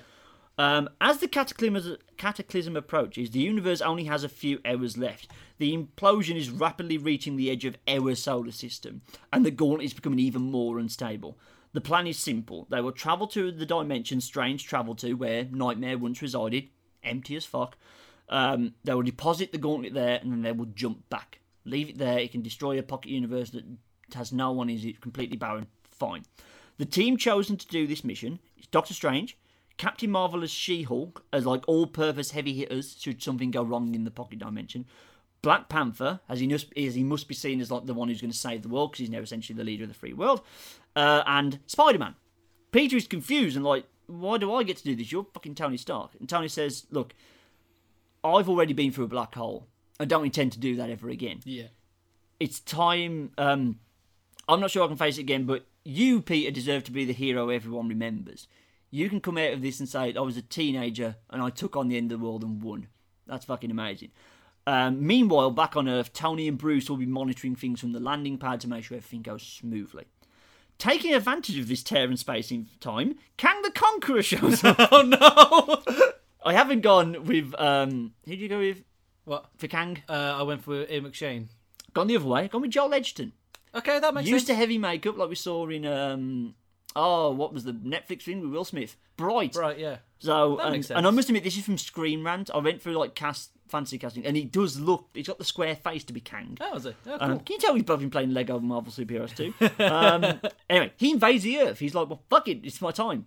Um, 0.57 0.89
as 1.01 1.17
the 1.17 1.27
cataclysm, 1.27 1.97
cataclysm 2.17 2.77
approaches, 2.77 3.31
the 3.31 3.39
universe 3.39 3.81
only 3.81 4.05
has 4.05 4.23
a 4.23 4.29
few 4.29 4.59
hours 4.63 4.97
left. 4.97 5.31
The 5.57 5.75
implosion 5.75 6.37
is 6.37 6.49
rapidly 6.49 6.97
reaching 6.97 7.35
the 7.35 7.51
edge 7.51 7.65
of 7.65 7.77
our 7.87 8.15
solar 8.15 8.51
system, 8.51 9.01
and 9.33 9.45
the 9.45 9.51
gauntlet 9.51 9.85
is 9.85 9.93
becoming 9.93 10.19
even 10.19 10.43
more 10.43 10.79
unstable. 10.79 11.37
The 11.73 11.81
plan 11.81 12.07
is 12.07 12.17
simple. 12.17 12.67
They 12.69 12.79
will 12.79 12.93
travel 12.93 13.27
to 13.27 13.51
the 13.51 13.65
dimension 13.65 14.21
Strange 14.21 14.65
travelled 14.65 14.99
to, 14.99 15.13
where 15.15 15.43
Nightmare 15.43 15.97
once 15.97 16.21
resided, 16.21 16.69
empty 17.03 17.35
as 17.35 17.45
fuck. 17.45 17.77
Um, 18.29 18.75
they 18.85 18.93
will 18.93 19.03
deposit 19.03 19.51
the 19.51 19.57
gauntlet 19.57 19.93
there, 19.93 20.19
and 20.21 20.31
then 20.31 20.41
they 20.41 20.53
will 20.53 20.67
jump 20.67 21.09
back. 21.09 21.39
Leave 21.65 21.89
it 21.89 21.97
there. 21.97 22.19
It 22.19 22.31
can 22.31 22.41
destroy 22.41 22.79
a 22.79 22.83
pocket 22.83 23.09
universe 23.09 23.49
that 23.49 23.65
has 24.13 24.31
no 24.31 24.53
one, 24.53 24.69
is 24.69 24.85
it 24.85 25.01
completely 25.01 25.35
barren. 25.35 25.67
Fine. 25.83 26.23
The 26.77 26.85
team 26.85 27.17
chosen 27.17 27.57
to 27.57 27.67
do 27.67 27.87
this 27.87 28.03
mission 28.05 28.39
is 28.57 28.67
Doctor 28.67 28.93
Strange, 28.93 29.37
Captain 29.77 30.09
Marvel 30.09 30.43
as 30.43 30.51
She 30.51 30.83
Hulk, 30.83 31.23
as 31.33 31.45
like 31.45 31.63
all 31.67 31.85
purpose 31.87 32.31
heavy 32.31 32.53
hitters 32.53 32.95
should 32.99 33.21
something 33.21 33.51
go 33.51 33.61
wrong 33.63 33.93
in 33.95 34.03
the 34.05 34.11
pocket 34.11 34.39
dimension. 34.39 34.85
Black 35.41 35.69
Panther, 35.69 36.21
as 36.29 36.39
he 36.39 36.47
must, 36.47 36.67
as 36.77 36.95
he 36.95 37.03
must 37.03 37.27
be 37.27 37.35
seen 37.35 37.61
as 37.61 37.69
like 37.69 37.85
the 37.85 37.93
one 37.93 38.07
who's 38.07 38.21
going 38.21 38.31
to 38.31 38.37
save 38.37 38.61
the 38.63 38.69
world 38.69 38.91
because 38.91 38.99
he's 39.01 39.09
now 39.09 39.19
essentially 39.19 39.55
the 39.55 39.63
leader 39.63 39.83
of 39.83 39.89
the 39.89 39.95
free 39.95 40.13
world, 40.13 40.41
uh, 40.95 41.23
and 41.27 41.59
Spider 41.67 41.99
Man. 41.99 42.15
Peter 42.71 42.97
is 42.97 43.07
confused 43.07 43.55
and 43.55 43.63
like, 43.65 43.85
why 44.07 44.37
do 44.37 44.53
I 44.53 44.63
get 44.63 44.77
to 44.77 44.83
do 44.83 44.95
this? 44.95 45.11
You're 45.11 45.25
fucking 45.33 45.55
Tony 45.55 45.77
Stark. 45.77 46.11
And 46.19 46.27
Tony 46.27 46.47
says, 46.47 46.85
look, 46.91 47.13
I've 48.23 48.49
already 48.49 48.73
been 48.73 48.91
through 48.91 49.05
a 49.05 49.09
black 49.09 49.35
hole. 49.35 49.67
I 49.99 50.05
don't 50.05 50.25
intend 50.25 50.51
to 50.53 50.59
do 50.59 50.75
that 50.75 50.89
ever 50.89 51.09
again 51.09 51.39
Yeah. 51.45 51.67
it's 52.39 52.59
time. 52.59 53.31
Um, 53.37 53.79
I'm 54.47 54.59
not 54.59 54.71
sure 54.71 54.83
I 54.83 54.87
can 54.87 54.97
face 54.97 55.17
it 55.17 55.21
again, 55.21 55.45
but 55.45 55.65
you, 55.83 56.21
Peter, 56.21 56.51
deserve 56.51 56.83
to 56.85 56.91
be 56.91 57.05
the 57.05 57.13
hero 57.13 57.49
everyone 57.49 57.87
remembers. 57.87 58.47
You 58.95 59.09
can 59.09 59.19
come 59.19 59.37
out 59.37 59.51
of 59.51 59.61
this 59.61 59.81
and 59.81 59.89
say, 59.89 60.13
I 60.15 60.21
was 60.21 60.37
a 60.37 60.41
teenager 60.41 61.17
and 61.29 61.41
I 61.41 61.49
took 61.49 61.75
on 61.75 61.89
the 61.89 61.97
end 61.97 62.13
of 62.13 62.19
the 62.21 62.25
world 62.25 62.43
and 62.43 62.63
won. 62.63 62.87
That's 63.27 63.43
fucking 63.43 63.69
amazing. 63.69 64.11
Um, 64.65 65.05
meanwhile, 65.05 65.51
back 65.51 65.75
on 65.75 65.89
Earth, 65.89 66.13
Tony 66.13 66.47
and 66.47 66.57
Bruce 66.57 66.89
will 66.89 66.95
be 66.95 67.05
monitoring 67.05 67.57
things 67.57 67.81
from 67.81 67.91
the 67.91 67.99
landing 67.99 68.37
pad 68.37 68.61
to 68.61 68.69
make 68.69 68.85
sure 68.85 68.95
everything 68.95 69.21
goes 69.21 69.43
smoothly. 69.43 70.05
Taking 70.77 71.13
advantage 71.13 71.59
of 71.59 71.67
this 71.67 71.83
tear 71.83 72.09
in 72.09 72.15
space 72.15 72.51
in 72.51 72.69
time, 72.79 73.17
Kang 73.35 73.61
the 73.63 73.71
Conqueror 73.71 74.23
shows 74.23 74.63
up. 74.63 74.77
Oh 74.91 75.01
no! 75.01 76.11
I 76.45 76.53
haven't 76.53 76.81
gone 76.81 77.25
with. 77.25 77.53
Um, 77.59 78.13
who 78.23 78.31
did 78.31 78.39
you 78.39 78.47
go 78.47 78.59
with 78.59 78.81
what? 79.25 79.47
for 79.57 79.67
Kang? 79.67 80.03
Uh, 80.07 80.37
I 80.39 80.43
went 80.43 80.63
for 80.63 80.89
Ian 80.89 81.03
McShane. 81.03 81.47
Gone 81.93 82.07
the 82.07 82.15
other 82.15 82.27
way. 82.27 82.47
Gone 82.47 82.61
with 82.61 82.71
Joel 82.71 82.93
Edgerton. 82.93 83.33
Okay, 83.73 83.99
that 83.99 84.13
makes 84.13 84.29
used 84.29 84.47
sense. 84.47 84.55
to 84.55 84.59
heavy 84.59 84.77
makeup 84.77 85.17
like 85.17 85.27
we 85.27 85.35
saw 85.35 85.67
in 85.67 85.85
um 85.85 86.55
oh 86.95 87.31
what 87.31 87.53
was 87.53 87.63
the 87.63 87.73
Netflix 87.73 88.23
thing 88.23 88.41
with 88.41 88.51
Will 88.51 88.65
Smith 88.65 88.95
Bright 89.17 89.55
Right, 89.55 89.77
yeah. 89.79 89.97
so 90.19 90.55
That 90.57 90.63
and, 90.67 90.71
makes 90.73 90.91
and 90.91 91.05
I 91.05 91.09
must 91.09 91.29
admit 91.29 91.43
this 91.43 91.57
is 91.57 91.65
from 91.65 91.77
Screen 91.77 92.23
Rant 92.23 92.49
I 92.53 92.57
went 92.59 92.81
through 92.81 92.93
like 92.97 93.15
cast 93.15 93.51
fancy 93.67 93.97
casting 93.97 94.25
and 94.25 94.37
he 94.37 94.43
does 94.43 94.79
look 94.79 95.07
he's 95.13 95.27
got 95.27 95.37
the 95.39 95.43
square 95.43 95.75
face 95.75 96.03
to 96.05 96.13
be 96.13 96.19
Kang 96.21 96.57
Oh, 96.61 96.73
was 96.73 96.85
it? 96.85 96.95
Oh, 97.07 97.17
cool. 97.17 97.31
um, 97.31 97.39
can 97.39 97.53
you 97.55 97.59
tell 97.59 97.73
we've 97.73 97.85
both 97.85 97.99
been 97.99 98.09
playing 98.11 98.33
Lego 98.33 98.59
Marvel 98.59 98.91
superheroes 98.91 99.35
too? 99.35 99.53
um, 99.83 100.39
anyway, 100.69 100.93
he 100.97 101.11
invades 101.11 101.43
the 101.43 101.59
Earth. 101.59 101.79
He's 101.79 101.95
like, 101.95 102.07
well, 102.09 102.21
fuck 102.29 102.47
it, 102.47 102.59
it's 102.63 102.79
my 102.81 102.91
time. 102.91 103.25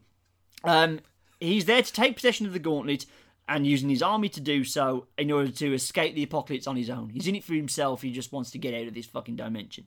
Um, 0.65 1.01
he's 1.41 1.65
there 1.65 1.83
to 1.83 1.93
take 1.93 2.15
possession 2.17 2.47
of 2.47 2.53
the 2.53 2.59
gauntlet 2.59 3.05
and 3.49 3.67
using 3.67 3.89
his 3.89 4.03
army 4.03 4.29
to 4.29 4.41
do 4.41 4.63
so 4.63 5.07
in 5.17 5.31
order 5.33 5.51
to 5.51 5.73
escape 5.75 6.15
the 6.15 6.23
apocalypse 6.23 6.67
on 6.67 6.77
his 6.77 6.91
own. 6.91 7.09
He's 7.11 7.27
in 7.27 7.35
it 7.35 7.45
for 7.45 7.55
himself. 7.55 8.03
He 8.03 8.13
just 8.13 8.31
wants 8.33 8.51
to 8.53 8.59
get 8.59 8.75
out 8.75 8.87
of 8.87 8.95
this 8.95 9.07
fucking 9.07 9.37
dimension. 9.37 9.87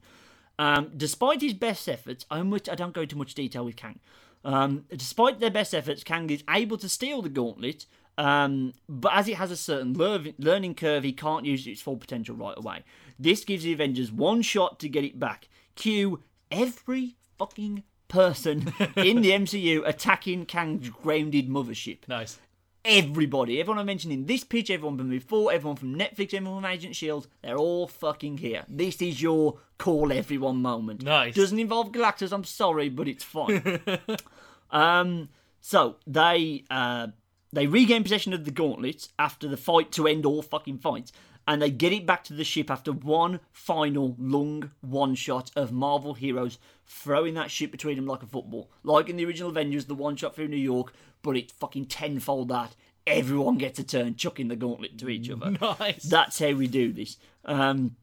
Um, 0.59 0.91
despite 0.95 1.41
his 1.41 1.53
best 1.53 1.87
efforts, 1.89 2.25
I, 2.29 2.41
much, 2.43 2.69
I 2.69 2.75
don't 2.75 2.93
go 2.93 3.01
into 3.01 3.17
much 3.17 3.33
detail 3.33 3.65
with 3.65 3.75
Kang. 3.75 3.99
Um, 4.43 4.85
despite 4.95 5.39
their 5.39 5.51
best 5.51 5.73
efforts, 5.73 6.03
Kang 6.03 6.29
is 6.29 6.43
able 6.49 6.77
to 6.77 6.89
steal 6.89 7.21
the 7.21 7.29
gauntlet, 7.29 7.85
um, 8.17 8.73
but 8.89 9.13
as 9.13 9.27
it 9.27 9.35
has 9.37 9.51
a 9.51 9.57
certain 9.57 9.93
lear- 9.93 10.33
learning 10.37 10.75
curve, 10.75 11.03
he 11.03 11.13
can't 11.13 11.45
use 11.45 11.65
its 11.65 11.81
full 11.81 11.97
potential 11.97 12.35
right 12.35 12.57
away. 12.57 12.83
This 13.17 13.43
gives 13.43 13.63
the 13.63 13.73
Avengers 13.73 14.11
one 14.11 14.41
shot 14.41 14.79
to 14.79 14.89
get 14.89 15.03
it 15.03 15.19
back. 15.19 15.47
Cue 15.75 16.21
every 16.51 17.15
fucking 17.37 17.83
person 18.07 18.73
in 18.97 19.21
the 19.21 19.31
MCU 19.31 19.87
attacking 19.87 20.45
Kang's 20.45 20.89
grounded 20.89 21.47
mothership 21.47 21.99
nice. 22.07 22.39
Everybody. 22.83 23.59
Everyone 23.59 23.79
I 23.79 23.83
mentioned 23.83 24.13
in 24.13 24.25
this 24.25 24.43
pitch, 24.43 24.69
everyone 24.69 24.97
from 24.97 25.09
before, 25.09 25.51
everyone 25.51 25.77
from 25.77 25.95
Netflix, 25.95 26.33
everyone 26.33 26.61
from 26.61 26.71
Agent 26.71 26.95
Shield, 26.95 27.27
they're 27.41 27.57
all 27.57 27.87
fucking 27.87 28.37
here. 28.37 28.63
This 28.67 29.01
is 29.01 29.21
your 29.21 29.59
call 29.77 30.11
everyone 30.11 30.61
moment. 30.61 31.03
Nice. 31.03 31.35
Doesn't 31.35 31.59
involve 31.59 31.91
Galactus, 31.91 32.31
I'm 32.31 32.43
sorry, 32.43 32.89
but 32.89 33.07
it's 33.07 33.23
fine. 33.23 33.81
um 34.71 35.29
so 35.59 35.97
they 36.07 36.63
uh 36.69 37.07
they 37.53 37.67
regain 37.67 38.03
possession 38.03 38.33
of 38.33 38.45
the 38.45 38.51
gauntlet 38.51 39.09
after 39.19 39.47
the 39.47 39.57
fight 39.57 39.91
to 39.93 40.07
end 40.07 40.25
all 40.25 40.41
fucking 40.41 40.77
fights. 40.77 41.11
And 41.47 41.61
they 41.61 41.71
get 41.71 41.91
it 41.91 42.05
back 42.05 42.23
to 42.25 42.33
the 42.33 42.43
ship 42.43 42.69
after 42.69 42.91
one 42.91 43.39
final 43.51 44.15
long 44.19 44.71
one 44.81 45.15
shot 45.15 45.51
of 45.55 45.71
Marvel 45.71 46.13
heroes 46.13 46.59
throwing 46.85 47.33
that 47.33 47.49
ship 47.49 47.71
between 47.71 47.95
them 47.95 48.05
like 48.05 48.23
a 48.23 48.27
football. 48.27 48.69
Like 48.83 49.09
in 49.09 49.17
the 49.17 49.25
original 49.25 49.49
Avengers, 49.49 49.85
the 49.85 49.95
one 49.95 50.15
shot 50.15 50.35
through 50.35 50.49
New 50.49 50.57
York, 50.57 50.93
but 51.21 51.37
it's 51.37 51.53
fucking 51.53 51.85
tenfold 51.85 52.49
that. 52.49 52.75
Everyone 53.07 53.57
gets 53.57 53.79
a 53.79 53.83
turn 53.83 54.15
chucking 54.15 54.47
the 54.47 54.55
gauntlet 54.55 54.97
to 54.99 55.09
each 55.09 55.29
other. 55.29 55.51
Nice. 55.61 56.03
That's 56.03 56.37
how 56.37 56.51
we 56.51 56.67
do 56.67 56.93
this. 56.93 57.17
Um, 57.45 57.95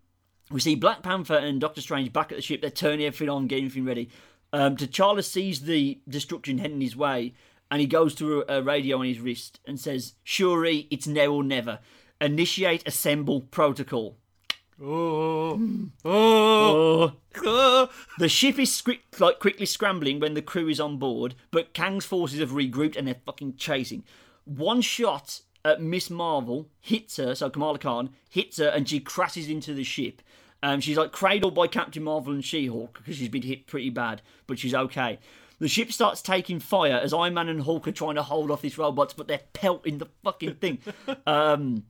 we 0.50 0.60
see 0.60 0.74
Black 0.74 1.02
Panther 1.02 1.36
and 1.36 1.60
Doctor 1.60 1.80
Strange 1.80 2.12
back 2.12 2.32
at 2.32 2.36
the 2.36 2.42
ship. 2.42 2.60
They're 2.60 2.70
turning 2.70 3.06
everything 3.06 3.28
on, 3.28 3.46
getting 3.46 3.66
everything 3.66 3.84
ready. 3.84 4.10
Um, 4.52 4.76
T'Challa 4.76 5.22
sees 5.22 5.60
the 5.60 6.00
destruction 6.08 6.58
heading 6.58 6.80
his 6.80 6.96
way, 6.96 7.34
and 7.70 7.80
he 7.80 7.86
goes 7.86 8.14
to 8.16 8.44
a, 8.48 8.62
radio 8.62 8.98
on 8.98 9.04
his 9.04 9.20
wrist 9.20 9.60
and 9.66 9.78
says, 9.78 10.14
"Shuri, 10.24 10.86
it's 10.90 11.06
now 11.06 11.26
or 11.26 11.44
never. 11.44 11.80
Initiate 12.20 12.86
assemble 12.86 13.42
protocol." 13.42 14.16
Oh. 14.80 15.60
Oh. 16.04 17.12
oh. 17.44 17.88
The 18.18 18.28
ship 18.28 18.58
is 18.58 18.82
like 19.18 19.40
quickly 19.40 19.66
scrambling 19.66 20.20
when 20.20 20.34
the 20.34 20.42
crew 20.42 20.68
is 20.68 20.80
on 20.80 20.98
board, 20.98 21.34
but 21.50 21.74
Kang's 21.74 22.04
forces 22.04 22.38
have 22.40 22.50
regrouped 22.50 22.96
and 22.96 23.06
they're 23.06 23.16
fucking 23.26 23.56
chasing. 23.56 24.04
One 24.44 24.80
shot 24.80 25.40
at 25.64 25.82
Miss 25.82 26.10
Marvel 26.10 26.68
hits 26.80 27.16
her, 27.16 27.34
so 27.34 27.50
Kamala 27.50 27.78
Khan 27.78 28.10
hits 28.30 28.58
her, 28.58 28.68
and 28.68 28.88
she 28.88 29.00
crashes 29.00 29.48
into 29.48 29.74
the 29.74 29.84
ship. 29.84 30.22
Um, 30.62 30.80
she's 30.80 30.96
like 30.96 31.12
cradled 31.12 31.54
by 31.54 31.66
Captain 31.66 32.02
Marvel 32.02 32.32
and 32.32 32.44
She-Hulk 32.44 32.98
because 32.98 33.16
she's 33.16 33.28
been 33.28 33.42
hit 33.42 33.66
pretty 33.66 33.90
bad, 33.90 34.22
but 34.46 34.58
she's 34.58 34.74
okay. 34.74 35.18
The 35.60 35.68
ship 35.68 35.92
starts 35.92 36.22
taking 36.22 36.60
fire 36.60 37.00
as 37.02 37.12
Iron 37.12 37.34
Man 37.34 37.48
and 37.48 37.62
Hulk 37.62 37.88
are 37.88 37.92
trying 37.92 38.14
to 38.14 38.22
hold 38.22 38.50
off 38.50 38.62
these 38.62 38.78
robots, 38.78 39.12
but 39.12 39.26
they're 39.26 39.40
pelting 39.52 39.98
the 39.98 40.08
fucking 40.22 40.54
thing. 40.54 40.78
um, 41.26 41.84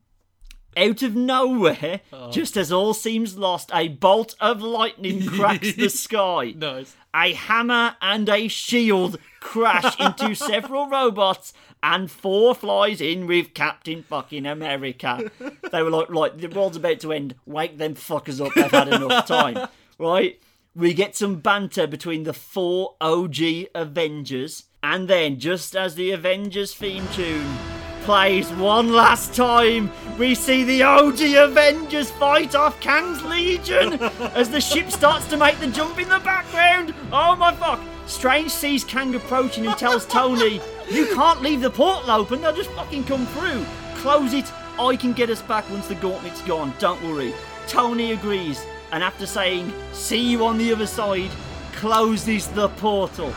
out 0.77 1.03
of 1.03 1.15
nowhere, 1.15 2.01
oh. 2.13 2.31
just 2.31 2.57
as 2.57 2.71
all 2.73 2.95
seems 2.95 3.37
lost, 3.37 3.71
a 3.75 3.89
bolt 3.89 4.35
of 4.41 4.63
lightning 4.63 5.27
cracks 5.27 5.75
the 5.75 5.89
sky. 5.89 6.55
Nice. 6.57 6.95
A 7.15 7.33
hammer 7.33 7.97
and 8.01 8.29
a 8.29 8.49
shield 8.49 9.19
crash 9.41 9.99
into 9.99 10.35
several 10.37 10.89
robots, 10.89 11.53
and 11.83 12.11
Thor 12.11 12.55
flies 12.55 13.01
in 13.01 13.27
with 13.27 13.55
Captain 13.55 14.03
fucking 14.03 14.47
America. 14.47 15.31
They 15.71 15.83
were 15.83 15.91
like, 15.91 16.11
right, 16.11 16.37
the 16.37 16.49
world's 16.49 16.77
about 16.77 17.01
to 17.01 17.13
end. 17.13 17.35
Wake 17.47 17.79
them 17.79 17.95
fuckers 17.95 18.45
up. 18.45 18.55
They've 18.55 18.71
had 18.71 18.89
enough 18.89 19.27
time. 19.27 19.69
Right? 20.01 20.41
We 20.77 20.95
get 20.95 21.17
some 21.17 21.41
banter 21.41 21.89
between 21.89 22.23
the 22.23 22.33
four 22.33 22.95
OG 23.01 23.39
Avengers, 23.75 24.67
and 24.81 25.09
then 25.09 25.41
just 25.41 25.75
as 25.75 25.97
the 25.97 26.13
Avengers 26.13 26.73
theme 26.73 27.09
tune 27.09 27.78
plays 28.09 28.51
one 28.53 28.91
last 28.91 29.35
time, 29.35 29.93
we 30.19 30.35
see 30.35 30.65
the 30.65 30.83
OG 30.83 31.21
Avengers 31.21 32.11
fight 32.13 32.55
off 32.55 32.81
Kang's 32.81 33.23
Legion 33.23 33.93
as 34.33 34.49
the 34.49 34.63
ship 34.63 34.91
starts 34.91 35.27
to 35.27 35.37
make 35.37 35.59
the 35.59 35.67
jump 35.67 35.99
in 35.99 36.09
the 36.09 36.19
background. 36.21 36.95
Oh 37.13 37.37
my 37.37 37.55
fuck! 37.55 37.79
Strange 38.07 38.51
sees 38.51 38.83
Kang 38.83 39.15
approaching 39.15 39.67
and 39.67 39.77
tells 39.77 40.07
Tony, 40.07 40.59
You 40.91 41.15
can't 41.15 41.43
leave 41.43 41.61
the 41.61 41.69
portal 41.69 42.11
open, 42.11 42.41
they'll 42.41 42.57
just 42.57 42.71
fucking 42.71 43.05
come 43.05 43.27
through. 43.27 43.67
Close 43.97 44.33
it, 44.33 44.51
I 44.81 44.97
can 44.97 45.13
get 45.13 45.29
us 45.29 45.43
back 45.43 45.69
once 45.69 45.87
the 45.87 45.95
gauntlet's 45.97 46.41
gone, 46.41 46.73
don't 46.79 47.03
worry. 47.03 47.35
Tony 47.67 48.13
agrees, 48.13 48.65
and 48.91 49.05
after 49.05 49.27
saying, 49.27 49.71
See 49.93 50.31
you 50.31 50.47
on 50.47 50.57
the 50.57 50.73
other 50.73 50.87
side, 50.87 51.31
closes 51.75 52.47
the 52.47 52.71
portal. 52.71 53.35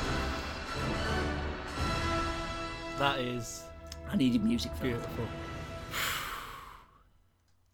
That 2.97 3.19
is. 3.19 3.60
I 4.11 4.17
needed 4.17 4.43
music 4.43 4.73
for 4.75 4.87
that. 4.87 4.99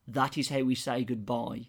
That 0.09 0.37
is 0.37 0.47
how 0.49 0.61
we 0.61 0.73
say 0.75 1.03
goodbye 1.03 1.67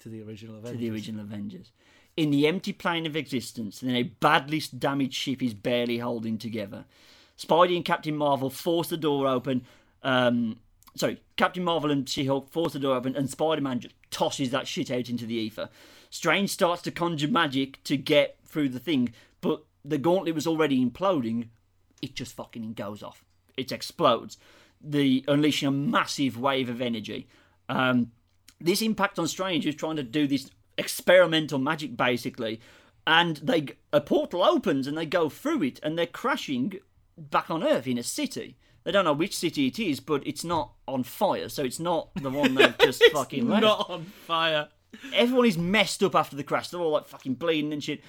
To 0.00 0.08
the 0.10 0.22
original 0.22 0.56
to 0.56 0.58
Avengers. 0.60 0.80
the 0.80 0.90
original 0.90 1.20
Avengers. 1.22 1.72
In 2.16 2.30
the 2.30 2.46
empty 2.46 2.72
plane 2.74 3.06
of 3.06 3.16
existence, 3.16 3.80
then 3.80 3.96
a 3.96 4.02
badly 4.02 4.60
damaged 4.78 5.14
ship 5.14 5.42
is 5.42 5.54
barely 5.54 5.98
holding 5.98 6.36
together. 6.36 6.84
Spidey 7.38 7.74
and 7.76 7.84
Captain 7.84 8.16
Marvel 8.16 8.50
force 8.50 8.88
the 8.88 8.96
door 8.98 9.26
open. 9.26 9.64
Um, 10.02 10.60
sorry, 10.94 11.22
Captain 11.36 11.64
Marvel 11.64 11.90
and 11.90 12.06
She 12.08 12.26
Hulk 12.26 12.50
force 12.52 12.74
the 12.74 12.78
door 12.78 12.94
open, 12.96 13.16
and 13.16 13.30
Spider 13.30 13.62
Man 13.62 13.80
just 13.80 13.94
tosses 14.10 14.50
that 14.50 14.68
shit 14.68 14.90
out 14.90 15.08
into 15.08 15.24
the 15.26 15.34
ether. 15.34 15.70
Strange 16.10 16.50
starts 16.50 16.82
to 16.82 16.90
conjure 16.92 17.28
magic 17.28 17.82
to 17.84 17.96
get 17.96 18.36
through 18.44 18.68
the 18.68 18.78
thing, 18.78 19.12
but 19.40 19.64
the 19.84 19.98
gauntlet 19.98 20.34
was 20.34 20.46
already 20.46 20.84
imploding. 20.84 21.48
It 22.02 22.14
just 22.14 22.36
fucking 22.36 22.74
goes 22.74 23.02
off. 23.02 23.23
It 23.56 23.72
explodes, 23.72 24.36
the 24.80 25.24
unleashing 25.28 25.68
a 25.68 25.70
massive 25.72 26.38
wave 26.38 26.68
of 26.68 26.80
energy. 26.80 27.28
Um, 27.68 28.12
this 28.60 28.82
impact 28.82 29.18
on 29.18 29.26
Strange 29.26 29.66
is 29.66 29.74
trying 29.74 29.96
to 29.96 30.02
do 30.02 30.26
this 30.26 30.50
experimental 30.76 31.58
magic 31.58 31.96
basically, 31.96 32.60
and 33.06 33.36
they 33.38 33.68
a 33.92 34.00
portal 34.00 34.42
opens 34.42 34.86
and 34.86 34.96
they 34.96 35.06
go 35.06 35.28
through 35.28 35.62
it 35.62 35.80
and 35.82 35.98
they're 35.98 36.06
crashing 36.06 36.74
back 37.16 37.50
on 37.50 37.62
Earth 37.62 37.86
in 37.86 37.98
a 37.98 38.02
city. 38.02 38.56
They 38.84 38.92
don't 38.92 39.04
know 39.04 39.14
which 39.14 39.36
city 39.36 39.66
it 39.66 39.78
is, 39.78 40.00
but 40.00 40.26
it's 40.26 40.44
not 40.44 40.72
on 40.86 41.04
fire, 41.04 41.48
so 41.48 41.64
it's 41.64 41.80
not 41.80 42.10
the 42.16 42.30
one 42.30 42.54
they've 42.54 42.76
just 42.80 43.02
fucking 43.12 43.48
left. 43.48 43.62
Not 43.62 43.90
on 43.90 44.04
fire. 44.04 44.68
Everyone 45.12 45.46
is 45.46 45.56
messed 45.58 46.02
up 46.02 46.14
after 46.14 46.36
the 46.36 46.44
crash. 46.44 46.68
They're 46.68 46.80
all 46.80 46.90
like 46.90 47.08
fucking 47.08 47.34
bleeding 47.34 47.72
and 47.72 47.82
shit. 47.82 48.02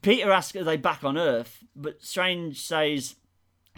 Peter 0.00 0.30
asks, 0.30 0.56
"Are 0.56 0.64
they 0.64 0.76
back 0.76 1.04
on 1.04 1.18
Earth?" 1.18 1.64
But 1.74 2.02
Strange 2.02 2.60
says, 2.60 3.16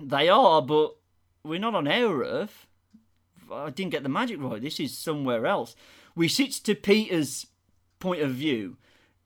"They 0.00 0.28
are, 0.28 0.60
but 0.60 0.96
we're 1.44 1.58
not 1.58 1.74
on 1.74 1.86
our 1.86 2.22
Earth. 2.24 2.66
I 3.52 3.70
didn't 3.70 3.92
get 3.92 4.02
the 4.02 4.08
magic 4.08 4.40
right. 4.40 4.60
This 4.60 4.80
is 4.80 4.96
somewhere 4.96 5.46
else." 5.46 5.76
We 6.16 6.28
switch 6.28 6.62
to 6.64 6.74
Peter's 6.74 7.46
point 7.98 8.22
of 8.22 8.30
view. 8.32 8.76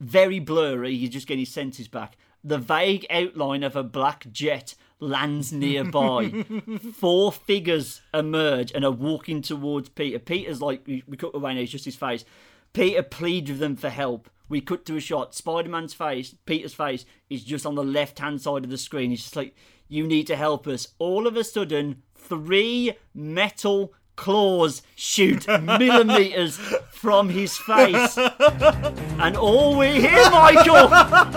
Very 0.01 0.39
blurry. 0.39 0.97
He's 0.97 1.11
just 1.11 1.27
getting 1.27 1.41
his 1.41 1.53
senses 1.53 1.89
back. 1.89 2.17
The 2.43 2.59
vague 2.59 3.05
outline 3.11 3.63
of 3.63 3.77
a 3.77 3.83
black 3.83 4.31
jet 4.33 4.75
lands 5.01 5.53
nearby. 5.53 6.45
Four 6.95 7.33
figures 7.33 8.01
emerge 8.15 8.73
and 8.73 8.85
are 8.85 8.91
walking 8.91 9.43
towards 9.43 9.89
Peter. 9.89 10.19
Peter's 10.19 10.63
like, 10.63 10.87
we 10.87 11.03
we 11.07 11.17
cut 11.17 11.35
away 11.35 11.55
now, 11.55 11.61
it's 11.61 11.73
just 11.73 11.85
his 11.85 11.97
face. 11.97 12.25
Peter 12.73 13.03
pleads 13.03 13.51
with 13.51 13.61
them 13.61 13.77
for 13.77 13.91
help. 13.91 14.31
We 14.49 14.61
cut 14.61 14.87
to 14.87 14.97
a 14.97 15.01
shot. 15.01 15.35
Spider 15.35 15.69
Man's 15.69 15.95
face, 15.95 16.35
Peter's 16.47 16.75
face, 16.75 17.05
is 17.29 17.45
just 17.45 17.67
on 17.67 17.75
the 17.75 17.85
left 17.85 18.19
hand 18.19 18.41
side 18.41 18.65
of 18.65 18.71
the 18.71 18.79
screen. 18.79 19.11
He's 19.11 19.23
just 19.23 19.37
like, 19.37 19.55
You 19.89 20.07
need 20.07 20.27
to 20.29 20.37
help 20.37 20.67
us. 20.67 20.89
All 20.99 21.27
of 21.27 21.37
a 21.37 21.45
sudden, 21.45 22.03
three 22.29 22.93
metal 23.15 23.93
claws 24.17 24.83
shoot 24.97 25.47
millimeters 25.47 26.59
from 26.91 27.29
his 27.29 27.57
face. 27.57 28.19
And 29.19 29.37
all 29.37 29.79
we 29.79 30.01
hear, 30.01 30.31
Michael, 30.31 30.93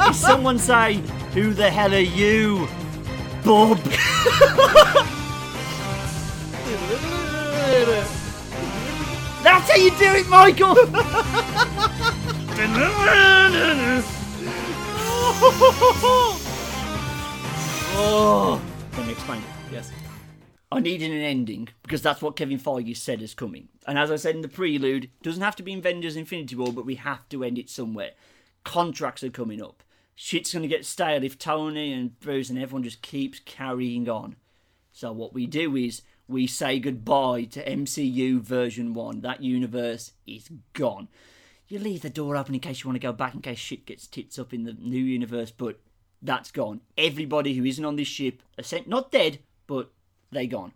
is 0.10 0.20
someone 0.20 0.60
say, 0.60 0.96
Who 1.34 1.54
the 1.54 1.70
hell 1.70 1.94
are 1.94 2.00
you? 2.00 2.68
Bob. 3.46 3.78
That's 9.44 9.70
how 9.72 9.76
you 9.76 9.90
do 9.92 10.14
it, 10.16 10.28
Michael! 10.30 10.76
oh. 17.96 18.62
Let 18.98 19.06
me 19.06 19.14
explain. 19.14 19.42
Yes. 19.72 19.92
I 20.72 20.80
needed 20.80 21.11
an 21.11 21.22
ending 21.22 21.68
because 21.84 22.02
that's 22.02 22.22
what 22.22 22.38
Kevin 22.38 22.60
Feige 22.60 22.95
said 22.95 23.22
is 23.22 23.34
coming. 23.34 23.68
And 23.85 23.99
as 23.99 24.10
I 24.10 24.15
said 24.15 24.35
in 24.35 24.41
the 24.41 24.48
prelude, 24.48 25.10
doesn't 25.22 25.41
have 25.41 25.57
to 25.57 25.64
be 25.64 25.73
in 25.73 25.80
Avengers 25.80 26.15
Infinity 26.15 26.56
War, 26.56 26.72
but 26.72 26.85
we 26.85 26.95
have 26.95 27.27
to 27.30 27.43
end 27.43 27.57
it 27.57 27.69
somewhere. 27.69 28.11
Contracts 28.64 29.23
are 29.23 29.30
coming 29.30 29.61
up. 29.61 29.84
Shit's 30.15 30.53
going 30.53 30.61
to 30.61 30.69
get 30.69 30.85
stale 30.85 31.23
if 31.23 31.38
Tony 31.38 31.91
and 31.91 32.18
Bruce 32.19 32.49
and 32.49 32.57
everyone 32.57 32.84
just 32.84 33.02
keeps 33.02 33.39
carrying 33.39 34.07
on. 34.07 34.35
So 34.93 35.11
what 35.11 35.34
we 35.34 35.45
do 35.45 35.76
is 35.76 36.03
we 36.27 36.48
say 36.48 36.80
goodbye 36.80 37.45
to 37.45 37.65
MCU 37.65 38.39
version 38.39 38.93
1. 38.93 39.22
That 39.22 39.43
universe 39.43 40.14
is 40.26 40.49
gone. 40.73 41.10
You 41.68 41.80
leave 41.80 42.02
the 42.02 42.10
door 42.10 42.38
open 42.38 42.53
in 42.53 42.61
case 42.61 42.84
you 42.84 42.89
want 42.89 42.95
to 42.95 43.07
go 43.07 43.14
back 43.14 43.34
in 43.34 43.41
case 43.41 43.57
shit 43.57 43.85
gets 43.85 44.07
tits 44.07 44.38
up 44.39 44.53
in 44.53 44.64
the 44.64 44.73
new 44.73 45.03
universe, 45.03 45.52
but 45.52 45.80
that's 46.22 46.52
gone. 46.52 46.81
Everybody 46.98 47.56
who 47.56 47.65
isn't 47.65 47.84
on 47.84 47.95
this 47.95 48.07
ship, 48.07 48.43
ascent- 48.57 48.88
not 48.88 49.11
dead, 49.11 49.39
but 49.68 49.91
they 50.32 50.48
gone. 50.48 50.74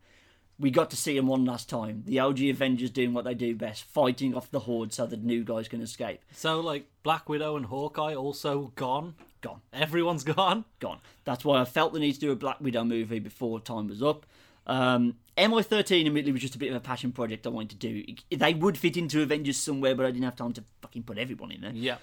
We 0.58 0.72
got 0.72 0.90
to 0.92 0.96
see 0.96 1.16
them 1.18 1.28
one 1.28 1.44
last 1.44 1.68
time. 1.68 2.04
The 2.06 2.20
OG 2.20 2.42
Avengers 2.44 2.90
doing 2.90 3.14
what 3.14 3.26
they 3.26 3.34
do 3.34 3.56
best, 3.56 3.84
fighting 3.84 4.34
off 4.34 4.50
the 4.52 4.62
horde 4.62 4.94
so 4.94 5.06
the 5.06 5.18
new 5.18 5.44
guys 5.44 5.68
can 5.68 5.82
escape. 5.82 6.22
So, 6.32 6.62
like, 6.62 6.86
Black 7.04 7.28
Widow 7.28 7.58
and 7.58 7.66
Hawkeye 7.66 8.16
also 8.16 8.72
gone. 8.76 9.16
Gone. 9.42 9.60
Everyone's 9.74 10.24
gone. 10.36 10.64
gone. 10.80 11.00
That's 11.26 11.44
why 11.44 11.60
I 11.60 11.66
felt 11.66 11.92
the 11.92 12.00
need 12.00 12.14
to 12.14 12.20
do 12.22 12.32
a 12.32 12.38
Black 12.38 12.62
Widow 12.62 12.86
movie 12.86 13.20
before 13.20 13.60
time 13.60 13.88
was 13.88 14.02
up. 14.02 14.26
Um, 14.66 15.18
MI13 15.38 16.06
admittedly 16.06 16.32
was 16.32 16.42
just 16.42 16.56
a 16.56 16.58
bit 16.58 16.70
of 16.70 16.76
a 16.76 16.80
passion 16.80 17.12
project 17.12 17.46
I 17.46 17.50
wanted 17.50 17.80
to 17.80 17.88
do. 17.88 18.16
They 18.36 18.54
would 18.54 18.78
fit 18.78 18.96
into 18.96 19.22
Avengers 19.22 19.58
somewhere, 19.58 19.94
but 19.94 20.06
I 20.06 20.12
didn't 20.12 20.24
have 20.24 20.38
time 20.38 20.54
to 20.54 20.64
fucking 20.82 21.04
put 21.04 21.18
everyone 21.18 21.52
in 21.52 21.62
there. 21.62 21.72
Yeah. 21.74 21.98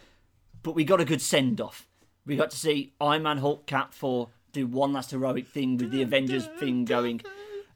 But 0.62 0.74
we 0.74 0.84
got 0.84 1.00
a 1.00 1.04
good 1.06 1.22
send 1.22 1.60
off. 1.60 1.88
We 2.26 2.36
got 2.36 2.50
to 2.50 2.56
see 2.56 2.92
Iron 3.00 3.22
Man, 3.22 3.38
Hulk, 3.38 3.66
Cap 3.66 3.94
Thor 3.94 4.28
do 4.52 4.66
one 4.66 4.92
last 4.92 5.10
heroic 5.10 5.48
thing 5.48 5.78
with 5.78 5.90
the 5.90 6.02
Avengers 6.02 6.46
thing 6.60 6.84
going. 6.84 7.22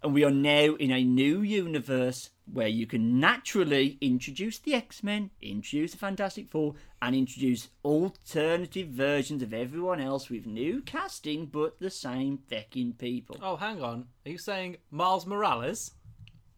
And 0.02 0.14
we 0.14 0.24
are 0.24 0.30
now 0.30 0.74
in 0.76 0.90
a 0.90 1.02
new 1.02 1.40
universe 1.40 2.30
where 2.52 2.68
you 2.68 2.86
can 2.86 3.18
naturally 3.18 3.98
introduce 4.00 4.58
the 4.58 4.74
X 4.74 5.02
Men, 5.02 5.30
introduce 5.42 5.92
the 5.92 5.98
Fantastic 5.98 6.48
Four, 6.48 6.74
and 7.02 7.16
introduce 7.16 7.68
alternative 7.84 8.88
versions 8.88 9.42
of 9.42 9.52
everyone 9.52 10.00
else 10.00 10.30
with 10.30 10.46
new 10.46 10.80
casting 10.82 11.46
but 11.46 11.78
the 11.80 11.90
same 11.90 12.38
fecking 12.50 12.96
people. 12.96 13.36
Oh, 13.42 13.56
hang 13.56 13.82
on. 13.82 14.06
Are 14.24 14.30
you 14.30 14.38
saying 14.38 14.76
Miles 14.90 15.26
Morales? 15.26 15.92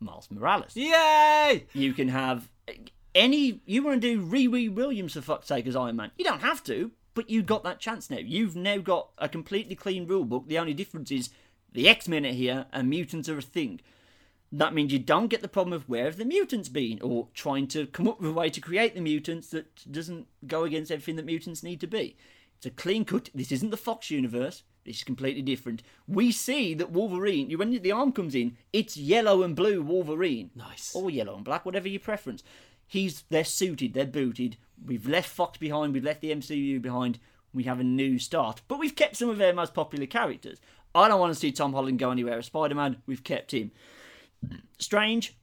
Miles 0.01 0.31
Morales. 0.31 0.77
Yay! 0.77 1.67
You 1.73 1.93
can 1.93 2.09
have 2.09 2.49
any. 3.15 3.63
You 3.65 3.83
want 3.83 4.01
to 4.01 4.17
do 4.17 4.25
Riri 4.25 4.73
Williams 4.73 5.15
for 5.15 5.23
fuck's 5.23 5.49
sake 5.49 5.67
as 5.67 5.77
Iron 5.77 5.97
Man? 5.97 6.11
You 6.17 6.25
don't 6.25 6.43
have 6.43 6.63
to, 6.65 6.93
but 7.15 7.31
you've 7.31 7.47
got 7.47 7.65
that 7.65 7.81
chance 7.81 8.11
now. 8.11 8.19
You've 8.19 8.57
now 8.57 8.79
got 8.79 9.11
a 9.19 9.29
completely 9.29 9.75
clean 9.75 10.07
rule 10.07 10.25
book. 10.25 10.45
The 10.47 10.59
only 10.59 10.75
difference 10.75 11.11
is 11.11 11.31
the 11.73 11.89
X 11.89 12.09
Men 12.09 12.27
are 12.27 12.33
here 12.33 12.67
and 12.73 12.89
mutants 12.89 13.29
are 13.29 13.39
a 13.39 13.43
thing. 13.43 13.81
That 14.51 14.73
means 14.73 14.93
you 14.93 14.99
don't 14.99 15.29
get 15.29 15.43
the 15.43 15.49
problem 15.49 15.75
of 15.75 15.89
where 15.89 16.07
have 16.07 16.17
the 16.17 16.25
mutants 16.25 16.71
been, 16.71 17.01
or 17.03 17.29
trying 17.35 17.67
to 17.69 17.87
come 17.87 18.09
up 18.09 18.19
with 18.21 18.31
a 18.31 18.35
way 18.35 18.49
to 18.49 18.61
create 18.61 18.95
the 18.95 19.01
mutants 19.03 19.51
that 19.51 19.91
doesn't 19.93 20.27
go 20.47 20.65
against 20.65 20.91
everything 20.91 21.17
that 21.17 21.27
mutants 21.27 21.63
need 21.63 21.81
to 21.81 21.87
be. 21.87 22.17
It's 22.57 22.65
a 22.67 22.71
clean 22.71 23.05
cut. 23.05 23.29
This 23.35 23.53
isn't 23.53 23.71
the 23.71 23.77
Fox 23.77 24.11
universe. 24.11 24.63
This 24.85 24.97
is 24.97 25.05
completely 25.05 25.43
different. 25.43 25.83
We 26.07 26.33
see 26.33 26.73
that 26.75 26.91
Wolverine, 26.91 27.51
when 27.59 27.71
the 27.71 27.93
arm 27.93 28.11
comes 28.11 28.35
in, 28.35 28.57
it's 28.73 28.97
yellow 28.97 29.43
and 29.43 29.55
blue 29.55 29.83
Wolverine 29.83 30.51
Nice. 30.55 30.95
or 30.95 31.11
yellow 31.11 31.37
and 31.37 31.45
black, 31.45 31.67
whatever 31.67 31.89
your 31.89 32.01
preference. 32.01 32.43
He's 32.87 33.25
they're 33.29 33.45
suited, 33.45 33.93
they're 33.93 34.07
booted. 34.07 34.57
We've 34.83 35.07
left 35.07 35.29
Fox 35.29 35.59
behind, 35.59 35.93
we've 35.93 36.03
left 36.05 36.23
the 36.23 36.33
MCU 36.35 36.81
behind. 36.81 37.19
We 37.53 37.65
have 37.65 37.81
a 37.81 37.85
new 37.85 38.19
start, 38.19 38.63
but 38.67 38.79
we've 38.79 38.97
kept 38.97 39.17
some 39.17 39.29
of 39.29 39.41
our 39.41 39.53
most 39.53 39.75
popular 39.75 40.07
characters. 40.07 40.59
I 40.99 41.09
don't 41.09 41.21
want 41.21 41.33
to 41.33 41.39
see 41.39 41.53
Tom 41.53 41.73
Holland 41.73 41.99
go 41.99 42.11
anywhere 42.11 42.39
as 42.39 42.47
Spider-Man. 42.47 42.99
We've 43.07 43.25
kept 43.25 43.53
him. 43.53 43.71
Strange, 44.79 45.37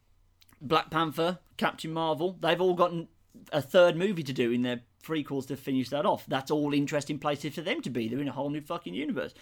Black 0.61 0.89
Panther, 0.89 1.39
Captain 1.57 1.91
Marvel. 1.91 2.37
They've 2.39 2.61
all 2.61 2.73
gotten 2.73 3.07
a 3.51 3.61
third 3.61 3.95
movie 3.95 4.23
to 4.23 4.33
do 4.33 4.51
in 4.51 4.61
their 4.61 4.81
prequels 5.03 5.47
to 5.47 5.55
finish 5.55 5.89
that 5.89 6.05
off. 6.05 6.25
That's 6.27 6.51
all 6.51 6.73
interesting 6.73 7.19
places 7.19 7.53
for 7.53 7.61
them 7.61 7.81
to 7.81 7.89
be. 7.89 8.07
They're 8.07 8.19
in 8.19 8.27
a 8.27 8.33
whole 8.33 8.49
new 8.49 8.61
fucking 8.61 8.93
universe. 8.93 9.33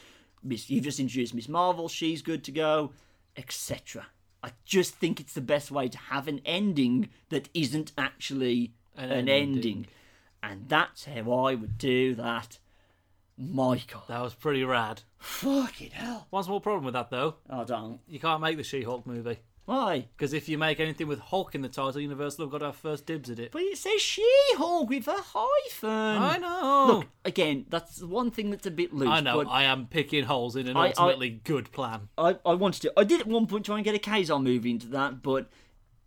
Miss, 0.44 0.69
you've 0.69 0.84
just 0.84 0.99
introduced 0.99 1.34
Miss 1.34 1.48
Marvel. 1.48 1.88
She's 1.88 2.22
good 2.22 2.44
to 2.45 2.52
go, 2.52 2.91
etc. 3.38 4.07
I 4.44 4.52
just 4.65 4.95
think 4.95 5.19
it's 5.19 5.34
the 5.34 5.41
best 5.41 5.72
way 5.72 5.88
to 5.88 5.98
have 5.98 6.27
an 6.27 6.41
ending 6.45 7.10
that 7.30 7.48
isn't 7.53 7.94
actually 7.98 8.73
An 8.98 9.10
an, 9.11 9.30
ending. 9.30 9.56
ending. 9.56 9.88
And 10.41 10.68
that's 10.68 11.06
how 11.06 11.31
I 11.31 11.56
would 11.56 11.77
do 11.77 12.14
that. 12.15 12.60
Michael. 13.52 14.03
That 14.07 14.22
was 14.22 14.34
pretty 14.34 14.64
rad. 14.64 15.02
Fucking 15.20 15.91
hell. 15.91 16.28
One 16.30 16.44
small 16.44 16.60
problem 16.60 16.86
with 16.86 16.94
that, 16.94 17.10
though. 17.10 17.36
I 17.49 17.64
don't. 17.64 17.99
You 18.07 18.20
can't 18.20 18.41
make 18.41 18.57
the 18.57 18.64
She-Hulk 18.64 19.06
movie. 19.07 19.40
Why? 19.65 20.07
Because 20.18 20.34
if 20.34 20.49
you 20.49 20.57
make 20.57 20.82
anything 20.82 21.07
with 21.07 21.20
Hulk 21.20 21.56
in 21.56 21.61
the 21.61 21.70
title, 21.70 22.02
Universal 22.02 22.44
have 22.45 22.52
got 22.52 22.57
to 22.57 22.65
have 22.65 22.76
first 22.76 23.06
dibs 23.06 23.30
at 23.30 23.40
it. 23.40 23.52
But 23.53 23.61
it 23.61 23.78
says 23.78 24.02
She-Hulk 24.02 24.90
with 24.90 25.07
a 25.07 25.15
hyphen. 25.15 25.90
I 25.90 26.38
know. 26.38 26.86
Look, 26.98 27.07
again, 27.24 27.65
that's 27.70 28.02
one 28.03 28.30
thing 28.30 28.49
that's 28.49 28.65
a 28.68 28.72
bit 28.72 28.94
loose. 28.94 29.07
I 29.07 29.22
know. 29.22 29.41
But 29.41 29.49
I 29.49 29.64
am 29.64 29.88
picking 29.88 30.26
holes 30.26 30.57
in 30.57 30.68
an 30.68 30.76
I- 30.76 30.88
I- 30.88 30.94
ultimately 30.98 31.30
good 31.30 31.72
plan. 31.72 32.10
I, 32.18 32.38
I 32.45 32.56
wanted 32.56 32.82
to. 32.82 32.94
I 32.98 33.06
did 33.06 33.22
at 33.22 33.28
one 33.28 33.48
point 33.48 33.65
try 33.65 33.78
and 33.78 33.86
get 33.86 33.95
a 33.95 33.99
Ka-Zar 33.99 34.40
movie 34.40 34.72
into 34.72 34.88
that, 34.88 35.22
but 35.24 35.49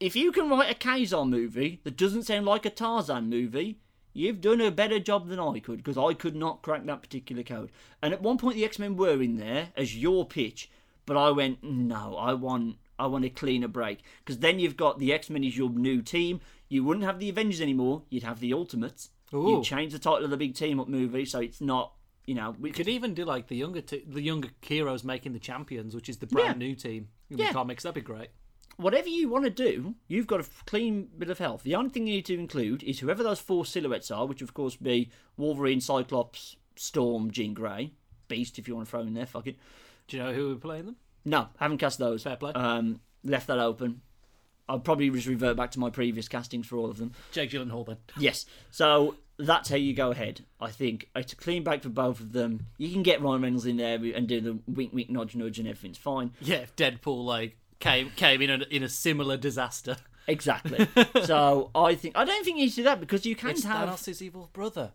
if 0.01 0.15
you 0.15 0.33
can 0.33 0.51
write 0.51 0.71
a 0.71 0.75
Ka-Zar 0.75 1.25
movie 1.25 1.81
that 1.85 1.97
doesn't 1.97 2.25
sound 2.25 2.45
like 2.45 2.67
a 2.67 2.71
Tarzan 2.71 3.31
movie, 3.31 3.79
you've 4.17 4.41
done 4.41 4.61
a 4.61 4.71
better 4.71 4.99
job 4.99 5.29
than 5.29 5.39
I 5.39 5.59
could, 5.61 5.79
because 5.79 5.99
I 5.99 6.15
could 6.15 6.35
not 6.37 6.63
crack 6.63 6.85
that 6.87 7.03
particular 7.03 7.43
code. 7.43 7.71
And 8.03 8.13
at 8.15 8.23
one 8.23 8.39
point, 8.39 8.57
the 8.57 8.65
X 8.65 8.79
Men 8.79 8.97
were 8.97 9.21
in 9.23 9.37
there 9.37 9.69
as 9.77 9.97
your 9.97 10.25
pitch, 10.27 10.71
But 11.05 11.17
I 11.17 11.31
went, 11.31 11.63
no, 11.63 12.17
I 12.17 12.33
want 12.35 12.77
I 12.99 13.07
want 13.07 13.25
a 13.27 13.29
cleaner 13.31 13.69
break 13.69 13.99
because 14.25 14.39
then 14.39 14.59
you've 14.59 14.77
got 14.77 14.99
the 14.99 15.13
X 15.13 15.29
Men 15.31 15.45
is 15.45 15.57
your 15.57 15.71
new 15.71 16.03
team. 16.03 16.41
You 16.69 16.83
wouldn't 16.83 17.05
have 17.05 17.19
the 17.21 17.29
Avengers 17.29 17.61
anymore. 17.61 18.03
You'd 18.11 18.23
have 18.25 18.41
the 18.41 18.53
Ultimates. 18.55 19.11
You'd 19.33 19.65
change 19.65 19.93
the 19.93 19.99
title 19.99 20.25
of 20.25 20.31
the 20.31 20.37
big 20.37 20.55
team 20.55 20.81
up 20.81 20.89
movie, 20.89 21.25
so 21.27 21.41
it's 21.41 21.61
not 21.61 21.93
you 22.27 22.35
know 22.35 22.51
we 22.59 22.71
We 22.71 22.71
could 22.73 22.89
even 22.89 23.15
do 23.15 23.25
like 23.25 23.47
the 23.49 23.57
younger 23.57 23.83
t- 23.83 24.03
the 24.07 24.23
younger 24.23 24.49
heroes 24.63 25.05
making 25.05 25.33
the 25.33 25.39
champions, 25.39 25.95
which 25.95 26.09
is 26.09 26.17
the 26.19 26.27
brand 26.27 26.61
Yeah. 26.61 26.69
new 26.69 26.75
team 26.75 27.09
in 27.31 27.39
Yeah. 27.39 27.49
the 27.49 27.53
comics. 27.53 27.83
That'd 27.85 27.95
be 27.95 28.01
great. 28.01 28.31
Whatever 28.77 29.09
you 29.09 29.29
want 29.29 29.45
to 29.45 29.51
do, 29.51 29.95
you've 30.09 30.27
got 30.27 30.41
a 30.41 30.47
clean 30.67 31.09
bit 31.19 31.31
of 31.31 31.39
health. 31.39 31.63
The 31.63 31.75
only 31.75 31.91
thing 31.91 32.07
you 32.07 32.17
need 32.17 32.27
to 32.27 32.35
include 32.39 32.83
is 32.83 33.01
whoever 33.01 33.23
those 33.23 33.41
four 33.41 33.65
silhouettes 33.67 34.11
are, 34.11 34.27
which 34.27 34.43
of 34.43 34.55
course 34.55 34.77
be 34.77 35.11
Wolverine, 35.37 35.81
Cyclops, 35.81 36.57
Storm, 36.77 37.31
Jean 37.31 37.55
Grey, 37.55 37.93
Beast 38.29 38.59
if 38.59 38.69
you 38.69 38.75
want 38.75 38.87
to 38.87 38.91
throw 38.91 39.01
in 39.01 39.15
there. 39.15 39.27
Fuck 39.27 39.47
it. 39.47 39.57
Do 40.09 40.17
you 40.17 40.23
know 40.23 40.33
who 40.33 40.55
be 40.55 40.61
playing 40.61 40.87
them? 40.87 40.97
No, 41.25 41.49
haven't 41.59 41.79
cast 41.79 41.99
those. 41.99 42.23
Fair 42.23 42.37
play. 42.37 42.53
Um, 42.53 43.01
left 43.25 43.49
that 43.49 43.59
open. 43.59 44.03
I'll 44.69 44.81
probably 44.81 45.11
just 45.11 45.27
revert 45.27 45.57
back 45.57 45.71
to 45.73 45.81
my 45.81 45.91
previous 45.91 46.29
castings 46.29 46.67
for 46.67 46.77
all 46.77 46.91
of 46.91 46.99
them. 46.99 47.13
Jake 47.33 47.51
Gyllenhaal 47.51 47.87
then. 47.87 47.99
Yes. 48.19 48.47
So 48.71 49.17
that's 49.39 49.69
how 49.69 49.77
you 49.77 49.95
go 49.95 50.11
ahead. 50.11 50.45
I 50.61 50.71
think 50.71 51.09
it's 51.15 51.33
a 51.33 51.37
clean 51.37 51.63
break 51.63 51.83
for 51.83 51.89
both 51.89 52.21
of 52.21 52.33
them. 52.33 52.67
You 52.79 52.91
can 52.93 53.03
get 53.03 53.23
Ryan 53.23 53.43
Reynolds 53.43 53.67
in 53.67 53.77
there 53.77 53.99
and 54.15 54.27
do 54.27 54.41
the 54.41 54.59
wink, 54.67 54.93
wink, 54.93 55.11
nudge, 55.11 55.37
nudge, 55.37 55.59
and 55.59 55.69
everything's 55.69 55.99
fine. 55.99 56.33
Yeah, 56.41 56.57
if 56.57 56.75
Deadpool 56.75 57.25
like 57.25 57.57
came 57.81 58.11
came 58.17 58.43
in 58.43 58.51
a, 58.63 58.65
in 58.71 58.83
a 58.83 58.89
similar 58.89 59.37
disaster. 59.37 59.97
Exactly. 60.29 60.89
so 61.25 61.71
I 61.75 61.95
think 61.95 62.17
I 62.17 62.25
don't 62.25 62.45
think 62.45 62.59
you 62.59 62.69
should 62.69 62.77
do 62.77 62.83
that 62.85 63.01
because 63.01 63.25
you 63.25 63.37
can 63.37 63.51
It's 63.51 63.65
have 63.65 63.89
Thanos' 63.89 64.21
evil 64.21 64.51
brother, 64.53 64.93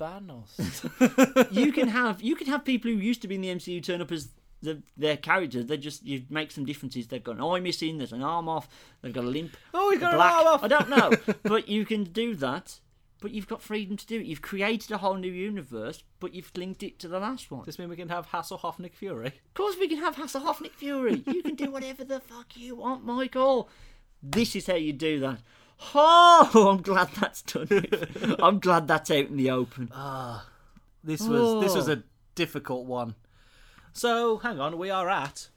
Thanos. 0.00 1.52
you 1.52 1.72
can 1.72 1.88
have 1.88 2.22
you 2.22 2.34
can 2.34 2.46
have 2.46 2.64
people 2.64 2.90
who 2.90 2.96
used 2.96 3.22
to 3.22 3.28
be 3.28 3.34
in 3.34 3.40
the 3.42 3.48
MCU 3.48 3.82
turn 3.82 4.00
up 4.00 4.10
as 4.12 4.30
the, 4.62 4.82
their 4.96 5.16
characters. 5.16 5.66
They 5.66 5.76
just 5.76 6.04
you 6.04 6.22
make 6.30 6.50
some 6.50 6.64
differences. 6.64 7.08
They've 7.08 7.22
got 7.22 7.36
an 7.36 7.42
eye 7.42 7.60
missing. 7.60 7.98
There's 7.98 8.12
an 8.12 8.22
arm 8.22 8.48
off. 8.48 8.68
They've 9.02 9.12
got 9.12 9.24
a 9.24 9.28
limp. 9.28 9.56
Oh, 9.74 9.90
he's 9.90 10.00
they're 10.00 10.10
got 10.10 10.14
an 10.14 10.20
arm 10.20 10.46
off. 10.46 10.64
I 10.64 10.68
don't 10.68 10.88
know, 10.88 11.12
but 11.42 11.68
you 11.68 11.84
can 11.84 12.04
do 12.04 12.34
that. 12.36 12.80
But 13.22 13.30
you've 13.30 13.48
got 13.48 13.62
freedom 13.62 13.96
to 13.96 14.06
do 14.06 14.18
it. 14.20 14.26
You've 14.26 14.42
created 14.42 14.90
a 14.90 14.98
whole 14.98 15.14
new 15.14 15.30
universe, 15.32 16.02
but 16.20 16.34
you've 16.34 16.50
linked 16.56 16.82
it 16.82 16.98
to 16.98 17.08
the 17.08 17.20
last 17.20 17.50
one. 17.50 17.60
Does 17.60 17.66
this 17.76 17.78
mean 17.78 17.88
we 17.88 17.96
can 17.96 18.08
have 18.10 18.26
Hasselhoff 18.30 18.78
Nick 18.78 18.94
Fury? 18.96 19.28
Of 19.28 19.54
course, 19.54 19.76
we 19.78 19.88
can 19.88 19.98
have 19.98 20.16
Hasselhoff 20.16 20.60
Nick 20.60 20.74
Fury. 20.74 21.22
You 21.26 21.42
can 21.42 21.54
do 21.54 21.70
whatever 21.70 22.04
the 22.04 22.20
fuck 22.20 22.56
you 22.56 22.74
want, 22.76 23.04
Michael. 23.04 23.68
This 24.22 24.54
is 24.56 24.66
how 24.66 24.74
you 24.74 24.92
do 24.92 25.20
that. 25.20 25.38
Oh, 25.94 26.68
I'm 26.70 26.82
glad 26.82 27.08
that's 27.20 27.42
done. 27.42 27.68
I'm 28.40 28.58
glad 28.60 28.86
that's 28.88 29.10
out 29.10 29.28
in 29.28 29.36
the 29.36 29.50
open. 29.50 29.88
Ah, 29.94 30.46
this 31.02 31.22
was 31.22 31.62
this 31.64 31.74
was 31.74 31.88
Oh. 31.88 31.92
a 31.94 32.02
difficult 32.34 32.86
one. 32.86 33.14
So 33.92 34.38
hang 34.38 34.60
on, 34.60 34.78
we 34.78 34.90
are 34.90 35.08
at 35.08 35.48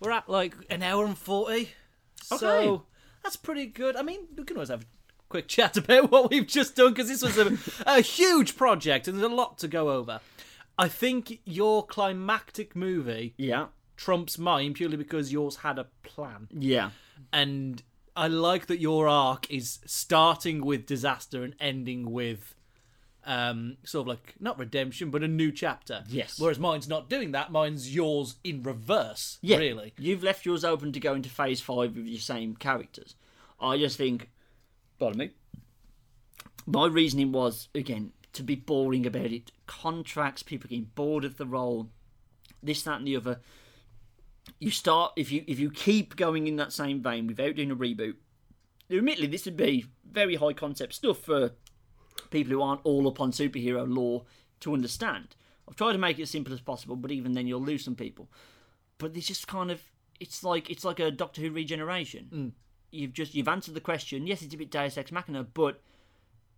we're 0.00 0.10
at 0.10 0.28
like 0.28 0.54
an 0.70 0.82
hour 0.82 1.04
and 1.04 1.18
forty. 1.18 1.70
Okay. 2.32 2.38
So 2.38 2.86
that's 3.22 3.36
pretty 3.36 3.66
good. 3.66 3.96
I 3.96 4.02
mean, 4.02 4.20
we 4.36 4.44
can 4.44 4.56
always 4.56 4.70
have 4.70 4.86
quick 5.34 5.48
chat 5.48 5.76
about 5.76 6.10
what 6.12 6.30
we've 6.30 6.46
just 6.46 6.76
done 6.76 6.92
because 6.94 7.08
this 7.08 7.20
was 7.22 7.36
a, 7.38 7.58
a 7.86 8.00
huge 8.00 8.56
project 8.56 9.08
and 9.08 9.18
there's 9.18 9.30
a 9.32 9.34
lot 9.34 9.58
to 9.58 9.66
go 9.66 9.90
over. 9.90 10.20
I 10.78 10.86
think 10.86 11.40
your 11.44 11.84
climactic 11.84 12.76
movie 12.76 13.34
Yeah, 13.36 13.66
trumps 13.96 14.38
mine 14.38 14.74
purely 14.74 14.96
because 14.96 15.32
yours 15.32 15.56
had 15.56 15.78
a 15.80 15.86
plan. 16.04 16.46
yeah. 16.52 16.90
and 17.32 17.82
I 18.16 18.28
like 18.28 18.66
that 18.66 18.78
your 18.78 19.08
arc 19.08 19.50
is 19.50 19.80
starting 19.86 20.64
with 20.64 20.86
disaster 20.86 21.42
and 21.42 21.56
ending 21.58 22.12
with 22.12 22.54
um 23.26 23.76
sort 23.84 24.02
of 24.02 24.08
like 24.08 24.34
not 24.38 24.56
redemption 24.58 25.10
but 25.10 25.24
a 25.24 25.28
new 25.28 25.50
chapter. 25.50 26.04
Yes. 26.08 26.38
Whereas 26.38 26.60
mine's 26.60 26.88
not 26.88 27.08
doing 27.10 27.32
that. 27.32 27.50
Mine's 27.50 27.92
yours 27.92 28.36
in 28.44 28.62
reverse. 28.62 29.38
Yeah, 29.42 29.56
Really. 29.56 29.94
You've 29.98 30.22
left 30.22 30.46
yours 30.46 30.64
open 30.64 30.92
to 30.92 31.00
go 31.00 31.14
into 31.14 31.28
phase 31.28 31.60
five 31.60 31.96
with 31.96 32.06
your 32.06 32.20
same 32.20 32.54
characters. 32.54 33.16
I 33.60 33.78
just 33.78 33.96
think, 33.96 34.28
pardon 34.98 35.18
me. 35.18 35.30
My 36.66 36.86
reasoning 36.86 37.32
was 37.32 37.68
again 37.74 38.12
to 38.32 38.42
be 38.42 38.54
boring 38.54 39.06
about 39.06 39.32
it. 39.32 39.52
Contracts, 39.66 40.42
people 40.42 40.68
getting 40.68 40.90
bored 40.94 41.24
of 41.24 41.36
the 41.36 41.46
role, 41.46 41.90
this, 42.62 42.82
that, 42.82 42.98
and 42.98 43.06
the 43.06 43.16
other. 43.16 43.40
You 44.58 44.70
start 44.70 45.12
if 45.16 45.30
you 45.32 45.44
if 45.46 45.58
you 45.58 45.70
keep 45.70 46.16
going 46.16 46.46
in 46.46 46.56
that 46.56 46.72
same 46.72 47.02
vein 47.02 47.26
without 47.26 47.56
doing 47.56 47.70
a 47.70 47.76
reboot. 47.76 48.16
Admittedly, 48.90 49.28
this 49.28 49.46
would 49.46 49.56
be 49.56 49.86
very 50.10 50.36
high 50.36 50.52
concept 50.52 50.94
stuff 50.94 51.18
for 51.18 51.52
people 52.30 52.52
who 52.52 52.62
aren't 52.62 52.84
all 52.84 53.08
up 53.08 53.20
on 53.20 53.32
superhero 53.32 53.86
lore 53.88 54.24
to 54.60 54.74
understand. 54.74 55.36
I've 55.66 55.76
tried 55.76 55.92
to 55.92 55.98
make 55.98 56.18
it 56.18 56.22
as 56.22 56.30
simple 56.30 56.52
as 56.52 56.60
possible, 56.60 56.96
but 56.96 57.10
even 57.10 57.32
then 57.32 57.46
you'll 57.46 57.62
lose 57.62 57.84
some 57.84 57.94
people 57.96 58.28
but 58.98 59.16
it's 59.16 59.26
just 59.26 59.46
kind 59.46 59.70
of 59.70 59.82
it's 60.20 60.44
like 60.44 60.70
it's 60.70 60.84
like 60.84 61.00
a 61.00 61.10
Doctor 61.10 61.42
Who 61.42 61.50
regeneration. 61.50 62.28
Mm. 62.32 62.52
You've 62.94 63.12
just 63.12 63.34
you've 63.34 63.48
answered 63.48 63.74
the 63.74 63.80
question. 63.80 64.26
Yes, 64.26 64.42
it's 64.42 64.54
a 64.54 64.56
bit 64.56 64.70
Deus 64.70 64.96
Ex 64.96 65.10
Machina, 65.10 65.42
but 65.42 65.80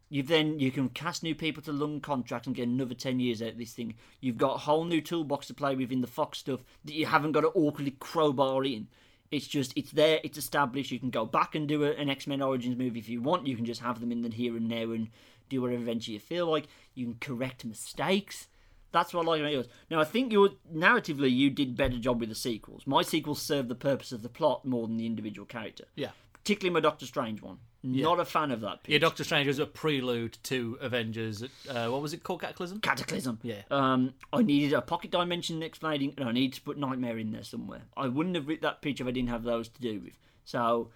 you've 0.08 0.28
then 0.28 0.60
you 0.60 0.70
can 0.70 0.88
cast 0.90 1.22
new 1.22 1.34
people 1.34 1.62
to 1.62 1.72
long 1.72 2.00
contracts 2.00 2.46
and 2.46 2.54
get 2.54 2.68
another 2.68 2.94
ten 2.94 3.18
years 3.18 3.40
out 3.40 3.52
of 3.52 3.58
this 3.58 3.72
thing. 3.72 3.94
You've 4.20 4.38
got 4.38 4.56
a 4.56 4.58
whole 4.58 4.84
new 4.84 5.00
toolbox 5.00 5.46
to 5.46 5.54
play 5.54 5.74
with 5.74 5.90
in 5.90 6.02
the 6.02 6.06
Fox 6.06 6.38
stuff 6.38 6.60
that 6.84 6.94
you 6.94 7.06
haven't 7.06 7.32
got 7.32 7.40
to 7.40 7.48
awkwardly 7.48 7.92
crowbar 7.92 8.64
in. 8.64 8.88
It's 9.30 9.46
just 9.46 9.72
it's 9.76 9.92
there, 9.92 10.20
it's 10.22 10.38
established. 10.38 10.90
You 10.90 11.00
can 11.00 11.10
go 11.10 11.24
back 11.24 11.54
and 11.54 11.66
do 11.66 11.84
an 11.84 12.10
X 12.10 12.26
Men 12.26 12.42
Origins 12.42 12.76
movie 12.76 13.00
if 13.00 13.08
you 13.08 13.22
want. 13.22 13.46
You 13.46 13.56
can 13.56 13.64
just 13.64 13.80
have 13.80 14.00
them 14.00 14.12
in 14.12 14.22
the 14.22 14.28
here 14.28 14.56
and 14.56 14.68
now 14.68 14.92
and 14.92 15.08
do 15.48 15.62
whatever 15.62 15.80
adventure 15.80 16.12
you 16.12 16.20
feel 16.20 16.46
like. 16.46 16.66
You 16.94 17.06
can 17.06 17.16
correct 17.18 17.64
mistakes. 17.64 18.48
That's 18.92 19.12
what 19.12 19.26
I 19.26 19.30
like 19.30 19.40
about 19.40 19.52
yours. 19.52 19.68
Now, 19.90 20.00
I 20.00 20.04
think 20.04 20.32
your 20.32 20.50
narratively 20.74 21.30
you 21.30 21.50
did 21.50 21.76
better 21.76 21.98
job 21.98 22.20
with 22.20 22.28
the 22.28 22.34
sequels. 22.34 22.86
My 22.86 23.02
sequels 23.02 23.42
serve 23.42 23.68
the 23.68 23.74
purpose 23.74 24.12
of 24.12 24.22
the 24.22 24.28
plot 24.28 24.64
more 24.64 24.86
than 24.86 24.96
the 24.96 25.06
individual 25.06 25.44
character. 25.44 25.84
Yeah. 25.96 26.10
Particularly 26.46 26.74
my 26.74 26.78
Doctor 26.80 27.06
Strange 27.06 27.42
one. 27.42 27.58
Not 27.82 28.20
a 28.20 28.24
fan 28.24 28.52
of 28.52 28.60
that. 28.60 28.84
Piece. 28.84 28.92
Yeah, 28.92 28.98
Doctor 29.00 29.24
Strange 29.24 29.48
was 29.48 29.58
a 29.58 29.66
prelude 29.66 30.38
to 30.44 30.78
Avengers. 30.80 31.42
Uh, 31.68 31.88
what 31.88 32.00
was 32.00 32.12
it 32.12 32.22
called? 32.22 32.40
Cataclysm. 32.40 32.78
Cataclysm. 32.78 33.40
Yeah. 33.42 33.62
Um, 33.68 34.14
I 34.32 34.42
needed 34.42 34.72
a 34.72 34.80
pocket 34.80 35.10
dimension 35.10 35.60
explaining, 35.60 36.14
and 36.16 36.28
I 36.28 36.30
need 36.30 36.52
to 36.52 36.60
put 36.60 36.78
Nightmare 36.78 37.18
in 37.18 37.32
there 37.32 37.42
somewhere. 37.42 37.82
I 37.96 38.06
wouldn't 38.06 38.36
have 38.36 38.46
written 38.46 38.62
that 38.62 38.80
pitch 38.80 39.00
if 39.00 39.08
I 39.08 39.10
didn't 39.10 39.30
have 39.30 39.42
those 39.42 39.68
to 39.70 39.80
do 39.80 39.98
with. 39.98 40.12
So 40.44 40.92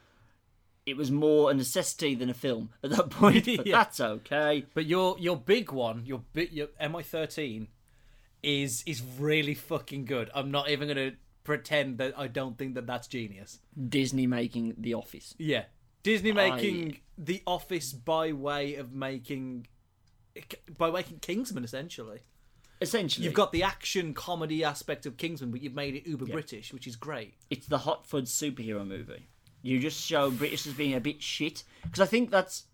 it 0.87 0.97
was 0.97 1.11
more 1.11 1.51
a 1.51 1.55
necessity 1.55 2.15
than 2.15 2.31
a 2.31 2.35
film 2.35 2.71
at 2.85 2.91
that 2.91 3.11
point. 3.11 3.45
But 3.47 3.67
Yeah. 3.67 3.79
that's 3.79 3.99
okay. 3.99 4.67
But 4.73 4.87
your 4.87 5.17
your 5.19 5.37
big 5.37 5.73
one, 5.73 6.07
your 6.07 6.23
big 6.33 6.53
your 6.53 6.69
MI 6.81 7.03
thirteen, 7.03 7.67
is 8.41 8.85
is 8.87 9.03
really 9.19 9.55
fucking 9.55 10.05
good. 10.05 10.31
I'm 10.33 10.53
not 10.53 10.71
even 10.71 10.87
gonna 10.87 11.13
pretend 11.45 11.99
that 11.99 12.19
I 12.19 12.27
don't 12.27 12.57
think 12.59 12.75
that 12.75 12.87
that's 12.87 13.07
genius. 13.09 13.59
Disney 13.89 14.27
making 14.27 14.75
The 14.79 14.95
Office. 14.95 15.35
Yeah, 15.39 15.65
Disney 16.03 16.33
making 16.33 16.99
The 17.19 17.43
Office 17.47 17.93
by 17.93 18.33
way 18.33 18.77
of 18.77 18.93
making 18.93 19.67
by 20.79 20.91
making 20.91 21.19
Kingsman 21.21 21.65
essentially. 21.65 22.21
Essentially, 22.83 23.27
You've 23.27 23.35
got 23.35 23.53
the 23.53 23.63
action 23.63 24.15
comedy 24.15 24.65
aspect 24.65 25.05
of 25.05 25.19
Kingsman, 25.19 25.51
but 25.51 25.61
you've 25.61 25.75
made 25.75 25.95
it 25.97 26.07
uber 26.07 26.25
British, 26.25 26.73
which 26.73 26.87
is 26.87 26.97
great. 26.97 27.35
it's 27.51 27.67
the 27.67 27.79
Hot 27.79 28.07
Fuzz 28.07 28.31
superhero 28.31 28.87
movie. 28.87 29.29
You 29.61 29.79
just 29.79 30.01
show 30.03 30.31
British 30.31 30.67
as 30.67 30.73
being 30.73 30.95
a 30.95 31.01
bit 31.01 31.23
shit 31.23 31.65
because 31.83 32.01
I 32.01 32.07
think 32.07 32.31
that's 32.31 32.65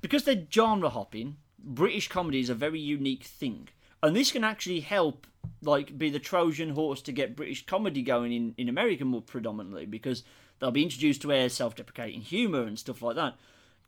because 0.00 0.24
they're 0.24 0.46
genre 0.50 0.88
hopping. 0.88 1.36
British 1.58 2.08
comedy 2.08 2.40
is 2.40 2.48
a 2.48 2.54
very 2.54 2.80
unique 2.80 3.24
thing, 3.24 3.68
and 4.02 4.14
this 4.14 4.32
can 4.32 4.44
actually 4.44 4.80
help, 4.80 5.26
like, 5.62 5.96
be 5.98 6.10
the 6.10 6.18
Trojan 6.18 6.70
horse 6.70 7.02
to 7.02 7.12
get 7.12 7.36
British 7.36 7.66
comedy 7.66 8.02
going 8.02 8.32
in 8.32 8.54
in 8.56 8.68
America 8.68 9.04
more 9.04 9.22
predominantly 9.22 9.86
because 9.86 10.24
they'll 10.58 10.70
be 10.70 10.82
introduced 10.82 11.22
to 11.22 11.32
air 11.32 11.48
self-deprecating 11.48 12.22
humour 12.22 12.62
and 12.62 12.78
stuff 12.78 13.02
like 13.02 13.16
that. 13.16 13.36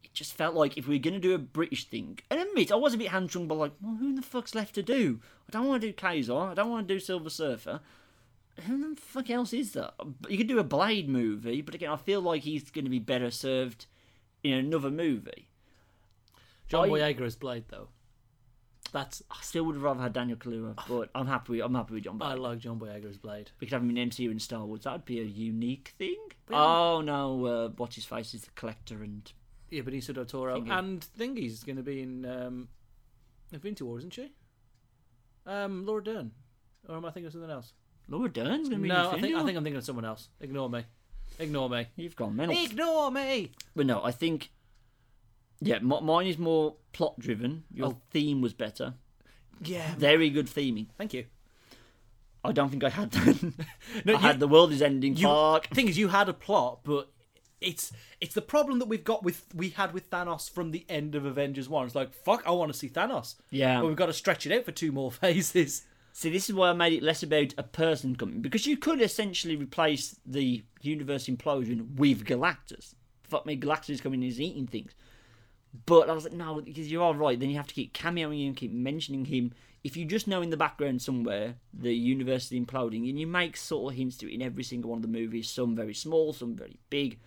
It 0.04 0.12
just 0.14 0.34
felt 0.34 0.54
like 0.54 0.76
if 0.76 0.86
we 0.86 0.96
are 0.96 1.00
going 1.00 1.14
to 1.14 1.20
do 1.20 1.34
a 1.34 1.38
British 1.38 1.84
thing, 1.84 2.18
and 2.30 2.40
admit 2.40 2.72
I 2.72 2.76
was 2.76 2.94
a 2.94 2.98
bit 2.98 3.08
hamstrung 3.08 3.48
by 3.48 3.54
like, 3.54 3.72
well, 3.80 3.96
who 3.96 4.14
the 4.14 4.22
fuck's 4.22 4.54
left 4.54 4.74
to 4.76 4.82
do? 4.82 5.20
I 5.48 5.52
don't 5.52 5.66
want 5.66 5.82
to 5.82 5.88
do 5.88 5.92
Ka-Zar. 5.92 6.50
I 6.50 6.54
don't 6.54 6.70
want 6.70 6.86
to 6.86 6.94
do 6.94 7.00
Silver 7.00 7.30
Surfer 7.30 7.80
who 8.66 8.94
the 8.94 9.00
fuck 9.00 9.30
else 9.30 9.52
is 9.52 9.72
that? 9.72 9.94
You 10.28 10.38
could 10.38 10.48
do 10.48 10.58
a 10.58 10.64
Blade 10.64 11.08
movie, 11.08 11.62
but 11.62 11.74
again, 11.74 11.90
I 11.90 11.96
feel 11.96 12.20
like 12.20 12.42
he's 12.42 12.70
going 12.70 12.84
to 12.84 12.90
be 12.90 12.98
better 12.98 13.30
served 13.30 13.86
in 14.42 14.52
another 14.52 14.90
movie. 14.90 15.48
John 16.68 16.86
I- 16.86 16.88
Boyega 16.88 17.22
as 17.22 17.36
Blade, 17.36 17.64
though. 17.68 17.88
That's 18.92 19.22
I 19.30 19.36
still 19.42 19.64
would 19.64 19.74
have 19.74 19.82
rather 19.82 20.00
had 20.00 20.12
Daniel 20.12 20.38
Kaluuya, 20.38 20.78
but 20.88 21.10
I'm 21.14 21.26
happy. 21.26 21.60
I'm 21.60 21.74
happy 21.74 21.94
with 21.94 22.04
John 22.04 22.18
I 22.20 22.34
like 22.34 22.58
John 22.58 22.78
Boyega 22.78 23.08
as 23.08 23.18
Blade. 23.18 23.50
We 23.60 23.66
could 23.66 23.74
have 23.74 23.82
him 23.82 23.96
in 23.96 24.10
MCU 24.10 24.30
and 24.30 24.40
Star 24.40 24.64
Wars. 24.64 24.82
That'd 24.84 25.04
be 25.04 25.20
a 25.20 25.24
unique 25.24 25.94
thing. 25.98 26.16
Oh 26.50 27.00
no, 27.00 27.44
uh, 27.46 27.68
what's 27.76 27.96
his 27.96 28.04
face 28.04 28.34
is 28.34 28.42
the 28.42 28.50
collector, 28.54 29.02
and 29.02 29.30
Yeah, 29.70 29.82
Benicio 29.82 30.14
del 30.14 30.24
Toro 30.24 30.60
Thingy. 30.60 30.70
and 30.78 31.06
Thingy's 31.18 31.62
going 31.64 31.76
to 31.76 31.82
be 31.82 32.00
in 32.02 32.24
um, 32.24 32.68
Infinity 33.52 33.84
War, 33.84 33.98
isn't 33.98 34.14
she? 34.14 34.32
Um, 35.46 35.84
Laura 35.86 36.02
Dern, 36.02 36.32
or 36.88 36.96
am 36.96 37.04
I 37.04 37.10
thinking 37.10 37.26
of 37.26 37.32
something 37.32 37.50
else? 37.50 37.72
Laura 38.08 38.28
Dern's 38.28 38.68
going 38.68 38.80
to 38.80 38.82
be. 38.82 38.88
No, 38.88 39.10
in 39.10 39.18
I 39.18 39.20
think 39.20 39.36
I 39.36 39.44
think 39.44 39.56
I'm 39.58 39.64
thinking 39.64 39.76
of 39.78 39.84
someone 39.84 40.04
else. 40.04 40.28
Ignore 40.40 40.70
me. 40.70 40.84
Ignore 41.38 41.68
me. 41.70 41.86
you've 41.96 42.16
gone 42.16 42.36
mental. 42.36 42.56
Ignore 42.56 43.10
me. 43.10 43.52
But 43.76 43.86
no, 43.86 44.02
I 44.02 44.10
think. 44.10 44.50
Yeah, 45.60 45.76
m- 45.76 46.04
mine 46.04 46.26
is 46.26 46.38
more 46.38 46.76
plot 46.92 47.18
driven. 47.18 47.64
Your 47.72 47.88
Oh. 47.88 48.00
theme 48.10 48.40
was 48.40 48.54
better. 48.54 48.94
Yeah. 49.62 49.94
Very 49.96 50.30
good 50.30 50.46
theming. 50.46 50.86
Thank 50.96 51.12
you. 51.14 51.24
I 52.44 52.52
don't 52.52 52.68
think 52.70 52.84
I 52.84 52.88
had 52.90 53.10
that. 53.12 53.42
No, 54.04 54.12
I 54.14 54.16
you- 54.16 54.22
had 54.22 54.40
the 54.40 54.48
world 54.48 54.72
is 54.72 54.80
ending. 54.82 55.16
you. 55.16 55.26
The 55.26 55.60
thing 55.72 55.88
is, 55.88 55.98
you 55.98 56.08
had 56.08 56.28
a 56.28 56.32
plot, 56.34 56.80
but 56.84 57.10
it's 57.60 57.90
it's 58.20 58.34
the 58.34 58.42
problem 58.42 58.78
that 58.78 58.86
we've 58.86 59.02
got 59.02 59.24
with 59.24 59.44
we 59.52 59.70
had 59.70 59.92
with 59.92 60.08
Thanos 60.10 60.48
from 60.48 60.70
the 60.70 60.86
end 60.88 61.16
of 61.16 61.24
Avengers 61.26 61.68
One. 61.68 61.86
It's 61.86 61.94
like 61.96 62.14
fuck, 62.14 62.44
I 62.46 62.52
want 62.52 62.72
to 62.72 62.78
see 62.78 62.88
Thanos. 62.88 63.34
Yeah. 63.50 63.80
but 63.80 63.88
we've 63.88 63.96
got 63.96 64.06
to 64.06 64.12
stretch 64.12 64.46
it 64.46 64.56
out 64.56 64.64
for 64.64 64.70
two 64.72 64.92
more 64.92 65.10
phases. 65.24 65.82
See, 66.12 66.30
this 66.30 66.48
is 66.48 66.54
why 66.54 66.70
I 66.70 66.72
made 66.72 66.92
it 66.92 67.02
less 67.02 67.22
about 67.24 67.54
a 67.58 67.62
person 67.64 68.14
coming 68.16 68.40
because 68.40 68.66
you 68.66 68.76
could 68.76 69.00
essentially 69.02 69.56
replace 69.56 70.18
the 70.24 70.64
universe 70.80 71.26
implosion 71.26 71.96
with 71.96 72.24
Galactus. 72.24 72.94
Fuck 73.24 73.44
me, 73.46 73.56
Galactus 73.58 73.90
is 73.90 74.00
coming 74.00 74.22
and 74.22 74.30
is 74.30 74.40
eating 74.40 74.66
things. 74.68 74.92
But 75.86 76.08
I 76.08 76.12
was 76.12 76.24
like, 76.24 76.32
no, 76.32 76.60
because 76.60 76.90
you 76.90 77.02
are 77.02 77.14
right. 77.14 77.38
Then 77.38 77.50
you 77.50 77.56
have 77.56 77.66
to 77.66 77.74
keep 77.74 77.92
cameoing 77.92 78.46
him, 78.46 78.54
keep 78.54 78.72
mentioning 78.72 79.26
him. 79.26 79.52
If 79.84 79.96
you 79.96 80.04
just 80.04 80.26
know 80.26 80.42
in 80.42 80.50
the 80.50 80.56
background 80.56 81.02
somewhere 81.02 81.54
the 81.72 81.94
universe 81.94 82.50
is 82.50 82.58
imploding, 82.58 83.08
and 83.08 83.18
you 83.18 83.26
make 83.26 83.56
sort 83.56 83.92
of 83.92 83.98
hints 83.98 84.16
to 84.18 84.30
it 84.30 84.34
in 84.34 84.42
every 84.42 84.64
single 84.64 84.90
one 84.90 84.98
of 84.98 85.02
the 85.02 85.08
movies, 85.08 85.48
some 85.48 85.76
very 85.76 85.94
small, 85.94 86.32
some 86.32 86.56
very 86.56 86.78
big, 86.90 87.18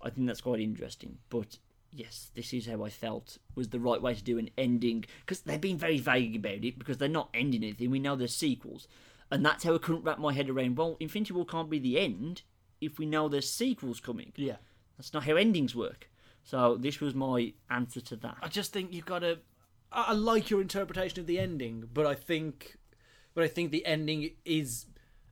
I 0.00 0.10
think 0.10 0.26
that's 0.26 0.40
quite 0.40 0.60
interesting. 0.60 1.18
But 1.28 1.58
yes, 1.92 2.30
this 2.34 2.52
is 2.52 2.66
how 2.66 2.84
I 2.84 2.90
felt 2.90 3.38
was 3.54 3.68
the 3.68 3.80
right 3.80 4.00
way 4.00 4.14
to 4.14 4.22
do 4.24 4.38
an 4.38 4.50
ending 4.56 5.04
because 5.20 5.40
they've 5.40 5.60
been 5.60 5.78
very 5.78 5.98
vague 5.98 6.36
about 6.36 6.64
it 6.64 6.78
because 6.78 6.98
they're 6.98 7.08
not 7.08 7.28
ending 7.34 7.62
anything. 7.62 7.90
We 7.90 7.98
know 7.98 8.16
there's 8.16 8.34
sequels, 8.34 8.88
and 9.30 9.44
that's 9.44 9.64
how 9.64 9.74
I 9.74 9.78
couldn't 9.78 10.04
wrap 10.04 10.18
my 10.18 10.32
head 10.32 10.48
around. 10.48 10.76
Well, 10.76 10.96
Infinity 11.00 11.34
War 11.34 11.44
can't 11.44 11.70
be 11.70 11.78
the 11.78 11.98
end 11.98 12.42
if 12.80 12.98
we 12.98 13.06
know 13.06 13.28
there's 13.28 13.50
sequels 13.50 14.00
coming. 14.00 14.32
Yeah, 14.36 14.56
That's 14.96 15.12
not 15.12 15.24
how 15.24 15.36
endings 15.36 15.74
work. 15.74 16.08
So 16.44 16.76
this 16.76 17.00
was 17.00 17.14
my 17.14 17.52
answer 17.68 18.00
to 18.00 18.16
that. 18.16 18.36
I 18.42 18.48
just 18.48 18.72
think 18.72 18.92
you've 18.92 19.06
got 19.06 19.20
to. 19.20 19.38
I, 19.92 20.12
like 20.12 20.50
your 20.50 20.60
interpretation 20.60 21.18
of 21.20 21.26
the 21.26 21.38
ending, 21.38 21.88
but 21.92 22.06
I 22.06 22.14
think, 22.14 22.76
but 23.34 23.42
I 23.44 23.48
think 23.48 23.70
the 23.72 23.84
ending 23.86 24.30
is. 24.44 24.86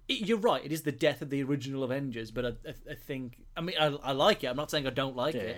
It, 0.08 0.26
you're 0.26 0.38
right. 0.38 0.64
It 0.64 0.72
is 0.72 0.82
the 0.82 0.92
death 0.92 1.22
of 1.22 1.30
the 1.30 1.42
original 1.42 1.84
Avengers, 1.84 2.30
but 2.30 2.44
I, 2.44 2.48
I, 2.66 2.74
I 2.90 2.94
think. 2.94 3.38
I 3.56 3.60
mean, 3.60 3.76
I, 3.78 3.86
I 3.86 4.12
like 4.12 4.42
it. 4.42 4.48
I'm 4.48 4.56
not 4.56 4.70
saying 4.70 4.86
I 4.86 4.90
don't 4.90 5.14
like 5.16 5.34
it. 5.34 5.56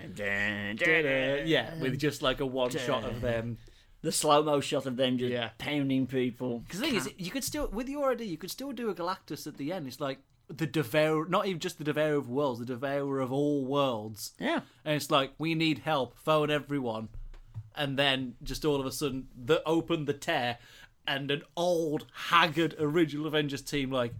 Yeah, 1.47 1.79
with 1.81 1.99
just 1.99 2.21
like 2.23 2.41
a 2.41 2.47
one 2.47 2.71
shot 2.71 3.05
of 3.05 3.21
them. 3.21 3.59
the 4.03 4.13
slow 4.13 4.43
mo 4.43 4.61
shot 4.61 4.87
of 4.87 4.97
them 4.97 5.19
just 5.19 5.31
Yeah. 5.31 5.51
pounding 5.59 6.07
people. 6.07 6.61
Because 6.61 6.81
the 6.81 6.87
thing 6.87 6.97
is, 6.97 7.11
you 7.19 7.31
could 7.31 7.45
still 7.45 7.69
with 7.69 7.89
your 7.89 8.11
idea, 8.13 8.27
you 8.27 8.39
could 8.39 8.51
still 8.51 8.73
do 8.73 8.89
a 8.91 8.95
Galactus 8.95 9.47
at 9.47 9.57
the 9.57 9.73
end. 9.73 9.87
It's 9.87 10.01
like 10.01 10.19
the 10.51 10.67
devourer, 10.67 11.27
not 11.29 11.47
even 11.47 11.61
just 11.61 11.79
the 11.79 11.85
devourer 11.85 12.17
of 12.17 12.29
worlds, 12.29 12.61
the 12.61 12.67
devourer 12.67 13.21
of 13.21 13.33
all 13.33 13.65
worlds. 13.65 14.33
Yeah. 14.39 14.61
And 14.85 14.97
it's 14.97 15.11
like 15.11 15.33
we 15.39 15.55
need 15.55 15.79
help, 15.81 16.17
phone 16.19 16.51
everyone, 16.51 17.09
and 17.77 17.99
then 17.99 18.35
just 18.43 18.65
all 18.65 18.81
of 18.81 18.87
a 18.87 18.93
sudden, 18.93 19.29
the 19.37 19.63
open 19.65 20.05
the 20.05 20.13
tear, 20.13 20.59
and 21.07 21.31
an 21.31 21.43
old 21.57 22.07
haggard 22.29 22.75
original 22.79 23.27
Avengers 23.27 23.63
team 23.63 23.91
like. 23.91 24.13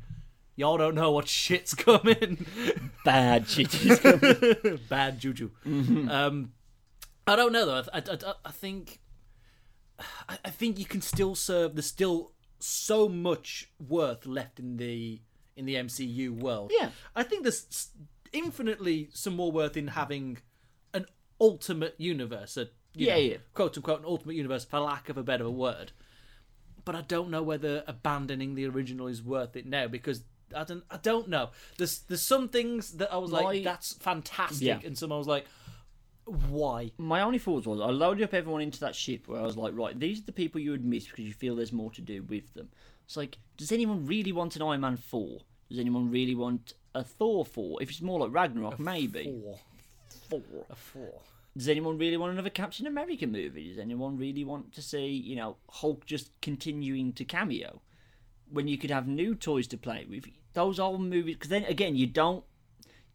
Y'all 0.57 0.77
don't 0.77 0.95
know 0.95 1.11
what 1.11 1.27
shit's 1.27 1.73
coming. 1.73 2.45
Bad 3.05 3.49
shit 3.49 3.83
is 3.83 3.99
coming. 4.01 4.79
Bad 4.91 5.19
juju. 5.19 5.49
Um, 5.65 6.53
I 7.27 7.35
don't 7.35 7.53
know 7.53 7.65
though. 7.65 7.85
I, 7.95 7.99
I, 7.99 8.03
I, 8.13 8.33
I 8.45 8.51
think 8.51 9.01
I 10.29 10.51
think 10.51 10.79
you 10.79 10.85
can 10.85 11.01
still 11.01 11.35
serve. 11.35 11.77
There's 11.77 11.87
still 11.87 12.33
so 12.59 13.09
much 13.09 13.71
worth 13.79 14.27
left 14.27 14.59
in 14.59 14.77
the 14.77 15.23
in 15.61 15.67
the 15.67 15.77
MCU 15.77 16.31
world. 16.31 16.73
Yeah. 16.77 16.91
I 17.15 17.23
think 17.23 17.45
there's 17.45 17.91
infinitely 18.33 19.11
some 19.13 19.37
more 19.37 19.53
worth 19.53 19.77
in 19.77 19.89
having 19.89 20.39
an 20.93 21.07
ultimate 21.41 21.95
universe. 21.99 22.57
A 22.57 22.69
you 22.95 23.07
Yeah, 23.07 23.15
know, 23.15 23.21
yeah. 23.21 23.37
quote 23.55 23.77
unquote 23.77 24.01
an 24.01 24.07
ultimate 24.07 24.35
universe, 24.35 24.65
for 24.65 24.81
lack 24.81 25.09
of 25.09 25.17
a 25.17 25.23
better 25.23 25.49
word. 25.49 25.93
But 26.85 26.97
I 26.97 27.03
don't 27.03 27.31
know 27.31 27.43
whether 27.43 27.85
abandoning 27.87 28.55
the 28.57 28.67
original 28.67 29.07
is 29.07 29.23
worth 29.23 29.55
it 29.55 29.67
now 29.67 29.87
because. 29.87 30.25
I 30.53 30.65
don't. 30.65 30.83
I 30.91 30.97
don't 30.97 31.29
know. 31.29 31.51
There's 31.79 32.01
there's 32.09 32.23
some 32.27 32.49
things 32.49 32.95
that 32.97 33.13
I 33.13 33.19
was 33.19 33.31
My- 33.31 33.41
like, 33.41 33.63
that's 33.63 33.93
fantastic, 33.95 34.67
Yeah. 34.67 34.81
and 34.85 34.99
some 34.99 35.13
I 35.13 35.17
was 35.17 35.29
like, 35.29 35.47
why? 36.25 36.91
My 36.99 37.21
only 37.23 37.39
thoughts 37.39 37.67
was 37.69 37.81
I 37.81 37.87
loaded 37.91 38.25
up 38.25 38.35
everyone 38.35 38.61
into 38.61 38.81
that 38.81 38.97
ship 38.97 39.29
where 39.29 39.41
I 39.41 39.45
was 39.45 39.57
like, 39.57 39.77
right, 39.77 39.97
these 39.97 40.19
are 40.19 40.25
the 40.25 40.33
people 40.33 40.61
you 40.61 40.73
would 40.73 40.85
miss 40.85 41.07
because 41.07 41.25
you 41.25 41.33
feel 41.33 41.55
there's 41.55 41.73
more 41.73 41.93
to 41.93 42.01
do 42.01 42.25
with 42.25 42.53
them. 42.55 42.69
It's 43.05 43.17
like, 43.17 43.39
does 43.57 43.71
anyone 43.71 44.07
really 44.07 44.33
want 44.33 44.57
an 44.57 44.63
Iron 44.63 44.81
Man 44.81 44.97
4? 44.97 45.39
Does 45.71 45.79
anyone 45.79 46.11
really 46.11 46.35
want 46.35 46.75
a 46.95 47.05
Thor 47.05 47.45
4? 47.45 47.83
If 47.83 47.91
it's 47.91 48.03
more 48.03 48.19
like 48.21 48.33
Ragnarok, 48.33 48.79
maybe. 48.81 49.25
Four. 49.25 49.59
Four. 50.29 50.67
A 50.69 50.75
four. 50.75 51.21
Does 51.57 51.69
anyone 51.69 51.99
really 51.99 52.17
want 52.17 52.33
another 52.33 52.51
Captain 52.51 52.87
America 52.87 53.27
movie? 53.27 53.69
Does 53.69 53.79
anyone 53.79 54.17
really 54.17 54.45
want 54.45 54.73
to 54.75 54.83
see, 54.83 55.07
you 55.09 55.37
know, 55.37 55.57
Hulk 55.69 56.07
just 56.07 56.31
continuing 56.41 57.13
to 57.15 57.25
cameo? 57.25 57.81
When 58.51 58.69
you 58.69 58.79
could 58.79 58.91
have 58.91 59.07
new 59.07 59.35
toys 59.35 59.67
to 59.69 59.77
play 59.77 60.07
with. 60.09 60.27
Those 60.53 60.81
old 60.81 61.01
movies, 61.01 61.37
because 61.37 61.51
then 61.51 61.65
again, 61.65 61.97
you 61.97 62.07
don't. 62.07 62.45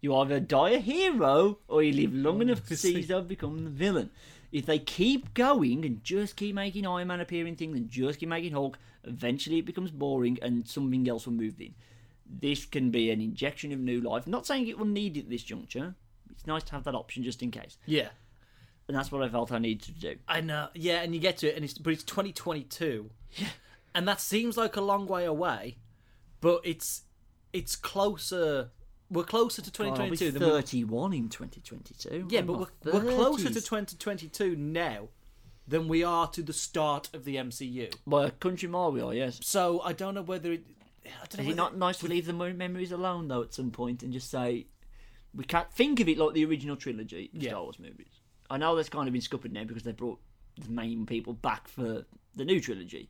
You 0.02 0.16
either 0.16 0.40
die 0.40 0.72
a 0.72 0.80
hero 0.80 1.60
or 1.68 1.82
you 1.82 1.92
live 1.94 2.14
long 2.14 2.42
enough 2.42 2.66
to 2.68 2.78
see 2.78 2.98
yourself 2.98 3.28
become 3.28 3.64
the 3.64 3.70
villain. 3.70 4.12
If 4.52 4.66
they 4.66 4.80
keep 4.80 5.34
going 5.34 5.84
and 5.84 6.04
just 6.04 6.36
keep 6.36 6.56
making 6.56 6.86
Iron 6.86 7.08
Man 7.08 7.20
appearing 7.20 7.56
things 7.56 7.76
and 7.76 7.90
just 7.90 8.20
keep 8.20 8.30
making 8.30 8.54
Hulk, 8.54 8.78
eventually 9.04 9.60
it 9.60 9.66
becomes 9.66 9.92
boring 9.92 10.38
and 10.42 10.68
something 10.68 11.10
else 11.10 11.26
will 11.26 11.34
move 11.34 11.60
in. 11.60 11.74
This 12.28 12.66
can 12.66 12.92
be 12.92 13.12
an 13.12 13.22
injection 13.22 13.72
of 13.72 13.80
new 13.80 14.02
life. 14.02 14.28
Not 14.28 14.46
saying 14.46 14.68
it 14.68 14.78
will 14.78 14.86
need 14.86 15.18
it 15.18 15.22
at 15.22 15.30
this 15.30 15.44
juncture. 15.44 15.96
It's 16.32 16.48
nice 16.48 16.64
to 16.64 16.72
have 16.74 16.84
that 16.86 16.96
option 16.96 17.24
just 17.24 17.42
in 17.42 17.52
case 17.52 17.78
Yeah, 17.86 18.10
and 18.88 18.98
that's 18.98 19.12
what 19.12 19.24
I 19.24 19.30
felt 19.30 19.52
I 19.52 19.60
needed 19.60 19.84
to 19.84 19.92
do. 19.92 20.16
I 20.28 20.42
know. 20.42 20.70
Yeah, 20.74 21.02
and 21.02 21.14
you 21.14 21.22
get 21.22 21.38
to 21.38 21.48
it, 21.48 21.56
and 21.56 21.64
it's 21.64 21.76
but 21.78 21.94
it's 21.94 22.04
2022. 22.04 23.10
Yeah, 23.34 23.48
and 23.94 24.08
that 24.08 24.20
seems 24.20 24.58
like 24.58 24.76
a 24.76 24.82
long 24.82 25.08
way 25.08 25.26
away, 25.26 25.78
but 26.42 26.62
it's 26.64 27.04
it's 27.54 27.76
closer. 27.76 28.72
We're 29.10 29.24
closer 29.24 29.62
to 29.62 29.84
I'll 29.84 29.92
be 29.92 30.16
2022 30.18 30.32
than 30.32 30.44
we, 30.44 30.50
31 30.50 31.14
in 31.14 31.30
2022. 31.30 32.28
yeah, 32.30 32.40
I'm 32.40 32.48
but 32.48 32.58
we're, 32.58 32.92
we're 32.92 33.14
closer 33.16 33.50
to 33.50 33.54
2022 33.54 34.56
now 34.56 35.10
than 35.68 35.88
we 35.88 36.04
are 36.04 36.28
to 36.28 36.44
the 36.44 36.54
start 36.54 37.10
of 37.14 37.24
the 37.24 37.36
MCU. 37.36 37.94
By 38.06 38.28
a 38.28 38.32
country 38.32 38.68
mile 38.68 38.92
we 38.92 39.02
are, 39.02 39.14
yes. 39.14 39.40
So 39.44 39.82
I 39.82 39.94
don't 39.94 40.14
know 40.14 40.22
whether 40.22 40.52
it. 40.54 40.64
I 41.06 41.26
don't 41.28 41.38
know 41.38 41.44
Is 41.50 41.54
it 41.54 41.58
not 41.58 41.78
nice 41.78 41.98
to 42.00 42.08
leave 42.08 42.26
the 42.26 42.34
memories 42.34 42.92
alone, 42.92 43.28
though, 43.28 43.42
at 43.44 43.54
some 43.54 43.72
point 43.72 44.04
and 44.04 44.12
just 44.14 44.30
say, 44.30 44.68
we 45.34 45.44
can't 45.44 45.72
think 45.72 46.00
of 46.00 46.08
it 46.10 46.18
like 46.18 46.34
the 46.34 46.46
original 46.46 46.76
trilogy 46.76 47.30
of 47.36 47.42
Yeah. 47.42 47.52
Star 47.52 47.64
Wars 47.64 47.80
movies? 47.80 48.20
I 48.50 48.58
know 48.58 48.76
that's 48.76 48.90
kind 48.90 49.08
of 49.08 49.14
been 49.14 49.22
scuppered 49.22 49.52
now 49.52 49.64
because 49.64 49.84
they 49.84 49.92
brought 49.92 50.20
the 50.58 50.70
main 50.72 51.06
people 51.06 51.34
back 51.34 51.68
for 51.68 52.06
the 52.36 52.46
new 52.46 52.60
trilogy, 52.60 53.10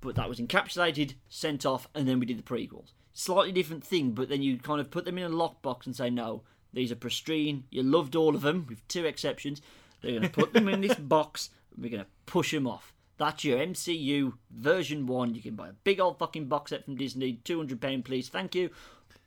but 0.00 0.14
that 0.16 0.28
was 0.28 0.38
encapsulated, 0.38 1.14
sent 1.28 1.64
off, 1.66 1.88
and 1.94 2.06
then 2.06 2.20
we 2.20 2.26
did 2.26 2.38
the 2.38 2.42
prequels. 2.42 2.92
Slightly 3.12 3.52
different 3.52 3.82
thing, 3.84 4.10
but 4.12 4.28
then 4.28 4.42
you 4.42 4.58
kind 4.58 4.80
of 4.80 4.90
put 4.90 5.04
them 5.04 5.18
in 5.18 5.24
a 5.24 5.34
lockbox 5.34 5.86
and 5.86 5.96
say, 5.96 6.10
no, 6.10 6.42
these 6.72 6.92
are 6.92 6.96
pristine. 6.96 7.64
You 7.70 7.82
loved 7.82 8.14
all 8.14 8.34
of 8.34 8.42
them, 8.42 8.66
with 8.68 8.86
two 8.88 9.04
exceptions. 9.06 9.62
They're 10.02 10.12
going 10.12 10.22
to 10.22 10.28
put 10.28 10.52
them 10.52 10.68
in 10.68 10.82
this 10.82 10.94
box. 10.98 11.48
and 11.74 11.82
We're 11.82 11.90
going 11.90 12.04
to 12.04 12.10
push 12.26 12.52
them 12.52 12.66
off. 12.66 12.92
That's 13.18 13.44
your 13.44 13.58
MCU 13.58 14.34
version 14.50 15.06
one. 15.06 15.34
You 15.34 15.42
can 15.42 15.54
buy 15.54 15.68
a 15.68 15.72
big 15.84 16.00
old 16.00 16.18
fucking 16.18 16.46
box 16.46 16.70
set 16.70 16.84
from 16.84 16.96
Disney, 16.96 17.34
two 17.44 17.56
hundred 17.58 17.80
pound, 17.80 18.04
please, 18.04 18.28
thank 18.28 18.54
you. 18.54 18.70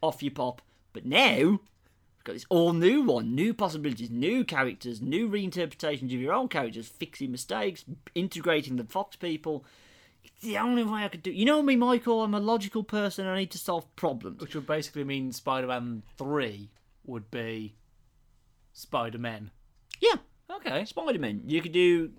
Off 0.02 0.22
you 0.24 0.32
pop. 0.32 0.62
But 0.94 1.06
now 1.06 1.36
we've 1.38 2.24
got 2.24 2.34
this 2.34 2.46
all 2.50 2.74
new 2.74 3.02
one, 3.02 3.34
new 3.36 3.54
possibilities, 3.54 4.10
new 4.10 4.44
characters, 4.44 5.02
new 5.02 5.28
reinterpretations 5.30 6.06
of 6.14 6.22
your 6.22 6.34
own 6.34 6.48
characters, 6.50 6.88
fixing 6.88 7.32
mistakes, 7.32 7.84
integrating 8.16 8.76
the 8.76 8.84
Fox 8.84 9.16
people. 9.16 9.66
It's 10.24 10.44
the 10.44 10.58
only 10.58 10.84
way 10.84 11.04
I 11.04 11.08
could 11.08 11.24
do. 11.24 11.32
You 11.32 11.46
know 11.46 11.62
me, 11.64 11.76
Michael. 11.76 12.24
I'm 12.24 12.34
a 12.34 12.40
logical 12.40 12.84
person. 12.84 13.26
I 13.26 13.38
need 13.40 13.52
to 13.52 13.58
solve 13.58 13.94
problems. 13.96 14.42
which 14.42 14.54
would 14.56 14.68
basically 14.68 15.04
mean 15.04 15.32
Spider-Man 15.32 16.04
three 16.18 16.70
would 17.06 17.32
be 17.32 17.76
Spider-Man. 18.74 19.52
Yeah, 20.00 20.16
Okay. 20.52 20.84
Spider 20.86 21.20
Man. 21.20 21.44
You 21.46 21.62
could 21.62 21.72
do 21.72 22.12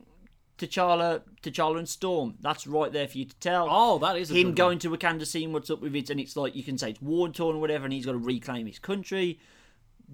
T'Challa, 0.67 1.23
T'Challa 1.43 1.79
and 1.79 1.89
Storm. 1.89 2.35
That's 2.41 2.67
right 2.67 2.93
there 2.93 3.09
for 3.09 3.19
you 3.19 3.25
to 3.25 3.37
tell. 3.37 3.67
Oh, 3.71 3.99
that 3.99 4.17
is 4.17 4.31
a 4.31 4.35
him 4.35 4.55
going 4.55 4.79
to 4.81 4.91
Wakanda, 4.91 5.27
seeing 5.27 5.53
what's 5.53 5.71
up 5.71 5.81
with 5.81 5.95
it, 5.97 6.11
and 6.11 6.21
it's 6.21 6.37
like 6.37 6.55
you 6.55 6.63
can 6.63 6.77
say 6.79 6.91
it's 6.91 7.03
war 7.03 7.29
torn 7.29 7.57
or 7.57 7.61
whatever, 7.61 7.85
and 7.85 7.93
he's 7.93 8.07
got 8.07 8.13
to 8.13 8.19
reclaim 8.19 8.67
his 8.67 8.79
country. 8.79 9.39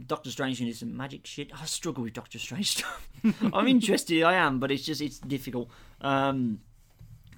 Doctor 0.07 0.31
Strange 0.31 0.59
can 0.59 0.67
do 0.67 0.73
some 0.75 0.95
magic 0.97 1.27
shit. 1.27 1.51
I 1.59 1.65
struggle 1.65 2.03
with 2.05 2.13
Doctor 2.13 2.39
Strange 2.39 2.69
stuff. 2.79 3.09
I'm 3.53 3.67
interested, 3.67 4.23
I 4.23 4.35
am, 4.35 4.59
but 4.61 4.71
it's 4.71 4.85
just 4.85 5.01
it's 5.01 5.19
difficult. 5.19 5.71
Um, 6.01 6.61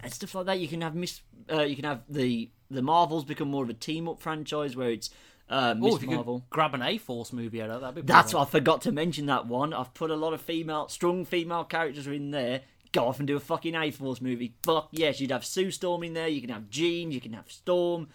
and 0.03 0.13
stuff 0.13 0.35
like 0.35 0.47
that. 0.47 0.59
You 0.61 0.69
can 0.69 0.81
have 0.81 0.95
Miss, 0.95 1.21
uh, 1.53 1.63
you 1.63 1.77
can 1.77 1.85
have 1.85 2.03
the 2.09 2.51
the 2.71 2.83
Marvels 2.83 3.25
become 3.25 3.49
more 3.49 3.63
of 3.65 3.71
a 3.71 3.75
team 3.75 4.09
up 4.09 4.21
franchise 4.21 4.77
where 4.77 4.91
it's 4.91 5.11
uh, 5.49 5.75
Oh, 5.77 5.81
Miss 5.81 5.95
if 5.97 6.03
you 6.03 6.11
Marvel. 6.11 6.45
grab 6.51 6.75
an 6.75 6.83
A 6.83 6.99
Force 6.99 7.33
movie 7.33 7.63
out 7.63 7.71
of 7.71 7.81
that. 7.95 8.07
That's 8.07 8.35
what 8.35 8.47
I 8.47 8.51
forgot 8.51 8.83
to 8.83 8.93
mention 8.93 9.27
that 9.27 9.47
one. 9.47 9.73
I've 9.73 9.95
put 9.95 10.11
a 10.11 10.17
lot 10.17 10.35
of 10.35 10.41
female, 10.41 10.89
strong 10.89 11.25
female 11.25 11.65
characters 11.65 12.07
in 12.09 12.33
there. 12.33 12.63
Go 12.93 13.07
off 13.07 13.19
and 13.19 13.27
do 13.27 13.37
a 13.37 13.41
fucking 13.41 13.75
A 13.75 13.91
Force 13.91 14.21
movie. 14.21 14.55
Fuck 14.63 14.89
yes, 14.93 15.21
you'd 15.21 15.31
have 15.31 15.45
Sue 15.45 15.71
Storm 15.71 16.03
in 16.03 16.15
there. 16.15 16.29
You 16.29 16.41
can 16.41 16.51
have 16.51 16.71
Jean. 16.71 17.11
You 17.11 17.21
can 17.21 17.35
have 17.35 17.51
Storm. 17.51 18.09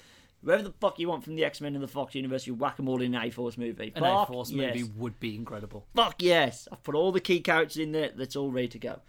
Whoever 0.43 0.63
the 0.63 0.73
fuck 0.81 0.99
you 0.99 1.07
want 1.07 1.23
from 1.23 1.35
the 1.35 1.45
X 1.45 1.61
Men 1.61 1.75
and 1.75 1.83
the 1.83 1.87
Fox 1.87 2.15
universe, 2.15 2.45
you 2.45 2.53
whack 2.53 2.75
them 2.77 2.89
all 2.89 3.01
in 3.01 3.15
an 3.15 3.23
A 3.23 3.29
Force 3.29 3.57
movie. 3.57 3.93
An 3.95 4.03
A 4.03 4.25
Force 4.25 4.51
yes. 4.51 4.75
movie 4.75 4.91
would 4.97 5.19
be 5.19 5.35
incredible. 5.35 5.85
Fuck 5.95 6.21
yes. 6.21 6.67
I've 6.71 6.83
put 6.83 6.95
all 6.95 7.11
the 7.11 7.21
key 7.21 7.39
characters 7.39 7.77
in 7.77 7.91
there. 7.91 8.11
That's 8.15 8.35
all 8.35 8.51
ready 8.51 8.67
to 8.69 8.79
go. 8.79 8.99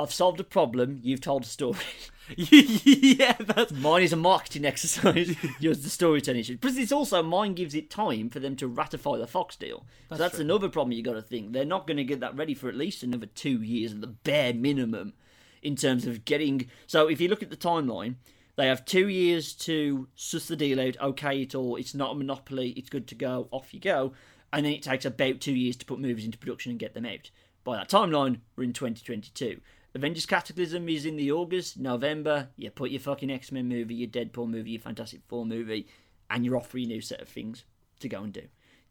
I've 0.00 0.12
solved 0.12 0.40
a 0.40 0.44
problem. 0.44 1.00
You've 1.02 1.20
told 1.20 1.44
a 1.44 1.46
story. 1.46 1.78
yeah, 2.36 3.34
that's 3.38 3.72
Mine 3.72 4.02
is 4.02 4.12
a 4.12 4.16
marketing 4.16 4.64
exercise. 4.66 5.34
Yours 5.58 5.82
the 5.82 5.90
storytelling 5.90 6.40
issue. 6.40 6.58
Plus, 6.58 6.76
it's 6.76 6.92
also 6.92 7.22
mine 7.22 7.54
gives 7.54 7.74
it 7.74 7.90
time 7.90 8.30
for 8.30 8.40
them 8.40 8.56
to 8.56 8.68
ratify 8.68 9.18
the 9.18 9.26
Fox 9.26 9.56
deal. 9.56 9.84
so 10.08 10.16
that's 10.16 10.36
true. 10.36 10.44
another 10.44 10.68
problem 10.68 10.92
you 10.92 11.02
got 11.02 11.14
to 11.14 11.22
think. 11.22 11.52
They're 11.52 11.64
not 11.64 11.86
going 11.86 11.96
to 11.96 12.04
get 12.04 12.20
that 12.20 12.36
ready 12.36 12.54
for 12.54 12.68
at 12.68 12.76
least 12.76 13.02
another 13.02 13.26
two 13.26 13.62
years 13.62 13.92
at 13.92 14.00
the 14.00 14.06
bare 14.06 14.54
minimum 14.54 15.14
in 15.62 15.76
terms 15.76 16.06
of 16.06 16.24
getting. 16.24 16.68
So 16.86 17.08
if 17.08 17.20
you 17.20 17.28
look 17.28 17.42
at 17.42 17.50
the 17.50 17.56
timeline, 17.56 18.16
they 18.56 18.68
have 18.68 18.84
two 18.84 19.08
years 19.08 19.54
to 19.54 20.08
suss 20.14 20.46
the 20.46 20.56
deal 20.56 20.80
out. 20.80 20.96
Okay, 21.00 21.42
it 21.42 21.54
all. 21.54 21.76
It's 21.76 21.94
not 21.94 22.12
a 22.12 22.14
monopoly. 22.14 22.70
It's 22.70 22.90
good 22.90 23.06
to 23.08 23.14
go. 23.14 23.48
Off 23.50 23.74
you 23.74 23.80
go. 23.80 24.12
And 24.52 24.66
then 24.66 24.72
it 24.72 24.82
takes 24.82 25.04
about 25.04 25.40
two 25.40 25.54
years 25.54 25.76
to 25.76 25.86
put 25.86 26.00
movies 26.00 26.24
into 26.24 26.38
production 26.38 26.70
and 26.70 26.78
get 26.78 26.94
them 26.94 27.06
out. 27.06 27.30
By 27.62 27.76
that 27.76 27.88
timeline, 27.88 28.40
we're 28.56 28.64
in 28.64 28.72
2022. 28.72 29.60
Avengers 29.94 30.26
Cataclysm 30.26 30.88
is 30.88 31.04
in 31.04 31.16
the 31.16 31.32
August, 31.32 31.78
November. 31.78 32.48
You 32.56 32.70
put 32.70 32.90
your 32.90 33.00
fucking 33.00 33.30
X 33.30 33.50
Men 33.50 33.68
movie, 33.68 33.94
your 33.94 34.08
Deadpool 34.08 34.48
movie, 34.48 34.72
your 34.72 34.80
Fantastic 34.80 35.20
Four 35.26 35.44
movie, 35.44 35.88
and 36.28 36.44
you're 36.44 36.56
off 36.56 36.68
for 36.68 36.78
your 36.78 36.88
new 36.88 37.00
set 37.00 37.20
of 37.20 37.28
things 37.28 37.64
to 37.98 38.08
go 38.08 38.22
and 38.22 38.32
do. 38.32 38.42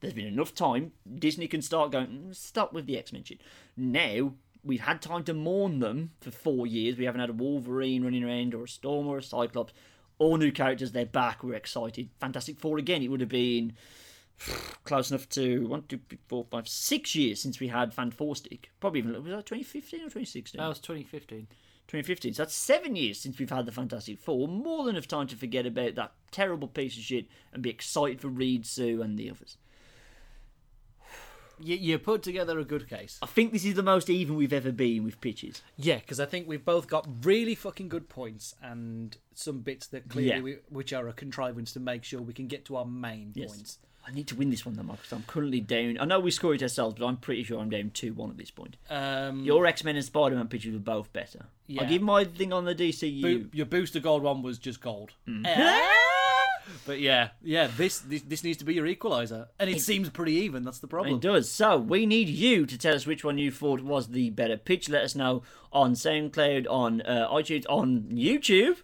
There's 0.02 0.14
been 0.14 0.28
enough 0.28 0.54
time. 0.54 0.92
Disney 1.18 1.48
can 1.48 1.62
start 1.62 1.92
going, 1.92 2.08
"Mm, 2.08 2.36
stop 2.36 2.74
with 2.74 2.86
the 2.86 2.98
X 2.98 3.14
Men 3.14 3.24
shit. 3.24 3.40
Now, 3.78 4.34
we've 4.64 4.82
had 4.82 5.02
time 5.02 5.24
to 5.26 5.34
mourn 5.34 5.80
them 5.80 6.12
for 6.20 6.32
four 6.32 6.68
years. 6.68 6.98
We 6.98 7.06
haven't 7.06 7.22
had 7.22 7.30
a 7.30 7.34
Wolverine 7.34 8.04
running 8.04 8.24
around, 8.24 8.54
or 8.54 8.64
a 8.64 8.68
Storm, 8.68 9.08
or 9.08 9.18
a 9.20 9.24
Cyclops. 9.24 9.74
All 10.18 10.36
new 10.36 10.52
characters, 10.52 10.92
they're 10.92 11.06
back. 11.06 11.44
We're 11.44 11.54
excited. 11.54 12.10
Fantastic 12.20 12.60
Four 12.60 12.78
again. 12.78 13.02
It 13.02 13.08
would 13.08 13.22
have 13.22 13.30
been 13.30 13.74
close 14.86 15.12
enough 15.12 15.28
to 15.30 15.68
one, 15.68 15.84
two, 15.88 16.00
three, 16.10 16.18
four, 16.28 16.46
five, 16.50 16.68
six 16.68 17.16
years 17.16 17.42
since 17.42 17.60
we 17.60 17.68
had 17.68 17.94
Fantastic. 17.94 18.70
Probably 18.80 19.00
even 19.00 19.14
was 19.14 19.32
that 19.32 19.46
2015 19.46 20.00
or 20.00 20.04
2016? 20.04 20.60
that 20.60 20.68
was 20.68 20.80
2015. 20.80 21.48
2015. 21.88 22.34
So 22.36 22.44
that's 22.44 22.54
seven 22.54 22.96
years 22.96 23.20
since 23.20 23.40
we've 23.40 23.50
had 23.50 23.66
the 23.66 23.72
Fantastic 23.72 24.20
Four. 24.20 24.48
More 24.48 24.86
than 24.86 24.96
enough 24.96 25.08
time 25.08 25.26
to 25.28 25.36
forget 25.36 25.66
about 25.66 25.96
that 25.96 26.12
terrible 26.32 26.68
piece 26.68 26.96
of 26.96 27.04
shit 27.04 27.26
and 27.52 27.64
be 27.64 27.70
excited 27.72 28.22
for 28.22 28.28
Reed, 28.28 28.66
Sue, 28.66 29.02
and 29.02 29.18
the 29.18 29.30
others. 29.32 29.58
You, 31.62 31.76
you 31.76 32.00
put 32.00 32.24
together 32.24 32.58
a 32.60 32.64
good 32.64 32.88
case. 32.88 33.20
I 33.22 33.26
think 33.26 33.52
this 33.52 33.66
is 33.66 33.74
the 33.74 33.84
most 33.84 34.10
even 34.10 34.36
we've 34.36 34.54
ever 34.54 34.72
been 34.72 35.04
with 35.04 35.20
pitches. 35.20 35.62
Yeah, 35.78 35.98
because 35.98 36.20
I 36.20 36.26
think 36.26 36.48
we've 36.48 36.64
both 36.64 36.88
got 36.88 37.06
really 37.24 37.54
fucking 37.56 37.90
good 37.90 38.08
points 38.08 38.56
and 38.64 39.18
some 39.34 39.60
bits 39.60 39.88
that 39.88 40.08
clearly 40.08 40.30
Yeah. 40.30 40.42
we, 40.42 40.58
which 40.70 40.94
are 40.94 41.08
a 41.10 41.14
contrivance 41.14 41.74
to 41.74 41.82
make 41.82 42.06
sure 42.06 42.22
we 42.22 42.34
can 42.34 42.48
get 42.48 42.64
to 42.66 42.78
our 42.78 42.86
main 42.86 43.32
Yes. 43.36 43.50
points. 43.52 43.78
I 44.10 44.14
need 44.16 44.28
to 44.28 44.36
win 44.36 44.50
this 44.50 44.66
one 44.66 44.76
though, 44.76 44.84
Mark, 44.84 45.04
'cause 45.04 45.14
I'm 45.14 45.24
currently 45.28 45.62
down. 45.62 45.98
I 46.00 46.06
know 46.06 46.20
we 46.20 46.32
scored 46.32 46.56
it 46.56 46.64
ourselves, 46.64 46.96
but 46.98 47.06
I'm 47.06 47.18
pretty 47.18 47.44
sure 47.44 47.60
I'm 47.60 47.70
down 47.70 47.92
2 47.92 48.14
1 48.14 48.30
at 48.32 48.38
this 48.38 48.50
point. 48.52 48.76
Um, 48.90 49.44
Your 49.44 49.66
X 49.68 49.84
Men 49.84 49.96
and 49.96 50.06
Spider 50.06 50.36
Man 50.36 50.48
pitches 50.48 50.74
were 50.74 50.80
both 50.80 51.14
better. 51.14 51.46
Yeah. 51.68 51.84
I'll 51.84 51.90
give 51.90 52.02
my 52.02 52.24
thing 52.24 52.52
on 52.52 52.66
the 52.66 52.74
DCU. 52.74 53.22
bo- 53.22 53.50
your 53.54 53.66
booster 53.68 54.00
gold 54.00 54.24
one 54.24 54.42
was 54.42 54.58
just 54.58 54.82
gold. 54.82 55.12
Mm. 55.28 55.46
But 56.86 57.00
yeah, 57.00 57.30
yeah, 57.42 57.68
this, 57.78 57.98
this 58.00 58.22
this 58.22 58.44
needs 58.44 58.58
to 58.60 58.66
be 58.66 58.76
your 58.76 58.86
equalizer, 58.86 59.48
and 59.60 59.70
it, 59.72 59.82
seems 59.82 60.08
pretty 60.10 60.34
even. 60.34 60.64
That's 60.64 60.78
the 60.78 60.88
problem. 60.88 61.16
It 61.16 61.22
does. 61.22 61.52
So 61.52 61.78
we 61.80 62.06
need 62.06 62.30
you 62.30 62.68
to 62.68 62.78
tell 62.78 62.94
us 62.94 63.08
which 63.08 63.24
one 63.24 63.40
you 63.40 63.50
thought 63.52 63.82
was 63.82 64.10
the 64.10 64.30
better 64.30 64.56
pitch. 64.56 64.88
Let 64.88 65.04
us 65.04 65.16
know 65.16 65.42
on 65.74 65.94
SoundCloud, 65.94 66.68
on 66.70 67.02
uh, 67.02 67.28
iTunes, 67.32 67.66
on 67.68 68.10
YouTube. 68.12 68.78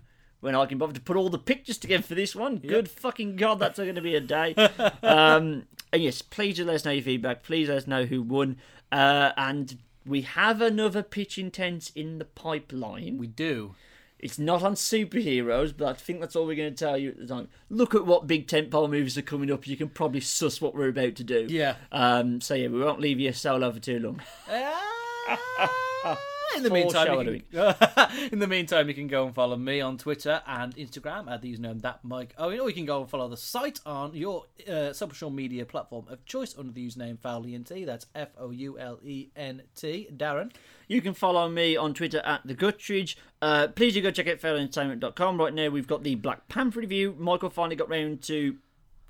When 0.45 0.53
I 0.53 0.67
can 0.67 0.77
bother 0.77 0.93
to 0.93 1.01
put 1.01 1.17
all 1.17 1.29
the 1.29 1.39
pictures 1.39 1.79
together 1.79 2.03
for 2.03 2.13
this 2.13 2.35
one. 2.35 2.57
Good 2.57 2.87
fucking 2.87 3.35
god, 3.35 3.57
that's 3.57 3.79
going 3.79 3.95
to 3.95 4.01
be 4.01 4.13
a 4.13 4.21
day. 4.21 4.53
um, 5.01 5.65
and 5.91 6.03
yes, 6.03 6.21
please 6.21 6.57
do 6.57 6.65
let 6.65 6.75
us 6.75 6.85
know 6.85 6.91
your 6.91 7.01
feedback. 7.01 7.41
Please 7.41 7.67
let 7.67 7.79
us 7.79 7.87
know 7.87 8.05
who 8.05 8.21
won. 8.21 8.57
Uh, 8.91 9.31
and 9.37 9.79
we 10.05 10.21
have 10.21 10.61
another 10.61 11.01
pitch 11.01 11.39
intense 11.39 11.89
in 11.95 12.19
the 12.19 12.25
pipeline. 12.25 13.17
We 13.17 13.25
do. 13.25 13.73
It's 14.19 14.37
not 14.37 14.61
on 14.61 14.75
superheroes, 14.75 15.73
but 15.75 15.87
I 15.87 15.93
think 15.93 16.19
that's 16.19 16.35
all 16.35 16.45
we're 16.45 16.55
going 16.55 16.75
to 16.75 16.77
tell 16.77 16.95
you 16.95 17.09
at 17.09 17.17
the 17.17 17.25
time. 17.25 17.47
Look 17.71 17.95
at 17.95 18.05
what 18.05 18.27
big 18.27 18.45
tentpole 18.47 18.87
movies 18.87 19.17
are 19.17 19.23
coming 19.23 19.51
up. 19.51 19.65
You 19.65 19.75
can 19.75 19.89
probably 19.89 20.21
suss 20.21 20.61
what 20.61 20.75
we're 20.75 20.89
about 20.89 21.15
to 21.15 21.23
do. 21.23 21.47
Yeah. 21.49 21.77
Um. 21.91 22.39
So 22.39 22.53
yeah, 22.53 22.67
we 22.67 22.79
won't 22.81 22.99
leave 23.01 23.19
you 23.19 23.33
solo 23.33 23.71
for 23.71 23.79
too 23.79 23.97
long. 23.97 24.21
in 26.55 26.63
the 26.63 26.69
meantime, 26.69 27.27
you 27.27 27.41
can, 27.51 28.09
in 28.31 28.39
the 28.39 28.47
meantime, 28.47 28.87
you 28.87 28.93
can 28.93 29.07
go 29.07 29.25
and 29.25 29.35
follow 29.35 29.55
me 29.55 29.81
on 29.81 29.97
Twitter 29.97 30.41
and 30.47 30.75
Instagram 30.75 31.29
at 31.31 31.41
the 31.41 31.55
username 31.55 31.81
that 31.81 31.99
Mike 32.03 32.33
Owen, 32.37 32.59
or 32.59 32.69
you 32.69 32.75
can 32.75 32.85
go 32.85 33.01
and 33.01 33.09
follow 33.09 33.27
the 33.27 33.37
site 33.37 33.79
on 33.85 34.15
your 34.15 34.45
uh, 34.69 34.93
social 34.93 35.29
media 35.29 35.65
platform 35.65 36.05
of 36.09 36.25
choice 36.25 36.55
under 36.57 36.71
the 36.71 36.87
username 36.87 37.19
Foulent. 37.19 37.71
That's 37.85 38.07
F 38.15 38.29
O 38.37 38.51
U 38.51 38.79
L 38.79 38.99
E 39.03 39.29
N 39.35 39.63
T. 39.75 40.07
Darren. 40.15 40.51
You 40.87 41.01
can 41.01 41.13
follow 41.13 41.49
me 41.49 41.75
on 41.75 41.93
Twitter 41.93 42.19
at 42.19 42.45
the 42.45 42.55
Guttridge. 42.55 43.15
Uh, 43.41 43.67
please 43.67 43.93
do 43.93 44.01
go 44.01 44.11
check 44.11 44.27
out 44.27 44.39
foulentertainment.com. 44.39 45.37
Right 45.37 45.53
now, 45.53 45.69
we've 45.69 45.87
got 45.87 46.03
the 46.03 46.15
Black 46.15 46.47
Panther 46.47 46.79
review. 46.79 47.15
Michael 47.17 47.49
finally 47.49 47.75
got 47.75 47.89
round 47.89 48.21
to 48.23 48.57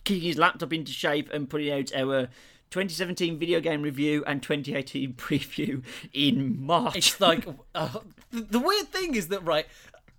kicking 0.06 0.24
his 0.24 0.38
laptop 0.38 0.72
into 0.72 0.92
shape 0.92 1.30
and 1.34 1.50
putting 1.50 1.72
out 1.72 1.94
our 1.96 2.30
2017 2.76 3.40
video 3.40 3.62
game 3.62 3.82
review 3.82 4.22
and 4.28 4.44
2018 4.44 5.14
preview 5.18 5.82
in 6.12 6.62
March. 6.62 6.98
It's 6.98 7.22
like 7.22 7.48
uh, 7.74 8.00
the, 8.32 8.60
weird 8.60 8.90
thing 8.90 9.16
is 9.16 9.30
that 9.30 9.46
right. 9.46 9.66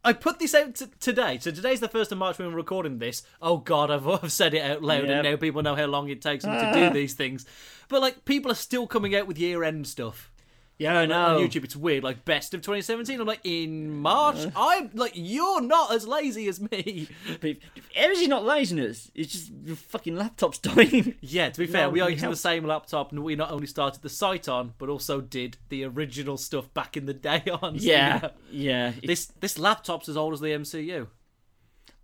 I 0.02 0.14
put 0.14 0.38
this 0.38 0.54
out 0.54 0.76
t- 0.76 0.86
today, 0.98 1.36
so 1.38 1.50
today's 1.50 1.80
the 1.80 1.88
first 1.88 2.12
of 2.12 2.18
March 2.18 2.38
when 2.38 2.48
we're 2.48 2.56
recording 2.56 2.98
this. 2.98 3.24
Oh 3.42 3.58
God, 3.58 3.90
I've, 3.90 4.08
I've 4.24 4.32
said 4.32 4.54
it 4.54 4.62
out 4.62 4.82
loud, 4.82 5.02
Yep. 5.02 5.10
and 5.10 5.22
now 5.24 5.36
people 5.36 5.62
know 5.62 5.74
how 5.74 5.84
long 5.84 6.08
it 6.08 6.22
takes 6.22 6.44
them 6.44 6.54
to 6.72 6.80
do 6.80 6.90
these 6.94 7.12
things. 7.12 7.44
But 7.88 8.00
like, 8.00 8.24
people 8.24 8.50
are 8.50 8.54
still 8.54 8.86
coming 8.86 9.14
out 9.14 9.26
with 9.26 9.36
year-end 9.38 9.86
stuff. 9.86 10.30
Yeah, 10.78 10.98
I 10.98 11.06
know. 11.06 11.36
on 11.38 11.42
YouTube, 11.42 11.64
it's 11.64 11.74
weird. 11.76 12.04
Like 12.04 12.24
best 12.24 12.52
of 12.54 12.60
2017. 12.60 13.20
I'm 13.20 13.26
like 13.26 13.40
in 13.44 13.96
March. 13.96 14.36
Uh. 14.36 14.50
I'm 14.56 14.90
like 14.94 15.12
you're 15.14 15.60
not 15.62 15.92
as 15.92 16.06
lazy 16.06 16.48
as 16.48 16.60
me. 16.60 17.08
But 17.40 17.56
is 17.96 18.28
not 18.28 18.44
laziness? 18.44 19.10
It's 19.14 19.32
just 19.32 19.52
your 19.64 19.76
fucking 19.76 20.16
laptop's 20.16 20.58
dying. 20.70 21.14
Yeah, 21.20 21.48
to 21.50 21.58
be 21.58 21.66
fair, 21.66 21.86
No, 21.86 21.90
we 21.90 22.00
are 22.00 22.10
using 22.10 22.30
the 22.30 22.36
same 22.36 22.64
laptop, 22.64 23.10
and 23.12 23.22
we 23.24 23.36
not 23.36 23.50
only 23.52 23.66
started 23.66 24.02
the 24.02 24.08
site 24.08 24.48
on, 24.48 24.74
but 24.78 24.88
also 24.88 25.20
did 25.20 25.56
the 25.70 25.84
original 25.84 26.36
stuff 26.36 26.72
back 26.74 26.96
in 26.96 27.06
the 27.06 27.14
day 27.14 27.42
on. 27.62 27.78
So, 27.78 27.86
yeah, 27.86 28.20
yeah. 28.22 28.28
yeah. 28.50 28.88
It's- 28.88 29.06
This 29.06 29.26
this 29.40 29.58
laptop's 29.58 30.08
as 30.08 30.16
old 30.16 30.34
as 30.34 30.40
the 30.40 30.48
MCU. 30.48 31.08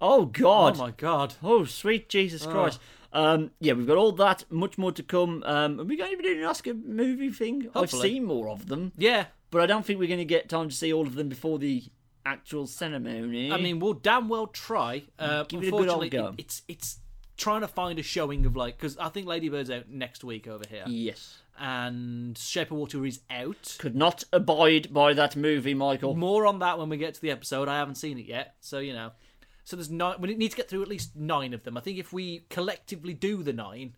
oh 0.01 0.25
god. 0.27 0.77
Oh 0.77 0.79
my 0.79 0.91
god. 0.93 1.35
Oh, 1.43 1.65
sweet 1.65 2.09
Jesus 2.09 2.47
Christ. 2.47 2.81
Um, 3.13 3.51
yeah, 3.61 3.75
we've 3.75 3.87
got 3.87 3.97
all 3.99 4.13
that, 4.13 4.45
much 4.51 4.79
more 4.79 4.93
to 4.93 5.03
come. 5.03 5.43
Um, 5.45 5.81
are 5.81 5.85
we 5.85 5.97
going 5.97 6.11
to 6.13 6.17
be 6.17 6.23
doing 6.25 6.39
an 6.39 6.45
Oscar 6.45 6.75
movie 6.75 7.31
thing? 7.31 7.69
I've 7.75 7.91
seen 7.91 8.25
more 8.25 8.49
of 8.49 8.69
them, 8.69 8.93
Yeah. 8.97 9.27
but 9.51 9.61
I 9.61 9.67
don't 9.67 9.85
think 9.85 9.99
we're 9.99 10.09
going 10.09 10.19
to 10.19 10.25
get 10.25 10.49
time 10.49 10.69
to 10.71 10.75
see 10.75 10.93
all 10.93 11.07
of 11.07 11.15
them 11.15 11.29
before 11.29 11.59
the 11.59 11.85
actual 12.25 12.67
ceremony. 12.67 13.53
I 13.53 13.59
mean, 13.59 13.81
we'll 13.81 13.93
damn 13.95 14.29
well 14.29 14.47
try. 14.47 15.03
Uh, 15.19 15.45
Give 15.45 15.63
it 15.63 15.69
a 15.69 15.71
good 15.73 15.89
old 15.89 16.11
go. 16.11 16.29
it- 16.29 16.35
it's 16.39 16.63
it's 16.69 16.99
trying 17.37 17.63
to 17.63 17.69
find 17.69 17.99
a 17.99 18.03
showing 18.03 18.47
of 18.47 18.55
like 18.57 18.77
because 18.77 18.97
I 18.99 19.09
think 19.09 19.27
Lady 19.27 19.49
Bird's 19.49 19.71
out 19.71 19.89
next 19.89 20.23
week 20.23 20.47
over 20.47 20.65
here, 20.69 20.85
yes. 20.87 21.39
and 21.59 22.37
Shape 22.39 22.71
of 22.71 22.77
Water 22.79 23.05
is 23.05 23.21
out. 23.31 23.77
Could 23.79 23.97
not 23.97 24.23
abide 24.33 24.93
by 24.93 25.13
that 25.15 25.35
movie, 25.37 25.75
Michael. 25.75 26.15
More 26.15 26.47
on 26.47 26.61
that 26.61 26.79
when 26.79 26.89
we 26.89 26.97
get 26.97 27.15
to 27.15 27.21
the 27.21 27.31
episode. 27.31 27.69
I 27.69 27.77
haven't 27.79 27.97
seen 27.97 28.19
it 28.19 28.27
yet, 28.27 28.55
so 28.61 28.79
you 28.79 28.93
know. 28.93 29.11
So 29.65 29.77
there's 29.77 29.91
nine. 29.91 30.17
We 30.21 30.35
need 30.35 30.51
to 30.51 30.57
get 30.57 30.69
through 30.69 30.83
at 30.83 30.89
least 30.89 31.15
nine 31.17 31.55
of 31.55 31.65
them. 31.65 31.77
I 31.77 31.81
think 31.81 31.99
if 31.99 32.13
we 32.13 32.45
collectively 32.51 33.15
do 33.15 33.43
the 33.43 33.53
nine, 33.53 33.95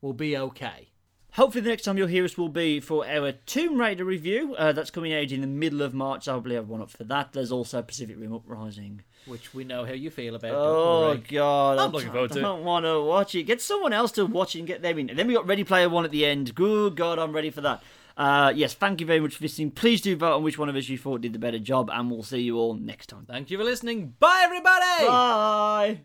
we'll 0.00 0.12
be 0.12 0.36
okay. 0.36 0.90
Hopefully, 1.32 1.60
the 1.60 1.68
next 1.68 1.82
time 1.82 1.98
you'll 1.98 2.06
hear 2.06 2.24
us 2.24 2.38
will 2.38 2.48
be 2.48 2.80
for 2.80 3.06
our 3.06 3.32
Tomb 3.32 3.78
Raider 3.78 4.06
review. 4.06 4.54
Uh, 4.54 4.72
that's 4.72 4.90
coming 4.90 5.12
out 5.12 5.30
in 5.30 5.42
the 5.42 5.46
middle 5.46 5.82
of 5.82 5.92
March. 5.92 6.28
I'll 6.28 6.40
have 6.40 6.68
one 6.68 6.80
up 6.80 6.90
for 6.90 7.04
that. 7.04 7.34
There's 7.34 7.52
also 7.52 7.82
Pacific 7.82 8.16
Rim 8.18 8.32
Uprising. 8.32 9.02
Which 9.26 9.52
we 9.52 9.64
know 9.64 9.84
how 9.84 9.92
you 9.92 10.08
feel 10.10 10.34
about. 10.34 10.52
Oh 10.54 11.20
god, 11.28 11.78
I'm 11.78 11.90
looking 11.90 12.10
forward 12.10 12.32
to 12.32 12.38
I 12.38 12.42
don't 12.42 12.64
want 12.64 12.86
to 12.86 13.02
watch 13.02 13.34
it. 13.34 13.42
Get 13.42 13.60
someone 13.60 13.92
else 13.92 14.12
to 14.12 14.24
watch 14.24 14.54
it 14.54 14.60
and 14.60 14.68
get 14.68 14.80
them 14.80 14.98
in. 14.98 15.10
And 15.10 15.18
then 15.18 15.26
we 15.26 15.34
got 15.34 15.46
Ready 15.46 15.64
Player 15.64 15.90
One 15.90 16.06
at 16.06 16.10
the 16.10 16.24
end. 16.24 16.54
Good 16.54 16.96
god, 16.96 17.18
I'm 17.18 17.32
ready 17.32 17.50
for 17.50 17.60
that. 17.60 17.82
Uh, 18.16 18.52
yes, 18.54 18.72
thank 18.74 19.00
you 19.00 19.06
very 19.06 19.20
much 19.20 19.36
for 19.36 19.44
listening. 19.44 19.70
Please 19.70 20.00
do 20.00 20.16
vote 20.16 20.36
on 20.36 20.42
which 20.42 20.58
one 20.58 20.68
of 20.68 20.76
us 20.76 20.88
you 20.88 20.96
thought 20.96 21.20
did 21.20 21.32
the 21.32 21.38
better 21.38 21.58
job, 21.58 21.90
and 21.92 22.10
we'll 22.10 22.22
see 22.22 22.40
you 22.40 22.56
all 22.56 22.74
next 22.74 23.08
time. 23.08 23.26
Thank 23.26 23.50
you 23.50 23.58
for 23.58 23.64
listening. 23.64 24.14
Bye, 24.18 24.40
everybody. 24.44 25.06
Bye. 25.06 26.00